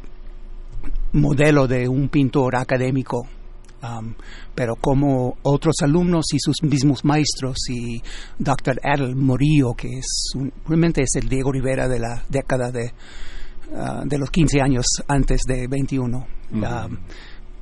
modelo 1.12 1.66
de 1.66 1.88
un 1.88 2.08
pintor 2.08 2.56
académico, 2.56 3.26
um, 3.82 4.14
pero 4.54 4.76
como 4.76 5.36
otros 5.42 5.76
alumnos 5.82 6.26
y 6.32 6.38
sus 6.38 6.62
mismos 6.62 7.04
maestros 7.04 7.56
y 7.68 8.02
Dr. 8.38 8.80
Adel 8.82 9.14
Morillo, 9.14 9.74
que 9.74 9.98
es 9.98 10.32
realmente 10.66 11.02
es 11.02 11.14
el 11.14 11.28
Diego 11.28 11.52
Rivera 11.52 11.88
de 11.88 11.98
la 11.98 12.24
década 12.28 12.70
de, 12.70 12.92
uh, 13.72 14.06
de 14.06 14.18
los 14.18 14.30
15 14.30 14.60
años 14.60 14.86
antes 15.06 15.42
de 15.46 15.66
21. 15.68 16.26
Um, 16.52 16.98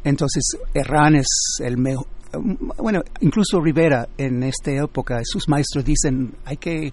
entonces, 0.03 0.43
Herrán 0.73 1.17
es 1.17 1.29
el 1.63 1.77
mejor 1.77 2.07
bueno, 2.33 3.01
incluso 3.21 3.61
Rivera 3.61 4.09
en 4.17 4.43
esta 4.43 4.71
época, 4.71 5.21
sus 5.25 5.49
maestros 5.49 5.85
dicen, 5.85 6.35
hay 6.45 6.57
que 6.57 6.93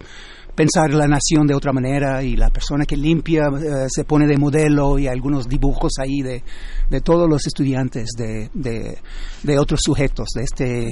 pensar 0.57 0.91
la 0.91 1.07
nación 1.07 1.45
de 1.45 1.53
otra 1.53 1.71
manera 1.71 2.23
y 2.23 2.35
la 2.35 2.49
persona 2.49 2.83
que 2.85 2.97
limpia 2.97 3.43
eh, 3.43 3.85
se 3.89 4.03
pone 4.05 4.25
de 4.25 4.37
modelo 4.37 4.97
y 4.97 5.07
algunos 5.07 5.47
dibujos 5.47 5.93
ahí 5.99 6.23
de, 6.23 6.43
de 6.89 7.01
todos 7.01 7.29
los 7.29 7.45
estudiantes, 7.45 8.09
de, 8.17 8.49
de, 8.55 9.59
otros 9.59 9.81
sujetos, 9.83 10.29
de 10.33 10.43
este, 10.43 10.87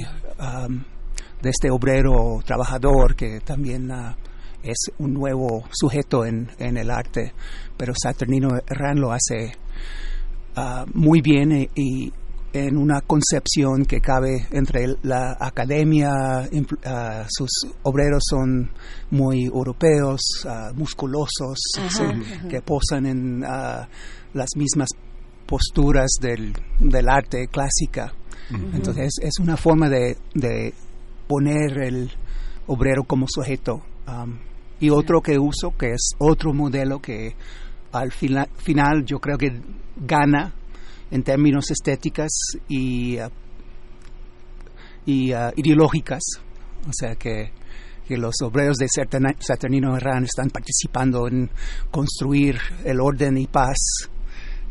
de 1.42 1.50
este 1.50 1.70
obrero 1.72 2.40
trabajador 2.44 3.16
que 3.16 3.40
también 3.40 3.90
ah, 3.90 4.16
es 4.62 4.78
un 4.98 5.12
nuevo 5.12 5.64
sujeto 5.72 6.24
en, 6.24 6.48
en, 6.60 6.76
el 6.76 6.88
arte, 6.88 7.32
pero 7.76 7.92
Saturnino 8.00 8.50
Herrán 8.68 9.00
lo 9.00 9.10
hace 9.10 9.52
ah, 10.54 10.86
muy 10.94 11.22
bien 11.22 11.50
eh, 11.50 11.70
y 11.74 12.12
en 12.52 12.76
una 12.76 13.00
concepción 13.00 13.84
que 13.84 14.00
cabe 14.00 14.46
entre 14.50 14.86
la 15.02 15.36
academia, 15.38 16.10
ah, 16.84 17.26
sus 17.28 17.50
obreros 17.82 18.22
son 18.28 18.70
muy 19.10 19.44
europeos, 19.44 20.20
uh, 20.44 20.74
musculosos, 20.74 21.58
que 22.48 22.62
posan 22.62 23.06
en 23.06 23.42
uh, 23.42 23.86
las 24.32 24.48
mismas 24.56 24.88
posturas 25.46 26.10
del, 26.20 26.54
del 26.80 27.08
arte 27.08 27.48
clásica. 27.48 28.12
Entonces 28.72 29.18
es 29.20 29.40
una 29.40 29.56
forma 29.56 29.88
de, 29.88 30.16
de, 30.34 30.72
poner 31.26 31.78
el 31.78 32.12
obrero 32.68 33.02
como 33.02 33.26
sujeto. 33.28 33.82
Um, 34.06 34.38
y 34.78 34.90
otro 34.90 35.20
que 35.20 35.36
uso, 35.38 35.76
que 35.76 35.90
es 35.90 36.12
otro 36.18 36.52
modelo 36.52 37.00
que 37.00 37.34
al 37.90 38.12
final 38.12 39.04
yo 39.04 39.18
creo 39.18 39.36
que 39.36 39.60
gana 39.96 40.54
en 41.10 41.22
términos 41.22 41.70
estéticas 41.70 42.30
y, 42.68 43.18
uh, 43.18 43.30
y 45.04 45.32
uh, 45.32 45.52
ideológicas. 45.56 46.22
O 46.88 46.92
sea 46.92 47.14
que, 47.16 47.52
que 48.06 48.16
los 48.16 48.34
obreros 48.42 48.76
de 48.76 48.86
Saturnino 48.88 49.96
Herrán 49.96 50.24
están 50.24 50.50
participando 50.50 51.28
en 51.28 51.50
construir 51.90 52.58
el 52.84 53.00
orden 53.00 53.38
y 53.38 53.46
paz 53.46 53.76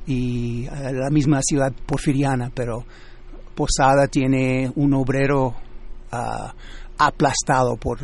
y 0.05 0.67
uh, 0.67 0.93
la 0.93 1.09
misma 1.09 1.41
ciudad 1.41 1.73
porfiriana, 1.85 2.51
pero 2.53 2.85
Posada 3.55 4.07
tiene 4.07 4.69
un 4.75 4.93
obrero 4.93 5.55
aplastado 6.97 7.77
por 7.77 7.99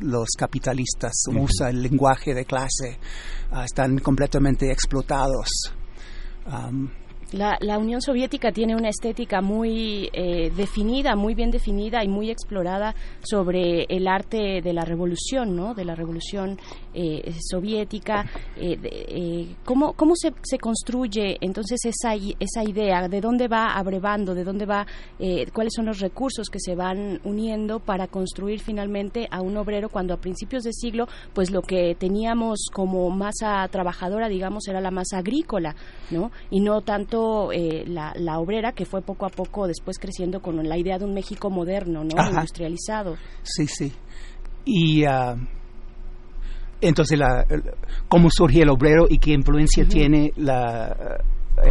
los 0.00 0.28
capitalistas, 0.38 1.12
usa 1.28 1.70
el 1.70 1.82
lenguaje 1.82 2.34
de 2.34 2.44
clase, 2.44 2.98
están 3.64 3.98
completamente 3.98 4.70
explotados. 4.70 5.48
Um, 6.46 6.90
la, 7.32 7.56
la, 7.60 7.78
Unión 7.78 8.00
Soviética 8.00 8.52
tiene 8.52 8.76
una 8.76 8.88
estética 8.88 9.40
muy 9.40 10.10
eh, 10.12 10.50
definida, 10.54 11.16
muy 11.16 11.34
bien 11.34 11.50
definida 11.50 12.04
y 12.04 12.08
muy 12.08 12.30
explorada 12.30 12.94
sobre 13.22 13.84
el 13.88 14.06
arte 14.06 14.60
de 14.62 14.72
la 14.72 14.84
revolución, 14.84 15.56
¿no? 15.56 15.74
De 15.74 15.84
la 15.84 15.94
revolución 15.94 16.58
eh, 16.94 17.34
soviética. 17.40 18.26
Eh, 18.56 19.54
¿Cómo, 19.64 19.92
cómo 19.94 20.14
se, 20.16 20.32
se, 20.42 20.58
construye 20.58 21.38
entonces 21.40 21.80
esa, 21.84 22.14
esa 22.14 22.64
idea? 22.64 23.08
¿De 23.08 23.20
dónde 23.20 23.48
va 23.48 23.72
abrevando? 23.72 24.34
¿De 24.34 24.44
dónde 24.44 24.66
va? 24.66 24.86
¿Cuáles 25.52 25.72
son 25.74 25.86
los 25.86 26.00
recursos 26.00 26.48
que 26.48 26.58
se 26.58 26.74
van 26.74 27.20
uniendo 27.24 27.80
para 27.80 28.06
construir 28.06 28.60
finalmente 28.60 29.28
a 29.30 29.40
un 29.40 29.56
obrero 29.56 29.88
cuando 29.88 30.14
a 30.14 30.16
principios 30.18 30.62
de 30.64 30.72
siglo, 30.72 31.06
pues 31.32 31.50
lo 31.50 31.62
que 31.62 31.94
teníamos 31.98 32.66
como 32.72 33.10
masa 33.10 33.66
trabajadora, 33.68 34.28
digamos, 34.28 34.66
era 34.68 34.80
la 34.80 34.90
masa 34.90 35.18
agrícola, 35.18 35.74
¿no? 36.10 36.30
Y 36.50 36.60
no 36.60 36.80
tanto 36.82 37.52
eh, 37.52 37.84
la, 37.86 38.38
obrera 38.38 38.72
que 38.72 38.84
fue 38.84 39.02
poco 39.02 39.26
a 39.26 39.30
poco 39.30 39.66
después 39.66 39.98
creciendo 39.98 40.40
con 40.40 40.66
la 40.66 40.78
idea 40.78 40.98
de 40.98 41.04
un 41.04 41.14
México 41.14 41.50
moderno, 41.50 42.04
¿no? 42.04 42.28
Industrializado. 42.28 43.16
Sí, 43.42 43.66
sí. 43.66 43.92
Y 44.64 45.04
uh, 45.06 45.36
entonces, 46.82 47.18
la, 47.18 47.46
¿cómo 48.08 48.28
surge 48.30 48.62
el 48.62 48.68
obrero 48.68 49.06
y 49.08 49.18
qué 49.18 49.32
influencia 49.32 49.86
tiene 49.86 50.32
la, 50.36 51.18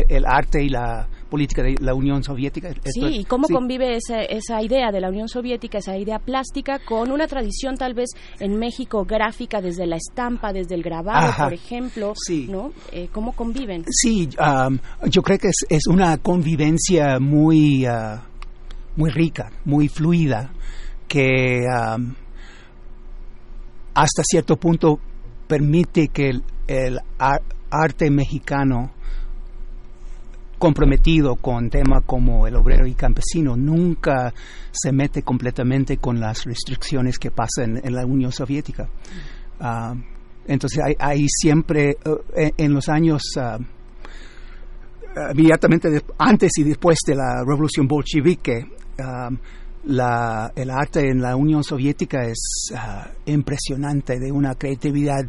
el 0.10 0.26
arte 0.26 0.64
y 0.64 0.70
la 0.70 1.08
política 1.30 1.64
de 1.64 1.76
la 1.80 1.94
Unión 1.94 2.24
Soviética. 2.24 2.74
sí, 2.84 3.06
y 3.06 3.24
cómo 3.24 3.48
convive 3.48 3.96
esa, 3.96 4.22
esa 4.22 4.62
idea 4.62 4.92
de 4.92 5.00
la 5.00 5.10
Unión 5.10 5.30
Soviética, 5.30 5.78
esa 5.78 5.98
idea 5.98 6.20
plástica, 6.20 6.80
con 6.80 7.10
una 7.10 7.26
tradición 7.26 7.78
tal 7.78 7.94
vez 7.94 8.10
en 8.40 8.60
México 8.60 9.06
gráfica, 9.06 9.62
desde 9.62 9.88
la 9.88 9.96
estampa, 9.96 10.52
desde 10.52 10.76
el 10.76 10.84
grabado, 10.84 11.34
por 11.38 11.54
ejemplo, 11.54 12.14
sí. 12.16 12.48
¿no? 12.50 12.74
Eh, 12.92 13.08
¿Cómo 13.14 13.32
conviven? 13.32 13.86
Sí, 13.90 14.28
yo 14.28 15.22
creo 15.22 15.38
que 15.38 15.48
es, 15.48 15.66
es 15.70 15.88
una 15.88 16.18
convivencia 16.18 17.20
muy, 17.20 17.86
ah, 17.86 18.22
muy 18.98 19.10
rica, 19.10 19.52
muy 19.64 19.88
fluida, 19.88 20.52
que 21.08 21.66
hasta 23.94 24.24
cierto 24.24 24.58
punto 24.58 25.00
permite 25.48 26.08
que 26.08 26.32
el, 26.68 27.00
arte 27.70 28.10
mexicano 28.10 28.92
comprometido 30.58 31.38
con 31.38 31.70
temas 31.70 32.04
como 32.06 32.46
el 32.46 32.56
obrero 32.56 32.86
y 32.86 32.94
campesino, 32.94 33.56
nunca 33.56 34.32
se 34.72 34.92
mete 34.92 35.24
completamente 35.24 35.98
con 35.98 36.20
las 36.20 36.44
restricciones 36.46 37.18
que 37.18 37.32
pasan 37.32 37.82
en 37.84 37.96
la 37.96 38.06
Unión 38.06 38.32
Soviética. 38.32 38.88
Ah, 39.60 39.96
entonces 40.46 40.84
hay, 41.00 41.26
siempre, 41.28 41.98
eh, 42.36 42.52
en 42.58 42.74
los 42.74 42.90
años 42.90 43.24
uh, 43.38 43.60
inmediatamente 45.32 45.90
antes 46.20 46.52
y 46.58 46.64
después 46.64 47.00
de 47.08 47.16
la 47.16 47.44
revolución 47.46 47.88
bolchevique, 47.88 48.66
ah, 49.00 49.30
la, 49.86 50.52
el 50.56 50.70
arte 50.70 51.10
en 51.10 51.22
la 51.22 51.36
Unión 51.36 51.64
Soviética 51.64 52.24
es 52.24 52.72
impresionante, 53.26 54.20
de 54.20 54.32
una 54.32 54.56
creatividad 54.56 55.26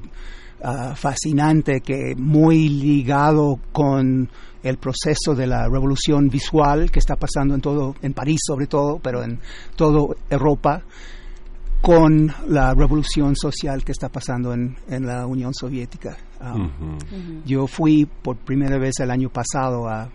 fascinante, 0.94 1.80
que 1.80 2.14
muy 2.16 2.68
ligado 2.68 3.58
con 3.72 4.28
el 4.62 4.78
proceso 4.78 5.34
de 5.34 5.46
la 5.46 5.68
revolución 5.68 6.28
visual 6.28 6.90
que 6.90 7.00
está 7.00 7.16
pasando 7.16 7.54
en 7.54 7.60
todo, 7.60 7.96
en 8.00 8.14
París 8.14 8.38
sobre 8.46 8.66
todo, 8.66 9.00
pero 9.02 9.22
en 9.22 9.40
toda 9.76 10.14
Europa, 10.30 10.82
con 11.80 12.32
la 12.46 12.72
revolución 12.74 13.34
social 13.34 13.84
que 13.84 13.90
está 13.90 14.08
pasando 14.08 14.54
en, 14.54 14.76
en 14.88 15.04
la 15.04 15.26
Unión 15.26 15.52
Soviética. 15.52 16.16
Um, 16.40 16.98
yo 17.44 17.66
fui 17.66 18.06
por 18.06 18.36
primera 18.36 18.78
vez 18.78 19.00
el 19.00 19.10
año 19.10 19.30
pasado 19.30 19.88
a, 19.88 20.08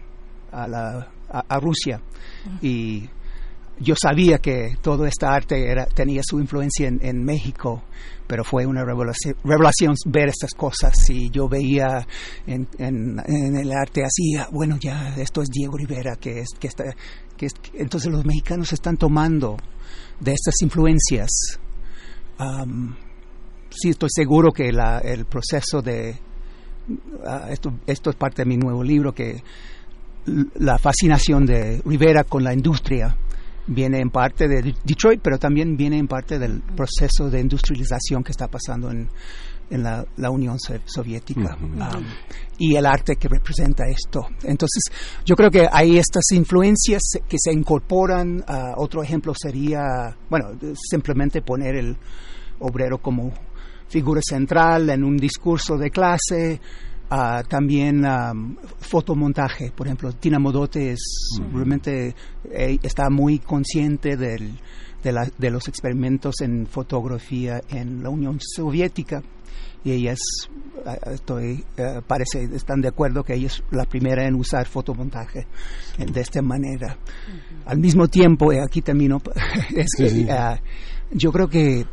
a, 0.52 0.68
la, 0.68 1.08
a, 1.30 1.60
Rusia 1.60 2.00
y 2.62 3.10
yo 3.80 3.96
sabía 3.96 4.40
que 4.40 4.76
todo 4.82 5.06
este 5.06 5.26
arte 5.26 5.70
era, 5.70 5.86
tenía 5.86 6.22
su 6.24 6.40
influencia 6.40 6.88
en, 6.88 7.24
México, 7.24 7.84
pero 8.26 8.44
fue 8.44 8.66
una 8.66 8.84
revelación, 8.84 9.96
ver 10.06 10.30
estas 10.30 10.54
cosas 10.54 10.94
y 11.10 11.30
yo 11.30 11.48
veía 11.48 12.06
en, 12.48 12.68
el 12.80 13.72
arte 13.72 14.04
así, 14.04 14.36
ah, 14.36 14.48
bueno, 14.52 14.78
ya 14.80 15.16
esto 15.18 15.42
es 15.42 15.50
Diego 15.50 15.78
Rivera, 15.78 16.16
que 16.16 16.40
es, 16.40 16.50
que 16.60 16.68
está, 16.68 16.86
que 17.36 17.48
entonces 17.74 18.12
los 18.12 18.26
mexicanos 18.26 18.74
están 18.74 18.98
tomando 18.98 19.58
de 20.20 20.34
estas 20.34 20.56
influencias. 20.62 21.30
sí, 23.70 23.90
estoy 23.90 24.10
seguro 24.12 24.52
que 24.52 24.70
el 24.70 25.26
proceso 25.26 25.82
de, 25.82 26.18
ah, 27.26 27.48
esto, 27.52 27.74
esto 27.86 28.10
es 28.10 28.16
parte 28.16 28.42
de 28.42 28.48
mi 28.48 28.58
nuevo 28.58 28.84
libro, 28.84 29.14
que 29.14 29.44
la 30.56 30.78
fascinación 30.78 31.46
de 31.46 31.82
Rivera 31.86 32.24
con 32.24 32.44
la 32.44 32.54
industria 32.54 33.16
viene 33.68 34.00
en 34.00 34.10
parte 34.10 34.48
de 34.48 34.74
Detroit, 34.84 35.22
pero 35.22 35.38
también 35.38 35.76
viene 35.76 35.98
en 35.98 36.08
parte 36.08 36.40
del 36.40 36.62
proceso 36.62 37.30
de 37.30 37.42
industrialización 37.42 38.24
que 38.24 38.32
está 38.32 38.48
pasando 38.48 38.90
en, 38.90 39.10
en 39.70 39.84
la, 39.84 40.30
Unión 40.30 40.58
Soviética 40.60 41.58
um, 41.62 41.78
y 42.58 42.76
el 42.76 42.86
arte 42.86 43.16
que 43.18 43.28
representa 43.28 43.84
esto. 43.88 44.28
Entonces, 44.44 44.84
yo 45.26 45.36
creo 45.36 45.52
que 45.52 45.68
hay 45.72 45.98
estas 45.98 46.24
influencias 46.32 47.02
que 47.28 47.38
se 47.40 47.52
incorporan. 47.52 48.40
Uh, 48.40 48.74
otro 48.78 49.04
ejemplo 49.04 49.34
sería, 49.36 50.16
bueno, 50.30 50.52
simplemente 50.74 51.42
poner 51.42 51.76
el 51.76 51.98
obrero 52.60 53.00
como 53.00 53.32
figura 53.90 54.22
central 54.22 54.90
en 54.90 55.04
un 55.04 55.18
discurso 55.18 55.78
de 55.78 55.90
clase, 55.90 56.60
Uh, 57.10 57.42
también 57.48 58.06
um, 58.06 58.58
fotomontaje, 58.80 59.72
por 59.72 59.88
ejemplo, 59.88 60.12
Tina 60.12 60.40
Modote 60.40 60.92
es 60.92 61.40
realmente 61.54 62.14
eh, 62.52 62.78
está 62.84 63.10
muy 63.10 63.40
consciente 63.40 64.18
del, 64.18 64.60
de, 65.02 65.12
la, 65.14 65.26
de, 65.38 65.50
los 65.50 65.70
experimentos 65.70 66.42
en 66.42 66.68
fotografía 66.68 67.62
en 67.70 68.04
la 68.04 68.10
Unión 68.10 68.40
Soviética. 68.42 69.24
Y 69.86 69.92
ella 69.92 70.12
es, 70.12 70.20
uh, 70.86 71.12
estoy, 71.12 71.64
uh, 71.78 72.02
parece, 72.06 72.44
están 72.54 72.82
de 72.82 72.90
acuerdo 72.90 73.24
que 73.24 73.36
ella 73.36 73.48
es 73.48 73.64
la 73.72 73.86
primera 73.86 74.28
en 74.28 74.36
usar 74.36 74.66
fotomontaje 74.66 75.48
de 75.98 76.20
esta 76.20 76.42
manera. 76.42 76.98
Al 77.68 77.80
mismo 77.80 78.10
tiempo, 78.10 78.52
y 78.52 78.58
aquí 78.58 78.82
termino, 78.82 79.22
es 79.74 79.92
que 79.96 80.28
yo 81.12 81.32
creo 81.32 81.48
que 81.48 81.86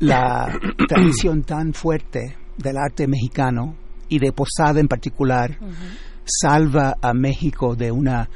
la 0.00 0.52
tradición 0.88 1.44
tan 1.44 1.72
fuerte 1.74 2.36
del 2.58 2.76
arte 2.76 3.06
mexicano 3.06 3.76
y 4.10 4.18
de 4.18 4.32
Posada 4.32 4.80
en 4.80 4.88
particular, 4.88 5.58
salva 6.24 6.96
a 7.00 7.14
México 7.14 7.74
de 7.74 7.90
una 7.90 8.28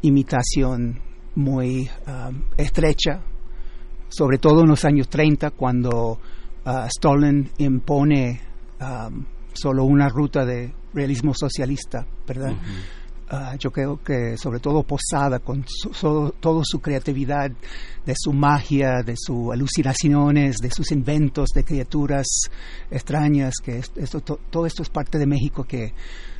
imitación 0.00 1.00
muy 1.34 1.90
um, 2.06 2.42
estrecha, 2.56 3.20
sobre 4.08 4.38
todo 4.38 4.62
en 4.62 4.68
los 4.68 4.84
años 4.84 5.08
30, 5.08 5.50
cuando 5.50 6.18
uh, 6.64 6.86
Stalin 6.86 7.50
impone 7.58 8.40
um, 8.80 9.24
solo 9.52 9.84
una 9.84 10.08
ruta 10.08 10.44
de 10.46 10.72
realismo 10.94 11.34
socialista, 11.34 12.06
¿verdad? 12.26 12.54
Ah, 13.30 13.56
yo 13.58 13.70
creo 13.70 14.02
que 14.02 14.38
sobre 14.38 14.58
todo 14.58 14.82
Posada, 14.84 15.38
con 15.40 15.62
toda 16.40 16.62
su 16.64 16.80
creatividad, 16.80 17.50
de 17.50 18.14
su 18.16 18.32
magia, 18.32 19.02
de 19.04 19.14
sus 19.16 19.52
alucinaciones, 19.52 20.56
de 20.56 20.70
sus 20.70 20.90
inventos 20.92 21.50
de 21.54 21.62
criaturas 21.62 22.26
extrañas, 22.90 23.54
que 23.62 23.82
esto, 23.96 24.20
todo 24.20 24.64
esto 24.64 24.82
es 24.82 24.88
parte 24.88 25.18
de 25.18 25.26
México 25.26 25.64
que 25.64 25.92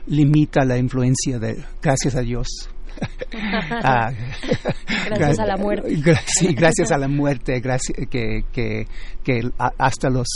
limita 0.07 0.65
la 0.65 0.79
influencia 0.79 1.39
de, 1.39 1.63
gracias 1.83 2.15
a 2.15 2.21
Dios. 2.21 2.47
Ah, 3.71 4.11
gracias 5.07 5.39
a 5.39 5.47
la 5.47 5.57
muerte. 5.57 5.95
sí, 6.27 6.53
gracias 6.53 6.91
a 6.91 6.99
la 6.99 7.07
muerte, 7.07 7.61
gracias, 7.61 7.97
que, 8.11 8.45
que, 8.53 8.87
que 9.23 9.41
hasta 9.79 10.11
los... 10.11 10.27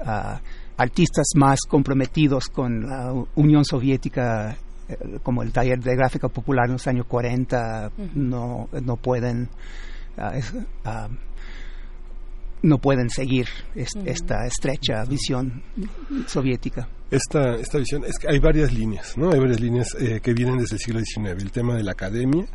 Ah, 0.00 0.40
artistas 0.78 1.26
más 1.34 1.58
comprometidos 1.68 2.46
con 2.46 2.88
la 2.88 3.12
Unión 3.34 3.64
Soviética 3.64 4.56
como 5.22 5.42
el 5.42 5.52
taller 5.52 5.80
de 5.80 5.96
gráfica 5.96 6.28
popular 6.28 6.66
en 6.66 6.72
los 6.72 6.86
años 6.86 7.06
40 7.06 7.92
no, 8.14 8.68
no 8.82 8.96
pueden 8.96 9.48
ah, 10.16 10.32
ah, 10.84 11.08
no 12.62 12.78
pueden 12.78 13.10
seguir 13.10 13.46
esta 13.74 14.46
estrecha 14.46 15.04
visión 15.04 15.62
soviética 16.26 16.88
esta, 17.10 17.54
esta 17.54 17.78
visión 17.78 18.04
es 18.04 18.18
que 18.18 18.28
hay 18.30 18.38
varias 18.38 18.72
líneas, 18.72 19.16
¿no? 19.16 19.30
Hay 19.32 19.38
varias 19.38 19.60
líneas 19.60 19.96
eh, 19.98 20.20
que 20.22 20.34
vienen 20.34 20.58
desde 20.58 20.76
el 20.76 20.80
siglo 20.80 21.00
XIX. 21.00 21.42
El 21.42 21.50
tema 21.50 21.74
de 21.74 21.82
la 21.82 21.92
academia, 21.92 22.46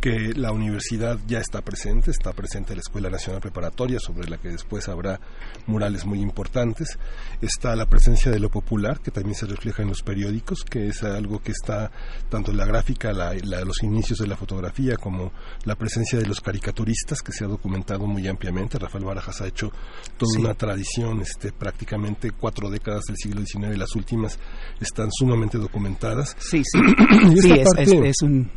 que 0.00 0.32
la 0.36 0.52
universidad 0.52 1.18
ya 1.26 1.40
está 1.40 1.60
presente, 1.60 2.12
está 2.12 2.32
presente 2.32 2.74
la 2.74 2.82
Escuela 2.82 3.10
Nacional 3.10 3.40
Preparatoria, 3.40 3.98
sobre 3.98 4.28
la 4.28 4.38
que 4.38 4.50
después 4.50 4.88
habrá 4.88 5.18
murales 5.66 6.06
muy 6.06 6.20
importantes. 6.20 6.96
Está 7.40 7.74
la 7.74 7.86
presencia 7.86 8.30
de 8.30 8.38
lo 8.38 8.48
popular, 8.48 9.00
que 9.00 9.10
también 9.10 9.34
se 9.34 9.46
refleja 9.46 9.82
en 9.82 9.88
los 9.88 10.02
periódicos, 10.02 10.62
que 10.62 10.86
es 10.86 11.02
algo 11.02 11.40
que 11.40 11.50
está 11.50 11.90
tanto 12.28 12.52
en 12.52 12.58
la 12.58 12.64
gráfica, 12.64 13.12
la, 13.12 13.34
los 13.34 13.82
inicios 13.82 14.20
de 14.20 14.28
la 14.28 14.36
fotografía, 14.36 14.96
como 14.96 15.32
la 15.64 15.74
presencia 15.74 16.20
de 16.20 16.26
los 16.26 16.40
caricaturistas, 16.40 17.22
que 17.22 17.32
se 17.32 17.44
ha 17.44 17.48
documentado 17.48 18.06
muy 18.06 18.28
ampliamente. 18.28 18.78
Rafael 18.78 19.04
Barajas 19.04 19.40
ha 19.40 19.48
hecho 19.48 19.72
toda 20.16 20.38
una 20.38 20.54
tradición, 20.54 21.20
este, 21.22 21.50
prácticamente 21.50 22.30
cuatro 22.30 22.70
décadas 22.70 23.02
del 23.08 23.16
siglo 23.16 23.44
XIX, 23.44 23.76
las 23.76 23.95
últimas 23.96 24.38
están 24.80 25.08
sumamente 25.10 25.58
documentadas. 25.58 26.36
Sí, 26.38 26.62
sí, 26.64 26.78
sí 27.40 27.52
es, 27.52 27.68
es, 27.78 28.22
una 28.22 28.48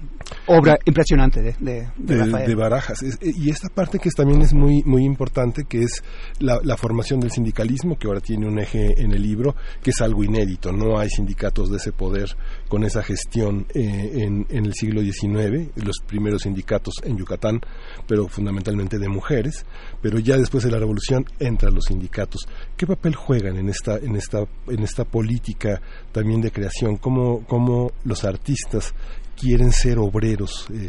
obra 0.47 0.77
impresionante 0.85 1.41
de, 1.41 1.87
de, 1.97 2.55
Barajas. 2.55 3.03
y 3.21 3.49
esta 3.49 3.69
parte 3.69 3.99
que 3.99 4.09
también 4.11 4.41
es 4.41 4.53
muy, 4.53 4.83
muy 4.83 5.03
importante, 5.03 5.65
que 5.65 5.83
es 5.83 6.03
la, 6.39 6.77
formación 6.77 7.19
del 7.19 7.31
sindicalismo, 7.31 7.97
que 7.97 8.07
ahora 8.07 8.21
tiene 8.21 8.47
un 8.47 8.59
eje 8.59 9.01
en 9.01 9.11
el 9.11 9.21
libro, 9.21 9.55
que 9.83 9.91
es 9.91 10.01
algo 10.01 10.23
inédito. 10.23 10.71
No 10.71 10.97
hay 10.97 11.09
sindicatos 11.09 11.69
de 11.69 11.77
ese 11.77 11.91
poder 11.91 12.35
con 12.67 12.83
esa 12.83 13.03
gestión 13.03 13.65
eh, 13.73 14.23
en, 14.23 14.45
en 14.49 14.65
el 14.65 14.73
siglo 14.73 15.01
XIX, 15.01 15.69
los 15.75 15.99
primeros 16.05 16.43
sindicatos 16.43 16.95
en 17.03 17.17
Yucatán, 17.17 17.61
pero 18.07 18.27
fundamentalmente 18.27 18.97
de 18.97 19.09
mujeres, 19.09 19.65
pero 20.01 20.19
ya 20.19 20.37
después 20.37 20.63
de 20.63 20.71
la 20.71 20.79
revolución 20.79 21.25
entran 21.39 21.73
los 21.73 21.85
sindicatos. 21.85 22.47
¿Qué 22.77 22.87
papel 22.87 23.15
juegan 23.15 23.57
en 23.57 23.69
esta, 23.69 23.97
en 23.97 24.15
esta, 24.15 24.39
en 24.67 24.83
esta 24.83 25.03
política 25.05 25.81
también 26.11 26.41
de 26.41 26.51
creación? 26.51 26.97
¿Cómo, 26.97 27.45
cómo 27.45 27.91
los 28.03 28.23
artistas 28.23 28.93
quieren 29.39 29.71
ser 29.71 29.97
obreros? 29.99 30.67
Eh, 30.73 30.87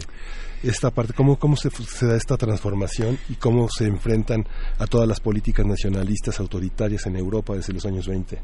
esta 0.63 0.91
parte, 0.91 1.15
¿cómo, 1.15 1.39
cómo 1.39 1.57
se, 1.57 1.71
da 2.07 2.17
esta 2.17 2.37
transformación 2.37 3.19
y 3.29 3.35
cómo 3.37 3.69
se 3.69 3.87
enfrentan 3.87 4.45
a 4.79 4.87
todas 4.87 5.09
las 5.09 5.21
políticas 5.21 5.65
nacionalistas 5.65 6.39
autoritarias 6.39 7.07
en 7.07 7.17
Europa 7.17 7.55
desde 7.55 7.73
los 7.73 7.87
años 7.87 8.07
20? 8.07 8.43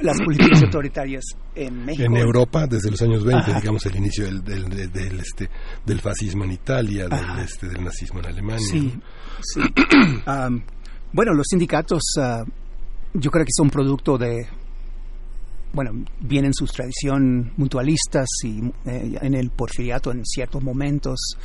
las 0.00 0.18
políticas 0.18 0.62
autoritarias 0.64 1.24
en 1.54 1.84
México. 1.84 2.04
En 2.04 2.16
Europa 2.16 2.66
desde 2.66 2.90
los 2.90 3.02
años 3.02 3.24
20, 3.24 3.54
digamos 3.54 3.84
el 3.86 3.96
inicio 3.96 4.24
del, 4.24 4.68
del, 4.68 5.20
este, 5.20 5.48
del 5.84 6.00
fascismo 6.00 6.44
en 6.44 6.52
Italia, 6.52 7.08
del, 7.08 7.38
este, 7.44 7.68
del 7.68 7.84
nazismo 7.84 8.20
en 8.20 8.26
Alemania. 8.26 8.58
Sí, 8.58 9.00
sí. 9.40 9.60
bueno, 11.12 11.34
los 11.34 11.46
sindicatos 11.48 12.02
ah, 12.18 12.42
yo 13.14 13.30
creo 13.30 13.44
que 13.44 13.52
son 13.52 13.70
producto 13.70 14.16
de, 14.16 14.46
bueno, 15.72 16.04
vienen 16.20 16.52
sus 16.52 16.72
tradiciones 16.72 17.52
mutualistas 17.56 18.28
y 18.44 18.60
eh, 18.86 19.18
en 19.20 19.34
el 19.34 19.50
porfiriato 19.50 20.12
en 20.12 20.24
ciertos 20.24 20.62
momentos 20.62 21.36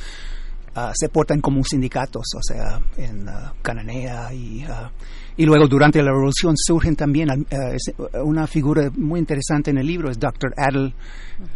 ah, 0.74 0.92
se 0.94 1.08
portan 1.08 1.40
como 1.40 1.64
sindicatos, 1.64 2.26
o 2.36 2.42
sea, 2.42 2.80
en 2.96 3.28
uh, 3.28 3.52
Cananea 3.62 4.32
y, 4.34 4.64
uh, 4.64 4.90
y 5.36 5.46
luego 5.46 5.66
durante 5.66 6.02
la 6.02 6.10
revolución 6.10 6.54
surgen 6.56 6.94
también 6.94 7.30
uh, 7.30 8.18
una 8.22 8.46
figura 8.46 8.90
muy 8.96 9.20
interesante 9.20 9.70
en 9.70 9.78
el 9.78 9.86
libro, 9.86 10.10
es 10.10 10.18
Dr. 10.18 10.52
Adel, 10.56 10.94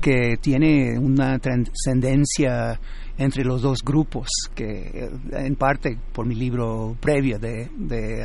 que 0.01 0.37
tiene 0.41 0.99
una 0.99 1.39
trascendencia 1.39 2.81
entre 3.19 3.45
los 3.45 3.61
dos 3.61 3.81
grupos, 3.85 4.29
que 4.55 5.11
en 5.33 5.57
parte 5.57 5.99
por 6.13 6.27
mi 6.27 6.35
libro 6.35 6.97
previo 7.01 7.39
de, 7.39 7.69
de 7.77 8.25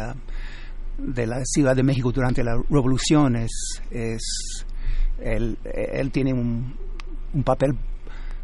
de 0.98 1.28
la 1.28 1.44
Ciudad 1.46 1.76
de 1.76 1.84
México 1.84 2.12
durante 2.12 2.44
la 2.44 2.56
revolución 2.70 3.36
es, 3.36 3.82
es 3.92 4.66
él, 5.20 5.58
él 5.64 6.12
tiene 6.12 6.34
un, 6.34 6.74
un, 7.34 7.44
papel 7.44 7.76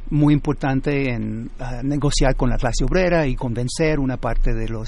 muy 0.10 0.34
importante 0.34 1.12
en 1.12 1.50
negociar 1.84 2.36
con 2.36 2.50
la 2.50 2.58
clase 2.58 2.84
obrera 2.84 3.26
y 3.26 3.36
convencer 3.36 4.00
una 4.00 4.18
parte 4.18 4.54
de 4.54 4.68
los 4.68 4.88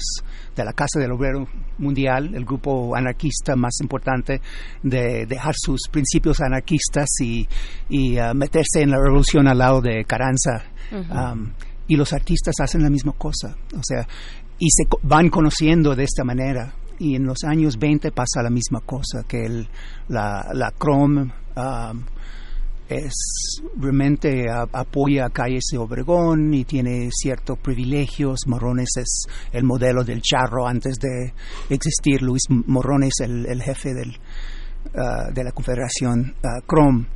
de 0.54 0.64
la 0.64 0.72
Casa 0.72 1.00
del 1.00 1.10
Obrero 1.12 1.48
Mundial, 1.78 2.34
el 2.34 2.44
grupo 2.44 2.94
anarquista 2.94 3.56
más 3.56 3.80
importante, 3.80 4.40
de 4.82 5.26
dejar 5.26 5.54
sus 5.56 5.80
principios 5.90 6.40
anarquistas 6.40 7.08
y, 7.20 7.48
y 7.88 8.18
uh, 8.18 8.34
meterse 8.34 8.82
en 8.82 8.90
la 8.90 8.98
revolución 8.98 9.48
al 9.48 9.58
lado 9.58 9.80
de 9.80 10.04
Carranza. 10.04 10.62
Um, 10.92 11.50
y 11.88 11.96
los 11.96 12.12
artistas 12.12 12.54
hacen 12.60 12.82
la 12.82 12.90
misma 12.90 13.12
cosa, 13.12 13.56
o 13.74 13.80
sea, 13.82 14.06
y 14.58 14.68
se 14.70 14.84
van 15.02 15.28
conociendo 15.30 15.96
de 15.96 16.04
esta 16.04 16.22
manera 16.22 16.72
y 16.98 17.14
en 17.14 17.24
los 17.24 17.44
años 17.44 17.78
20 17.78 18.10
pasa 18.12 18.42
la 18.42 18.50
misma 18.50 18.80
cosa, 18.80 19.24
que 19.26 19.44
el, 19.44 19.68
la, 20.08 20.48
la 20.52 20.72
Chrome 20.78 21.32
um, 21.56 22.04
es 22.88 23.60
realmente 23.76 24.46
apoya 24.50 25.26
a 25.26 25.30
Calles 25.30 25.64
de 25.72 25.78
Obregón 25.78 26.54
y 26.54 26.64
tiene 26.64 27.08
ciertos 27.10 27.58
privilegios. 27.58 28.46
Morrones 28.46 28.90
es 28.96 29.24
el 29.52 29.64
modelo 29.64 30.04
del 30.04 30.22
charro 30.22 30.66
antes 30.66 30.96
de 30.98 31.32
existir. 31.68 32.22
Luis 32.22 32.42
Morrones, 32.48 33.14
el, 33.20 33.46
el 33.46 33.62
jefe 33.62 33.92
del, 33.92 34.16
ah, 34.94 35.30
de 35.32 35.44
la 35.44 35.50
Confederación 35.50 36.34
uh, 36.44 36.64
Crom. 36.66 37.06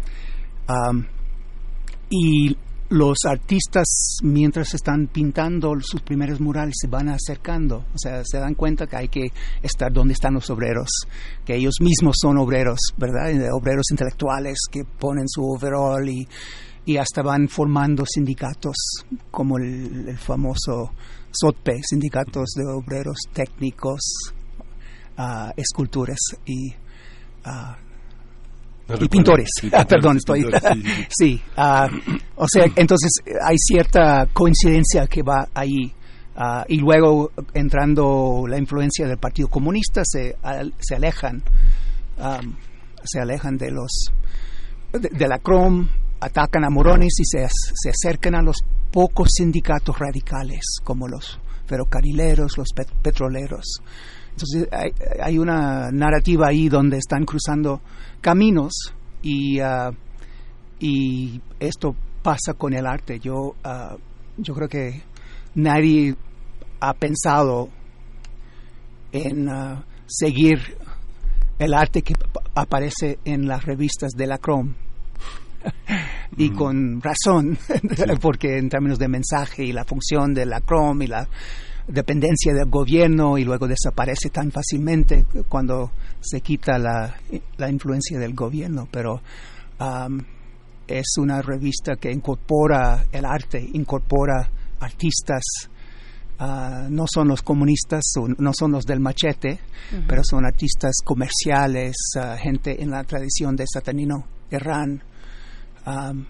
y 2.11 2.57
los 2.91 3.19
artistas, 3.25 4.19
mientras 4.25 4.75
están 4.75 5.07
pintando 5.07 5.73
sus 5.81 6.03
primeros 6.03 6.41
murales, 6.41 6.75
se 6.79 6.89
van 6.89 7.09
acercando. 7.09 7.85
O 7.95 7.99
sea, 7.99 8.23
se 8.25 8.39
dan 8.39 8.55
cuenta 8.55 8.89
que 8.89 8.97
hay 8.97 9.09
que 9.09 9.29
estar 9.63 9.93
donde 9.93 10.15
están 10.15 10.35
los 10.35 10.51
obreros, 10.51 10.89
que 11.45 11.55
ellos 11.55 11.75
mismos 11.81 12.17
son 12.21 12.37
obreros, 12.39 12.81
¿verdad? 12.97 13.31
Obreros 13.53 13.87
intelectuales 13.93 14.59
que 14.71 14.83
ponen 14.85 15.29
su 15.29 15.43
overall 15.45 16.09
y, 16.09 16.27
y 16.85 16.97
hasta 16.97 17.23
van 17.23 17.49
formando 17.49 18.05
sindicatos, 18.05 18.75
como 19.31 19.59
el, 19.59 20.19
famoso 20.19 20.91
SOTPE, 21.31 21.81
sindicatos 21.89 22.51
de 22.57 22.65
obreros 22.73 23.19
técnicos, 23.33 24.01
uh, 25.17 25.53
escultores 25.57 26.19
y. 26.45 26.75
Uh, 27.47 27.90
y 28.99 29.09
pintores. 29.09 29.49
Ah, 29.73 29.85
perdón, 29.85 30.17
estoy. 30.17 30.47
sí, 31.09 31.41
ah, 31.57 31.89
o 32.37 32.47
sea, 32.49 32.65
entonces 32.77 33.11
hay 33.43 33.57
cierta 33.59 34.27
coincidencia 34.33 35.07
que 35.07 35.23
va 35.23 35.49
ahí. 35.55 35.93
Ah, 36.37 36.65
y 36.69 36.79
luego, 36.79 37.33
entrando 37.55 38.45
la 38.49 38.59
influencia 38.59 39.07
del 39.07 39.19
Partido 39.19 39.49
Comunista, 39.49 40.03
se, 40.05 40.37
se 40.79 40.95
alejan, 40.95 41.43
se 43.05 43.21
alejan 43.21 43.57
de 43.57 43.71
los 43.71 44.13
de, 44.93 45.29
la 45.29 45.39
CROM, 45.39 45.89
atacan 46.21 46.65
a 46.65 46.71
Morones 46.71 47.15
y 47.21 47.25
se, 47.25 47.47
se 47.49 47.91
acercan 47.91 48.35
a 48.35 48.43
los 48.43 48.57
pocos 48.91 49.29
sindicatos 49.37 49.99
radicales, 49.99 50.61
como 50.83 51.09
los 51.09 51.39
ferrocarrileros, 51.67 52.59
los 52.59 52.69
petroleros. 53.03 53.81
Entonces 54.43 54.69
hay, 54.73 54.93
hay, 55.23 55.39
una 55.39 55.91
narrativa 55.91 56.49
ahí 56.49 56.69
donde 56.69 56.97
están 56.97 57.25
cruzando 57.25 57.81
caminos 58.21 58.95
y, 59.23 59.61
uh, 59.61 59.95
y 60.79 61.41
esto 61.59 61.95
pasa 62.23 62.55
con 62.55 62.73
el 62.73 62.87
arte. 62.87 63.19
Yo, 63.21 63.55
uh, 63.65 63.97
yo 64.39 64.55
creo 64.55 64.69
que 64.69 65.03
nadie 65.55 66.15
ha 66.81 66.95
pensado 66.95 67.69
en 69.13 69.49
uh, 69.49 69.83
seguir 70.07 70.77
el 71.59 71.75
arte 71.75 72.03
que 72.03 72.15
aparece 72.55 73.19
en 73.25 73.47
las 73.47 73.65
revistas 73.65 74.13
de 74.13 74.27
la 74.27 74.39
Chrome. 74.39 74.75
y 76.39 76.51
mm. 76.51 76.57
con 76.57 77.03
razón, 77.03 77.59
porque 78.21 78.57
en 78.57 78.71
términos 78.71 78.99
de 78.99 79.09
mensaje 79.09 79.65
y 79.65 79.73
la 79.73 79.85
función 79.85 80.33
de 80.33 80.47
la 80.47 80.61
Chrome 80.61 81.05
y 81.05 81.09
la 81.09 81.29
dependencia 81.93 82.55
del 82.55 82.69
gobierno 82.69 83.39
y 83.39 83.45
luego 83.45 83.67
desaparece 83.67 84.31
tan 84.31 84.51
fácilmente 84.51 85.25
cuando 85.49 85.91
se 86.21 86.41
quita 86.41 86.79
la, 86.79 87.15
la 87.57 87.71
influencia 87.71 88.19
del 88.19 88.35
gobierno, 88.35 88.89
pero 88.91 89.21
um, 89.81 90.21
es 90.87 91.15
una 91.19 91.43
revista 91.43 91.97
que 91.97 92.11
incorpora 92.11 93.05
el 93.13 93.25
arte, 93.25 93.61
incorpora 93.73 94.51
artistas, 94.81 95.43
uh, 96.41 96.89
no 96.89 97.05
son 97.07 97.29
los 97.29 97.43
comunistas, 97.43 98.03
no 98.39 98.53
son 98.53 98.73
los 98.73 98.85
del 98.85 99.01
machete, 99.01 99.61
pero 100.07 100.23
son 100.25 100.45
artistas 100.45 100.97
comerciales, 101.05 101.97
uh, 102.17 102.37
gente 102.39 102.83
en 102.83 102.91
la 102.91 103.05
tradición 103.05 103.57
de 103.57 103.65
Satanino 103.67 104.27
Herrán. 104.51 105.03
Um, 105.87 106.27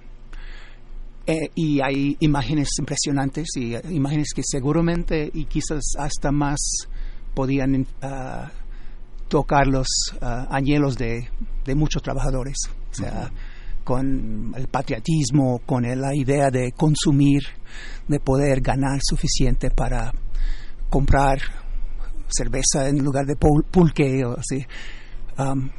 eh, 1.26 1.50
y 1.54 1.80
hay 1.80 2.16
imágenes 2.20 2.68
impresionantes 2.78 3.48
y 3.56 3.74
eh, 3.74 3.82
imágenes 3.90 4.28
que 4.34 4.42
seguramente 4.44 5.30
y 5.32 5.44
quizás 5.44 5.82
hasta 5.98 6.32
más 6.32 6.58
podían 7.34 7.86
uh, 8.02 8.48
tocar 9.28 9.66
los 9.66 9.86
uh, 10.20 10.46
anhelos 10.50 10.96
de, 10.96 11.28
de, 11.64 11.74
muchos 11.74 12.02
trabajadores. 12.02 12.56
O 12.90 12.94
sea, 12.94 13.30
con 13.84 14.52
el 14.56 14.66
patriotismo, 14.68 15.60
con 15.64 15.82
la 15.82 16.14
idea 16.14 16.50
de 16.50 16.72
consumir, 16.72 17.42
de 18.08 18.18
poder 18.18 18.60
ganar 18.60 18.98
suficiente 19.02 19.70
para 19.70 20.12
comprar 20.88 21.38
cerveza 22.28 22.88
en 22.88 23.02
lugar 23.04 23.26
de 23.26 23.36
pulque 23.36 24.24
o 24.24 24.36
así. 24.38 24.64
Um, 25.38 25.70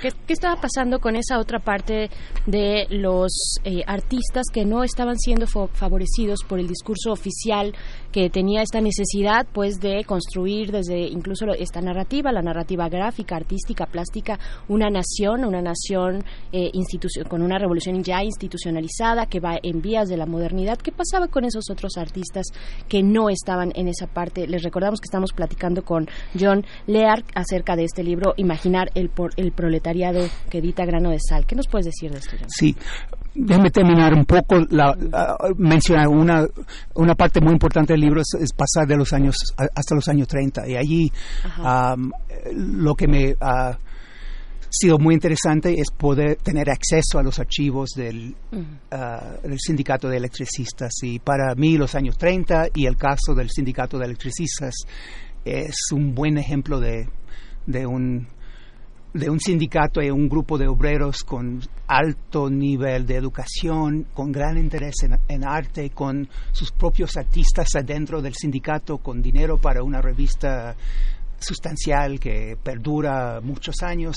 ¿Qué, 0.00 0.12
estaba 0.28 0.60
pasando 0.60 1.00
con 1.00 1.16
esa 1.16 1.38
otra 1.38 1.58
parte 1.58 2.10
de 2.46 2.86
los 2.90 3.58
eh, 3.64 3.82
artistas 3.86 4.44
que 4.52 4.64
no 4.64 4.84
estaban 4.84 5.18
siendo 5.18 5.46
favorecidos 5.46 6.40
por 6.46 6.58
el 6.58 6.68
discurso 6.68 7.12
oficial 7.12 7.74
que 8.12 8.30
tenía 8.30 8.62
esta 8.62 8.80
necesidad 8.80 9.46
pues 9.52 9.80
de 9.80 10.04
construir 10.04 10.70
desde 10.70 11.00
incluso 11.08 11.46
esta 11.58 11.80
narrativa, 11.80 12.30
la 12.30 12.42
narrativa 12.42 12.88
gráfica, 12.88 13.36
artística, 13.36 13.86
plástica, 13.86 14.38
una 14.68 14.90
nación, 14.90 15.44
una 15.44 15.62
nación 15.62 16.24
eh, 16.52 16.70
con 17.28 17.42
una 17.42 17.58
revolución 17.58 18.02
ya 18.02 18.22
institucionalizada 18.22 19.26
que 19.26 19.40
va 19.40 19.58
en 19.62 19.80
vías 19.80 20.08
de 20.08 20.16
la 20.16 20.26
modernidad? 20.26 20.78
¿Qué 20.78 20.92
pasaba 20.92 21.28
con 21.28 21.44
esos 21.44 21.70
otros 21.70 21.96
artistas 21.96 22.46
que 22.88 23.02
no 23.02 23.30
estaban 23.30 23.72
en 23.74 23.88
esa 23.88 24.06
parte? 24.06 24.46
Les 24.46 24.62
recordamos 24.62 25.00
que 25.00 25.06
estamos 25.06 25.32
platicando 25.32 25.82
con 25.82 26.08
John 26.38 26.64
Lear 26.86 27.24
acerca 27.34 27.76
de 27.76 27.84
este 27.84 28.02
libro 28.02 28.34
Imaginar 28.36 28.90
el, 28.94 29.10
el 29.36 29.52
proletariado 29.54 30.26
que 30.50 30.58
edita 30.58 30.84
Grano 30.84 31.10
de 31.10 31.18
Sal. 31.20 31.46
¿Qué 31.46 31.54
nos 31.54 31.66
puedes 31.66 31.86
decir 31.86 32.10
de 32.10 32.18
esto? 32.18 32.36
Sí, 32.48 32.76
déjeme 33.34 33.70
terminar 33.70 34.14
un 34.14 34.24
poco, 34.24 34.60
la, 34.70 34.96
mencionar 35.56 36.08
una, 36.08 36.46
una 36.94 37.14
parte 37.14 37.40
muy 37.40 37.52
importante 37.52 37.92
del 37.92 38.00
libro 38.00 38.20
es, 38.20 38.52
pasar 38.52 38.86
de 38.86 38.96
los 38.96 39.12
años 39.12 39.36
hasta 39.74 39.94
los 39.94 40.08
años 40.08 40.28
30 40.28 40.68
y 40.68 40.76
allí 40.76 41.12
lo 42.52 42.94
que 42.94 43.08
me 43.08 43.36
ha 43.40 43.78
sido 44.74 44.98
muy 44.98 45.14
interesante 45.14 45.74
es 45.78 45.90
poder 45.90 46.36
tener 46.36 46.68
acceso 46.68 47.18
a 47.18 47.22
los 47.22 47.38
archivos 47.38 47.90
del, 47.90 48.34
ah, 48.90 49.36
del 49.42 49.58
sindicato 49.60 50.08
de 50.08 50.16
electricistas. 50.16 50.92
Y 51.02 51.20
para 51.20 51.54
mí 51.54 51.78
los 51.78 51.94
años 51.94 52.18
30 52.18 52.68
y 52.74 52.86
el 52.86 52.96
caso 52.96 53.34
del 53.36 53.50
sindicato 53.50 53.98
de 53.98 54.06
electricistas 54.06 54.74
es 55.44 55.76
un 55.92 56.14
buen 56.14 56.38
ejemplo 56.38 56.80
de, 56.80 57.08
de 57.66 57.86
un 57.86 58.26
de 59.14 59.30
un 59.30 59.38
sindicato 59.38 60.02
y 60.02 60.10
un 60.10 60.28
grupo 60.28 60.58
de 60.58 60.66
obreros 60.66 61.22
con 61.22 61.60
alto 61.86 62.50
nivel 62.50 63.06
de 63.06 63.14
educación, 63.14 64.08
con 64.12 64.32
gran 64.32 64.58
interés 64.58 64.96
en, 65.28 65.44
arte, 65.44 65.90
con 65.90 66.28
sus 66.50 66.72
propios 66.72 67.16
artistas 67.16 67.68
adentro 67.76 68.20
del 68.20 68.34
sindicato, 68.34 68.98
con 68.98 69.22
dinero 69.22 69.56
para 69.56 69.84
una 69.84 70.02
revista 70.02 70.74
sustancial 71.38 72.18
que 72.18 72.58
perdura 72.60 73.40
muchos 73.40 73.76
años, 73.82 74.16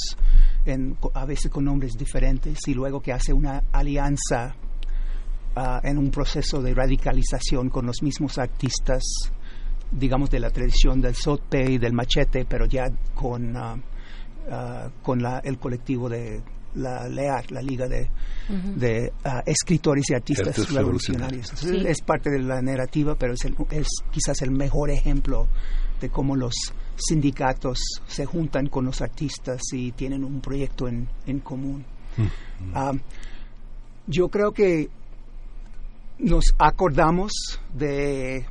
a 1.13 1.25
veces 1.25 1.51
con 1.51 1.65
nombres 1.65 1.93
diferentes, 1.95 2.57
y 2.67 2.73
luego 2.73 2.99
que 2.99 3.13
hace 3.13 3.31
una 3.31 3.65
alianza 3.71 4.55
ah, 5.55 5.79
en 5.83 5.99
un 5.99 6.09
proceso 6.09 6.59
de 6.59 6.73
radicalización 6.73 7.69
con 7.69 7.85
los 7.85 8.01
mismos 8.01 8.39
artistas, 8.39 9.03
digamos, 9.91 10.31
de 10.31 10.39
la 10.39 10.49
tradición 10.49 10.99
del 11.01 11.13
sote 11.13 11.71
y 11.71 11.77
del 11.77 11.93
machete, 11.93 12.45
pero 12.45 12.65
ya 12.65 12.85
con... 13.13 13.55
Ah, 13.55 13.75
Ah, 14.49 14.89
con 15.03 15.21
la, 15.21 15.39
el 15.39 15.57
colectivo 15.57 16.07
de 16.07 16.41
la 16.75 17.07
LEAR, 17.09 17.51
la 17.51 17.61
Liga 17.61 17.87
de, 17.87 18.09
de 18.75 19.11
ah, 19.25 19.43
Escritores 19.45 20.09
y 20.09 20.13
Artistas 20.13 20.71
Revolucionarios. 20.71 21.51
Es 21.63 22.01
parte 22.01 22.29
de 22.29 22.39
la 22.39 22.61
narrativa, 22.61 23.15
pero 23.15 23.33
es, 23.33 23.41
es 23.71 23.87
quizás 24.09 24.41
el 24.43 24.51
mejor 24.51 24.89
ejemplo 24.89 25.47
de 25.99 26.09
cómo 26.09 26.35
los 26.35 26.53
sindicatos 26.95 27.79
se 28.07 28.25
juntan 28.25 28.67
con 28.67 28.85
los 28.85 29.01
artistas 29.01 29.61
y 29.73 29.91
tienen 29.91 30.23
un 30.23 30.39
proyecto 30.39 30.87
en, 30.87 31.09
en 31.25 31.39
común. 31.39 31.83
Mm. 32.15 32.71
Ah, 32.73 32.93
yo 34.07 34.29
creo 34.29 34.53
que 34.53 34.89
nos 36.19 36.53
acordamos 36.57 37.33
de 37.73 38.45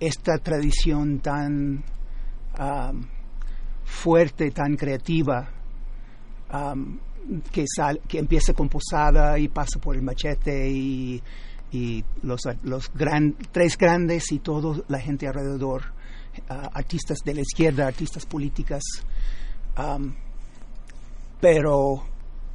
esta 0.00 0.38
tradición 0.38 1.18
tan 1.18 1.84
fuerte, 3.88 4.50
tan 4.50 4.76
creativa, 4.76 5.48
que, 7.50 7.64
que 8.06 8.18
empieza 8.18 8.52
con 8.52 8.68
Posada 8.68 9.38
y 9.38 9.48
pasa 9.48 9.80
por 9.80 9.96
el 9.96 10.02
machete 10.02 10.70
y, 10.70 11.22
los, 12.22 12.40
los 12.62 12.90
tres 13.52 13.76
grandes 13.76 14.32
y 14.32 14.38
toda 14.38 14.82
la 14.88 14.98
gente 15.00 15.26
alrededor, 15.26 15.82
ah, 16.48 16.70
artistas 16.72 17.18
de 17.24 17.34
la 17.34 17.40
izquierda, 17.40 17.86
artistas 17.86 18.24
políticas, 18.24 18.82
pero 21.40 22.04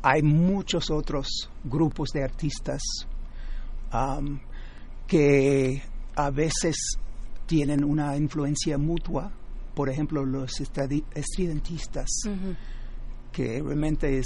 hay 0.02 0.22
muchos 0.22 0.90
otros 0.90 1.28
grupos 1.64 2.10
de 2.10 2.24
artistas 2.24 2.82
que 5.08 5.82
a 6.16 6.30
veces 6.32 6.76
tienen 7.46 7.84
una 7.84 8.18
influencia 8.18 8.78
mutua 8.78 9.32
por 9.74 9.90
ejemplo, 9.90 10.26
los 10.26 10.62
estridentistas 10.62 12.10
que 13.32 13.62
realmente 13.62 14.20
es 14.20 14.26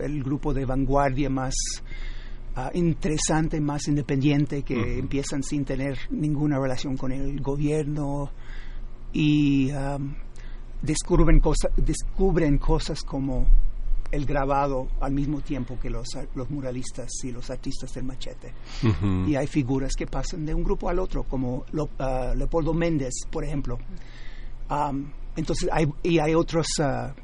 el 0.00 0.22
grupo 0.22 0.54
de 0.54 0.64
vanguardia 0.64 1.28
más 1.28 1.54
ah, 2.54 2.70
interesante, 2.72 3.60
más 3.60 3.88
independiente, 3.88 4.62
que 4.62 4.98
empiezan 4.98 5.42
sin 5.42 5.64
tener 5.64 5.98
ninguna 6.10 6.58
relación 6.58 6.96
con 6.96 7.12
el 7.12 7.40
gobierno 7.40 8.30
y 9.12 9.70
descubren, 10.82 11.40
cosas 11.40 11.72
descubren 11.76 12.58
cosas 12.58 13.02
como 13.02 13.46
el 14.10 14.26
grabado 14.26 14.88
al 15.00 15.12
mismo 15.12 15.40
tiempo 15.40 15.78
que 15.80 15.90
los, 15.90 16.06
los 16.34 16.48
muralistas 16.50 17.10
y 17.24 17.32
los 17.32 17.50
artistas 17.50 17.92
del 17.94 18.04
machete. 18.04 18.54
Y 19.26 19.34
hay 19.34 19.46
figuras 19.48 19.94
que 19.96 20.06
pasan 20.06 20.46
de 20.46 20.54
un 20.54 20.62
grupo 20.62 20.88
al 20.88 21.00
otro, 21.00 21.24
como 21.24 21.64
ah, 21.98 22.32
Leopoldo 22.36 22.72
Méndez, 22.72 23.12
por 23.30 23.44
ejemplo. 23.44 23.78
Entonces, 25.36 25.68
hay, 25.72 25.86
y 26.02 26.18
hay 26.18 26.34
otros 26.34 26.66
ah, 26.80 27.14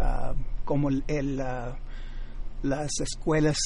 ah, 0.00 0.34
como 0.64 0.88
el, 0.88 1.36
las 2.62 2.90
escuelas 3.00 3.58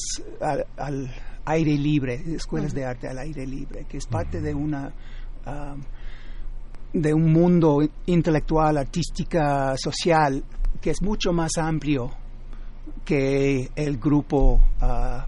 al, 0.76 1.10
aire 1.44 1.76
libre, 1.78 2.22
escuelas 2.34 2.74
de 2.74 2.84
arte 2.84 3.08
al 3.08 3.18
aire 3.18 3.46
libre, 3.46 3.86
que 3.88 3.98
es 3.98 4.06
parte 4.06 4.40
de 4.40 4.54
una 4.54 4.92
de 6.92 7.12
un 7.12 7.30
mundo 7.30 7.86
intelectual, 8.06 8.78
artística, 8.78 9.76
social, 9.76 10.42
que 10.80 10.90
es 10.90 11.02
mucho 11.02 11.32
más 11.32 11.58
amplio 11.58 12.10
que 13.04 13.70
el 13.76 13.98
grupo 13.98 14.60
ah, 14.80 15.26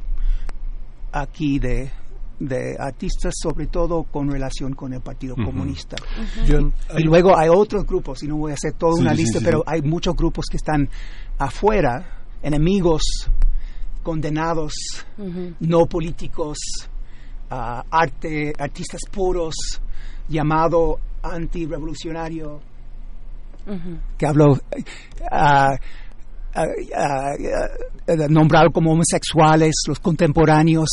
aquí 1.12 1.58
de, 1.58 1.90
de 2.38 2.76
artistas, 2.78 3.34
sobre 3.36 3.66
todo 3.66 4.04
con 4.04 4.30
relación 4.30 4.74
con 4.74 4.92
el 4.92 5.00
Partido 5.00 5.34
Comunista. 5.34 5.96
y 6.96 7.02
luego 7.02 7.36
hay 7.36 7.48
otros 7.48 7.84
grupos, 7.84 8.22
y 8.22 8.28
no 8.28 8.36
voy 8.36 8.52
a 8.52 8.54
hacer 8.54 8.74
toda 8.74 9.00
una 9.00 9.12
lista, 9.12 9.40
pero 9.42 9.62
hay 9.66 9.82
muchos 9.82 10.14
grupos 10.14 10.46
que 10.50 10.56
están 10.56 10.88
afuera, 11.38 12.22
enemigos, 12.42 13.02
condenados, 14.02 14.72
no 15.60 15.86
políticos, 15.86 16.58
uh, 17.50 17.82
arte, 17.90 18.52
artistas 18.58 19.00
puros, 19.10 19.54
llamado 20.28 20.98
antirrevolucionario, 21.22 22.60
que 24.16 24.26
habló... 24.26 24.58
Uh, 26.56 28.28
nombrado 28.28 28.70
como 28.70 28.92
homosexuales, 28.92 29.74
los 29.86 30.00
contemporáneos, 30.00 30.88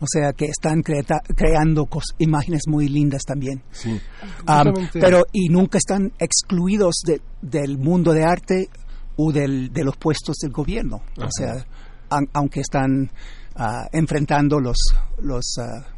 o 0.00 0.06
sea, 0.06 0.32
que 0.32 0.46
están 0.46 0.82
creando 0.82 1.88
imágenes 2.18 2.62
muy 2.68 2.88
lindas 2.88 3.22
también. 3.26 3.62
pero, 4.92 5.24
y 5.32 5.48
nunca 5.48 5.78
están 5.78 6.12
excluidos 6.18 7.02
del 7.42 7.78
mundo 7.78 8.12
de 8.12 8.24
arte 8.24 8.68
o 9.16 9.32
del, 9.32 9.72
de 9.72 9.84
los 9.84 9.96
puestos 9.96 10.36
del 10.36 10.52
gobierno, 10.52 11.02
o 11.16 11.28
sea, 11.30 11.66
aunque 12.32 12.60
están 12.60 13.10
ah, 13.56 13.88
enfrentando 13.92 14.60
los, 14.60 14.76
los 15.20 15.56
ah, 15.58 15.93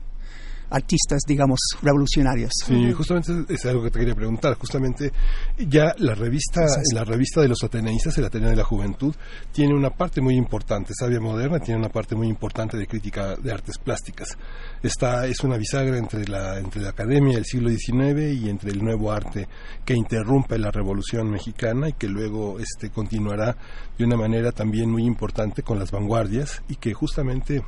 artistas, 0.70 1.22
digamos, 1.26 1.58
revolucionarios. 1.82 2.52
Sí, 2.64 2.92
justamente 2.92 3.52
es 3.52 3.64
algo 3.66 3.82
que 3.82 3.90
te 3.90 3.98
quería 3.98 4.14
preguntar. 4.14 4.54
Justamente 4.54 5.12
ya 5.58 5.94
la 5.98 6.14
revista, 6.14 6.66
la 6.92 7.04
revista 7.04 7.40
de 7.40 7.48
los 7.48 7.62
ateneístas, 7.62 8.16
el 8.18 8.24
Ateneo 8.24 8.50
de 8.50 8.56
la 8.56 8.64
Juventud, 8.64 9.14
tiene 9.52 9.74
una 9.74 9.90
parte 9.90 10.20
muy 10.20 10.34
importante. 10.34 10.92
Sabia 10.98 11.20
Moderna 11.20 11.58
tiene 11.58 11.80
una 11.80 11.88
parte 11.88 12.14
muy 12.14 12.28
importante 12.28 12.76
de 12.76 12.86
crítica 12.86 13.36
de 13.36 13.52
artes 13.52 13.78
plásticas. 13.78 14.36
Esta 14.82 15.26
es 15.26 15.40
una 15.40 15.56
bisagra 15.56 15.98
entre 15.98 16.26
la, 16.26 16.58
entre 16.58 16.82
la 16.82 16.90
academia 16.90 17.36
del 17.36 17.44
siglo 17.44 17.70
XIX 17.70 18.34
y 18.34 18.48
entre 18.48 18.70
el 18.70 18.82
nuevo 18.82 19.12
arte 19.12 19.48
que 19.84 19.94
interrumpe 19.94 20.58
la 20.58 20.70
Revolución 20.70 21.30
Mexicana 21.30 21.88
y 21.88 21.92
que 21.92 22.08
luego 22.08 22.58
este, 22.58 22.90
continuará 22.90 23.56
de 23.98 24.04
una 24.04 24.16
manera 24.16 24.52
también 24.52 24.90
muy 24.90 25.04
importante 25.04 25.62
con 25.62 25.78
las 25.78 25.90
vanguardias 25.90 26.62
y 26.68 26.76
que 26.76 26.92
justamente 26.92 27.62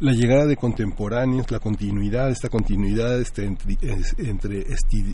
la 0.00 0.12
llegada 0.12 0.46
de 0.46 0.56
contemporáneos, 0.56 1.50
la 1.50 1.60
continuidad, 1.60 2.30
esta 2.30 2.48
continuidad 2.48 3.20
este, 3.20 3.44
entre, 3.44 4.66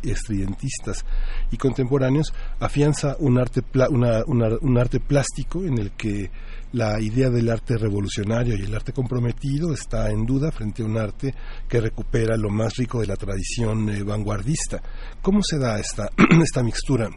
estridentistas 0.04 1.04
y 1.50 1.56
contemporáneos 1.56 2.32
afianza 2.58 3.16
un 3.18 3.38
arte, 3.38 3.62
un 3.90 4.78
arte 4.78 5.00
plástico 5.00 5.64
en 5.64 5.78
el 5.78 5.92
que 5.92 6.30
la 6.72 7.00
idea 7.00 7.30
del 7.30 7.50
arte 7.50 7.76
revolucionario 7.76 8.56
y 8.56 8.62
el 8.62 8.74
arte 8.74 8.92
comprometido 8.92 9.72
está 9.74 10.10
en 10.10 10.24
duda 10.24 10.52
frente 10.52 10.82
a 10.82 10.86
un 10.86 10.96
arte 10.96 11.34
que 11.68 11.80
recupera 11.80 12.36
lo 12.36 12.48
más 12.48 12.76
rico 12.76 13.00
de 13.00 13.08
la 13.08 13.16
tradición 13.16 13.88
eh, 13.90 14.02
vanguardista. 14.02 14.80
¿Cómo 15.20 15.42
se 15.42 15.58
da 15.58 15.78
esta, 15.78 16.10
esta 16.42 16.62
mixtura? 16.62 17.10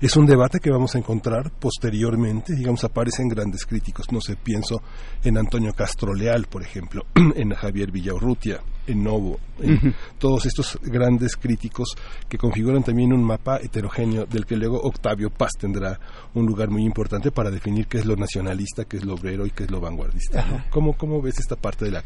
Es 0.00 0.16
un 0.16 0.24
debate 0.24 0.60
que 0.60 0.70
vamos 0.70 0.94
a 0.94 0.98
encontrar 0.98 1.50
posteriormente, 1.50 2.54
digamos, 2.54 2.84
aparecen 2.84 3.28
grandes 3.28 3.66
críticos, 3.66 4.10
no 4.10 4.22
sé, 4.22 4.34
pienso 4.34 4.80
en 5.22 5.36
Antonio 5.36 5.74
Castro 5.74 6.14
Leal, 6.14 6.46
por 6.46 6.62
ejemplo, 6.62 7.04
en 7.14 7.50
Javier 7.50 7.92
Villaurrutia, 7.92 8.62
en 8.86 9.04
Novo, 9.04 9.38
en 9.60 9.94
todos 10.18 10.46
estos 10.46 10.78
grandes 10.82 11.36
críticos 11.36 11.88
que 12.30 12.38
configuran 12.38 12.82
también 12.82 13.12
un 13.12 13.22
mapa 13.22 13.58
heterogéneo 13.58 14.24
del 14.24 14.46
que 14.46 14.56
luego 14.56 14.80
Octavio 14.80 15.28
Paz 15.28 15.50
tendrá 15.58 16.00
un 16.32 16.46
lugar 16.46 16.70
muy 16.70 16.82
importante 16.84 17.30
para 17.30 17.50
definir 17.50 17.86
qué 17.86 17.98
es 17.98 18.06
lo 18.06 18.16
nacionalista, 18.16 18.86
qué 18.86 18.96
es 18.96 19.04
lo 19.04 19.16
obrero 19.16 19.44
y 19.44 19.50
qué 19.50 19.64
es 19.64 19.70
lo 19.70 19.82
vanguardista. 19.82 20.64
¿Cómo, 20.70 20.96
¿Cómo 20.96 21.20
ves 21.20 21.38
esta 21.40 21.56
parte 21.56 21.84
de 21.84 21.90
la 21.90 22.04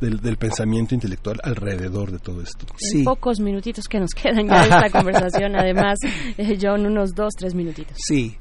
del, 0.00 0.36
pensamiento 0.36 0.94
intelectual 0.94 1.38
alrededor 1.42 2.10
de 2.10 2.18
todo 2.18 2.42
esto. 2.42 2.66
Sí. 2.76 3.02
pocos 3.04 3.40
minutitos 3.40 3.86
que 3.86 4.00
nos 4.00 4.10
quedan 4.14 4.48
ya 4.48 4.66
de 4.66 4.68
esta 4.68 4.90
conversación, 4.90 5.56
además, 5.56 5.98
eh, 6.36 6.58
John, 6.60 6.86
unos 6.86 7.14
dos, 7.14 7.32
tres 7.36 7.54
minutitos. 7.54 7.96
Sí. 7.96 8.36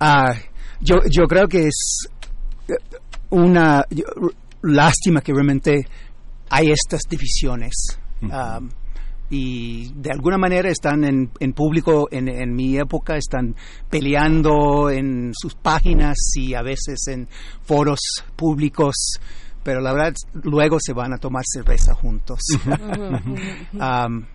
Ah, 0.00 0.34
yo, 0.80 0.96
yo 1.10 1.26
creo 1.26 1.48
que 1.48 1.68
es 1.68 2.08
eh, 2.68 2.74
una 3.30 3.84
lástima 4.62 5.20
que 5.20 5.32
realmente 5.32 5.86
hay 6.50 6.70
estas 6.70 7.02
divisiones. 7.08 7.98
Y 9.28 9.92
de 9.94 10.12
alguna 10.12 10.38
manera 10.38 10.70
están 10.70 11.02
en, 11.04 11.30
en 11.40 11.52
público, 11.52 12.06
en, 12.12 12.28
en, 12.28 12.54
mi 12.54 12.78
época, 12.78 13.16
están 13.16 13.56
peleando 13.90 14.88
en 14.88 15.32
sus 15.34 15.56
páginas 15.56 16.16
y 16.36 16.54
a 16.54 16.62
veces 16.62 17.08
en 17.08 17.28
foros 17.62 17.98
públicos 18.36 18.94
pero 19.66 19.80
la 19.80 19.92
verdad 19.92 20.14
luego 20.44 20.78
se 20.80 20.92
van 20.92 21.12
a 21.12 21.18
tomar 21.18 21.42
cerveza 21.44 21.92
juntos. 21.92 22.38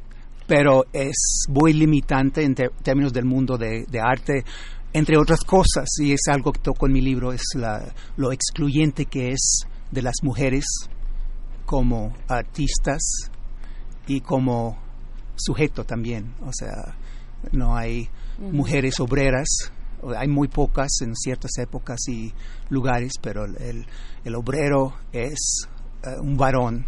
pero 0.45 0.83
es 0.91 1.45
muy 1.47 1.71
limitante 1.71 2.43
en 2.43 2.53
términos 2.53 3.13
del 3.13 3.23
mundo 3.23 3.57
de, 3.57 3.85
arte, 4.03 4.43
entre 4.91 5.15
otras 5.17 5.45
cosas, 5.45 5.87
y 6.01 6.11
es 6.11 6.19
algo 6.27 6.51
que 6.51 6.59
toco 6.59 6.85
en 6.85 6.91
mi 6.91 6.99
libro, 6.99 7.31
es 7.31 7.43
la, 7.55 7.81
lo 8.17 8.33
excluyente 8.33 9.05
que 9.05 9.29
es 9.29 9.61
de 9.89 10.01
las 10.01 10.15
mujeres 10.21 10.65
como 11.65 12.13
artistas 12.27 13.31
y 14.07 14.19
como 14.19 14.77
sujeto 15.37 15.85
también. 15.85 16.33
O 16.45 16.51
sea, 16.51 16.93
no 17.53 17.77
hay 17.77 18.09
mujeres 18.37 18.99
obreras 18.99 19.47
hay 20.17 20.27
muy 20.27 20.47
pocas 20.47 20.89
en 21.01 21.15
ciertas 21.15 21.51
épocas 21.57 21.99
y 22.07 22.31
lugares, 22.69 23.13
pero 23.21 23.45
el, 23.45 23.85
el 24.23 24.35
obrero 24.35 24.93
es 25.11 25.67
eh, 26.03 26.19
un 26.19 26.35
varón 26.35 26.85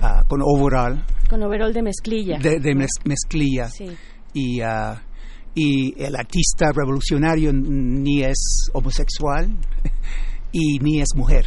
ah, 0.00 0.24
con 0.28 0.40
overall. 0.42 1.04
Con 1.28 1.42
overall 1.42 1.72
de 1.72 1.82
mezclilla. 1.82 2.38
De, 2.38 2.74
mezclilla. 3.04 3.68
Y, 4.34 4.60
ah, 4.60 5.00
y 5.54 6.02
el 6.02 6.16
artista 6.16 6.72
revolucionario 6.72 7.52
ni 7.52 8.22
es 8.22 8.68
homosexual 8.72 9.56
y 10.52 10.78
ni 10.80 11.00
es 11.00 11.08
mujer. 11.14 11.46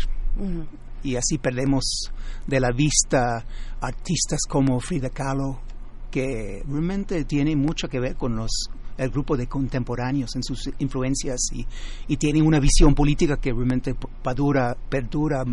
Y 1.04 1.16
así 1.16 1.38
perdemos 1.38 2.12
de 2.48 2.60
la 2.60 2.72
vista 2.72 3.46
artistas 3.82 4.40
como 4.48 4.80
Frida 4.80 5.10
Kahlo, 5.10 5.62
que 6.12 6.62
realmente 6.68 7.24
tiene 7.26 7.56
mucho 7.56 7.88
que 7.88 8.00
ver 8.00 8.16
con 8.16 8.36
los 8.36 8.70
el 8.98 9.10
grupo 9.10 9.36
de 9.36 9.48
contemporáneos 9.48 10.36
en 10.36 10.44
sus 10.44 10.70
influencias 10.80 11.40
y, 11.54 11.66
y 12.08 12.18
tienen 12.18 12.46
una 12.46 12.60
visión 12.60 12.94
política 12.94 13.38
que 13.38 13.52
realmente 13.52 13.96
perdura, 14.24 14.76
perdura 14.90 15.44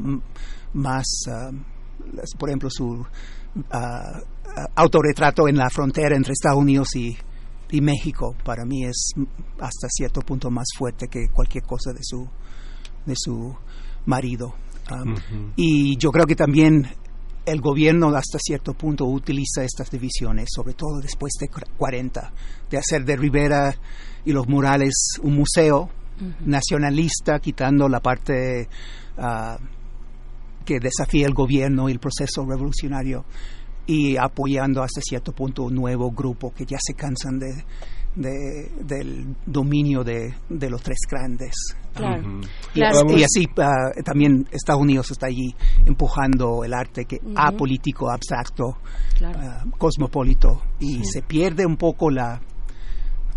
más, 0.74 1.06
ah, 1.28 1.50
por 2.38 2.48
ejemplo, 2.48 2.70
su 2.70 3.04
ah, 3.70 4.20
autorretrato 4.76 5.48
en 5.48 5.56
la 5.56 5.70
frontera 5.70 6.16
entre 6.16 6.32
Estados 6.32 6.58
Unidos 6.58 6.94
y, 6.96 7.16
y 7.70 7.80
México 7.80 8.34
para 8.44 8.64
mí 8.64 8.84
es 8.84 9.12
hasta 9.58 9.88
cierto 9.88 10.20
punto 10.20 10.50
más 10.50 10.68
fuerte 10.76 11.08
que 11.08 11.28
cualquier 11.32 11.64
cosa 11.64 11.92
de 11.92 12.00
su 12.02 12.28
de 13.06 13.14
su 13.16 13.54
marido. 14.06 14.54
Y 15.56 15.96
yo 15.96 16.10
creo 16.10 16.26
que 16.26 16.36
también 16.36 16.86
el 17.44 17.60
gobierno 17.60 18.08
hasta 18.08 18.38
cierto 18.38 18.74
punto 18.74 19.04
utiliza 19.06 19.64
estas 19.64 19.90
divisiones, 19.90 20.48
sobre 20.54 20.74
todo 20.74 21.00
después 21.00 21.32
de 21.40 21.48
40, 21.48 22.32
de 22.70 22.78
hacer 22.78 23.04
de 23.04 23.16
Rivera 23.16 23.74
y 24.24 24.32
los 24.32 24.48
murales 24.48 24.94
un 25.22 25.36
museo 25.36 25.90
nacionalista, 26.44 27.40
quitando 27.40 27.88
la 27.88 28.00
parte 28.00 28.68
ah, 29.18 29.58
que 30.64 30.78
desafía 30.78 31.26
el 31.26 31.34
gobierno 31.34 31.88
y 31.88 31.92
el 31.92 31.98
proceso 31.98 32.46
revolucionario 32.46 33.24
y 33.86 34.16
apoyando 34.16 34.82
hasta 34.82 35.00
cierto 35.00 35.32
punto 35.32 35.64
un 35.64 35.74
nuevo 35.74 36.12
grupo 36.12 36.52
que 36.54 36.64
ya 36.64 36.78
se 36.80 36.94
cansan 36.94 37.40
de, 37.40 37.64
del 38.14 39.34
dominio 39.46 40.04
de, 40.04 40.34
los 40.48 40.82
tres 40.82 40.98
grandes. 41.10 41.54
Y, 42.74 42.82
así 42.82 43.48
ah, 43.58 43.90
también 44.04 44.46
Estados 44.50 44.80
Unidos 44.80 45.10
está 45.10 45.26
allí 45.26 45.54
empujando 45.84 46.64
el 46.64 46.72
arte 46.72 47.04
que 47.04 47.20
apolítico, 47.36 48.10
abstracto, 48.10 48.78
ah, 49.24 49.64
cosmopolito 49.78 50.62
y 50.80 51.04
se 51.04 51.22
pierde 51.22 51.66
un 51.66 51.76
poco 51.76 52.10
la, 52.10 52.40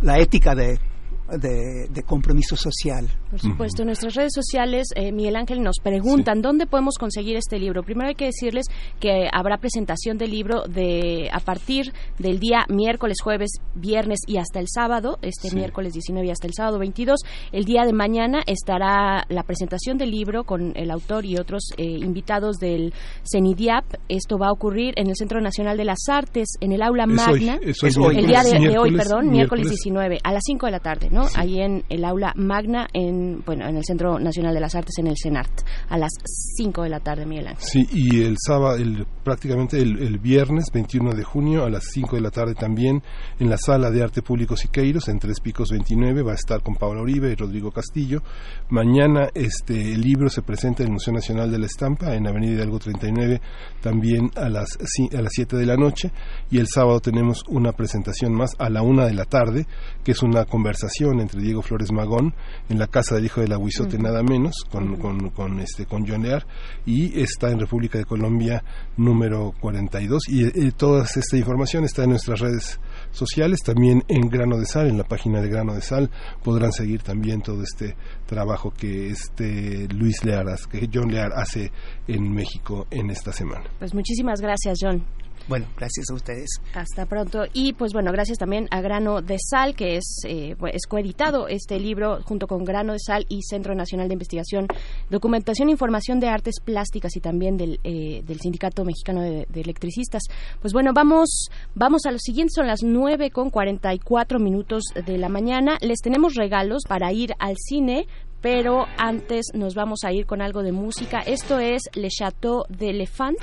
la 0.02 0.20
ética 0.20 0.56
de 0.56 0.80
de, 1.28 2.04
compromiso 2.04 2.56
social. 2.56 3.08
Por 3.32 3.40
supuesto, 3.40 3.82
en 3.82 3.88
nuestras 3.88 4.14
redes 4.16 4.34
sociales, 4.34 4.88
eh, 4.96 5.12
Miguel 5.12 5.36
Ángel, 5.36 5.62
nos 5.62 5.78
preguntan 5.82 6.42
dónde 6.42 6.68
podemos 6.68 6.96
conseguir 7.00 7.36
este 7.36 7.58
libro. 7.58 7.84
Primero 7.84 8.10
hay 8.10 8.16
que 8.16 8.26
decirles 8.26 8.66
que 9.00 9.28
habrá 9.32 9.58
presentación 9.58 10.18
del 10.18 10.32
libro 10.32 10.64
de 10.68 11.30
a 11.32 11.40
partir 11.40 11.94
del 12.20 12.40
día 12.40 12.66
miércoles, 12.70 13.18
jueves, 13.24 13.50
viernes 13.74 14.20
y 14.28 14.38
hasta 14.38 14.60
el 14.60 14.68
sábado, 14.68 15.18
este 15.22 15.54
miércoles 15.56 15.94
19 15.94 16.28
y 16.28 16.32
hasta 16.32 16.48
el 16.48 16.54
sábado 16.54 16.80
22. 16.80 17.22
El 17.52 17.66
día 17.66 17.86
de 17.86 17.94
mañana 17.94 18.44
estará 18.46 19.26
la 19.30 19.44
presentación 19.44 19.98
del 19.98 20.12
libro 20.12 20.44
con 20.44 20.74
el 20.76 20.92
autor 20.92 21.26
y 21.26 21.38
otros 21.38 21.70
eh, 21.78 21.84
invitados 21.84 22.58
del 22.58 22.94
CENIDIAP. 23.24 23.86
Esto 24.10 24.38
va 24.38 24.48
a 24.48 24.52
ocurrir 24.52 24.94
en 24.98 25.08
el 25.08 25.16
Centro 25.16 25.42
Nacional 25.42 25.78
de 25.78 25.86
las 25.86 26.08
Artes, 26.08 26.50
en 26.62 26.72
el 26.72 26.82
aula 26.82 27.08
magna. 27.08 27.60
el 27.64 28.28
día 28.28 28.44
de, 28.44 28.78
hoy, 28.78 28.96
perdón, 28.96 29.32
miércoles 29.32 29.70
19, 29.70 30.20
a 30.24 30.32
las 30.32 30.44
5 30.46 30.66
de 30.68 30.72
la 30.72 30.80
tarde. 30.80 31.10
Ahí 31.36 31.62
en 31.62 31.84
el 31.90 32.06
aula 32.06 32.34
magna, 32.36 32.88
en, 32.94 33.44
bueno, 33.46 33.68
en 33.68 33.78
el 33.78 33.84
Centro 33.86 34.20
Nacional 34.20 34.54
de 34.54 34.60
las 34.60 34.76
Artes, 34.76 34.98
en 34.98 35.08
el 35.08 35.16
CENART, 35.22 35.62
a 35.90 35.98
las 35.98 36.12
5 36.58 36.84
de 36.84 36.90
la 36.90 37.00
tarde, 37.00 37.26
Miguel 37.26 37.48
Ángel. 37.48 37.64
Sí, 37.64 37.88
y 37.92 38.24
el 38.24 38.36
sábado, 38.40 38.76
el, 38.78 39.06
prácticamente 39.24 39.82
el, 39.82 40.20
viernes 40.20 40.66
21 40.74 41.14
de 41.14 41.24
junio, 41.24 41.66
a 41.66 41.70
las 41.70 41.84
5 41.92 42.16
de 42.16 42.22
la 42.22 42.32
tarde 42.32 42.56
también, 42.56 43.04
en 43.40 43.50
la 43.50 43.58
Sala 43.58 43.92
de 43.92 44.04
Arte 44.04 44.22
Público 44.22 44.56
Siqueiros, 44.56 45.08
en 45.08 45.20
Tres 45.20 45.40
Picos 45.40 45.70
29, 45.72 46.22
va 46.24 46.32
a 46.32 46.36
estar 46.36 46.62
con 46.62 46.76
Paula 46.76 47.02
Uribe 47.02 47.32
y 47.32 47.36
Rodrigo 47.36 47.72
Castillo. 47.72 48.22
Mañana 48.70 49.30
este 49.34 49.94
el 49.94 50.02
libro 50.02 50.30
se 50.30 50.42
presenta 50.42 50.84
en 50.84 50.88
el 50.88 50.94
Museo 50.94 51.14
Nacional 51.14 51.52
de 51.52 51.60
la 51.60 51.66
Estampa, 51.66 52.16
en 52.16 52.28
Avenida 52.28 52.54
Hidalgo 52.54 52.80
39, 52.80 53.42
también 53.82 54.32
a 54.36 54.50
las, 54.50 54.78
a 54.78 55.22
las 55.22 55.32
7 55.34 55.58
de 55.58 55.66
la 55.66 55.76
noche. 55.76 56.12
Y 56.50 56.60
el 56.60 56.68
sábado 56.68 57.00
tenemos 57.00 57.44
una 57.48 57.72
presentación 57.72 58.34
más 58.34 58.52
a 58.58 58.70
la 58.70 58.82
1 58.82 59.06
de 59.06 59.14
la 59.14 59.26
tarde, 59.26 59.68
que 60.04 60.12
es 60.12 60.24
una 60.24 60.46
conversación 60.46 61.05
entre 61.12 61.42
Diego 61.42 61.62
Flores 61.62 61.92
Magón 61.92 62.34
en 62.70 62.80
la 62.80 62.88
casa 62.88 63.16
del 63.16 63.26
hijo 63.26 63.42
del 63.42 63.54
aguizote 63.54 63.98
nada 63.98 64.24
menos 64.24 64.56
con, 64.72 64.96
con, 64.98 65.60
este 65.60 65.86
con 65.86 66.08
John 66.08 66.24
Lear 66.24 66.46
y 66.86 67.20
está 67.20 67.52
en 67.52 67.60
República 67.60 67.98
de 67.98 68.06
Colombia 68.06 68.64
número 68.98 69.54
42 69.60 70.30
y 70.30 70.46
eh, 70.46 70.72
toda 70.76 71.06
esta 71.06 71.38
información 71.38 71.84
está 71.84 72.04
en 72.04 72.12
nuestras 72.12 72.40
redes 72.40 72.80
sociales 73.12 73.60
también 73.64 74.04
en 74.08 74.30
Grano 74.30 74.58
de 74.58 74.66
Sal 74.66 74.88
en 74.88 74.98
la 74.98 75.04
página 75.04 75.42
de 75.42 75.50
Grano 75.50 75.74
de 75.74 75.82
Sal 75.82 76.10
podrán 76.44 76.72
seguir 76.72 77.02
también 77.02 77.42
todo 77.42 77.62
este 77.64 77.96
trabajo 78.26 78.72
que 78.72 79.10
este 79.10 79.88
Luis 79.94 80.24
Lear 80.24 80.46
que 80.70 80.90
John 80.94 81.12
Lear 81.12 81.32
hace 81.36 81.72
en 82.08 82.32
México 82.32 82.88
en 82.92 83.10
esta 83.10 83.32
semana. 83.32 83.66
Pues 83.80 83.94
muchísimas 83.94 84.40
gracias 84.42 84.78
John 84.82 85.04
bueno, 85.48 85.68
gracias 85.78 86.10
a 86.10 86.16
ustedes. 86.16 86.50
Hasta 86.74 87.06
pronto. 87.06 87.44
Y 87.54 87.74
pues 87.74 87.94
bueno, 87.94 88.12
gracias 88.12 88.38
también 88.38 88.68
a 88.72 88.82
Grano 88.82 89.22
de 89.22 89.38
Sal, 89.40 89.76
que 89.76 89.98
es, 89.98 90.22
eh, 90.28 90.56
es 90.74 90.88
coeditado 90.88 91.48
este 91.48 91.80
libro 91.80 92.22
junto 92.24 92.48
con 92.48 92.64
Grano 92.64 92.94
de 92.94 93.00
Sal 93.00 93.26
y 93.30 93.44
Centro 93.44 93.76
Nacional 93.76 94.08
de 94.08 94.14
Investigación, 94.14 94.68
Documentación 95.10 95.70
e 95.70 95.72
Información 95.72 96.20
de 96.20 96.30
Artes 96.30 96.56
Plásticas 96.64 97.16
y 97.16 97.20
también 97.20 97.58
del, 97.58 97.80
eh, 97.84 98.24
del 98.26 98.40
Sindicato 98.40 98.84
Mexicano 98.84 99.22
de, 99.22 99.46
Electricistas. 99.54 100.24
Pues 100.62 100.74
bueno, 100.74 100.92
vamos, 100.94 101.50
vamos 101.74 102.06
a 102.06 102.12
lo 102.12 102.20
siguiente, 102.20 102.54
son 102.56 102.68
las 102.68 102.84
9 102.84 103.32
con 103.32 103.50
44 103.50 104.40
minutos 104.40 104.84
de 105.06 105.18
la 105.18 105.30
mañana. 105.30 105.78
Les 105.82 106.00
tenemos 106.00 106.36
regalos 106.36 106.84
para 106.88 107.12
ir 107.14 107.34
al 107.40 107.56
cine, 107.58 108.08
pero 108.46 108.86
antes 109.00 109.48
nos 109.56 109.74
vamos 109.74 110.02
a 110.04 110.12
ir 110.12 110.28
con 110.28 110.40
algo 110.40 110.62
de 110.62 110.72
música. 110.72 111.22
Esto 111.22 111.58
es 111.58 111.82
Le 111.96 112.10
Château 112.10 112.64
d'Elephant, 112.70 113.36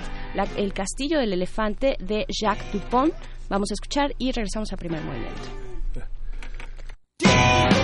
el 0.57 0.73
castillo 0.73 1.19
del 1.19 1.33
elefante 1.33 1.97
de 1.99 2.25
Jacques 2.29 2.73
Dupont. 2.73 3.13
Vamos 3.49 3.73
a 3.73 3.75
escuchar 3.75 4.15
y 4.19 4.31
regresamos 4.31 4.71
al 4.71 4.79
primer 4.79 5.03
movimiento. 5.03 5.43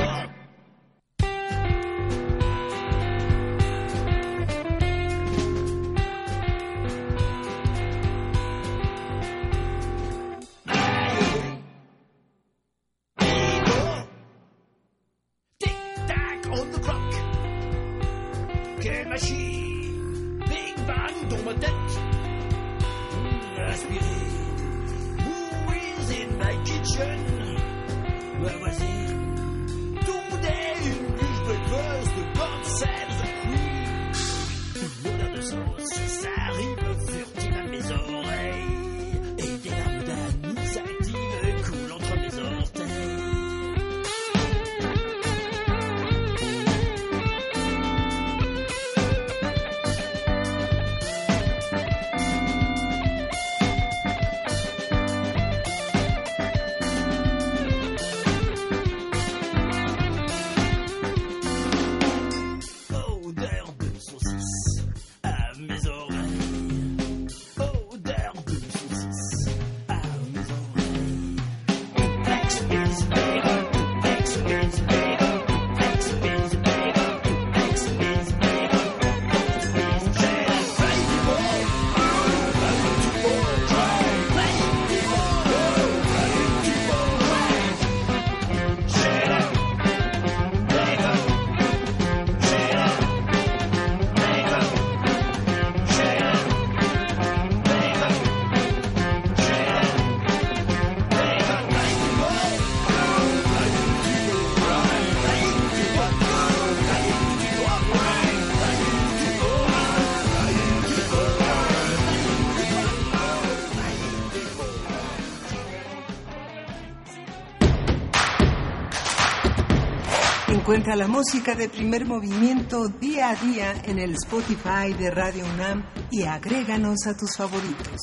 Encuentra 120.79 121.07
la 121.07 121.09
música 121.09 121.57
de 121.57 121.69
primer 121.69 122.07
movimiento 122.07 122.87
día 122.87 123.31
a 123.31 123.35
día 123.35 123.75
en 123.85 123.99
el 123.99 124.13
Spotify 124.13 124.95
de 124.97 125.11
Radio 125.11 125.45
UNAM 125.53 125.85
y 126.09 126.23
agréganos 126.23 127.05
a 127.09 127.17
tus 127.17 127.37
favoritos. 127.37 127.97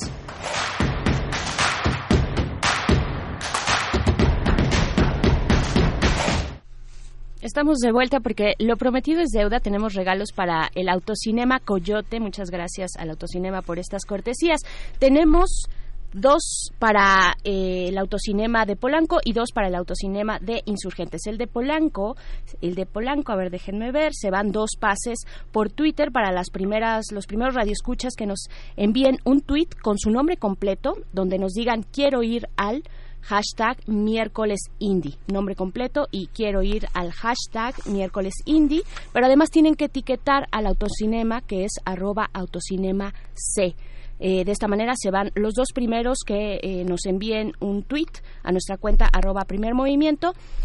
Estamos 7.39 7.77
de 7.77 7.93
vuelta 7.93 8.19
porque 8.19 8.55
lo 8.59 8.75
prometido 8.75 9.21
es 9.21 9.29
deuda. 9.29 9.61
Tenemos 9.61 9.93
regalos 9.93 10.33
para 10.35 10.69
el 10.75 10.89
Autocinema 10.89 11.61
Coyote. 11.61 12.19
Muchas 12.19 12.49
gracias 12.49 12.97
al 12.97 13.11
Autocinema 13.11 13.61
por 13.61 13.79
estas 13.79 14.03
cortesías. 14.03 14.59
Tenemos 14.99 15.69
dos 16.16 16.72
para 16.80 17.35
eh, 17.44 17.90
el 17.90 17.98
autocinema 17.98 18.66
de 18.66 18.76
Polanco 18.76 19.19
y 19.24 19.34
dos 19.34 19.52
para 19.53 19.68
el 19.68 19.76
autocinema 19.76 20.40
de 20.40 20.61
Insurgentes. 20.66 21.27
El 21.27 21.38
de 21.38 21.48
Polanco, 21.48 22.16
el 22.61 22.74
de 22.74 22.85
Polanco, 22.85 23.34
a 23.34 23.35
ver, 23.35 23.52
déjenme 23.52 23.92
ver, 23.92 24.14
se 24.14 24.32
van 24.32 24.52
dos 24.52 24.72
pases 24.80 25.19
por 25.52 25.69
Twitter 25.69 26.11
para 26.11 26.32
las 26.32 26.50
primeras, 26.50 27.11
los 27.11 27.27
primeros 27.27 27.53
radioescuchas 27.53 28.14
que 28.16 28.26
nos 28.26 28.48
envíen 28.77 29.18
un 29.26 29.42
tweet 29.42 29.69
con 29.84 29.98
su 30.00 30.10
nombre 30.10 30.38
completo, 30.38 30.95
donde 31.11 31.38
nos 31.38 31.53
digan 31.53 31.84
quiero 31.84 32.24
ir 32.24 32.48
al 32.56 32.84
hashtag 33.22 33.77
miércoles 33.88 34.60
indie, 34.80 35.18
nombre 35.27 35.56
completo 35.56 36.08
y 36.11 36.27
quiero 36.27 36.61
ir 36.61 36.88
al 36.94 37.11
hashtag 37.11 37.76
miércoles 37.88 38.34
indie, 38.45 38.84
pero 39.14 39.26
además 39.26 39.50
tienen 39.50 39.76
que 39.76 39.85
etiquetar 39.85 40.48
al 40.52 40.68
autocinema 40.68 41.42
que 41.42 41.66
es 41.66 41.74
arroba 41.85 42.30
autocinema 42.34 43.14
C. 43.34 43.76
Eh, 44.19 44.45
de 44.45 44.52
esta 44.52 44.68
manera 44.68 44.94
se 44.95 45.11
van 45.11 45.32
los 45.35 45.53
dos 45.53 45.69
primeros 45.74 46.19
que 46.26 46.60
eh, 46.61 46.84
nos 46.85 47.06
envíen 47.06 47.53
un 47.60 47.84
tweet 47.84 48.11
a 48.44 48.52
nuestra 48.52 48.77
cuenta 48.77 49.10
arroba 49.11 49.44
primer. 49.45 49.66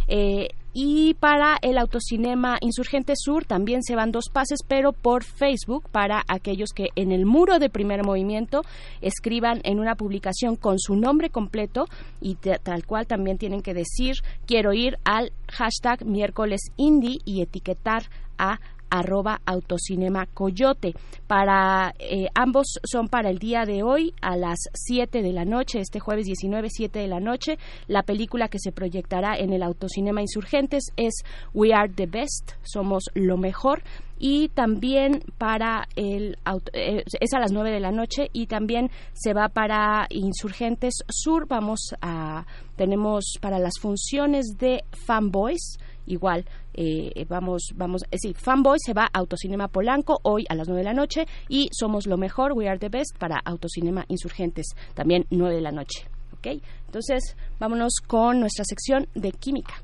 Eh, 0.09 0.49
y 0.73 1.15
para 1.15 1.57
el 1.62 1.79
Autocinema 1.79 2.59
Insurgente 2.61 3.15
Sur 3.17 3.45
también 3.45 3.83
se 3.83 3.97
van 3.97 4.12
dos 4.12 4.27
pases, 4.33 4.61
pero 4.67 4.93
por 4.93 5.25
Facebook 5.25 5.89
para 5.91 6.23
aquellos 6.29 6.70
que 6.70 6.89
en 6.95 7.11
el 7.11 7.27
muro 7.27 7.59
de 7.59 7.70
primer 7.70 8.05
movimiento 8.05 8.62
escriban 9.01 9.61
en 9.65 9.81
una 9.81 9.97
publicación 9.97 10.55
con 10.57 10.79
su 10.79 10.95
nombre 10.95 11.31
completo 11.31 11.87
y 12.20 12.37
tal 12.37 12.87
cual 12.87 13.07
también 13.07 13.39
tienen 13.39 13.62
que 13.62 13.75
decir 13.75 14.17
quiero 14.47 14.73
ir 14.73 14.99
al 15.05 15.33
hashtag 15.49 16.05
miércoles 16.05 16.61
indie 16.77 17.19
y 17.25 17.43
etiquetar 17.43 18.05
a 18.39 18.61
arroba 18.91 19.41
autocinema 19.47 20.27
coyote. 20.27 20.94
Para, 21.27 21.94
eh, 21.99 22.28
ambos 22.35 22.78
son 22.85 23.09
para 23.09 23.31
el 23.31 23.39
día 23.39 23.65
de 23.65 23.83
hoy 23.83 24.15
a 24.20 24.36
las 24.36 24.59
7 24.75 25.23
de 25.23 25.33
la 25.33 25.44
noche, 25.44 25.81
este 25.81 26.01
jueves 26.01 26.27
19, 26.27 26.69
7 26.70 26.99
de 26.99 27.09
la 27.09 27.20
noche. 27.20 27.59
La 27.86 28.02
película 28.02 28.49
que 28.49 28.59
se 28.59 28.73
proyectará 28.73 29.36
en 29.36 29.52
el 29.52 29.62
Autocinema 29.62 30.20
Insurgentes 30.20 30.93
es 30.97 31.23
We 31.55 31.73
Are 31.73 31.93
the 31.93 32.07
Best, 32.07 32.52
Somos 32.62 33.05
lo 33.15 33.36
Mejor 33.36 33.83
y 34.20 34.51
también 34.51 35.23
para 35.39 35.89
el 35.97 36.36
eh, 36.75 37.02
es 37.20 37.33
a 37.33 37.41
las 37.41 37.52
9 37.52 37.70
de 37.70 37.81
la 37.81 37.91
noche 37.91 38.28
y 38.35 38.47
también 38.47 38.91
se 39.15 39.33
va 39.33 39.49
para 39.49 40.07
Insurgentes 40.10 40.94
Sur 41.09 41.49
vamos 41.49 41.94
a 42.02 42.44
tenemos 42.77 43.39
para 43.41 43.59
las 43.59 43.81
funciones 43.81 44.59
de 44.59 44.85
Fanboys 45.07 45.78
igual 46.07 46.44
eh, 46.74 47.26
vamos, 47.28 47.62
vamos, 47.74 48.02
eh, 48.10 48.16
sí, 48.18 48.34
Fanboy 48.34 48.78
se 48.84 48.92
va 48.92 49.05
a 49.05 49.18
Autocinema 49.18 49.68
Polanco 49.68 50.20
hoy 50.23 50.44
a 50.49 50.55
las 50.55 50.68
9 50.68 50.81
de 50.81 50.84
la 50.84 50.94
noche 50.94 51.26
y 51.49 51.68
Somos 51.73 52.07
lo 52.07 52.16
Mejor, 52.16 52.52
We 52.52 52.68
Are 52.68 52.78
the 52.78 52.89
Best 52.89 53.16
para 53.18 53.40
Autocinema 53.44 54.05
Insurgentes, 54.08 54.66
también 54.94 55.26
9 55.31 55.57
de 55.57 55.60
la 55.60 55.73
noche. 55.73 56.07
¿Ok? 56.34 56.62
Entonces, 56.86 57.36
vámonos 57.58 57.94
con 58.07 58.40
nuestra 58.40 58.65
sección 58.65 59.08
de 59.15 59.32
química. 59.32 59.82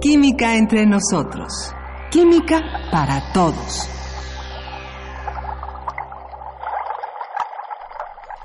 Química 0.00 0.56
entre 0.56 0.86
nosotros. 0.86 1.72
Química 2.10 2.60
para 2.90 3.32
todos. 3.32 3.88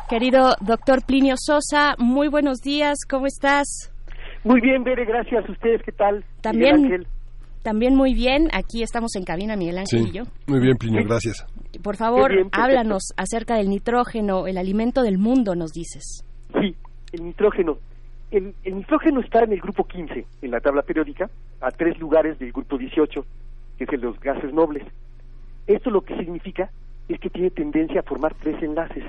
Querido 0.10 0.56
doctor 0.60 1.04
Plinio 1.06 1.36
Sosa, 1.38 1.96
muy 1.98 2.28
buenos 2.28 2.60
días, 2.60 3.00
¿cómo 3.10 3.26
estás? 3.26 3.93
Muy 4.44 4.60
bien, 4.62 4.84
Bere, 4.84 5.06
gracias. 5.06 5.48
¿Ustedes 5.48 5.82
qué 5.84 5.92
tal? 5.92 6.26
También, 6.42 7.06
también 7.64 7.96
muy 7.96 8.14
bien. 8.14 8.50
Aquí 8.54 8.84
estamos 8.84 9.16
en 9.16 9.24
cabina, 9.24 9.56
Miguel 9.56 9.78
Ángel 9.78 10.08
y 10.08 10.12
yo. 10.12 10.24
Muy 10.48 10.60
bien, 10.60 10.76
Plinio, 10.78 11.04
gracias. 11.06 11.46
Por 11.82 11.96
favor, 11.96 12.32
háblanos 12.52 13.14
acerca 13.18 13.56
del 13.56 13.70
nitrógeno, 13.70 14.48
el 14.48 14.58
alimento 14.58 15.02
del 15.02 15.18
mundo, 15.18 15.56
nos 15.56 15.72
dices. 15.72 16.26
Sí, 16.60 16.76
el 17.14 17.24
nitrógeno. 17.24 17.78
El, 18.32 18.54
el, 18.64 18.78
nitrógeno 18.78 19.22
está 19.22 19.44
en 19.44 19.54
el 19.54 19.62
grupo 19.62 19.86
15, 19.86 20.26
en 20.42 20.52
la 20.52 20.60
tabla 20.60 20.82
periódica, 20.82 21.30
a 21.62 21.70
tres 21.70 21.98
lugares 22.00 22.38
del 22.40 22.52
grupo 22.52 22.78
18, 22.78 23.26
que 23.78 23.84
es 23.84 23.90
el 23.94 24.02
de 24.02 24.08
los 24.08 24.20
gases 24.20 24.52
nobles. 24.52 24.84
Esto 25.68 25.90
lo 25.90 26.02
que 26.02 26.18
significa 26.18 26.70
es 27.08 27.20
que 27.20 27.30
tiene 27.30 27.52
tendencia 27.52 28.02
a 28.02 28.04
formar 28.04 28.34
tres 28.42 28.62
enlaces. 28.62 29.04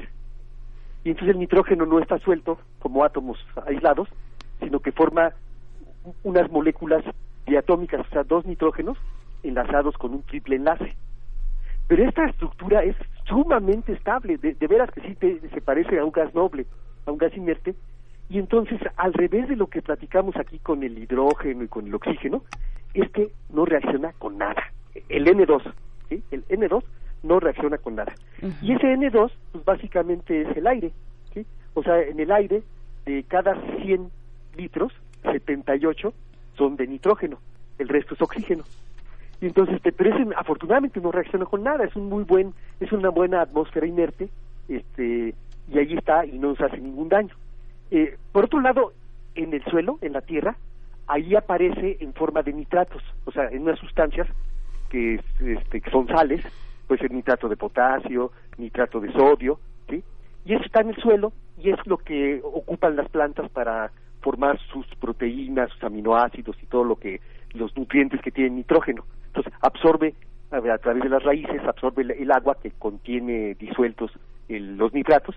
Y 1.05 1.11
entonces 1.11 1.35
el 1.35 1.41
nitrógeno 1.41 1.87
no 1.87 1.99
está 1.99 2.19
suelto 2.19 2.59
como 2.79 3.05
átomos 3.05 3.39
aislados, 3.67 4.09
sino 4.65 4.81
que 4.81 4.93
forma 4.93 5.33
unas 6.23 6.51
moléculas 6.51 7.05
diatómicas, 7.47 8.01
o 8.07 8.11
sea, 8.11 8.25
dos 8.25 8.45
nitrógenos 8.45 8.99
enlazados 9.43 9.97
con 9.97 10.13
un 10.13 10.23
triple 10.23 10.57
enlace. 10.57 10.97
Pero 11.87 12.09
esta 12.09 12.25
estructura 12.25 12.83
es 12.83 12.97
sumamente 13.27 13.93
estable, 13.93 14.39
de, 14.39 14.67
veras 14.67 14.91
que 14.91 15.03
sí 15.03 15.17
se 15.53 15.61
parece 15.61 15.99
a 15.99 16.05
un 16.05 16.13
gas 16.13 16.35
noble, 16.35 16.67
a 17.07 17.13
un 17.13 17.19
gas 17.19 17.37
inerte, 17.37 17.75
y 18.31 18.39
entonces, 18.39 18.81
al 18.97 19.13
revés 19.13 19.49
de 19.49 19.57
lo 19.57 19.67
que 19.67 19.83
platicamos 19.83 20.35
aquí 20.37 20.59
con 20.59 20.83
el 20.83 20.99
hidrógeno 20.99 21.63
y 21.63 21.69
con 21.69 21.87
el 21.87 21.95
oxígeno, 21.95 22.43
es 22.95 23.11
que 23.11 23.31
no 23.51 23.67
reacciona 23.67 24.13
con 24.15 24.39
nada. 24.39 24.63
El 25.11 25.27
N2, 25.27 25.63
¿sí? 26.09 26.23
el 26.31 26.47
N2 26.49 26.83
no 27.23 27.41
reacciona 27.41 27.79
con 27.79 27.97
nada. 27.97 28.15
Y 28.63 28.73
ese 28.73 28.95
N2, 28.95 29.31
pues 29.53 29.65
básicamente 29.65 30.43
es 30.43 30.57
el 30.57 30.67
aire, 30.67 30.93
¿sí? 31.33 31.45
O 31.75 31.83
sea, 31.83 32.01
en 32.01 32.21
el 32.21 32.31
aire, 32.31 32.63
de 33.05 33.25
cada 33.25 33.55
100 33.83 34.11
litros, 34.57 34.93
78 35.23 36.13
son 36.57 36.77
de 36.77 36.87
nitrógeno, 36.87 37.39
el 37.79 37.89
resto 37.89 38.15
es 38.15 38.23
oxígeno. 38.23 38.65
Y 39.41 39.47
entonces, 39.47 39.81
pero 39.97 40.15
ese, 40.15 40.29
afortunadamente 40.37 41.01
no 41.01 41.13
reacciona 41.13 41.45
con 41.45 41.63
nada, 41.63 41.85
es 41.85 41.95
un 41.97 42.09
muy 42.09 42.25
buen, 42.25 42.55
es 42.81 42.93
una 42.93 43.11
buena 43.11 43.43
atmósfera 43.43 43.87
inerte, 43.87 44.29
este, 44.69 45.35
y 45.69 45.79
ahí 45.79 45.95
está 45.95 46.25
y 46.25 46.39
no 46.39 46.49
nos 46.49 46.61
hace 46.61 46.79
ningún 46.79 47.09
daño. 47.09 47.35
Eh, 47.91 48.17
por 48.33 48.45
otro 48.45 48.61
lado, 48.61 48.93
en 49.35 49.53
el 49.53 49.65
suelo, 49.65 49.99
en 50.01 50.13
la 50.13 50.21
tierra, 50.21 50.57
ahí 51.07 51.35
aparece 51.35 51.99
en 52.01 52.15
forma 52.15 52.43
de 52.43 52.53
nitratos, 52.53 53.03
o 53.25 53.33
sea, 53.33 53.49
en 53.49 53.63
unas 53.63 53.79
sustancias 53.79 54.29
que, 54.89 55.21
este, 55.41 55.81
que 55.81 55.91
son 55.91 56.07
sales, 56.07 56.43
puede 56.87 57.01
ser 57.01 57.13
nitrato 57.13 57.49
de 57.49 57.57
potasio, 57.57 58.31
nitrato 58.57 59.01
de 59.01 59.13
sodio, 59.13 59.59
¿sí? 59.89 60.03
Y 60.45 60.55
eso 60.55 60.65
está 60.65 60.81
en 60.81 60.91
el 60.91 60.97
suelo 60.97 61.33
y 61.59 61.71
es 61.71 61.79
lo 61.87 61.99
que 61.99 62.41
ocupan 62.43 62.97
las 62.97 63.09
plantas 63.09 63.51
para 63.51 63.91
formar 64.25 64.59
sus 64.73 64.87
proteínas, 64.99 65.71
sus 65.71 65.85
aminoácidos 65.85 66.57
y 66.63 66.67
todo 66.67 66.83
lo 66.83 66.97
que 66.97 67.21
los 67.53 67.77
nutrientes 67.77 68.23
que 68.23 68.31
tienen 68.31 68.57
nitrógeno. 68.57 69.05
Entonces 69.27 69.53
absorbe 69.61 70.15
a, 70.51 70.79
través 70.79 71.03
de 71.03 71.11
las 71.11 71.23
raíces, 71.23 71.63
absorbe 71.65 72.03
el, 72.03 72.33
agua 72.33 72.57
que 72.61 72.71
contiene 72.71 73.55
disueltos 73.55 74.11
los 74.49 74.93
nitratos 74.93 75.37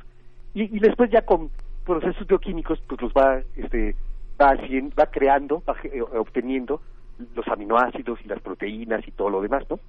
y, 0.53 0.79
después 0.79 1.09
ya 1.11 1.21
con 1.21 1.49
procesos 1.85 2.27
bioquímicos 2.27 2.81
pues 2.87 3.01
los 3.01 3.13
va 3.13 3.39
este 3.55 3.95
va 4.39 4.53
va 4.99 5.05
creando, 5.07 5.63
va 5.67 5.75
eh, 5.83 6.01
obteniendo 6.01 6.81
los 7.35 7.47
aminoácidos 7.47 8.19
y 8.23 8.27
las 8.27 8.41
proteínas 8.41 9.07
y 9.07 9.11
todo 9.11 9.29
lo 9.29 9.41
demás, 9.41 9.63
¿no? 9.69 9.79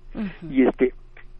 Y 0.49 0.67
este 0.67 0.95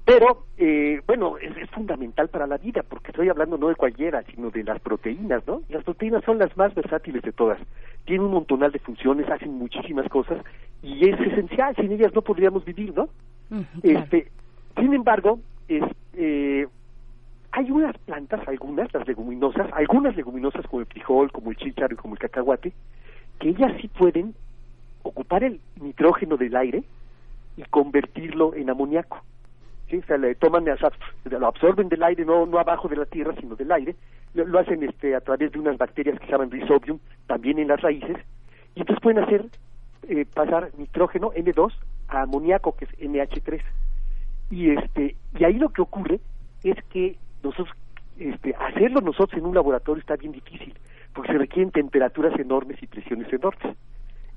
pero, 0.09 0.45
eh, 0.57 1.03
bueno, 1.07 1.37
es, 1.37 1.53
fundamental 1.69 2.29
para 2.29 2.47
la 2.47 2.57
vida, 2.57 2.83
porque 2.83 3.11
estoy 3.11 3.29
hablando 3.29 3.59
no 3.59 3.69
de 3.69 3.75
cualquiera, 3.75 4.23
sino 4.23 4.49
de 4.51 4.65
las 4.65 4.81
proteínas, 4.81 5.47
¿no? 5.47 5.61
Las 5.69 5.85
proteínas 5.85 6.25
son 6.25 6.39
las 6.39 6.57
más 6.57 6.75
versátiles 6.75 7.21
de 7.21 7.33
todas. 7.33 7.59
Tienen 8.07 8.25
un 8.25 8.33
montonal 8.33 8.73
de 8.73 8.79
funciones, 8.79 9.29
hacen 9.29 9.59
muchísimas 9.59 10.09
cosas, 10.09 10.43
y 10.83 11.11
es 11.11 11.21
esencial, 11.21 11.77
sin 11.77 11.93
ellas 11.93 12.15
no 12.15 12.23
podríamos 12.23 12.65
vivir, 12.65 12.95
¿no? 12.97 13.11
este, 13.83 14.31
sin 14.79 14.95
embargo, 14.95 15.41
es, 15.69 15.85
eh, 16.15 16.67
hay 17.53 17.71
unas 17.71 17.99
plantas, 17.99 18.49
algunas, 18.49 18.91
las 18.95 19.07
leguminosas, 19.07 19.71
algunas 19.75 20.17
leguminosas 20.17 20.67
como 20.69 20.81
el 20.81 20.87
frijol, 20.87 21.31
como 21.33 21.51
el 21.51 21.59
chícharo 21.59 21.93
y 21.93 21.99
como 21.99 22.15
el 22.15 22.21
cacahuate, 22.21 22.73
que 23.41 23.51
ellas 23.51 23.75
sí 23.79 23.89
pueden 23.89 24.35
ocupar 25.03 25.45
el 25.45 25.61
nitrógeno 25.79 26.39
del 26.39 26.57
aire 26.57 26.83
y 27.59 27.63
convertirlo 27.65 28.55
en 28.55 28.71
amoníaco. 28.71 29.23
O 29.91 30.17
le 30.17 30.35
toman, 30.35 30.65
lo 31.25 31.47
absorben 31.47 31.89
del 31.89 32.03
aire, 32.03 32.25
no, 32.25 32.45
no 32.45 32.59
abajo 32.59 32.89
de 32.89 32.97
la 32.97 33.07
tierra, 33.07 33.35
sino 33.41 33.57
del 33.57 33.73
aire, 33.73 33.97
lo, 34.35 34.59
hacen 34.59 34.83
este, 34.83 35.15
a 35.15 35.21
través 35.21 35.53
de 35.53 35.59
unas 35.59 35.79
bacterias 35.79 36.19
que 36.19 36.27
se 36.27 36.33
llaman 36.33 36.51
rhizobium, 36.51 36.99
también 37.27 37.59
en 37.59 37.69
las 37.69 37.81
raíces, 37.81 38.17
y 38.75 38.81
entonces 38.81 39.03
pueden 39.03 39.23
hacer 39.25 39.47
eh, 40.09 40.27
pasar 40.27 40.71
nitrógeno 40.77 41.33
N2 41.33 41.73
a 42.09 42.23
amoníaco, 42.23 42.77
que 42.77 42.85
es 42.85 42.99
NH3. 42.99 43.63
Y, 44.51 44.71
este, 44.71 45.17
y 45.39 45.45
ahí 45.45 45.55
lo 45.55 45.71
que 45.71 45.83
ocurre 45.83 46.21
es 46.65 46.77
que 46.91 47.17
nosotros, 47.43 47.75
este, 48.19 48.55
hacerlo 48.55 49.01
nosotros 49.01 49.39
en 49.39 49.47
un 49.47 49.55
laboratorio 49.55 50.01
está 50.01 50.17
bien 50.17 50.33
difícil, 50.33 50.75
porque 51.15 51.33
se 51.33 51.39
requieren 51.39 51.73
temperaturas 51.73 52.39
enormes 52.39 52.83
y 52.83 52.87
presiones 52.87 53.33
enormes. 53.33 53.77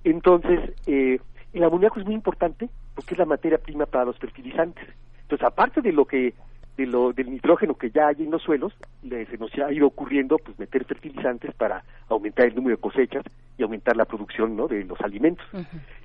Entonces, 0.04 0.72
eh, 0.88 1.20
el 1.54 1.64
amoníaco 1.64 2.00
es 2.00 2.06
muy 2.06 2.16
importante 2.16 2.70
porque 2.96 3.14
es 3.14 3.20
la 3.20 3.26
materia 3.26 3.58
prima 3.58 3.86
para 3.86 4.06
los 4.06 4.18
fertilizantes. 4.18 4.88
Entonces, 5.32 5.48
aparte 5.48 5.82
de 5.82 5.94
lo 5.94 6.04
que 6.04 6.34
de 6.76 6.86
lo 6.86 7.14
del 7.14 7.32
nitrógeno 7.32 7.76
que 7.76 7.90
ya 7.90 8.08
hay 8.08 8.16
en 8.20 8.32
los 8.32 8.42
suelos, 8.42 8.74
se 9.02 9.38
nos 9.38 9.54
ha 9.60 9.72
ido 9.72 9.88
ocurriendo 9.88 10.38
pues 10.38 10.60
meter 10.60 10.84
fertilizantes 10.84 11.54
para 11.56 11.86
aumentar 12.10 12.48
el 12.48 12.56
número 12.56 12.76
de 12.76 12.82
cosechas 12.82 13.24
y 13.58 13.64
aumentar 13.64 13.96
la 13.96 14.04
producción 14.04 14.58
¿no? 14.58 14.68
de 14.68 14.84
los 14.84 15.00
alimentos. 15.00 15.46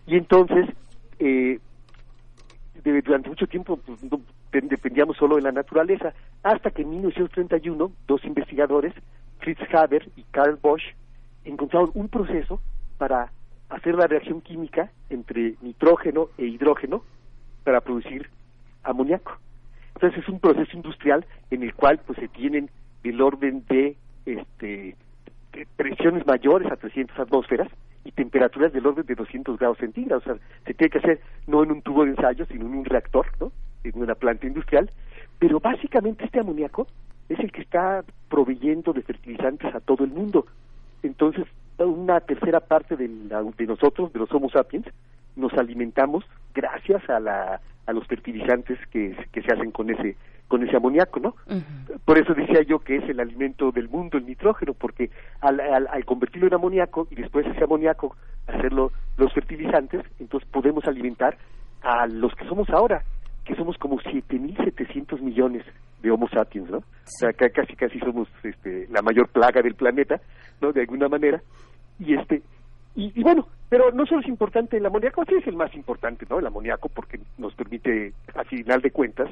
Y 0.06 0.16
entonces, 0.16 0.68
eh, 1.18 1.58
durante 2.84 3.28
mucho 3.28 3.48
tiempo 3.48 3.78
pues, 3.78 3.98
dependíamos 4.52 5.16
solo 5.16 5.36
de 5.36 5.42
la 5.42 5.52
naturaleza, 5.52 6.14
hasta 6.44 6.70
que 6.70 6.82
en 6.82 6.90
1931 6.90 7.90
dos 8.06 8.24
investigadores, 8.24 8.92
Fritz 9.40 9.58
Haber 9.74 10.08
y 10.14 10.22
Karl 10.30 10.56
Bosch, 10.62 10.84
encontraron 11.44 11.90
un 11.94 12.08
proceso 12.08 12.60
para 12.96 13.32
hacer 13.70 13.96
la 13.96 14.06
reacción 14.06 14.40
química 14.40 14.92
entre 15.10 15.56
nitrógeno 15.62 16.28
e 16.38 16.44
hidrógeno 16.44 17.02
para 17.64 17.80
producir 17.80 18.30
amoníaco. 18.86 19.36
Entonces 19.94 20.22
es 20.22 20.28
un 20.28 20.40
proceso 20.40 20.76
industrial 20.76 21.24
en 21.50 21.62
el 21.62 21.74
cual 21.74 21.98
pues 22.06 22.18
se 22.18 22.28
tienen 22.28 22.70
el 23.04 23.20
orden 23.20 23.64
de 23.68 23.96
este 24.26 24.96
presiones 25.76 26.26
mayores 26.26 26.70
a 26.70 26.76
300 26.76 27.18
atmósferas 27.18 27.68
y 28.04 28.12
temperaturas 28.12 28.72
del 28.72 28.86
orden 28.86 29.06
de 29.06 29.14
200 29.14 29.58
grados 29.58 29.78
centígrados. 29.78 30.26
O 30.26 30.32
sea, 30.34 30.38
se 30.66 30.74
tiene 30.74 30.90
que 30.90 30.98
hacer 30.98 31.20
no 31.46 31.62
en 31.62 31.70
un 31.72 31.82
tubo 31.82 32.04
de 32.04 32.10
ensayo, 32.10 32.44
sino 32.46 32.66
en 32.66 32.74
un 32.74 32.84
reactor, 32.84 33.26
¿no? 33.40 33.52
En 33.84 33.92
una 34.00 34.14
planta 34.14 34.46
industrial. 34.46 34.90
Pero 35.38 35.60
básicamente 35.60 36.24
este 36.26 36.40
amoníaco 36.40 36.86
es 37.28 37.38
el 37.40 37.50
que 37.52 37.62
está 37.62 38.04
proveyendo 38.28 38.92
de 38.92 39.02
fertilizantes 39.02 39.74
a 39.74 39.80
todo 39.80 40.04
el 40.04 40.10
mundo. 40.10 40.46
Entonces, 41.02 41.46
una 41.78 42.20
tercera 42.20 42.60
parte 42.60 42.96
de, 42.96 43.08
la- 43.08 43.42
de 43.42 43.66
nosotros, 43.66 44.12
de 44.12 44.18
los 44.18 44.30
Homo 44.32 44.50
sapiens, 44.50 44.86
nos 45.36 45.52
alimentamos 45.54 46.24
gracias 46.54 47.08
a, 47.10 47.20
la, 47.20 47.60
a 47.86 47.92
los 47.92 48.06
fertilizantes 48.06 48.78
que, 48.90 49.14
que 49.32 49.42
se 49.42 49.52
hacen 49.52 49.70
con 49.70 49.90
ese 49.90 50.16
con 50.48 50.62
ese 50.62 50.76
amoníaco, 50.76 51.18
¿no? 51.18 51.34
Por 52.04 52.18
eso 52.18 52.32
decía 52.32 52.62
yo 52.62 52.78
que 52.78 52.96
es 52.98 53.08
el 53.08 53.18
alimento 53.18 53.72
del 53.72 53.88
mundo, 53.88 54.16
el 54.16 54.26
nitrógeno, 54.26 54.74
porque 54.74 55.10
al, 55.40 55.58
al, 55.58 55.88
al 55.90 56.04
convertirlo 56.04 56.46
en 56.46 56.54
amoníaco 56.54 57.08
y 57.10 57.16
después 57.16 57.44
ese 57.48 57.64
amoníaco 57.64 58.14
hacerlo 58.46 58.92
los 59.16 59.32
fertilizantes, 59.32 60.02
entonces 60.20 60.48
podemos 60.50 60.84
alimentar 60.84 61.36
a 61.82 62.06
los 62.06 62.32
que 62.36 62.46
somos 62.46 62.70
ahora, 62.70 63.02
que 63.44 63.56
somos 63.56 63.76
como 63.78 63.98
7.700 63.98 65.20
millones 65.20 65.64
de 66.00 66.10
Homo 66.12 66.28
sapiens, 66.28 66.70
¿no? 66.70 66.78
O 66.78 66.82
sea, 67.06 67.32
ca- 67.32 67.50
casi 67.50 67.74
casi 67.74 67.98
somos 67.98 68.28
este, 68.44 68.86
la 68.90 69.02
mayor 69.02 69.28
plaga 69.28 69.62
del 69.62 69.74
planeta, 69.74 70.20
¿no? 70.60 70.72
De 70.72 70.82
alguna 70.82 71.08
manera. 71.08 71.42
Y 71.98 72.14
este 72.14 72.42
y, 72.96 73.12
y 73.14 73.22
bueno, 73.22 73.46
pero 73.68 73.90
no 73.90 74.06
solo 74.06 74.20
es 74.20 74.28
importante 74.28 74.76
el 74.76 74.86
amoníaco, 74.86 75.24
sí 75.24 75.34
es 75.34 75.46
el 75.46 75.56
más 75.56 75.74
importante, 75.74 76.24
¿no? 76.28 76.38
El 76.38 76.46
amoníaco 76.46 76.88
porque 76.88 77.20
nos 77.36 77.54
permite, 77.54 78.12
a 78.34 78.44
final 78.44 78.80
de 78.80 78.90
cuentas, 78.90 79.28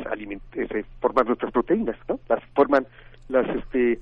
ese, 0.55 0.85
formar 1.01 1.27
nuestras 1.27 1.53
proteínas, 1.53 1.97
¿no? 2.09 2.19
Las 2.29 2.43
forman 2.55 2.87
las, 3.29 3.49
este, 3.49 4.01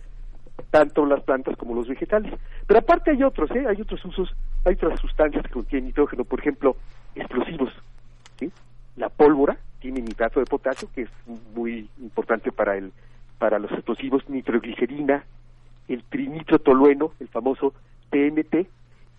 tanto 0.71 1.05
las 1.05 1.23
plantas 1.23 1.57
como 1.57 1.75
los 1.75 1.87
vegetales. 1.87 2.33
Pero 2.67 2.81
aparte 2.81 3.11
hay 3.11 3.23
otros, 3.23 3.51
¿eh? 3.51 3.65
Hay 3.69 3.81
otros 3.81 4.05
usos, 4.05 4.35
hay 4.65 4.75
otras 4.75 4.99
sustancias 5.01 5.45
que 5.45 5.53
contienen 5.53 5.87
nitrógeno, 5.87 6.25
por 6.25 6.41
ejemplo, 6.41 6.77
explosivos, 7.15 7.71
¿sí? 8.39 8.51
La 8.97 9.11
pólvora 9.11 9.59
tiene 9.81 10.01
nitrato 10.01 10.41
de 10.41 10.47
potasio, 10.47 10.89
que 10.95 11.03
es 11.03 11.11
muy 11.55 11.91
importante 12.01 12.51
para 12.53 12.77
el, 12.77 12.91
para 13.39 13.59
los 13.59 13.71
explosivos, 13.73 14.29
nitroglicerina, 14.31 15.25
el 15.89 16.03
trinitrotolueno, 16.05 17.13
el 17.21 17.29
famoso 17.29 17.75
TNT, 18.11 18.67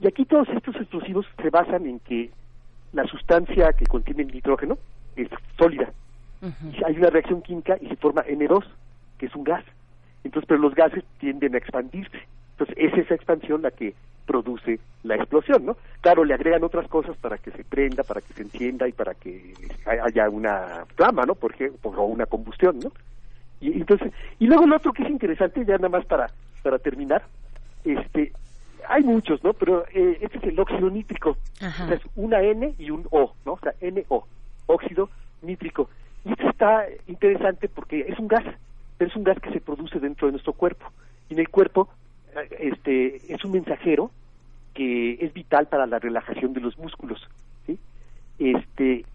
y 0.03 0.07
aquí 0.07 0.25
todos 0.25 0.49
estos 0.49 0.75
explosivos 0.75 1.25
se 1.41 1.49
basan 1.49 1.85
en 1.85 1.99
que 2.01 2.30
la 2.91 3.06
sustancia 3.06 3.72
que 3.72 3.85
contiene 3.85 4.23
el 4.23 4.33
nitrógeno 4.33 4.77
es 5.15 5.30
sólida. 5.57 5.91
Hay 6.85 6.98
una 6.98 7.09
reacción 7.09 7.41
química 7.41 7.77
y 7.80 7.88
se 7.88 7.95
forma 7.95 8.25
N2, 8.25 8.65
que 9.17 9.27
es 9.27 9.35
un 9.35 9.45
gas. 9.45 9.64
Entonces, 10.25 10.45
pero 10.45 10.59
los 10.59 10.75
gases 10.75 11.06
tienden 11.19 11.56
a 11.56 11.57
expandirse. 11.57 12.19
Entonces, 12.51 12.75
es 12.77 12.93
esa 12.98 13.15
expansión 13.15 13.61
la 13.61 13.72
que 13.72 13.93
produce 14.25 14.82
la 15.03 15.15
explosión, 15.15 15.65
¿no? 15.65 15.77
Claro, 16.01 16.25
le 16.25 16.33
agregan 16.33 16.65
otras 16.65 16.90
cosas 16.90 17.15
para 17.15 17.38
que 17.38 17.51
se 17.51 17.64
prenda, 17.64 18.03
para 18.03 18.19
que 18.19 18.33
se 18.33 18.41
encienda 18.41 18.90
y 18.90 18.91
para 18.91 19.14
que 19.14 19.53
haya 19.85 20.30
una 20.30 20.85
flama, 20.98 21.25
¿no? 21.25 21.35
Por 21.35 21.53
ejemplo, 21.53 21.91
o 21.91 22.06
una 22.06 22.25
combustión, 22.25 22.77
¿no? 22.80 22.91
Y 23.61 23.72
entonces, 23.72 24.11
y 24.40 24.48
luego 24.48 24.65
lo 24.65 24.75
otro 24.75 24.91
que 24.91 25.03
es 25.03 25.09
interesante, 25.09 25.64
ya 25.65 25.77
nada 25.77 25.90
más 25.90 26.06
para, 26.06 26.30
para 26.61 26.77
terminar, 26.77 27.23
este, 27.85 28.33
hay 28.87 29.03
muchos, 29.03 29.43
¿no? 29.43 29.53
Pero 29.53 29.85
eh, 29.93 30.17
este 30.21 30.37
es 30.37 30.43
el 30.45 30.59
óxido 30.59 30.89
nítrico. 30.89 31.37
O 31.55 31.59
sea, 31.59 31.93
es 31.93 32.01
una 32.15 32.41
N 32.41 32.73
y 32.77 32.89
un 32.89 33.07
O, 33.11 33.33
¿no? 33.45 33.53
O 33.53 33.59
sea, 33.59 33.73
NO, 33.81 34.25
óxido 34.67 35.09
nítrico. 35.41 35.89
Y 36.25 36.31
esto 36.31 36.49
está 36.49 36.85
interesante 37.07 37.67
porque 37.69 38.05
es 38.07 38.17
un 38.19 38.27
gas, 38.27 38.43
pero 38.97 39.09
es 39.09 39.15
un 39.15 39.23
gas 39.23 39.39
que 39.39 39.51
se 39.51 39.61
produce 39.61 39.99
dentro 39.99 40.27
de 40.27 40.33
nuestro 40.33 40.53
cuerpo. 40.53 40.85
Y 41.29 41.33
en 41.33 41.39
el 41.39 41.49
cuerpo, 41.49 41.89
eh, 42.35 42.71
este, 42.73 43.33
es 43.33 43.43
un 43.43 43.51
mensajero 43.51 44.11
que 44.73 45.13
es 45.21 45.33
vital 45.33 45.67
para 45.67 45.85
la 45.85 45.99
relajación 45.99 46.53
de 46.53 46.61
los 46.61 46.77
músculos, 46.77 47.27
¿sí? 47.67 47.77
Este, 48.39 49.05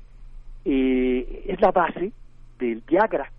eh, 0.65 1.45
es 1.47 1.61
la 1.61 1.73
base 1.73 2.13
del 2.59 2.83
Viagra. 2.87 3.31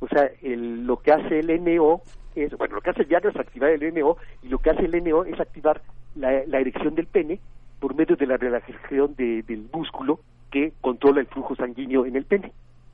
O 0.00 0.08
sea, 0.08 0.30
el, 0.42 0.86
lo 0.86 0.98
que 0.98 1.12
hace 1.12 1.40
el 1.40 1.64
NO 1.64 2.02
es, 2.34 2.56
bueno, 2.56 2.76
lo 2.76 2.80
que 2.80 2.90
hace 2.90 3.02
el 3.02 3.08
Viagra 3.08 3.30
es 3.30 3.36
activar 3.36 3.70
el 3.70 3.94
NO 3.94 4.16
y 4.42 4.48
lo 4.48 4.58
que 4.58 4.70
hace 4.70 4.84
el 4.84 5.04
NO 5.04 5.24
es 5.24 5.38
activar 5.40 5.80
la, 6.14 6.44
la 6.46 6.60
erección 6.60 6.94
del 6.94 7.06
pene 7.06 7.40
por 7.80 7.94
medio 7.94 8.16
de 8.16 8.26
la 8.26 8.36
relajación 8.36 9.14
de- 9.16 9.42
del 9.42 9.68
músculo 9.72 10.20
que 10.50 10.72
controla 10.80 11.20
el 11.20 11.26
flujo 11.26 11.54
sanguíneo 11.56 12.06
en 12.06 12.16
el 12.16 12.24
pene. 12.24 12.52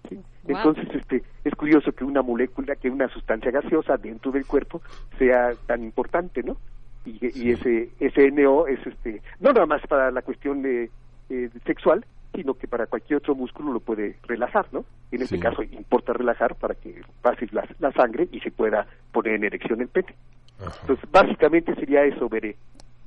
¿sí? 0.09 0.17
Wow. 0.45 0.57
Entonces, 0.57 0.89
este, 0.95 1.23
es 1.45 1.55
curioso 1.55 1.93
que 1.93 2.05
una 2.05 2.21
molécula, 2.23 2.77
que 2.77 2.91
una 2.91 3.09
sustancia 3.09 3.51
gaseosa 3.51 3.97
dentro 3.97 4.33
del 4.33 4.45
cuerpo 4.47 4.83
sea 5.19 5.53
tan 5.67 5.83
importante, 5.85 6.43
¿no? 6.43 6.57
Y, 7.07 7.19
y 7.39 7.51
ese, 7.53 7.91
ese 8.01 8.31
NO 8.31 8.67
es, 8.67 8.85
este, 8.87 9.23
no 9.41 9.53
nada 9.53 9.67
más 9.67 9.83
para 9.87 10.11
la 10.11 10.23
cuestión 10.23 10.63
de, 10.63 10.91
eh, 11.31 11.51
sexual, 11.65 12.05
sino 12.35 12.55
que 12.55 12.67
para 12.69 12.87
cualquier 12.87 13.19
otro 13.19 13.35
músculo 13.35 13.73
lo 13.73 13.81
puede 13.81 14.17
relajar, 14.25 14.67
¿no? 14.73 14.85
En 15.11 15.23
este 15.23 15.37
Sí. 15.37 15.41
caso 15.43 15.63
importa 15.63 16.13
relajar 16.13 16.55
para 16.57 16.75
que 16.75 17.01
pase 17.23 17.47
la, 17.53 17.67
la 17.79 17.93
sangre 17.93 18.29
y 18.33 18.41
se 18.41 18.51
pueda 18.51 18.87
poner 19.13 19.35
en 19.35 19.45
erección 19.45 19.81
el 19.81 19.89
pene. 19.89 20.15
Entonces, 20.83 21.11
básicamente 21.11 21.75
sería 21.75 22.05
eso, 22.05 22.29
Veré. 22.29 22.57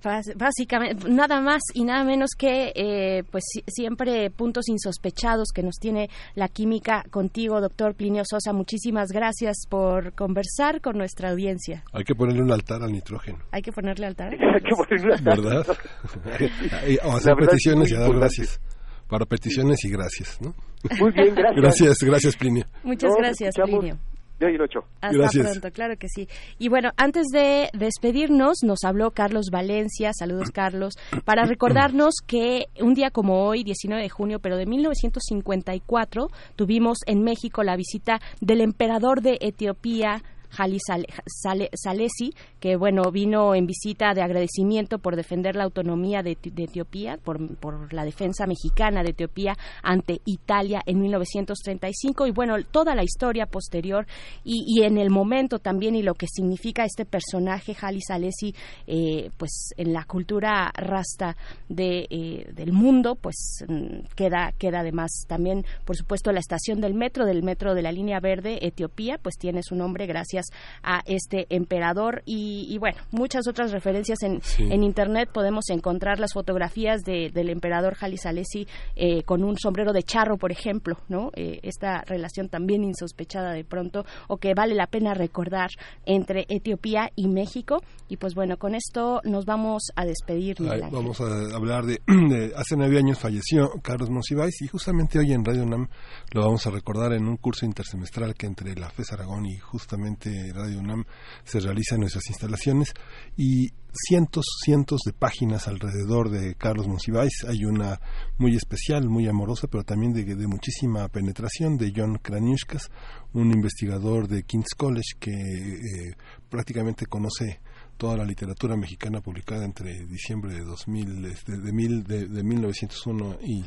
Bás- 0.03 0.31
Básicamente, 0.37 1.09
nada 1.09 1.41
más 1.41 1.61
y 1.73 1.83
nada 1.83 2.03
menos 2.03 2.29
que, 2.37 2.71
eh, 2.75 3.23
pues 3.31 3.43
si- 3.47 3.63
siempre 3.67 4.29
puntos 4.29 4.69
insospechados 4.69 5.47
que 5.53 5.63
nos 5.63 5.75
tiene 5.79 6.07
la 6.35 6.49
química 6.49 7.03
contigo, 7.09 7.59
doctor 7.59 7.95
Plinio 7.95 8.21
Sosa. 8.23 8.53
Muchísimas 8.53 9.09
gracias 9.11 9.65
por 9.67 10.13
conversar 10.13 10.81
con 10.81 10.97
nuestra 10.99 11.31
audiencia. 11.31 11.83
Hay 11.93 12.03
que 12.03 12.13
ponerle 12.13 12.43
un 12.43 12.51
altar 12.51 12.83
al 12.83 12.91
nitrógeno, 12.91 13.39
Hay 13.51 13.63
que 13.63 13.71
ponerle 13.71 14.05
altar. 14.05 14.37
¿verdad? 15.23 15.65
Y- 16.87 16.97
o 17.03 17.15
hacer 17.17 17.31
La 17.31 17.35
verdad 17.35 17.41
es 17.41 17.47
peticiones 17.49 17.89
muy 17.89 17.97
y 17.97 17.99
dar 17.99 18.07
importante. 18.07 18.19
gracias. 18.19 18.61
Para 19.09 19.25
peticiones 19.25 19.83
y 19.85 19.89
gracias, 19.89 20.39
¿no? 20.41 20.53
Muy 20.99 21.11
bien, 21.11 21.33
gracias. 21.35 21.55
Gracias, 21.61 21.97
gracias, 22.01 22.35
Plinio. 22.35 22.65
Muchas 22.83 23.11
gracias, 23.17 23.55
Plinio. 23.55 23.97
de 24.39 24.45
hoy 24.45 24.57
ocho. 24.61 24.81
Hasta 25.01 25.17
Gracias. 25.17 25.47
pronto, 25.49 25.71
claro 25.71 25.95
que 25.97 26.07
sí. 26.09 26.27
Y 26.59 26.69
bueno, 26.69 26.91
antes 26.97 27.25
de 27.33 27.69
despedirnos, 27.73 28.57
nos 28.63 28.83
habló 28.83 29.09
Carlos 29.11 29.47
Valencia, 29.51 30.11
saludos 30.13 30.51
Carlos, 30.51 30.93
para 31.25 31.45
recordarnos 31.45 32.13
que 32.27 32.65
un 32.79 32.93
día 32.93 33.09
como 33.09 33.45
hoy, 33.47 33.63
19 33.63 34.03
de 34.03 34.09
junio, 34.09 34.39
pero 34.39 34.57
de 34.57 34.65
1954, 34.67 36.27
tuvimos 36.55 36.97
en 37.07 37.23
México 37.23 37.63
la 37.63 37.75
visita 37.75 38.19
del 38.41 38.61
emperador 38.61 39.21
de 39.21 39.37
Etiopía, 39.41 40.21
Sale- 40.49 41.69
Salesi, 41.73 42.33
que 42.59 42.75
bueno, 42.75 43.11
vino 43.11 43.55
en 43.55 43.65
visita 43.65 44.13
de 44.13 44.21
agradecimiento 44.21 44.99
por 44.99 45.15
defender 45.15 45.55
la 45.55 45.63
autonomía 45.63 46.23
de, 46.23 46.31
Eti- 46.37 46.51
de 46.53 46.63
Etiopía, 46.63 47.17
por, 47.23 47.55
por 47.57 47.93
la 47.93 48.05
defensa 48.05 48.45
mexicana 48.47 49.03
de 49.03 49.11
Etiopía 49.11 49.55
ante 49.83 50.21
Italia 50.25 50.81
en 50.85 50.99
1935 51.01 52.27
y 52.27 52.31
bueno, 52.31 52.55
toda 52.71 52.95
la 52.95 53.03
historia 53.03 53.45
posterior 53.45 54.05
y, 54.43 54.63
y 54.67 54.83
en 54.83 54.97
el 54.97 55.09
momento 55.09 55.59
también 55.59 55.95
y 55.95 56.03
lo 56.03 56.13
que 56.13 56.27
significa 56.27 56.83
este 56.85 57.05
personaje, 57.05 57.75
Haile 57.81 58.01
Salesi, 58.01 58.53
eh, 58.87 59.29
pues 59.37 59.69
en 59.77 59.93
la 59.93 60.03
cultura 60.05 60.71
rasta 60.75 61.35
de, 61.69 62.07
eh, 62.09 62.51
del 62.53 62.71
mundo, 62.73 63.15
pues 63.15 63.63
mm, 63.67 64.05
queda, 64.15 64.53
queda 64.57 64.79
además 64.81 65.25
también, 65.27 65.65
por 65.85 65.95
supuesto, 65.95 66.31
la 66.31 66.39
estación 66.39 66.81
del 66.81 66.93
metro, 66.93 67.25
del 67.25 67.43
metro 67.43 67.73
de 67.73 67.81
la 67.81 67.91
línea 67.91 68.19
verde, 68.19 68.65
Etiopía, 68.65 69.17
pues 69.21 69.35
tiene 69.37 69.61
su 69.63 69.75
nombre 69.75 70.05
gracias 70.05 70.36
a 70.83 71.01
este 71.05 71.45
emperador 71.49 72.21
y, 72.25 72.65
y 72.69 72.77
bueno, 72.77 72.97
muchas 73.11 73.47
otras 73.47 73.71
referencias 73.71 74.21
en, 74.23 74.41
Sí. 74.41 74.63
en 74.71 74.83
internet 74.83 75.29
podemos 75.33 75.69
encontrar 75.69 76.19
las 76.19 76.33
fotografías 76.33 77.01
de- 77.01 77.29
del 77.33 77.49
emperador 77.49 77.95
Haile 77.99 78.17
Salesi 78.17 78.67
eh, 78.95 79.23
con 79.23 79.43
un 79.43 79.57
sombrero 79.57 79.93
de 79.93 80.03
charro, 80.03 80.37
por 80.37 80.51
ejemplo, 80.51 80.97
¿no? 81.09 81.31
Eh, 81.35 81.59
esta 81.63 82.01
relación 82.05 82.49
también 82.49 82.83
insospechada 82.83 83.51
de 83.53 83.63
pronto 83.63 84.05
o 84.27 84.37
que 84.37 84.53
vale 84.53 84.75
la 84.75 84.87
pena 84.87 85.13
recordar 85.13 85.69
entre 86.05 86.45
Etiopía 86.49 87.09
y 87.15 87.27
México 87.27 87.81
y 88.07 88.17
pues 88.17 88.35
bueno, 88.35 88.57
con 88.57 88.75
esto 88.75 89.21
nos 89.23 89.45
vamos 89.45 89.83
a 89.95 90.05
despedir. 90.05 90.57
Ay, 90.69 90.81
vamos 90.91 91.19
a 91.21 91.25
hablar 91.55 91.85
de, 91.85 91.99
de- 92.07 92.53
hace 92.55 92.75
nueve 92.77 92.97
años 92.97 93.19
falleció 93.19 93.69
Carlos 93.81 94.09
Monsiváis 94.09 94.61
y 94.61 94.67
justamente 94.67 95.19
hoy 95.19 95.33
en 95.33 95.43
Radio 95.43 95.63
UNAM 95.63 95.87
lo 96.33 96.41
vamos 96.41 96.65
a 96.67 96.71
recordar 96.71 97.13
en 97.13 97.27
un 97.27 97.37
curso 97.37 97.65
intersemestral 97.65 98.33
que 98.35 98.45
entre 98.47 98.75
la 98.75 98.89
FES 98.89 99.13
Aragón 99.13 99.45
y 99.45 99.57
justamente 99.57 100.26
Radio 100.53 100.79
UNAM 100.79 101.05
se 101.43 101.59
realiza 101.59 101.95
en 101.95 102.01
nuestras 102.01 102.27
instalaciones 102.29 102.93
y 103.35 103.69
cientos, 103.93 104.45
cientos 104.63 105.01
de 105.05 105.13
páginas 105.13 105.67
alrededor 105.67 106.29
de 106.29 106.55
Carlos 106.55 106.87
Monsiváis. 106.87 107.43
Hay 107.47 107.65
una 107.65 107.99
muy 108.37 108.55
especial, 108.55 109.09
muy 109.09 109.27
amorosa, 109.27 109.67
pero 109.67 109.83
también 109.83 110.13
de, 110.13 110.23
de 110.23 110.47
muchísima 110.47 111.07
penetración 111.09 111.77
de 111.77 111.93
John 111.95 112.19
Kraniuskas, 112.21 112.89
un 113.33 113.51
investigador 113.51 114.27
de 114.27 114.43
King's 114.43 114.75
College 114.75 115.15
que 115.19 115.31
eh, 115.31 116.15
prácticamente 116.49 117.05
conoce 117.05 117.59
toda 117.97 118.17
la 118.17 118.25
literatura 118.25 118.77
mexicana 118.77 119.21
publicada 119.21 119.65
entre 119.65 120.05
diciembre 120.05 120.53
de 120.53 120.63
2000, 120.63 121.21
de, 121.21 121.57
de, 121.57 121.73
mil, 121.73 122.03
de, 122.03 122.27
de 122.27 122.43
1901 122.43 123.37
y 123.41 123.63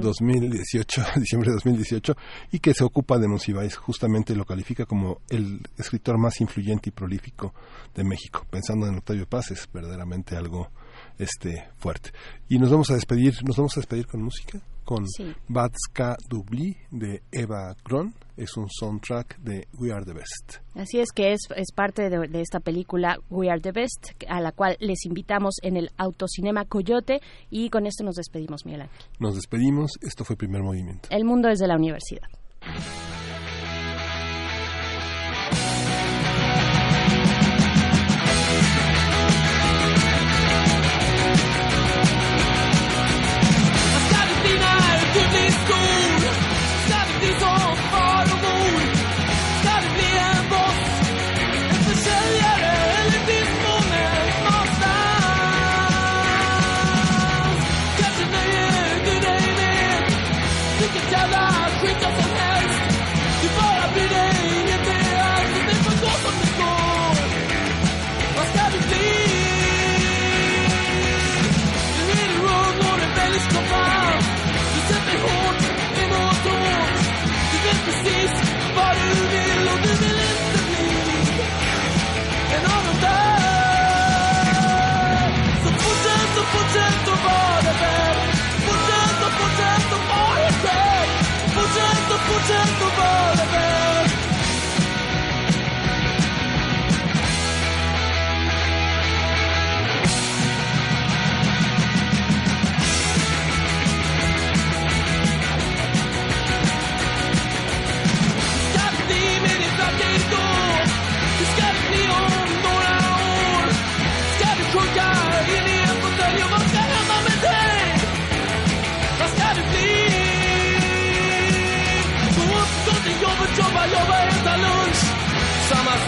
2018, 0.00 1.02
diciembre 1.16 1.50
de 1.50 1.54
2018, 1.54 2.16
y 2.52 2.58
que 2.60 2.74
se 2.74 2.84
ocupa 2.84 3.18
de 3.18 3.28
Monsiváis, 3.28 3.76
justamente 3.76 4.36
lo 4.36 4.44
califica 4.44 4.86
como 4.86 5.20
el 5.28 5.60
escritor 5.76 6.18
más 6.18 6.40
influyente 6.40 6.90
y 6.90 6.92
prolífico 6.92 7.54
de 7.94 8.04
México. 8.04 8.46
Pensando 8.50 8.86
en 8.86 8.96
Octavio 8.96 9.26
Paz 9.26 9.50
es 9.50 9.68
verdaderamente 9.72 10.36
algo 10.36 10.70
este 11.18 11.68
fuerte. 11.78 12.10
Y 12.48 12.58
nos 12.58 12.70
vamos 12.70 12.90
a 12.90 12.94
despedir, 12.94 13.34
nos 13.44 13.56
vamos 13.56 13.76
a 13.76 13.80
despedir 13.80 14.06
con 14.06 14.22
música, 14.22 14.60
con 14.90 15.06
Sí. 15.06 15.32
Batska 15.46 16.16
Dubli 16.28 16.76
de 16.90 17.22
Eva 17.30 17.76
Gron, 17.84 18.12
es 18.36 18.56
un 18.56 18.66
soundtrack 18.68 19.38
de 19.38 19.68
We 19.78 19.92
Are 19.92 20.04
the 20.04 20.12
Best. 20.12 20.56
Así 20.74 20.98
es 20.98 21.12
que 21.12 21.32
es, 21.32 21.42
es 21.54 21.70
parte 21.72 22.10
de, 22.10 22.26
de 22.26 22.40
esta 22.40 22.58
película 22.58 23.16
We 23.30 23.48
Are 23.50 23.60
the 23.60 23.70
Best, 23.70 24.08
a 24.28 24.40
la 24.40 24.50
cual 24.50 24.76
les 24.80 25.06
invitamos 25.06 25.58
en 25.62 25.76
el 25.76 25.90
Autocinema 25.96 26.64
Coyote 26.64 27.20
y 27.50 27.70
con 27.70 27.86
esto 27.86 28.02
nos 28.02 28.16
despedimos, 28.16 28.66
Miguel 28.66 28.82
Ángel. 28.82 28.98
Nos 29.20 29.36
despedimos, 29.36 29.92
esto 30.02 30.24
fue 30.24 30.34
Primer 30.34 30.62
Movimiento. 30.64 31.08
El 31.12 31.24
mundo 31.24 31.48
desde 31.48 31.68
la 31.68 31.76
universidad. 31.76 32.26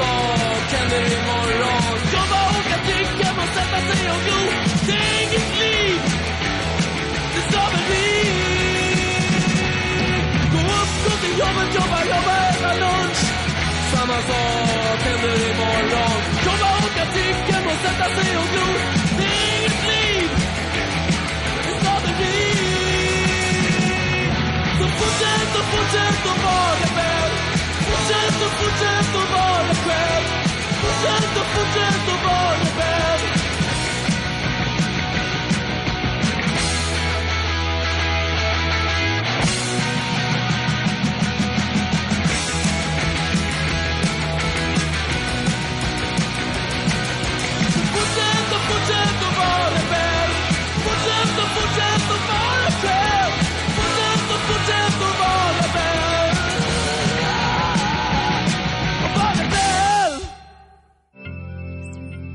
Vad 0.02 0.62
händer 0.74 1.04
imorgon 1.18 1.96
Jobba, 2.14 2.40
åka, 2.58 2.76
dricka 2.86 3.28
och 3.42 3.48
sätta 3.56 3.78
sig 3.88 4.02
och 4.14 4.20
glo 4.26 4.40
Det 4.86 4.92
är 4.92 5.22
inget 5.24 5.50
liv 5.62 6.00
Det 7.32 7.40
är 7.40 7.46
slaveri 7.50 8.10
Gå 10.52 10.60
upp, 10.80 10.92
gå 11.04 11.12
till 11.22 11.34
jobbet, 11.42 11.68
jobba, 11.78 11.98
jobba, 12.12 12.32
äta 12.50 12.72
lunch 12.82 13.20
Samma 13.92 14.18
sak 14.28 14.98
händer 15.06 15.36
imorgon 15.50 16.20
Jobba, 16.46 16.68
åka, 16.86 17.04
dricka 17.14 17.56
och 17.70 17.78
sätta 17.84 18.06
sig 18.16 18.30
och 18.40 18.48
glo 18.52 18.68
Det 19.18 19.24
är 19.24 19.48
inget 19.58 19.80
liv 19.92 20.28
Det 21.64 21.70
är 21.70 21.78
slaveri 21.82 22.40
Så 24.78 24.84
fortsätt 24.98 25.52
och 25.60 25.66
fortsätt 25.72 26.22
och 26.30 26.38
vara 26.44 26.74
dig 26.80 26.88
själv. 26.96 27.02
Fortsätt 27.02 27.20
och 27.20 27.21
fuggendo, 28.42 28.48
fuggendo, 28.50 29.18
voglio 29.30 29.74
bene. 29.86 30.44
Fuggendo, 30.80 31.40
fuggendo, 31.52 32.12
voglio 32.22 32.70
bene. 32.76 33.11